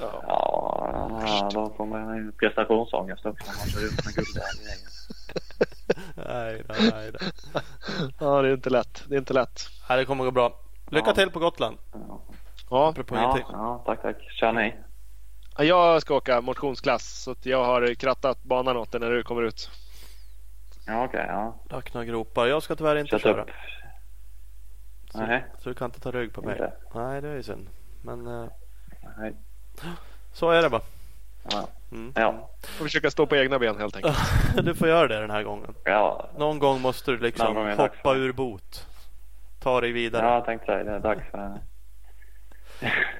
Ja. 0.00 0.22
Ja, 0.28 1.50
då 1.54 1.74
får 1.76 1.86
man 1.86 2.16
ju 2.16 2.32
prestationsångest 2.32 3.26
också 3.26 3.44
om 3.50 3.54
man 3.58 3.66
kör 3.68 3.86
ut 3.86 4.04
med 4.04 4.14
grejer. 4.14 4.42
Nej, 6.28 6.62
då, 6.68 6.74
nej, 6.96 7.12
då. 7.12 7.18
ja, 8.20 8.42
det 8.42 8.48
är 8.48 8.52
inte 8.54 8.70
lätt. 8.70 9.04
Det 9.08 9.14
är 9.14 9.18
inte 9.18 9.34
lätt. 9.34 9.60
Nej, 9.88 9.98
det 9.98 10.04
kommer 10.04 10.24
gå 10.24 10.30
bra. 10.30 10.60
Lycka 10.90 11.08
Ja. 11.10 11.14
till 11.14 11.30
på 11.30 11.38
Gotland. 11.38 11.76
Ja, 12.70 12.94
Ja, 13.10 13.38
ja, 13.52 13.82
tack, 13.86 14.02
tack. 14.02 14.16
Kör 14.40 14.52
ni? 14.52 14.74
jag 15.58 16.02
ska 16.02 16.14
åka 16.14 16.40
motionsklass 16.40 17.22
så 17.22 17.30
att 17.30 17.46
jag 17.46 17.64
har 17.64 17.94
krattat 17.94 18.42
banan 18.42 18.76
åt 18.76 18.92
dig 18.92 19.00
när 19.00 19.10
du 19.10 19.22
kommer 19.22 19.42
ut. 19.42 19.70
Ja, 20.86 21.04
okej. 21.04 21.24
ja. 21.28 21.60
Öppna 21.70 22.04
gropar. 22.04 22.46
Jag 22.46 22.62
ska 22.62 22.76
tyvärr 22.76 22.96
inte 22.96 23.10
Kört 23.10 23.22
köra. 23.22 23.42
upp. 23.42 23.50
Så, 25.10 25.18
Nej. 25.20 25.44
så 25.58 25.68
du 25.68 25.74
kan 25.74 25.84
inte 25.84 26.00
ta 26.00 26.10
rygg 26.10 26.32
på 26.34 26.42
mig. 26.42 26.52
Inte? 26.52 26.72
Nej, 26.94 27.20
det 27.22 27.28
är 27.28 27.34
ju 27.34 27.42
synd. 27.42 27.68
Men 28.02 28.26
eh, 28.26 28.48
Nej. 29.18 29.36
så 30.32 30.50
är 30.50 30.62
det 30.62 30.70
bara. 30.70 30.82
Ja. 31.50 31.68
Mm. 31.92 32.12
Ja. 32.16 32.50
Får 32.62 32.84
försöka 32.84 33.10
stå 33.10 33.26
på 33.26 33.36
egna 33.36 33.58
ben 33.58 33.78
helt 33.78 33.96
enkelt. 33.96 34.16
Du 34.64 34.74
får 34.74 34.88
göra 34.88 35.08
det 35.08 35.20
den 35.20 35.30
här 35.30 35.42
gången. 35.42 35.74
Ja, 35.84 36.30
Någon 36.38 36.58
gång 36.58 36.80
måste 36.80 37.10
du 37.10 37.18
liksom 37.18 37.54
dags 37.54 37.78
hoppa 37.78 38.14
ur 38.14 38.32
bot. 38.32 38.86
Ta 39.60 39.80
dig 39.80 39.92
vidare. 39.92 40.26
ja, 40.26 40.34
jag 40.34 40.44
tänkte 40.44 40.72
det. 40.76 40.84
Det 40.84 40.90
är 40.90 40.98
dags 41.00 41.30
för 41.30 41.60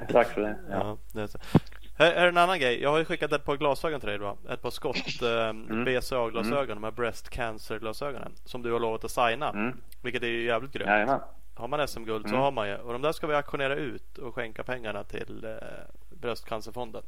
Dags 0.12 0.30
för 0.30 0.40
det. 0.40 0.56
Ja. 0.70 0.76
Ja, 0.76 0.96
det 1.12 1.22
är 1.22 1.26
så. 1.26 1.38
Här 1.98 2.12
är 2.12 2.28
en 2.28 2.36
annan 2.36 2.58
grej. 2.60 2.82
Jag 2.82 2.90
har 2.90 2.98
ju 2.98 3.04
skickat 3.04 3.32
ett 3.32 3.44
par 3.44 3.56
glasögon 3.56 4.00
till 4.00 4.08
dig 4.08 4.18
då. 4.18 4.36
Ett 4.50 4.62
par 4.62 4.70
skott 4.70 5.22
eh, 5.22 5.52
BCA-glasögon. 5.84 6.76
De 6.76 6.84
här 6.84 6.90
Breast 6.90 7.28
Cancer-glasögonen. 7.30 8.32
Som 8.44 8.62
du 8.62 8.72
har 8.72 8.80
lovat 8.80 9.04
att 9.04 9.10
signa. 9.10 9.50
Mm. 9.50 9.76
Vilket 10.02 10.22
är 10.22 10.26
ju 10.26 10.44
jävligt 10.44 10.72
grymt. 10.72 10.88
Jajamän. 10.90 11.20
Har 11.54 11.68
man 11.68 11.88
SM-guld 11.88 12.22
så 12.24 12.28
Mm. 12.28 12.40
har 12.40 12.50
man 12.52 12.68
ju. 12.68 12.74
Och 12.76 12.92
de 12.92 13.02
där 13.02 13.12
ska 13.12 13.26
vi 13.26 13.34
auktionera 13.34 13.74
ut 13.74 14.18
och 14.18 14.34
skänka 14.34 14.62
pengarna 14.64 15.04
till 15.04 15.44
eh, 15.44 15.50
Bröstcancerfonden. 16.20 17.02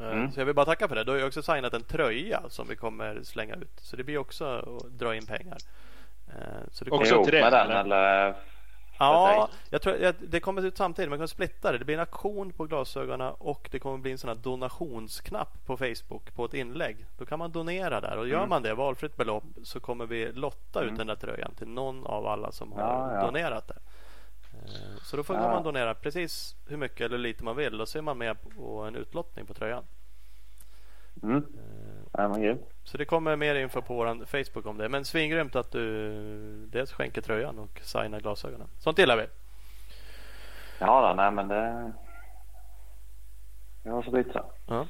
Eh, 0.00 0.06
Mm. 0.12 0.32
Så 0.32 0.40
jag 0.40 0.46
vill 0.46 0.54
bara 0.54 0.66
tacka 0.66 0.88
för 0.88 0.94
det. 0.94 1.04
Du 1.04 1.10
har 1.10 1.18
ju 1.18 1.26
också 1.26 1.42
signat 1.42 1.74
en 1.74 1.82
tröja 1.82 2.42
som 2.48 2.68
vi 2.68 2.76
kommer 2.76 3.22
slänga 3.22 3.54
ut. 3.54 3.72
Så 3.80 3.96
det 3.96 4.04
blir 4.04 4.18
också 4.18 4.44
att 4.44 4.90
dra 4.98 5.14
in 5.16 5.26
pengar. 5.26 5.56
Eh, 6.28 6.34
Så 6.70 6.84
det 6.84 6.90
Också 6.90 7.04
kommer... 7.04 7.14
Ihop 7.14 7.24
till 7.24 7.34
det, 7.34 7.40
eller? 7.40 7.80
eller? 7.80 8.34
Ja, 8.98 9.48
jag 9.70 9.82
tror 9.82 9.96
jag, 9.96 10.14
det 10.20 10.40
kommer 10.40 10.64
ut 10.64 10.76
samtidigt. 10.76 11.08
Man 11.10 11.18
kan 11.18 11.28
splitta 11.28 11.72
det. 11.72 11.78
Det 11.78 11.84
blir 11.84 11.94
en 11.94 12.00
auktion 12.00 12.52
på 12.52 12.64
glasögonen 12.64 13.34
och 13.38 13.68
det 13.72 13.78
kommer 13.78 13.98
bli 13.98 14.12
en 14.12 14.18
sån 14.18 14.28
här 14.28 14.34
donationsknapp 14.36 15.66
på 15.66 15.76
Facebook 15.76 16.34
på 16.34 16.44
ett 16.44 16.54
inlägg. 16.54 17.06
Då 17.18 17.24
kan 17.26 17.38
man 17.38 17.52
donera 17.52 18.00
där 18.00 18.16
och 18.18 18.28
gör 18.28 18.36
Mm. 18.38 18.48
man 18.48 18.62
det, 18.62 18.74
valfritt 18.74 19.16
belopp, 19.16 19.44
så 19.62 19.80
kommer 19.80 20.06
vi 20.06 20.32
lotta 20.32 20.80
ut 20.80 20.86
Mm. 20.86 20.98
den 20.98 21.06
där 21.06 21.14
tröjan 21.16 21.54
till 21.54 21.68
någon 21.68 22.06
av 22.06 22.26
alla 22.26 22.52
som 22.52 22.72
har 22.72 22.80
Ja, 22.80 23.14
ja. 23.14 23.26
donerat 23.26 23.68
det. 23.68 23.78
Eh, 24.54 24.96
Så 25.02 25.16
då 25.16 25.22
får 25.22 25.36
Ja. 25.36 25.42
man 25.42 25.62
donera 25.62 25.94
precis 25.94 26.56
hur 26.68 26.76
mycket 26.76 27.00
eller 27.00 27.18
lite 27.18 27.44
man 27.44 27.56
vill 27.56 27.80
och 27.80 27.88
så 27.88 27.98
är 27.98 28.02
man 28.02 28.18
med 28.18 28.36
på 28.56 28.78
en 28.82 28.96
utlottning 28.96 29.46
på 29.46 29.54
tröjan. 29.54 29.84
Mm. 31.22 31.36
Eh, 31.36 31.42
Ja, 32.12 32.28
men. 32.28 32.58
Så 32.84 32.98
det 32.98 33.04
kommer 33.04 33.36
mer 33.36 33.54
info 33.54 33.82
på 33.82 33.94
vår 33.94 34.24
Facebook 34.24 34.66
om 34.66 34.78
det. 34.78 34.88
Men 34.88 35.04
svingrymt 35.04 35.56
att 35.56 35.70
du 35.70 36.66
dels 36.66 36.92
skänker 36.92 37.20
tröjan 37.20 37.58
och 37.58 37.80
signar 37.82 38.20
glasögonen. 38.20 38.68
Sånt 38.78 38.98
gillar 38.98 39.16
vi. 39.16 39.26
Ja, 40.78 41.08
då, 41.08 41.14
nej 41.14 41.30
men 41.30 41.48
det... 41.48 41.92
Det 43.82 43.90
var 43.90 44.02
så 44.02 44.16
lite 44.16 44.32
så. 44.32 44.44
Ja. 44.66 44.86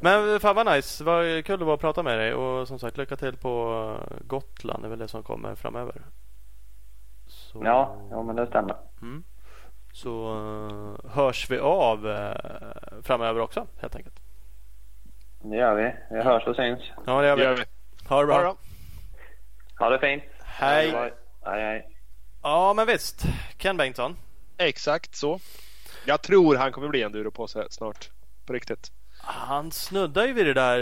Men 0.00 0.40
fan 0.40 0.56
vad 0.56 0.66
nice. 0.66 1.04
Vad 1.04 1.44
kul 1.44 1.58
det 1.58 1.64
var 1.64 1.74
att 1.74 1.80
prata 1.80 2.02
med 2.02 2.18
dig. 2.18 2.34
Och 2.34 2.68
som 2.68 2.78
sagt 2.78 2.96
lycka 2.96 3.16
till 3.16 3.36
på 3.36 3.96
Gotland. 4.20 4.82
Det 4.82 4.86
är 4.86 4.90
väl 4.90 4.98
det 4.98 5.08
som 5.08 5.22
kommer 5.22 5.54
framöver. 5.54 6.02
Så... 7.26 7.62
Ja, 7.64 7.96
ja, 8.10 8.22
men 8.22 8.36
det 8.36 8.46
stämmer. 8.46 8.76
Mm. 9.02 9.24
Så 9.92 10.36
uh, 10.36 11.10
hörs 11.10 11.50
vi 11.50 11.58
av 11.58 12.06
uh, 12.06 12.34
framöver 13.02 13.40
också 13.40 13.66
helt 13.76 13.96
enkelt. 13.96 14.23
Det 15.50 15.56
gör 15.56 15.74
vi. 15.74 16.16
Vi 16.16 16.22
hörs 16.22 16.46
och 16.46 16.56
syns. 16.56 16.80
Ja, 17.06 17.20
det 17.20 17.26
gör 17.26 17.36
vi. 17.36 17.42
Det 17.42 17.48
gör 17.48 17.56
vi. 17.56 17.64
Ha 18.08 18.20
det 18.20 18.26
bra. 18.26 18.36
Ha 18.36 18.42
det. 18.42 18.56
Ha 19.78 19.90
det 19.90 19.98
fint. 19.98 20.22
Hej. 20.44 20.90
Hej, 20.90 21.62
hej. 21.62 21.88
Ja, 22.42 22.72
men 22.74 22.86
visst. 22.86 23.22
Ken 23.56 23.76
Bengtsson. 23.76 24.16
Exakt 24.58 25.16
så. 25.16 25.40
Jag 26.04 26.22
tror 26.22 26.56
han 26.56 26.72
kommer 26.72 26.88
bli 26.88 27.02
enduro 27.02 27.30
på 27.30 27.46
sig 27.46 27.66
snart. 27.70 28.10
På 28.46 28.52
riktigt. 28.52 28.92
Han 29.18 29.72
snuddar 29.72 30.26
ju 30.26 30.32
vid 30.32 30.46
det 30.46 30.54
där 30.54 30.78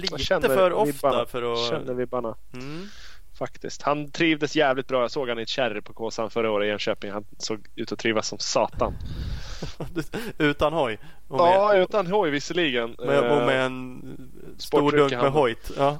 lite 0.00 0.14
jag 0.14 0.20
känner 0.20 0.48
för 0.48 0.72
ofta 0.72 0.92
vibbarna. 0.92 1.26
för 1.26 1.52
att... 1.52 1.68
Känner 1.70 1.94
vibbarna. 1.94 2.36
Mm. 2.52 2.86
Faktiskt. 3.38 3.82
Han 3.82 4.10
trivdes 4.10 4.56
jävligt 4.56 4.88
bra. 4.88 5.00
Jag 5.00 5.10
såg 5.10 5.28
han 5.28 5.38
i 5.38 5.42
ett 5.42 5.48
kärr 5.48 5.80
på 5.80 5.92
Kåsan 5.92 6.30
förra 6.30 6.50
året 6.50 6.66
i 6.66 6.70
Enköping. 6.70 7.10
Han 7.10 7.24
såg 7.38 7.66
ut 7.76 7.92
att 7.92 7.98
trivas 7.98 8.28
som 8.28 8.38
satan. 8.38 8.94
Utan 10.38 10.72
hoj. 10.72 10.98
Med, 11.28 11.38
Ja, 11.40 11.74
utan 11.76 12.06
hoj 12.06 12.30
visserligen. 12.30 12.96
med, 12.98 13.18
och 13.18 13.40
Eh, 13.40 13.46
med 13.46 13.64
en 13.66 14.02
stor 14.58 14.92
dunk 14.92 15.12
med 15.12 15.32
hojt. 15.32 15.70
Ja. 15.78 15.98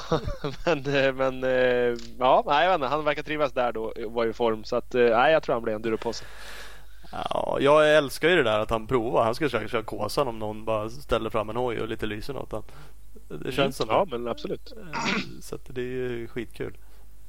men 0.66 0.82
men, 0.82 1.16
men 1.16 1.44
eh, 1.44 1.96
ja, 2.18 2.44
nej, 2.46 2.64
jag 2.64 2.68
vet 2.70 2.74
inte. 2.74 2.86
han 2.86 3.04
verkar 3.04 3.22
trivas 3.22 3.52
där 3.52 3.72
då 3.72 3.82
och 3.84 4.12
var 4.12 4.26
i 4.26 4.32
form. 4.32 4.64
Så 4.64 4.76
att, 4.76 4.94
eh, 4.94 5.02
nej, 5.02 5.32
jag 5.32 5.42
tror 5.42 5.54
han 5.54 5.62
blir 5.62 5.74
enduro 5.74 5.96
på 5.96 6.12
sig. 6.12 6.26
Ja, 7.12 7.58
jag 7.60 7.96
älskar 7.96 8.28
ju 8.28 8.36
det 8.36 8.42
där 8.42 8.58
att 8.58 8.70
han 8.70 8.86
provar. 8.86 9.24
Han 9.24 9.34
ska 9.34 9.44
försöka 9.44 9.68
köra 9.68 9.82
Kåsan 9.82 10.28
om 10.28 10.38
någon 10.38 10.64
bara 10.64 10.90
ställer 10.90 11.30
fram 11.30 11.50
en 11.50 11.56
hoj 11.56 11.80
och 11.80 11.88
lite 11.88 12.06
lysen 12.06 12.36
åt 12.36 12.52
han. 12.52 12.62
Det 13.44 13.52
känns 13.52 13.76
som 13.76 13.86
Ja, 13.88 14.04
det. 14.04 14.18
men 14.18 14.28
absolut. 14.28 14.72
Så 15.42 15.54
att 15.54 15.64
det 15.68 15.80
är 15.80 15.84
ju 15.84 16.28
skitkul. 16.28 16.76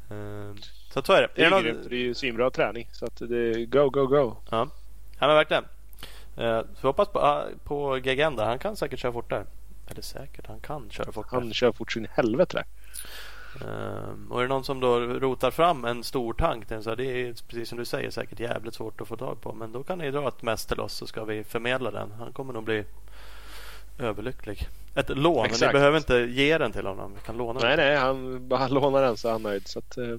Eh, 0.10 0.56
Så 0.94 1.02
så 1.02 1.14
är 1.14 1.22
det. 1.22 1.28
Det 1.36 1.42
är, 1.42 1.46
är 1.46 1.64
det 1.64 1.72
någon... 1.74 1.90
Det 1.90 1.96
är 1.96 2.00
ju 2.00 2.14
svinbra 2.14 2.50
träning. 2.50 2.88
Så 2.92 3.06
att 3.06 3.16
det 3.18 3.38
är 3.38 3.66
go, 3.66 3.90
go, 3.90 4.06
go. 4.08 4.36
Ja. 4.50 4.68
Ja, 5.22 5.28
men 5.28 5.36
verkligen. 5.36 5.64
Eh, 6.38 6.60
Så 6.62 6.82
vi 6.82 6.88
hoppas 6.88 7.08
på, 7.08 7.20
ah, 7.20 7.46
på 7.64 7.96
GGN 7.96 8.36
där. 8.36 8.46
Han 8.46 8.60
kan 8.60 8.76
säkert 8.76 9.00
köra 9.00 9.12
fortare. 9.12 9.46
Eller 9.88 10.02
säkert, 10.02 10.48
han 10.48 10.60
kan 10.60 10.90
köra 10.90 11.12
fortare. 11.12 11.40
Han 11.42 11.54
kör 11.54 11.72
fort 11.72 11.92
sin 11.92 12.08
helvete 12.12 12.58
där. 12.58 12.66
Ehm, 13.68 14.32
och 14.32 14.40
är 14.40 14.44
det 14.44 14.50
någon 14.50 14.64
som 14.64 14.80
då 14.80 15.00
rotar 15.00 15.52
fram 15.52 15.86
en 15.86 16.04
stor 16.04 16.34
tank. 16.34 16.70
den 16.70 16.84
Så 16.84 16.90
här, 16.90 16.98
det 16.98 17.06
är 17.06 17.34
precis 17.48 17.70
som 17.70 17.78
du 17.78 17.86
säger 17.86 18.10
säkert 18.12 18.40
jävligt 18.40 18.74
svårt 18.74 19.02
att 19.02 19.08
få 19.08 19.18
tag 19.18 19.42
på. 19.42 19.54
Men 19.54 19.72
då 19.72 19.84
kan 19.84 19.98
ni 19.98 20.12
dra 20.12 20.28
ett 20.28 20.42
mess 20.42 20.66
till 20.66 20.80
oss 20.80 20.94
så 20.94 21.08
ska 21.08 21.24
vi 21.26 21.44
förmedla 21.44 21.92
den. 21.92 22.12
Han 22.12 22.34
kommer 22.34 22.54
nog 22.54 22.64
bli 22.64 22.86
överlycklig. 24.00 24.68
Ett 24.96 25.10
lån. 25.10 25.34
Men 25.36 25.44
ni 25.44 25.50
Exakt. 25.50 25.74
behöver 25.74 25.98
inte 25.98 26.16
ge 26.16 26.58
den 26.58 26.72
till 26.72 26.86
honom. 26.86 27.14
Vi 27.16 27.22
kan 27.22 27.38
låna 27.38 27.60
Nej, 27.60 27.78
den. 27.78 27.86
nej, 27.88 27.96
han 27.98 28.48
bara 28.48 28.68
lånar 28.80 29.02
den 29.02 29.18
så 29.18 29.28
är 29.28 29.32
han 29.32 29.44
nöjd. 29.44 29.68
Så 29.68 29.80
att, 29.80 29.98
eh, 29.98 30.16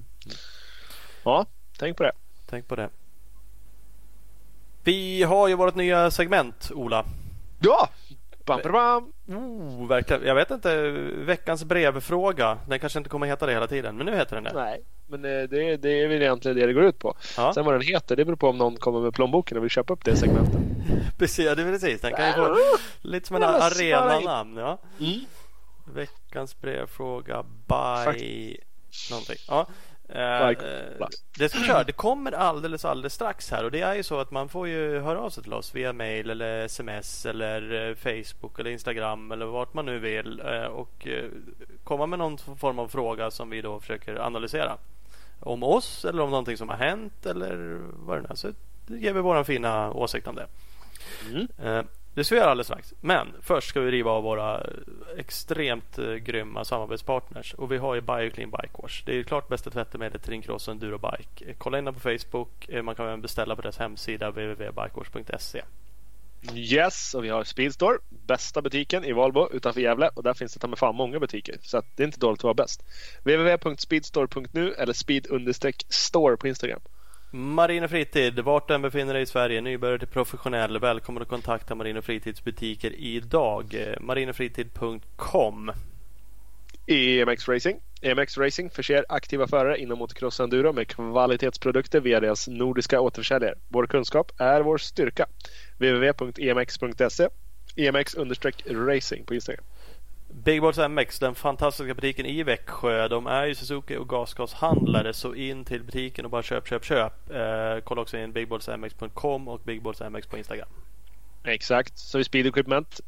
ja, 1.23 1.45
tänk 1.77 1.97
på 1.97 2.03
det. 2.03 2.11
Tänk 2.49 2.67
på 2.67 2.75
det. 2.75 2.89
Vi 4.83 5.23
har 5.23 5.47
ju 5.47 5.55
vårt 5.55 5.75
nya 5.75 6.11
segment 6.11 6.71
Ola. 6.75 7.05
Ja! 7.59 7.89
Bam, 8.45 8.59
bam, 8.63 8.71
bam. 8.71 9.13
Oh, 9.37 9.87
verkligen. 9.87 10.25
Jag 10.25 10.35
vet 10.35 10.51
inte. 10.51 10.89
Veckans 11.15 11.63
brevfråga. 11.63 12.57
Den 12.67 12.79
kanske 12.79 12.99
inte 12.99 13.09
kommer 13.09 13.27
heta 13.27 13.45
det 13.45 13.51
hela 13.53 13.67
tiden. 13.67 13.97
Men 13.97 14.05
nu 14.05 14.15
heter 14.15 14.35
den 14.35 14.43
det. 14.43 14.53
Nej, 14.53 14.81
men 15.07 15.25
eh, 15.25 15.49
det, 15.49 15.77
det 15.77 16.01
är 16.01 16.07
väl 16.07 16.21
egentligen 16.21 16.57
det 16.57 16.65
det 16.65 16.73
går 16.73 16.83
ut 16.83 16.99
på. 16.99 17.15
Ja. 17.37 17.53
Sen 17.53 17.65
vad 17.65 17.73
den 17.73 17.81
heter, 17.81 18.15
det 18.15 18.25
beror 18.25 18.35
på 18.35 18.49
om 18.49 18.57
någon 18.57 18.77
kommer 18.77 18.99
med 18.99 19.13
plånboken 19.13 19.57
och 19.57 19.63
vill 19.63 19.71
köpa 19.71 19.93
upp 19.93 20.05
det 20.05 20.15
segmentet. 20.15 20.61
Precis, 21.17 21.45
ja, 21.45 21.55
det 21.55 21.63
precis. 21.63 22.01
Den 22.01 22.13
kan 22.13 22.27
ju 22.27 22.33
få 22.33 22.57
lite 23.01 23.27
som 23.27 23.35
en 23.35 23.43
arenanamn. 23.43 24.57
Ja. 24.57 24.77
Mm. 24.99 25.19
Veckans 25.93 26.61
brevfråga 26.61 27.43
by 27.43 28.57
någonting. 29.11 29.37
Ja. 29.47 29.67
Eh, 30.09 30.51
det 31.37 31.55
vi 31.55 31.65
köra. 31.65 31.83
Det 31.83 31.91
kommer 31.91 32.31
alldeles 32.31 32.85
alldeles 32.85 33.13
strax 33.13 33.51
här 33.51 33.63
och 33.63 33.71
det 33.71 33.81
är 33.81 33.93
ju 33.93 34.03
så 34.03 34.19
att 34.19 34.31
man 34.31 34.49
får 34.49 34.67
ju 34.67 34.99
höra 34.99 35.19
av 35.19 35.29
sig 35.29 35.43
till 35.43 35.53
oss 35.53 35.75
via 35.75 35.93
mail 35.93 36.29
eller 36.29 36.65
sms 36.65 37.25
eller 37.25 37.89
eh, 37.89 37.95
Facebook 37.95 38.59
eller 38.59 38.69
Instagram 38.69 39.31
eller 39.31 39.45
vart 39.45 39.73
man 39.73 39.85
nu 39.85 39.99
vill 39.99 40.41
eh, 40.45 40.63
och 40.63 41.07
komma 41.83 42.05
med 42.05 42.19
någon 42.19 42.37
form 42.37 42.79
av 42.79 42.87
fråga 42.87 43.31
som 43.31 43.49
vi 43.49 43.61
då 43.61 43.79
försöker 43.79 44.15
analysera. 44.15 44.77
Om 45.39 45.63
oss 45.63 46.05
eller 46.05 46.23
om 46.23 46.29
någonting 46.29 46.57
som 46.57 46.69
har 46.69 46.77
hänt 46.77 47.25
eller 47.25 47.79
vad 47.93 48.17
det 48.17 48.21
nu 48.21 48.27
är. 48.29 48.35
Så 48.35 48.51
ger 48.87 49.13
vi 49.13 49.21
vår 49.21 49.43
fina 49.43 49.91
åsikt 49.91 50.27
om 50.27 50.35
det. 50.35 50.47
Mm. 51.29 51.47
Eh, 51.63 51.85
det 52.15 52.23
ska 52.23 52.35
vi 52.35 52.39
göra 52.39 52.51
alldeles 52.51 52.67
strax. 52.67 52.93
Men 53.01 53.27
först 53.41 53.69
ska 53.69 53.79
vi 53.79 53.91
riva 53.91 54.11
av 54.11 54.23
våra 54.23 54.61
eh, 54.61 54.67
extremt 55.17 55.97
eh, 55.97 56.13
grymma 56.13 56.65
samarbetspartners. 56.65 57.53
Och 57.53 57.71
vi 57.71 57.77
har 57.77 57.95
ju 57.95 58.01
Bioclean 58.01 58.51
Bike 58.51 58.81
Wash. 58.81 59.03
Det 59.05 59.11
är 59.11 59.15
ju 59.15 59.23
klart 59.23 59.47
bästa 59.47 59.69
tvättemedlet 59.69 60.23
till 60.23 60.31
din 60.31 60.41
cross 60.41 60.67
och 60.67 60.71
enduro 60.71 60.97
bike. 60.97 61.45
Eh, 61.45 61.55
kolla 61.57 61.77
in 61.77 61.85
dem 61.85 61.93
på 61.93 61.99
Facebook. 61.99 62.69
Man 62.83 62.95
kan 62.95 63.05
även 63.05 63.21
beställa 63.21 63.55
på 63.55 63.61
deras 63.61 63.77
hemsida 63.77 64.29
www.bikewash.se. 64.29 65.61
Yes, 66.55 67.13
och 67.13 67.23
vi 67.23 67.29
har 67.29 67.43
Speedstore. 67.43 67.97
Bästa 68.09 68.61
butiken 68.61 69.05
i 69.05 69.11
Valbo 69.11 69.49
utanför 69.53 69.81
Gävle. 69.81 70.09
Och 70.13 70.23
där 70.23 70.33
finns 70.33 70.53
det 70.53 70.59
ta 70.59 70.67
med 70.67 70.79
fan 70.79 70.95
många 70.95 71.19
butiker. 71.19 71.55
Så 71.61 71.77
att 71.77 71.85
det 71.95 72.03
är 72.03 72.05
inte 72.07 72.19
dåligt 72.19 72.39
att 72.39 72.43
vara 72.43 72.53
bäst. 72.53 72.83
www.speedstore.nu 73.23 74.73
eller 74.73 74.93
speed-store 74.93 76.37
på 76.37 76.47
Instagram. 76.47 76.81
Marin 77.35 77.89
Fritid, 77.89 78.39
vart 78.39 78.67
du 78.67 78.73
än 78.73 78.81
befinner 78.81 79.13
dig 79.13 79.23
i 79.23 79.25
Sverige, 79.25 79.61
nybörjare 79.61 79.99
till 79.99 80.07
professionell. 80.07 80.79
Välkommen 80.79 81.23
att 81.23 81.29
kontakta 81.29 81.75
Marin 81.75 82.01
Fritids 82.01 82.43
butiker 82.43 82.93
idag. 82.99 83.95
Marinofritid.com 83.99 85.71
EMX 86.87 87.47
Racing. 87.47 87.79
EMX 88.01 88.37
Racing 88.37 88.69
förser 88.73 89.05
aktiva 89.09 89.47
förare 89.47 89.77
inom 89.77 89.99
motocross 89.99 90.39
enduro 90.39 90.73
med 90.73 90.87
kvalitetsprodukter 90.87 91.99
via 91.99 92.19
deras 92.19 92.47
nordiska 92.47 93.01
återförsäljare. 93.01 93.55
Vår 93.67 93.87
kunskap 93.87 94.31
är 94.37 94.61
vår 94.61 94.77
styrka. 94.77 95.25
www.emx.se 95.77 97.29
EMX-racing 97.75 99.25
på 99.25 99.33
Instagram. 99.33 99.65
Big 100.43 100.61
Balls 100.61 100.77
MX, 100.77 101.19
den 101.19 101.35
fantastiska 101.35 101.93
butiken 101.93 102.25
i 102.25 102.43
Växjö. 102.43 103.07
De 103.07 103.27
är 103.27 103.45
ju 103.45 103.55
Suzuki 103.55 103.97
och 103.97 104.09
gasgashandlare. 104.09 105.13
Så 105.13 105.35
in 105.35 105.65
till 105.65 105.83
butiken 105.83 106.25
och 106.25 106.31
bara 106.31 106.43
köp, 106.43 106.67
köp, 106.67 106.85
köp. 106.85 107.29
Eh, 107.29 107.83
kolla 107.83 108.01
också 108.01 108.17
in 108.17 108.31
bigballsmx.com 108.31 109.47
och 109.47 109.61
bigballsmx 109.63 110.27
på 110.27 110.37
Instagram. 110.37 110.67
Exakt. 111.43 111.97
Så 111.97 112.19
är 112.19 112.23
Speed 112.23 112.47
Equipment 112.47 113.01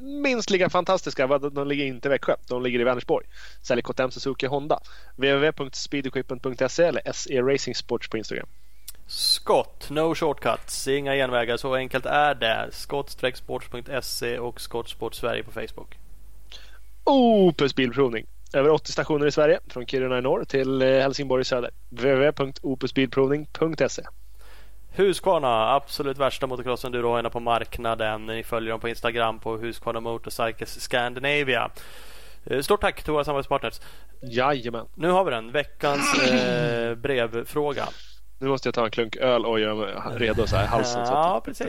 minst 0.00 0.50
lika 0.50 0.70
fantastiska. 0.70 1.38
De 1.38 1.68
ligger 1.68 1.84
inte 1.84 2.08
i 2.08 2.10
Växjö. 2.10 2.36
De 2.48 2.62
ligger 2.62 2.80
i 2.80 2.84
Vänersborg. 2.84 3.26
Säljer 3.62 3.82
KTM, 3.82 4.10
Suzuki 4.10 4.46
Honda. 4.46 4.80
www.speedequipment.se 5.16 6.84
eller 6.84 7.12
SE 7.12 7.42
Racing 7.42 7.76
Sports 7.76 8.08
på 8.08 8.16
Instagram. 8.16 8.46
Scott, 9.06 9.90
no 9.90 10.14
shortcuts, 10.14 10.88
inga 10.88 11.14
genvägar. 11.14 11.56
Så 11.56 11.74
enkelt 11.74 12.06
är 12.06 12.34
det. 12.34 12.68
Scott-sports.se 12.72 14.38
och 14.38 14.60
Scott 14.60 14.88
Sport 14.88 15.14
Sverige 15.14 15.42
på 15.42 15.52
Facebook. 15.52 16.01
Opus 17.04 17.74
Bilprovning. 17.74 18.26
Över 18.54 18.70
80 18.70 18.92
stationer 18.92 19.26
i 19.26 19.32
Sverige. 19.32 19.60
Från 19.68 19.86
Kiruna 19.86 20.18
i 20.18 20.22
norr 20.22 20.44
till 20.44 20.82
eh, 20.82 20.88
Helsingborg 20.88 21.40
i 21.40 21.44
söder. 21.44 21.70
www.opusbilprovning.se 21.90 24.02
Husqvarna, 24.94 25.74
absolut 25.74 26.18
värsta 26.18 26.46
motocross 26.46 26.84
enduro 26.84 27.30
på 27.30 27.40
marknaden. 27.40 28.26
Ni 28.26 28.42
följer 28.42 28.70
dem 28.70 28.80
på 28.80 28.88
Instagram 28.88 29.38
på 29.38 29.56
Husqvarna 29.56 30.00
Motorcycles 30.00 30.80
Scandinavia. 30.80 31.70
Eh, 32.44 32.60
Stort 32.60 32.80
tack 32.80 33.02
till 33.02 33.12
våra 33.12 33.24
samarbetspartners. 33.24 33.80
Jajamän. 34.22 34.86
Nu 34.94 35.10
har 35.10 35.24
vi 35.24 35.30
den. 35.30 35.52
Veckans 35.52 36.22
eh, 36.22 36.94
brevfråga. 36.94 37.88
Nu 38.42 38.48
måste 38.48 38.68
jag 38.68 38.74
ta 38.74 38.84
en 38.84 38.90
klunk 38.90 39.16
öl 39.16 39.46
och 39.46 39.60
göra 39.60 39.74
mig 39.74 39.94
redo 40.16 40.46
så 40.46 40.56
här 40.56 40.64
i 40.64 40.66
halsen. 40.66 41.06
så 41.06 41.12
Ja, 41.12 41.42
precis. 41.44 41.68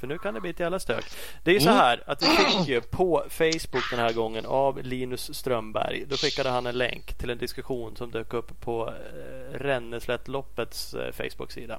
För 0.00 0.06
nu 0.06 0.18
kan 0.18 0.34
det 0.34 0.40
bli 0.40 0.50
ett 0.50 0.60
jävla 0.60 0.78
stök. 0.78 1.04
Det 1.44 1.50
är 1.50 1.54
ju 1.54 1.60
så 1.60 1.70
här 1.70 2.02
att 2.06 2.22
vi 2.22 2.26
fick 2.26 2.68
ju 2.68 2.80
på 2.80 3.24
Facebook 3.30 3.90
den 3.90 3.98
här 4.00 4.12
gången 4.12 4.46
av 4.46 4.82
Linus 4.82 5.34
Strömberg. 5.34 6.04
Då 6.08 6.16
skickade 6.16 6.50
han 6.50 6.66
en 6.66 6.78
länk 6.78 7.14
till 7.14 7.30
en 7.30 7.38
diskussion 7.38 7.96
som 7.96 8.10
dök 8.10 8.34
upp 8.34 8.60
på 8.60 8.88
eh, 8.88 9.58
Renneslättloppets 9.58 10.94
eh, 10.94 11.12
Facebook-sida. 11.12 11.78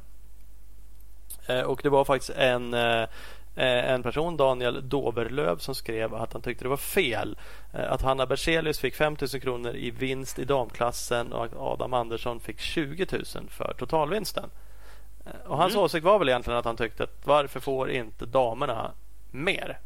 Eh, 1.47 1.61
Och 1.61 1.80
det 1.84 1.89
var 1.89 2.05
faktiskt 2.05 2.31
en, 2.38 2.76
en 3.65 4.03
person, 4.03 4.38
Daniel 4.38 4.89
Doverlöv, 4.89 5.57
som 5.57 5.75
skrev 5.75 6.13
att 6.15 6.34
han 6.34 6.41
tyckte 6.41 6.65
det 6.65 6.69
var 6.69 6.77
fel 6.77 7.38
eh, 7.73 7.91
att 7.91 8.01
Hanna 8.01 8.25
Berzelius 8.25 8.79
fick 8.79 8.95
5 8.95 9.15
000 9.34 9.41
kronor 9.41 9.75
i 9.75 9.91
vinst 9.91 10.39
i 10.39 10.45
damklassen 10.45 11.34
och 11.34 11.45
att 11.45 11.55
Adam 11.55 11.93
Andersson 11.93 12.39
fick 12.39 12.59
20 12.59 13.07
000 13.11 13.49
för 13.49 13.75
totalvinsten. 13.79 14.49
Eh, 15.25 15.31
Och 15.51 15.57
hans 15.57 15.75
åsikt 15.75 16.03
var 16.05 16.19
väl 16.19 16.29
egentligen 16.29 16.59
att 16.59 16.65
han 16.65 16.77
tyckte 16.77 17.03
att 17.03 17.25
varför 17.25 17.59
får 17.59 17.89
inte 17.91 18.25
damerna 18.25 18.91
mer? 19.31 19.79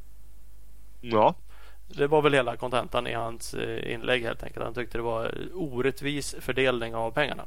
Ja. 1.01 1.35
Det 1.87 2.07
var 2.07 2.21
väl 2.21 2.33
hela 2.33 2.55
kontentan 2.57 3.07
i 3.07 3.13
hans 3.13 3.53
eh, 3.53 3.93
inlägg 3.93 4.23
helt 4.23 4.43
enkelt. 4.43 4.65
Han 4.65 4.73
tyckte 4.73 4.97
det 4.97 5.01
var 5.01 5.33
orättvis 5.53 6.35
fördelning 6.39 6.95
av 6.95 7.11
pengarna. 7.11 7.43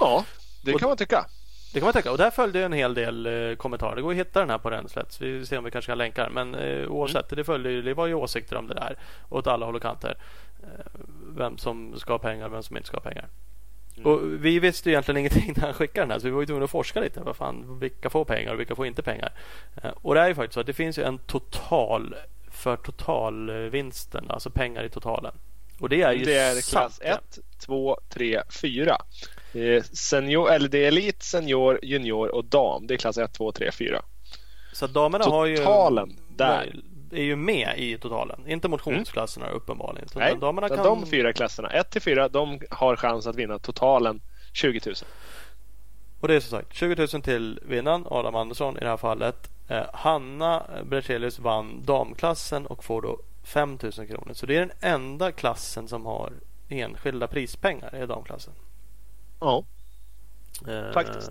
ja, 0.00 0.24
det 0.64 0.74
Och- 0.74 0.80
kan 0.80 0.88
man 0.88 0.96
tycka. 0.98 1.26
Det 1.72 1.80
kan 1.80 1.86
man 1.86 1.92
tänka. 1.92 2.10
Och 2.12 2.18
där 2.18 2.30
följde 2.30 2.64
en 2.64 2.72
hel 2.72 2.94
del 2.94 3.26
eh, 3.50 3.56
kommentarer. 3.56 3.96
Det 3.96 4.02
går 4.02 4.10
att 4.10 4.16
hitta 4.16 4.40
den 4.40 4.50
här 4.50 4.58
på 4.58 4.70
Renslätt. 4.70 5.20
Vi 5.20 5.46
ser 5.46 5.58
om 5.58 5.64
vi 5.64 5.70
kanske 5.70 5.90
kan 5.92 5.98
länka 5.98 6.22
den. 6.22 6.32
Men 6.32 6.54
eh, 6.54 6.88
oavsett, 6.88 7.28
det, 7.28 7.44
följde, 7.44 7.70
ju- 7.70 7.82
det 7.82 7.94
var 7.94 8.06
ju 8.06 8.14
åsikter 8.14 8.56
om 8.56 8.66
det 8.66 8.74
där. 8.74 8.96
Åt 9.28 9.46
alla 9.46 9.66
håll 9.66 9.76
och 9.76 9.82
kanter. 9.82 10.16
Eh, 10.62 10.68
vem 11.36 11.58
som 11.58 11.98
ska 11.98 12.12
ha 12.12 12.18
pengar 12.18 12.48
vem 12.48 12.62
som 12.62 12.76
inte 12.76 12.86
ska 12.86 12.96
ha 12.96 13.02
pengar. 13.02 13.28
Mm. 13.96 14.12
Och 14.12 14.20
vi 14.44 14.58
visste 14.58 14.90
egentligen 14.90 15.18
ingenting 15.20 15.52
när 15.56 15.64
han 15.64 15.74
skickade 15.74 16.02
den 16.04 16.10
här 16.10 16.18
så 16.18 16.24
vi 16.26 16.30
var 16.30 16.44
tvungna 16.46 16.64
att 16.64 16.70
forska 16.70 17.00
lite. 17.00 17.20
Vad 17.20 17.36
fan, 17.36 17.78
vilka 17.78 18.10
får 18.10 18.24
pengar 18.24 18.52
och 18.52 18.60
vilka 18.60 18.74
får 18.74 18.86
inte 18.86 19.02
pengar? 19.02 19.32
Eh, 19.82 19.90
och 20.02 20.14
det 20.14 20.20
är 20.20 20.28
ju 20.28 20.34
faktiskt 20.34 20.54
så 20.54 20.60
att 20.60 20.66
det 20.66 20.72
finns 20.72 20.98
en 20.98 21.18
total 21.18 22.14
för 22.50 22.76
totalvinsten, 22.76 24.24
alltså 24.30 24.50
pengar 24.50 24.84
i 24.84 24.88
totalen. 24.88 25.34
Och 25.80 25.88
det 25.88 26.02
är 26.02 26.12
ju 26.12 26.24
Det 26.24 26.34
är 26.38 26.70
klass 26.70 27.00
1, 27.02 27.38
2, 27.58 27.98
3, 28.08 28.42
4. 28.62 28.96
Det 29.52 29.76
är, 29.76 29.82
senior, 29.82 30.50
eller 30.50 30.68
det 30.68 30.84
är 30.84 30.88
elit, 30.88 31.22
senior, 31.22 31.78
junior 31.82 32.34
och 32.34 32.44
dam. 32.44 32.86
Det 32.86 32.94
är 32.94 32.98
klass 32.98 33.18
1, 33.18 33.32
2, 33.32 33.52
3, 33.52 33.72
4. 33.72 34.02
Så 34.72 34.86
damerna 34.86 35.24
har 35.24 35.46
ju... 35.46 35.56
Totalen 35.56 36.16
där. 36.28 36.74
är 37.12 37.22
ju 37.22 37.36
med 37.36 37.74
i 37.76 37.98
totalen. 37.98 38.44
Inte 38.48 38.68
motionsklasserna 38.68 39.46
mm. 39.46 39.56
uppenbarligen. 39.56 40.08
Nej, 40.14 40.36
damerna 40.40 40.68
kan... 40.68 40.84
de 40.84 41.06
fyra 41.06 41.32
klasserna, 41.32 41.68
1 41.68 41.90
till 41.90 42.02
4, 42.02 42.28
de 42.28 42.60
har 42.70 42.96
chans 42.96 43.26
att 43.26 43.36
vinna 43.36 43.58
totalen 43.58 44.20
20 44.52 44.80
000. 44.86 44.94
Och 46.20 46.28
det 46.28 46.34
är 46.34 46.40
som 46.40 46.58
sagt 46.58 46.74
20 46.74 47.06
000 47.12 47.22
till 47.22 47.60
vinnaren, 47.62 48.04
Adam 48.10 48.34
Andersson 48.34 48.76
i 48.76 48.80
det 48.80 48.88
här 48.88 48.96
fallet. 48.96 49.50
Eh, 49.68 49.82
Hanna 49.92 50.62
Bertelius 50.84 51.38
vann 51.38 51.82
damklassen 51.84 52.66
och 52.66 52.84
får 52.84 53.02
då 53.02 53.20
5 53.44 53.78
000 53.82 53.92
kronor. 53.92 54.30
Så 54.32 54.46
det 54.46 54.56
är 54.56 54.60
den 54.60 54.72
enda 54.80 55.32
klassen 55.32 55.88
som 55.88 56.06
har 56.06 56.32
enskilda 56.68 57.26
prispengar 57.26 58.02
i 58.02 58.06
damklassen. 58.06 58.52
Ja, 59.40 59.64
eh, 60.68 60.92
faktiskt. 60.92 61.30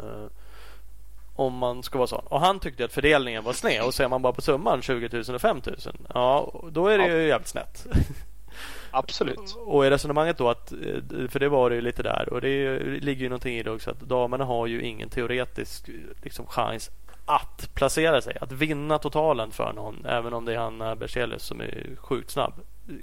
Om 1.36 1.54
man 1.58 1.84
ska 1.84 1.98
vara 1.98 2.08
sån. 2.08 2.26
Och 2.26 2.40
han 2.40 2.60
tyckte 2.60 2.86
att 2.86 2.94
fördelningen 2.94 3.44
var 3.44 3.54
sned. 3.54 3.84
Och 3.84 3.94
ser 3.94 4.08
man 4.08 4.22
bara 4.22 4.34
på 4.34 4.42
summan 4.42 4.82
20 4.82 5.10
000 5.28 5.36
och 5.36 5.42
5 5.42 5.62
000. 5.66 5.78
Ja, 6.14 6.54
då 6.72 6.88
är 6.88 6.98
det 6.98 7.08
ja. 7.08 7.14
ju 7.14 7.28
jävligt 7.28 7.48
snett. 7.48 7.88
Absolut. 8.92 9.58
Och 9.66 9.86
är 9.86 9.90
resonemanget 9.90 10.38
då 10.38 10.50
att, 10.50 10.72
eh, 10.72 11.28
för 11.30 11.40
det 11.40 11.50
var 11.50 11.70
det 11.70 11.76
ju 11.76 11.82
lite 11.82 12.04
där 12.04 12.34
och 12.34 12.42
det 12.42 12.80
ligger 12.80 13.24
ju 13.24 13.30
någonting 13.30 13.58
i 13.58 13.64
det 13.64 13.72
också 13.72 13.92
att 13.92 14.00
damerna 14.00 14.46
har 14.46 14.68
ju 14.68 14.82
ingen 14.82 15.10
teoretisk 15.10 15.90
liksom, 16.22 16.48
chans 16.48 16.90
att 17.26 17.70
placera 17.74 18.22
sig, 18.22 18.38
att 18.42 18.52
vinna 18.52 19.00
totalen 19.00 19.52
för 19.52 19.74
någon. 19.74 20.06
Även 20.06 20.34
om 20.34 20.46
det 20.46 20.54
är 20.54 20.58
Hanna 20.58 20.96
Berzelius 20.96 21.44
som 21.44 21.62
är 21.62 21.96
sjukt 21.98 22.30
snabb. 22.30 22.54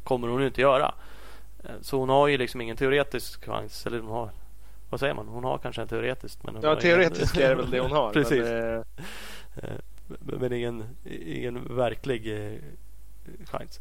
kommer 0.04 0.28
hon 0.28 0.40
ju 0.40 0.46
inte 0.46 0.60
göra. 0.60 0.94
Eh, 1.64 1.70
så 1.80 1.98
hon 1.98 2.08
har 2.08 2.28
ju 2.28 2.38
liksom 2.38 2.60
ingen 2.60 2.76
teoretisk 2.76 3.44
chans. 3.44 3.86
Eller 3.86 4.00
hon 4.00 4.10
har, 4.10 4.30
vad 4.94 5.00
säger 5.00 5.14
man? 5.14 5.28
Hon 5.28 5.44
har 5.44 5.58
kanske 5.58 5.82
en 5.82 5.88
teoretisk. 5.88 6.38
Men 6.42 6.58
ja, 6.62 6.80
teoretisk 6.80 7.36
ingen... 7.36 7.50
är 7.50 7.54
väl 7.54 7.70
det 7.70 7.80
hon 7.80 7.92
har. 7.92 8.12
Precis. 8.12 8.38
Men, 8.38 8.84
eh... 9.56 10.38
men 10.40 10.52
ingen, 10.52 10.84
ingen 11.26 11.76
verklig 11.76 12.46
eh, 12.46 12.58
chans. 13.44 13.80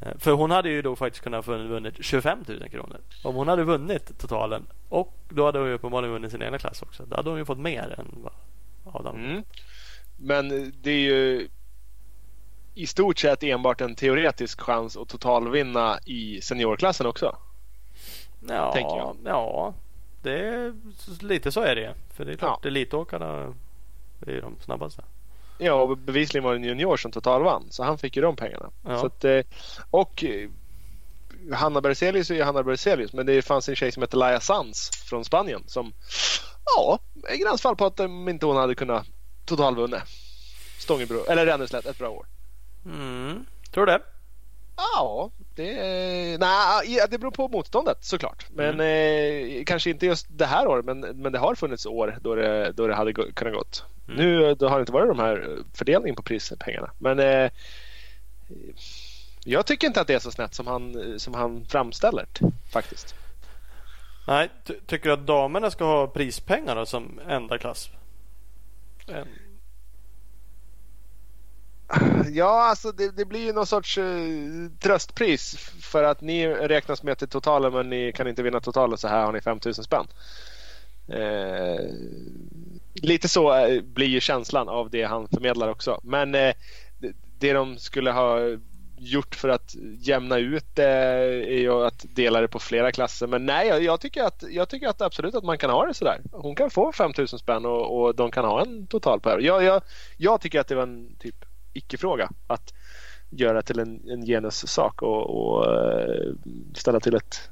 Eh, 0.00 0.18
för 0.18 0.32
hon 0.32 0.50
hade 0.50 0.68
ju 0.68 0.82
då 0.82 0.96
faktiskt 0.96 1.24
kunnat 1.24 1.46
vunnit 1.46 1.94
25 2.00 2.44
000 2.48 2.68
kronor. 2.68 3.00
Om 3.22 3.34
hon 3.34 3.48
hade 3.48 3.64
vunnit 3.64 4.18
totalen 4.18 4.66
och 4.88 5.14
då 5.28 5.44
hade 5.44 5.58
hon 5.58 5.68
ju 5.68 5.74
uppenbarligen 5.74 6.12
vunnit 6.12 6.30
sin 6.30 6.42
egna 6.42 6.58
klass 6.58 6.82
också. 6.82 7.04
Då 7.06 7.16
hade 7.16 7.30
hon 7.30 7.38
ju 7.38 7.44
fått 7.44 7.58
mer 7.58 7.94
än 7.98 8.06
vad 8.22 8.32
Adam 8.94 9.16
mm. 9.16 9.42
Men 10.16 10.72
det 10.82 10.90
är 10.90 11.00
ju 11.00 11.48
i 12.74 12.86
stort 12.86 13.18
sett 13.18 13.42
enbart 13.42 13.80
en 13.80 13.94
teoretisk 13.94 14.60
chans 14.60 14.96
att 14.96 15.08
totalvinna 15.08 15.98
i 16.04 16.40
seniorklassen 16.40 17.06
också. 17.06 17.36
Ja, 18.48 19.14
ja 19.24 19.74
det 20.22 20.38
är, 20.38 20.74
lite 21.22 21.52
så 21.52 21.60
är 21.60 21.74
det. 21.74 21.94
För 22.14 22.24
det 22.24 22.32
är 22.32 22.36
klart, 22.36 22.60
ja. 22.62 22.68
elitåkarna 22.68 23.54
är 24.26 24.40
de 24.40 24.56
snabbaste. 24.60 25.04
Ja, 25.58 25.74
och 25.74 25.98
bevisligen 25.98 26.44
var 26.44 26.52
det 26.52 26.58
en 26.58 26.64
junior 26.64 26.96
som 26.96 27.12
totalvann. 27.12 27.66
Så 27.70 27.84
han 27.84 27.98
fick 27.98 28.16
ju 28.16 28.22
de 28.22 28.36
pengarna. 28.36 28.70
Ja. 28.82 29.00
Så 29.00 29.06
att, 29.06 29.24
eh, 29.24 29.40
och 29.90 30.24
eh, 30.24 30.48
Hanna 31.52 31.80
Berzelius 31.80 32.30
är 32.30 32.34
ju 32.34 32.42
Hanna 32.42 32.62
Berzelius. 32.62 33.12
Men 33.12 33.26
det 33.26 33.42
fanns 33.42 33.68
en 33.68 33.76
tjej 33.76 33.92
som 33.92 34.02
heter 34.02 34.16
Laia 34.16 34.40
Sanz 34.40 34.90
från 35.08 35.24
Spanien. 35.24 35.62
Som 35.66 35.92
ja, 36.64 36.98
är 37.28 37.36
gränsfall 37.36 37.76
på 37.76 37.86
att 37.86 38.00
inte 38.00 38.46
hon 38.46 38.56
hade 38.56 38.74
kunnat 38.74 39.06
totalvunnit. 39.44 40.02
Stångebro, 40.78 41.24
eller 41.28 41.46
Ränneslätt 41.46 41.86
ett 41.86 41.98
bra 41.98 42.08
år. 42.08 42.26
Mm, 42.84 43.46
tror 43.72 43.86
du 43.86 43.92
det? 43.92 44.02
Ja, 44.76 45.30
det, 45.54 45.72
nej, 46.40 47.06
det 47.10 47.18
beror 47.18 47.30
på 47.30 47.48
motståndet 47.48 48.04
såklart. 48.04 48.46
Men 48.50 48.74
mm. 48.74 49.58
eh, 49.58 49.64
kanske 49.64 49.90
inte 49.90 50.06
just 50.06 50.26
det 50.30 50.46
här 50.46 50.66
året 50.66 50.84
men, 50.84 51.00
men 51.00 51.32
det 51.32 51.38
har 51.38 51.54
funnits 51.54 51.86
år 51.86 52.18
då 52.20 52.34
det, 52.34 52.72
då 52.72 52.86
det 52.86 52.94
hade 52.94 53.12
kunnat 53.12 53.54
gått. 53.54 53.84
Mm. 54.08 54.16
Nu 54.16 54.54
då 54.54 54.68
har 54.68 54.76
det 54.76 54.80
inte 54.80 54.92
varit 54.92 55.08
de 55.08 55.18
här 55.18 55.58
fördelningen 55.74 56.16
på 56.16 56.22
prispengarna. 56.22 56.90
Men 56.98 57.18
eh, 57.18 57.50
jag 59.44 59.66
tycker 59.66 59.86
inte 59.86 60.00
att 60.00 60.06
det 60.06 60.14
är 60.14 60.18
så 60.18 60.30
snett 60.30 60.54
som 60.54 60.66
han, 60.66 61.14
som 61.20 61.34
han 61.34 61.64
framställer 61.64 62.26
faktiskt. 62.72 63.14
Nej, 64.26 64.50
ty 64.64 64.74
tycker 64.86 65.08
du 65.08 65.12
att 65.12 65.26
damerna 65.26 65.70
ska 65.70 65.84
ha 65.84 66.06
prispengar 66.06 66.76
då, 66.76 66.86
som 66.86 67.20
enda 67.28 67.58
klass? 67.58 67.90
Ja, 72.32 72.62
alltså 72.62 72.92
det, 72.92 73.16
det, 73.16 73.24
blir 73.24 73.40
ju 73.40 73.52
någon 73.52 73.66
sorts 73.66 73.98
uh, 73.98 74.70
tröstpris 74.80 75.56
för 75.80 76.04
att 76.04 76.20
ni 76.20 76.48
räknas 76.48 77.02
med 77.02 77.18
till 77.18 77.28
totalen 77.28 77.72
men 77.72 77.90
ni 77.90 78.12
kan 78.12 78.28
inte 78.28 78.42
vinna 78.42 78.60
totalen 78.60 78.98
så 78.98 79.08
här 79.08 79.24
har 79.24 79.32
ni 79.32 79.40
5000 79.40 79.84
spänn. 79.84 80.06
Uh, 81.12 81.80
lite 82.94 83.28
så 83.28 83.66
uh, 83.66 83.82
blir 83.82 84.06
ju 84.06 84.20
känslan 84.20 84.68
av 84.68 84.90
det 84.90 85.02
han 85.02 85.28
förmedlar 85.28 85.68
också. 85.68 86.00
Men 86.02 86.32
det, 86.32 86.54
det 87.38 87.52
de 87.52 87.78
skulle 87.78 88.10
ha 88.10 88.38
gjort 88.96 89.34
för 89.34 89.48
att 89.48 89.74
jämna 89.98 90.38
ut 90.38 90.66
det 90.74 90.84
är 90.84 91.58
ju 91.58 91.72
att 91.72 92.04
dela 92.14 92.40
det 92.40 92.48
på 92.48 92.58
flera 92.58 92.92
klasser. 92.92 93.26
Men 93.26 93.46
nej, 93.46 93.68
jag, 93.68 93.82
jag, 93.82 94.00
tycker, 94.00 94.22
att, 94.22 94.44
jag 94.50 94.68
tycker 94.68 94.88
att 94.88 95.02
absolut 95.02 95.34
att 95.34 95.44
man 95.44 95.58
kan 95.58 95.70
ha 95.70 95.86
det 95.86 95.94
sådär. 95.94 96.20
Hon 96.32 96.54
kan 96.54 96.70
få 96.70 96.92
5000 96.92 97.38
spänn 97.38 97.66
och, 97.66 98.02
och 98.02 98.14
de 98.14 98.30
kan 98.30 98.44
ha 98.44 98.62
en 98.62 98.86
total 98.86 99.20
på 99.20 99.36
det. 99.36 99.42
Jag, 99.42 99.64
jag, 99.64 99.82
jag 100.16 100.40
tycker 100.40 100.60
att 100.60 100.68
det 100.68 100.74
var 100.74 100.82
en 100.82 101.16
typ 101.18 101.44
icke-fråga 101.72 102.30
att 102.46 102.72
göra 103.30 103.62
till 103.62 103.78
en, 103.78 104.10
en 104.10 104.26
genussak 104.26 105.02
och, 105.02 105.30
och 105.30 105.74
eh, 105.74 106.32
ställa 106.74 107.00
till 107.00 107.14
ett 107.14 107.50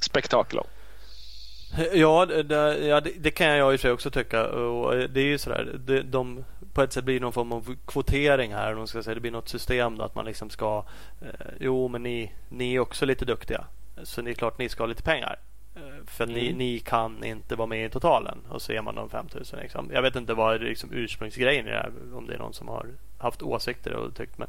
spektakel 0.00 0.58
om. 0.58 0.66
Ja, 1.92 2.26
det, 2.26 2.78
ja 2.86 3.00
det, 3.00 3.10
det, 3.18 3.30
kan 3.30 3.46
jag 3.46 3.72
i 3.72 3.76
och 3.76 3.80
för 3.80 3.88
sig 3.88 3.92
också 3.92 4.10
tycka. 4.10 4.48
Och 4.48 4.94
eh, 4.94 5.08
det 5.08 5.20
är 5.20 5.24
ju 5.24 5.38
sådär. 5.38 5.80
De, 5.86 6.00
de, 6.00 6.44
på 6.72 6.82
ett 6.82 6.92
sätt 6.92 7.04
blir 7.04 7.14
det 7.14 7.20
någon 7.20 7.32
form 7.32 7.52
av 7.52 7.76
kvotering 7.86 8.54
här. 8.54 8.74
De 8.74 8.86
ska 8.86 9.02
säga. 9.02 9.14
Det 9.14 9.20
blir 9.20 9.30
något 9.30 9.48
system 9.48 9.98
då 9.98 10.04
att 10.04 10.14
man 10.14 10.24
liksom 10.24 10.50
ska... 10.50 10.84
Eh, 11.20 11.28
jo, 11.60 11.88
men 11.88 12.02
ni, 12.02 12.32
ni 12.48 12.74
är 12.74 12.80
också 12.80 13.06
lite 13.06 13.24
duktiga. 13.24 13.64
Så 14.02 14.22
det 14.22 14.30
är 14.30 14.34
klart 14.34 14.58
ni 14.58 14.68
ska 14.68 14.82
ha 14.82 14.88
lite 14.88 15.02
pengar. 15.02 15.38
Eh, 15.76 15.82
för 16.06 16.24
mm. 16.24 16.36
ni, 16.36 16.52
ni 16.52 16.78
kan 16.78 17.24
inte 17.24 17.56
vara 17.56 17.66
med 17.66 17.86
i 17.86 17.88
totalen. 17.88 18.38
Och 18.48 18.62
så 18.62 18.72
är 18.72 18.82
man 18.82 18.94
de 18.94 19.10
5000. 19.10 19.58
Liksom. 19.58 19.90
Jag 19.92 20.02
vet 20.02 20.16
inte 20.16 20.34
vad 20.34 20.62
liksom 20.62 20.90
ursprungsgrejen 20.92 21.66
är. 21.66 21.92
Om 22.14 22.26
det 22.26 22.34
är 22.34 22.38
någon 22.38 22.54
som 22.54 22.68
har 22.68 22.86
haft 23.18 23.42
åsikter 23.42 23.92
och 23.92 24.14
tyckt. 24.14 24.38
Men, 24.38 24.48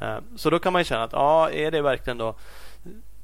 eh, 0.00 0.18
så 0.36 0.50
då 0.50 0.58
kan 0.58 0.72
man 0.72 0.84
känna 0.84 1.04
att 1.04 1.12
ja, 1.12 1.50
är 1.50 1.70
det 1.70 1.82
verkligen 1.82 2.18
då 2.18 2.34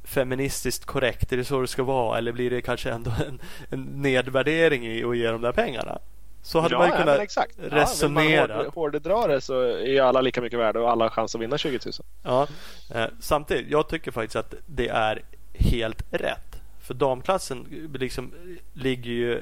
feministiskt 0.04 0.84
korrekt? 0.84 1.32
Är 1.32 1.36
det 1.36 1.44
så 1.44 1.60
det 1.60 1.66
ska 1.66 1.82
vara? 1.82 2.18
Eller 2.18 2.32
blir 2.32 2.50
det 2.50 2.62
kanske 2.62 2.90
ändå 2.90 3.10
en, 3.26 3.40
en 3.70 3.82
nedvärdering 3.82 4.86
i 4.86 5.04
att 5.04 5.16
ge 5.16 5.30
de 5.30 5.40
där 5.40 5.52
pengarna? 5.52 5.98
Så 6.42 6.60
hade 6.60 6.74
ja, 6.74 6.78
man 6.78 6.90
kunnat 6.90 7.18
exakt. 7.18 7.54
resonera. 7.58 8.64
Ja, 8.64 8.70
hårdedra 8.74 9.26
det 9.26 9.40
så 9.40 9.62
är 9.62 10.02
alla 10.02 10.20
lika 10.20 10.40
mycket 10.40 10.58
värda 10.58 10.80
och 10.80 10.90
alla 10.90 11.04
har 11.04 11.10
chans 11.10 11.34
att 11.34 11.40
vinna 11.40 11.58
20 11.58 11.78
000. 11.84 11.92
Ja, 12.22 12.46
eh, 12.94 13.06
samtidigt, 13.20 13.70
jag 13.70 13.88
tycker 13.88 14.10
faktiskt 14.10 14.36
att 14.36 14.54
det 14.66 14.88
är 14.88 15.22
helt 15.52 16.02
rätt. 16.10 16.47
För 16.88 16.94
damklassen 16.94 17.88
liksom 17.94 18.32
ligger 18.72 19.10
ju 19.10 19.34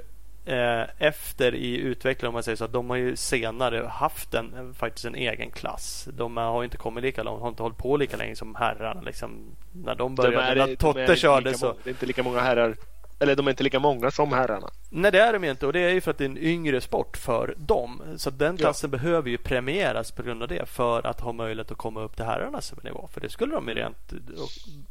eh, 0.44 0.82
efter 0.98 1.54
i 1.54 1.76
utvecklingen 1.76 2.28
om 2.28 2.34
man 2.34 2.42
säger 2.42 2.56
så. 2.56 2.64
Att 2.64 2.72
de 2.72 2.90
har 2.90 2.96
ju 2.96 3.16
senare 3.16 3.86
haft 3.86 4.34
en, 4.34 4.74
faktiskt 4.74 5.04
en 5.04 5.14
egen 5.14 5.50
klass. 5.50 6.08
De 6.12 6.36
har 6.36 6.64
inte 6.64 6.76
kommit 6.76 7.04
lika 7.04 7.22
långt, 7.22 7.42
har 7.42 7.48
inte 7.48 7.62
hållit 7.62 7.78
på 7.78 7.96
lika 7.96 8.16
länge 8.16 8.36
som 8.36 8.54
herrarna. 8.54 9.00
Liksom, 9.00 9.56
när 9.72 9.94
de 9.94 10.14
började, 10.14 10.54
de 10.54 10.60
är, 10.60 10.66
när 10.66 10.76
Totte 10.76 11.16
körde 11.16 11.54
så. 11.54 11.74
Det 11.84 11.90
är 11.90 11.92
inte 11.92 12.06
lika 12.06 12.22
många 12.22 12.40
herrar 12.40 12.76
eller 13.18 13.36
de 13.36 13.46
är 13.46 13.50
inte 13.50 13.64
lika 13.64 13.78
många 13.78 14.10
som 14.10 14.32
herrarna. 14.32 14.70
Nej 14.90 15.12
det 15.12 15.20
är 15.20 15.32
de 15.32 15.44
inte 15.44 15.66
och 15.66 15.72
det 15.72 15.80
är 15.80 15.90
ju 15.90 16.00
för 16.00 16.10
att 16.10 16.18
det 16.18 16.24
är 16.24 16.28
en 16.28 16.38
yngre 16.38 16.80
sport 16.80 17.16
för 17.16 17.54
dem. 17.56 18.02
Så 18.16 18.30
den 18.30 18.56
klassen 18.56 18.90
ja. 18.90 18.98
behöver 18.98 19.30
ju 19.30 19.38
premieras 19.38 20.10
på 20.10 20.22
grund 20.22 20.42
av 20.42 20.48
det 20.48 20.68
för 20.68 21.06
att 21.06 21.20
ha 21.20 21.32
möjlighet 21.32 21.70
att 21.70 21.78
komma 21.78 22.00
upp 22.00 22.16
till 22.16 22.24
herrarnas 22.24 22.74
nivå. 22.82 23.08
För 23.12 23.20
det 23.20 23.28
skulle 23.28 23.54
de 23.54 23.68
ju 23.68 23.74
rent 23.74 24.12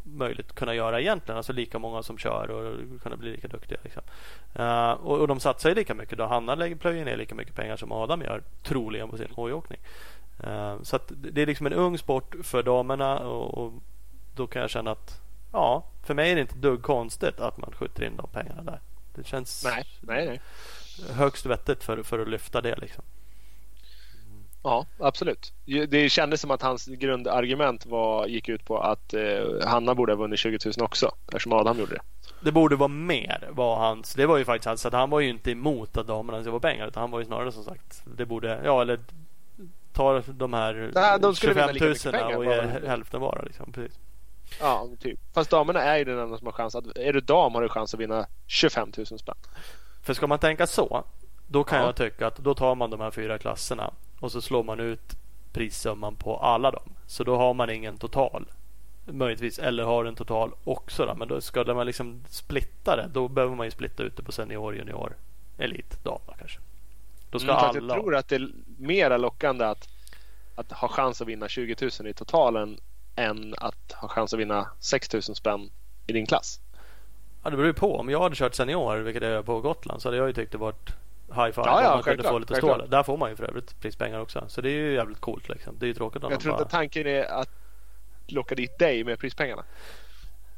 möjligt 0.03 0.56
kunna 0.56 0.76
göra 0.76 1.02
egentligen. 1.02 1.38
Alltså 1.38 1.53
lika 1.53 1.80
många 1.80 2.03
som 2.03 2.18
kör 2.18 2.52
och 2.52 3.02
kunna 3.02 3.18
bli 3.18 3.31
lika 3.31 3.47
duktiga. 3.47 3.80
Liksom. 3.84 4.02
Uh, 4.60 4.91
och, 4.91 5.19
och, 5.19 5.27
de 5.27 5.39
satsar 5.39 5.69
ju 5.69 5.76
lika 5.76 5.93
mycket. 5.93 6.18
Då 6.18 6.26
Hanna 6.26 6.76
plöjer 6.80 7.06
ner 7.06 7.18
lika 7.18 7.35
mycket 7.35 7.56
pengar 7.56 7.77
som 7.77 7.91
Adam 7.91 8.22
gör 8.22 8.43
troligen 8.64 9.10
på 9.10 9.18
sin 9.18 9.31
hojåkning. 9.31 9.80
Uh, 10.47 10.81
så 10.81 10.99
det 11.10 11.41
är 11.41 11.45
liksom 11.45 11.65
en 11.65 11.73
ung 11.73 11.97
sport 11.97 12.35
för 12.43 12.64
damerna 12.64 13.19
och, 13.19 13.57
och 13.57 13.73
då 14.35 14.47
kan 14.47 14.61
jag 14.61 14.69
känna 14.69 14.91
att 14.91 15.24
ja, 15.56 15.84
för 16.03 16.14
mig 16.14 16.32
är 16.32 16.36
det 16.36 16.41
inte 16.41 16.56
dugg 16.56 16.82
konstigt 16.82 17.40
att 17.40 17.57
man 17.57 17.72
skjuter 17.72 18.03
in 18.03 18.18
de 18.18 18.30
pengarna 18.30 18.61
där. 18.64 18.80
Det 19.15 19.27
känns 19.27 19.64
nej, 19.65 19.86
nej, 20.02 20.26
nej. 20.26 20.41
högst 21.14 21.45
vettigt 21.45 21.84
för, 21.84 22.03
för 22.03 22.19
att 22.19 22.27
lyfta 22.27 22.61
det. 22.61 22.76
Liksom. 22.76 23.03
Ja, 24.64 24.86
absolut. 24.99 25.53
Det 25.90 26.10
kändes 26.10 26.41
som 26.41 26.52
att 26.52 26.61
hans 26.61 26.86
grundargument 26.86 27.86
var, 27.86 28.27
gick 28.27 28.49
ut 28.49 28.65
på 28.65 28.80
att 28.80 29.14
eh, 29.14 29.68
Hanna 29.68 29.95
borde 29.95 30.11
ha 30.11 30.18
vunnit 30.18 30.40
20 30.40 30.57
000 30.65 30.73
också 30.80 31.11
eftersom 31.27 31.53
Adam 31.53 31.80
gjorde 31.80 31.94
det. 31.95 32.02
Det 32.41 32.52
borde 32.52 32.76
vara 32.76 32.88
mer 32.88 33.49
var 33.52 33.76
hans. 33.76 34.14
Det 34.14 34.26
var 34.26 34.38
ju 34.38 34.45
faktiskt 34.45 34.65
hans. 34.65 34.86
Att 34.86 34.94
han 34.94 35.10
var 35.10 35.19
ju 35.19 35.30
inte 35.30 35.52
emot 35.52 35.98
att 35.98 36.07
damerna 36.07 36.41
ska 36.41 36.52
få 36.52 36.60
pengar. 36.60 36.88
Utan 36.88 37.02
han 37.02 37.11
var 37.11 37.19
ju 37.19 37.26
snarare 37.26 37.52
som 37.52 37.64
sagt. 37.64 38.03
Det 38.18 38.26
borde, 38.26 38.61
ja 38.64 38.82
eller 38.82 38.99
ta 39.94 40.22
de 40.27 40.53
här 40.53 40.91
Nej, 40.95 41.19
de 41.19 41.36
skulle 41.36 41.53
25 41.53 41.68
vinna 41.68 41.73
lika 41.73 41.86
000 41.86 41.91
mycket 41.91 42.11
pengar, 42.11 42.38
och 42.38 42.45
ge 42.45 42.88
hälften 42.88 43.22
var. 43.22 43.44
Liksom. 43.45 43.72
Precis. 43.72 43.99
Ja, 44.59 44.88
typ. 44.99 45.19
Fast 45.34 45.49
damerna 45.49 45.81
är 45.81 45.97
ju 45.97 46.03
den 46.05 46.19
enda 46.19 46.38
som 46.38 46.47
har 46.47 46.51
chans. 46.53 46.76
Att, 46.76 46.97
är 46.97 47.13
du 47.13 47.19
dam 47.22 47.55
har 47.55 47.61
du 47.61 47.69
chans 47.69 47.93
att 47.93 47.99
vinna 47.99 48.26
25 48.47 48.91
000 48.97 49.05
spänn. 49.05 49.35
För 50.03 50.13
ska 50.13 50.27
man 50.27 50.39
tänka 50.39 50.67
så. 50.67 51.03
Då 51.47 51.63
kan 51.63 51.80
Ja. 51.80 51.85
jag 51.85 51.95
tycka 51.95 52.27
att 52.27 52.38
då 52.38 52.53
tar 52.53 52.76
man 52.76 52.89
de 52.89 52.99
här 52.99 53.11
fyra 53.11 53.38
klasserna. 53.38 53.91
Och 54.19 54.31
så 54.31 54.41
slår 54.41 54.63
man 54.63 54.80
ut 54.80 55.15
prissumman 55.53 56.15
på 56.15 56.38
alla 56.38 56.72
dem. 56.72 56.89
Så 57.07 57.23
då 57.23 57.38
har 57.38 57.53
man 57.53 57.69
ingen 57.69 57.97
total. 57.97 58.45
Möjligtvis. 59.05 59.59
Eller 59.59 59.84
har 59.84 60.05
en 60.05 60.15
total 60.15 60.51
också. 60.63 61.05
Då. 61.05 61.15
Men 61.15 61.27
då 61.27 61.41
ska 61.41 61.63
man 61.73 61.85
liksom 61.85 62.23
splitta 62.30 62.95
det. 62.95 63.09
Då 63.13 63.27
behöver 63.27 63.55
man 63.55 63.67
ju 63.67 63.72
splitta 63.72 64.03
ut 64.03 64.17
det 64.17 64.23
på 64.23 64.31
senior, 64.31 64.76
junior, 64.76 65.15
elit, 65.57 66.03
dam 66.03 66.19
då 66.27 66.34
kanske. 66.39 66.59
Då 67.30 67.39
ska 67.39 67.51
Mm, 67.51 67.63
alla. 67.65 67.93
Jag 67.95 68.01
tror 68.03 68.15
att 68.15 68.27
det 68.27 68.35
är 68.35 68.49
mer 68.77 69.17
lockande 69.17 69.65
att, 69.65 69.88
att 70.55 70.72
ha 70.72 70.88
chans 70.88 71.22
att 71.22 71.27
vinna 71.27 71.47
20 71.47 71.76
000 71.99 72.07
i 72.07 72.13
totalen 72.13 72.80
än 73.15 73.55
att 73.57 73.91
ha 73.91 74.07
chans 74.07 74.33
att 74.33 74.39
vinna 74.39 74.69
6 74.79 75.13
000 75.13 75.21
spänn 75.23 75.69
i 76.07 76.13
din 76.13 76.25
klass. 76.25 76.59
Ja, 77.43 77.49
det 77.49 77.55
beror 77.55 77.67
ju 77.67 77.73
på. 77.73 77.97
Om 77.97 78.09
jag 78.09 78.21
hade 78.21 78.35
kört 78.35 78.55
senior, 78.55 78.97
vilket 78.97 79.23
jag 79.23 79.31
gör 79.31 79.43
på 79.43 79.61
Gotland, 79.61 80.01
så 80.01 80.07
hade 80.07 80.17
jag 80.17 80.27
ju 80.27 80.33
tyckt 80.33 80.51
det 80.51 80.57
varit 80.57 80.89
high 81.27 81.51
five. 81.51 81.63
Ja, 81.67 81.83
ja, 81.83 81.93
man 81.93 82.03
kunde 82.03 82.23
få 82.23 82.39
lite 82.39 82.55
stålar. 82.55 82.87
Där 82.87 83.03
får 83.03 83.17
man 83.17 83.29
ju 83.29 83.35
för 83.35 83.43
övrigt 83.43 83.79
prispengar 83.81 84.19
också. 84.19 84.45
Så 84.47 84.61
det 84.61 84.69
är 84.69 84.73
ju 84.73 84.93
jävligt 84.93 85.21
coolt 85.21 85.49
liksom. 85.49 85.75
Det 85.79 85.85
är 85.85 85.87
ju 85.87 85.93
tråkigt 85.93 86.23
om 86.23 86.31
Jag 86.31 86.39
tror 86.39 86.51
bara... 86.51 86.61
inte 86.61 86.71
tanken 86.71 87.07
är 87.07 87.23
att 87.23 87.49
locka 88.27 88.55
dit 88.55 88.79
dig 88.79 89.03
med 89.03 89.19
prispengarna. 89.19 89.63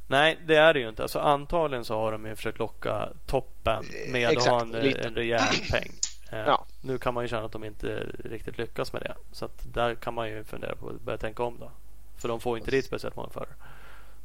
Nej, 0.07 0.39
det 0.47 0.55
är 0.55 0.73
det 0.73 0.79
ju 0.79 0.89
inte. 0.89 1.01
Alltså, 1.03 1.19
antagligen 1.19 1.85
så 1.85 1.95
har 1.99 2.11
de 2.11 2.25
ju 2.25 2.35
försökt 2.35 2.59
locka 2.59 3.09
toppen 3.25 3.83
med 4.09 4.29
Exakt, 4.29 4.47
att 4.47 4.53
ha 4.53 4.61
en, 4.61 4.71
lite. 4.71 4.99
en 5.07 5.15
rejäl 5.15 5.41
peng. 5.71 5.91
Eh, 6.31 6.39
Ja. 6.47 6.65
Nu 6.81 6.97
kan 6.97 7.13
man 7.13 7.23
ju 7.23 7.27
känna 7.27 7.45
att 7.45 7.51
de 7.51 7.63
inte 7.63 8.05
riktigt 8.23 8.57
lyckas 8.57 8.93
med 8.93 9.01
det. 9.01 9.13
Så 9.31 9.49
där 9.73 9.95
kan 9.95 10.13
man 10.13 10.29
ju 10.29 10.43
fundera 10.43 10.75
på 10.75 10.89
att 10.89 11.01
börja 11.01 11.17
tänka 11.17 11.43
om 11.43 11.59
då. 11.59 11.71
För 12.17 12.27
de 12.27 12.39
får 12.39 12.57
inte 12.57 12.71
dit 12.71 12.85
speciellt 12.85 13.15
många 13.15 13.29
förare. 13.29 13.55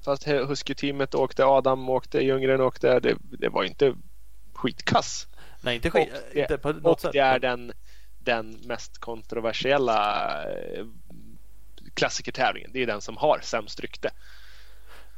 Fast 0.04 0.26
Husky-teamet 0.26 1.14
åkte, 1.14 1.44
Adam 1.44 1.88
åkte, 1.88 2.20
Ljunggren 2.20 2.60
åkte. 2.60 3.00
Det, 3.00 3.16
det 3.20 3.48
var 3.48 3.64
inte 3.64 3.94
skitkass. 4.52 5.26
Nej, 5.60 5.74
inte 5.74 5.90
skit. 5.90 6.08
Och 6.30 6.36
inte 6.36 6.58
på 6.58 6.72
det, 6.72 6.80
något 6.80 6.94
och 6.94 7.00
sätt. 7.00 7.12
det 7.12 7.18
är 7.18 7.38
den, 7.38 7.72
den 8.18 8.60
mest 8.64 8.98
kontroversiella 8.98 10.28
eh, 10.44 10.86
klassikertävlingen. 11.94 12.70
Det 12.72 12.82
är 12.82 12.86
den 12.86 13.00
som 13.00 13.16
har 13.16 13.38
sämst 13.42 13.80
rykte. 13.80 14.10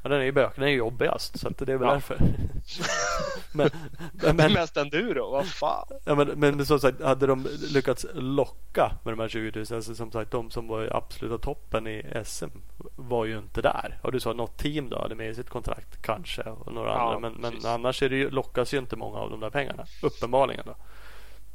Ja, 0.05 0.11
den 0.11 0.21
är 0.21 0.25
ju 0.25 0.33
bök. 0.33 0.55
Den 0.57 0.65
är 0.65 0.69
ju 0.69 0.77
jobbigast. 0.77 1.39
Så 1.41 1.49
det 1.49 1.73
är 1.73 1.77
väl 1.77 1.89
Ja. 1.89 1.93
därför. 1.93 2.19
men, 3.53 3.71
men, 4.13 4.37
men, 4.37 4.53
Mest 4.53 4.77
enduro, 4.77 5.31
vad 5.31 5.47
fan. 5.47 5.87
Ja, 6.05 6.15
men, 6.15 6.29
men 6.29 6.67
som 6.67 6.79
sagt, 6.81 7.03
hade 7.03 7.27
de 7.27 7.47
lyckats 7.73 8.07
locka 8.15 8.93
med 9.05 9.13
de 9.13 9.21
här 9.21 9.29
20 9.29 9.51
000, 9.59 9.67
alltså 9.77 9.95
som 9.95 10.11
sagt 10.13 10.31
de 10.31 10.51
som 10.51 10.69
var 10.69 10.85
i 10.85 10.91
absoluta 10.91 11.39
toppen 11.39 11.87
i 11.87 12.03
SM 12.25 12.49
var 12.97 13.25
ju 13.25 13.39
inte 13.39 13.63
där. 13.63 13.99
Och 14.03 14.13
du 14.13 14.21
sa 14.21 14.33
något 14.33 14.59
team 14.59 14.89
då 14.89 14.99
hade 14.99 15.15
med 15.15 15.31
i 15.31 15.35
sitt 15.35 15.51
kontrakt 15.51 16.03
kanske 16.03 16.43
och 16.43 16.73
några 16.73 16.91
Ja, 16.91 17.15
andra. 17.15 17.31
Men, 17.31 17.41
men 17.41 17.67
annars 17.71 18.03
är 18.03 18.09
det 18.09 18.17
ju, 18.17 18.31
lockas 18.31 18.75
ju 18.75 18.79
inte 18.79 18.97
många 18.97 19.19
av 19.19 19.31
de 19.31 19.41
där 19.41 19.51
pengarna. 19.51 19.85
Uppenbarligen 20.03 20.63
då. 20.67 20.77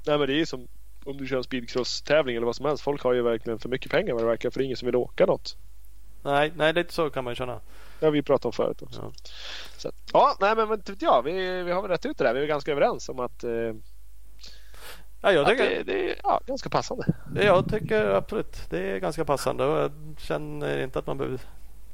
Nej 0.06 0.18
men 0.18 0.28
det 0.28 0.34
är 0.34 0.38
ju 0.38 0.46
som 0.46 0.68
om 1.06 1.18
du 1.18 1.28
kör 1.28 1.38
en 1.38 1.44
speedcross-tävling 1.44 2.36
eller 2.36 2.46
vad 2.46 2.56
som 2.56 2.66
helst. 2.66 2.84
Folk 2.84 3.04
har 3.04 3.14
ju 3.14 3.22
verkligen 3.22 3.60
för 3.60 3.70
mycket 3.70 3.92
pengar 3.92 4.14
vad 4.14 4.24
det 4.24 4.28
verkar 4.28 4.50
för 4.50 4.60
det 4.60 4.64
är 4.64 4.66
ingen 4.66 4.78
som 4.78 4.86
vill 4.86 4.96
åka 4.96 5.26
något. 5.26 5.58
Nej, 6.24 6.52
nej, 6.56 6.74
lite 6.74 6.94
så 6.94 7.10
kan 7.10 7.24
man 7.24 7.32
ju 7.32 7.36
känna. 7.36 7.60
Det 8.00 8.06
har 8.06 8.12
vi 8.12 8.22
pratat 8.22 8.46
om 8.46 8.54
förut 8.54 8.82
också. 8.82 9.02
Ja. 9.02 9.12
Så 9.78 9.92
ja, 10.14 10.38
nej 10.40 10.56
men 10.56 10.74
inte 10.74 10.92
vet 10.92 11.02
jag. 11.02 11.24
Vi, 11.24 11.64
vi 11.64 11.72
har 11.72 11.82
väl 11.82 11.92
rätt 11.92 12.06
ut 12.06 12.18
det 12.18 12.24
där. 12.24 12.34
Vi 12.34 12.44
är 12.44 12.48
ganska 12.48 12.72
överens 12.72 13.10
om 13.10 13.20
att, 13.20 13.44
eh, 13.44 13.74
Ja, 15.22 15.32
jag 15.32 15.42
att 15.42 15.48
tycker, 15.48 15.70
det, 15.70 15.84
det 15.84 16.12
är 16.12 16.16
ja, 16.24 16.42
ganska 16.48 16.70
passande. 16.70 17.06
jag 17.36 17.70
tycker 17.70 18.06
absolut 18.06 18.70
det 18.70 18.80
är 18.80 19.00
ganska 19.00 19.26
passande. 19.26 19.66
Och 19.66 19.78
jag 19.78 19.92
känner 20.18 20.84
inte 20.84 21.00
att 21.00 21.08
man 21.08 21.18
behöver 21.18 21.40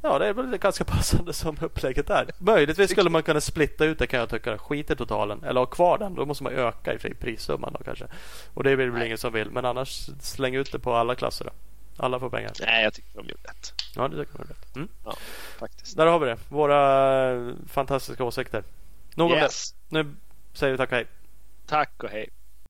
Ja, 0.02 0.19
det 0.19 0.27
är 0.27 0.34
väl 0.34 0.57
ganska 0.57 0.84
passande 0.84 1.34
som 1.34 1.57
upplägget 1.61 2.10
är. 2.10 2.30
Möjligtvis 2.38 2.91
skulle 2.91 3.10
man 3.10 3.23
kunna 3.23 3.41
splitta 3.41 3.86
ut 3.86 3.99
det 3.99 4.07
kan 4.07 4.19
jag 4.19 4.30
tycka. 4.30 4.57
Skit 4.57 4.91
i 4.91 4.95
totalen. 4.95 5.44
Eller 5.44 5.60
ha 5.61 5.65
kvar 5.65 5.98
den. 5.98 6.15
Då 6.15 6.26
måste 6.26 6.44
man 6.44 6.53
öka 6.53 6.94
i 6.94 6.98
prissumman 6.98 7.73
då 7.77 7.84
kanske. 7.84 8.06
Och 8.53 8.64
det 8.64 8.72
är 8.72 8.76
väl 8.76 8.90
Nej. 8.90 9.06
ingen 9.06 9.18
som 9.18 9.34
vill. 9.34 9.52
Men 9.52 9.65
annars 9.65 10.10
släng 10.22 10.56
ut 10.56 10.72
det 10.72 10.80
på 10.80 10.94
alla 10.94 11.15
klasser 11.15 11.45
då. 11.45 11.52
Alla 11.97 12.19
får 12.19 12.30
pengar. 12.30 12.51
Nej, 12.59 12.84
jag 12.84 12.93
tycker 12.93 13.09
de 13.13 13.19
gjorde 13.27 13.41
rätt. 13.49 13.73
Ja, 13.95 14.07
det 14.07 14.26
tycker 14.26 14.39
jag 14.39 14.45
är 14.45 14.53
rätt. 14.53 14.76
Mm. 14.76 14.89
Faktiskt. 15.59 15.97
Där 15.97 16.05
har 16.05 16.19
vi 16.19 16.26
det. 16.26 16.38
Våra 16.49 17.31
eh, 17.31 17.53
fantastiska 17.67 18.23
åsikter. 18.23 18.63
Nog 19.15 19.31
om 19.31 19.38
Yes. 19.38 19.72
det. 19.89 20.03
Nu 20.03 20.15
säger 20.53 20.72
vi 20.72 20.77
tack 20.77 20.89
och 20.89 20.95
hej. 20.95 21.07
Tack 21.67 22.03
och 22.03 22.09
hej. 22.09 22.30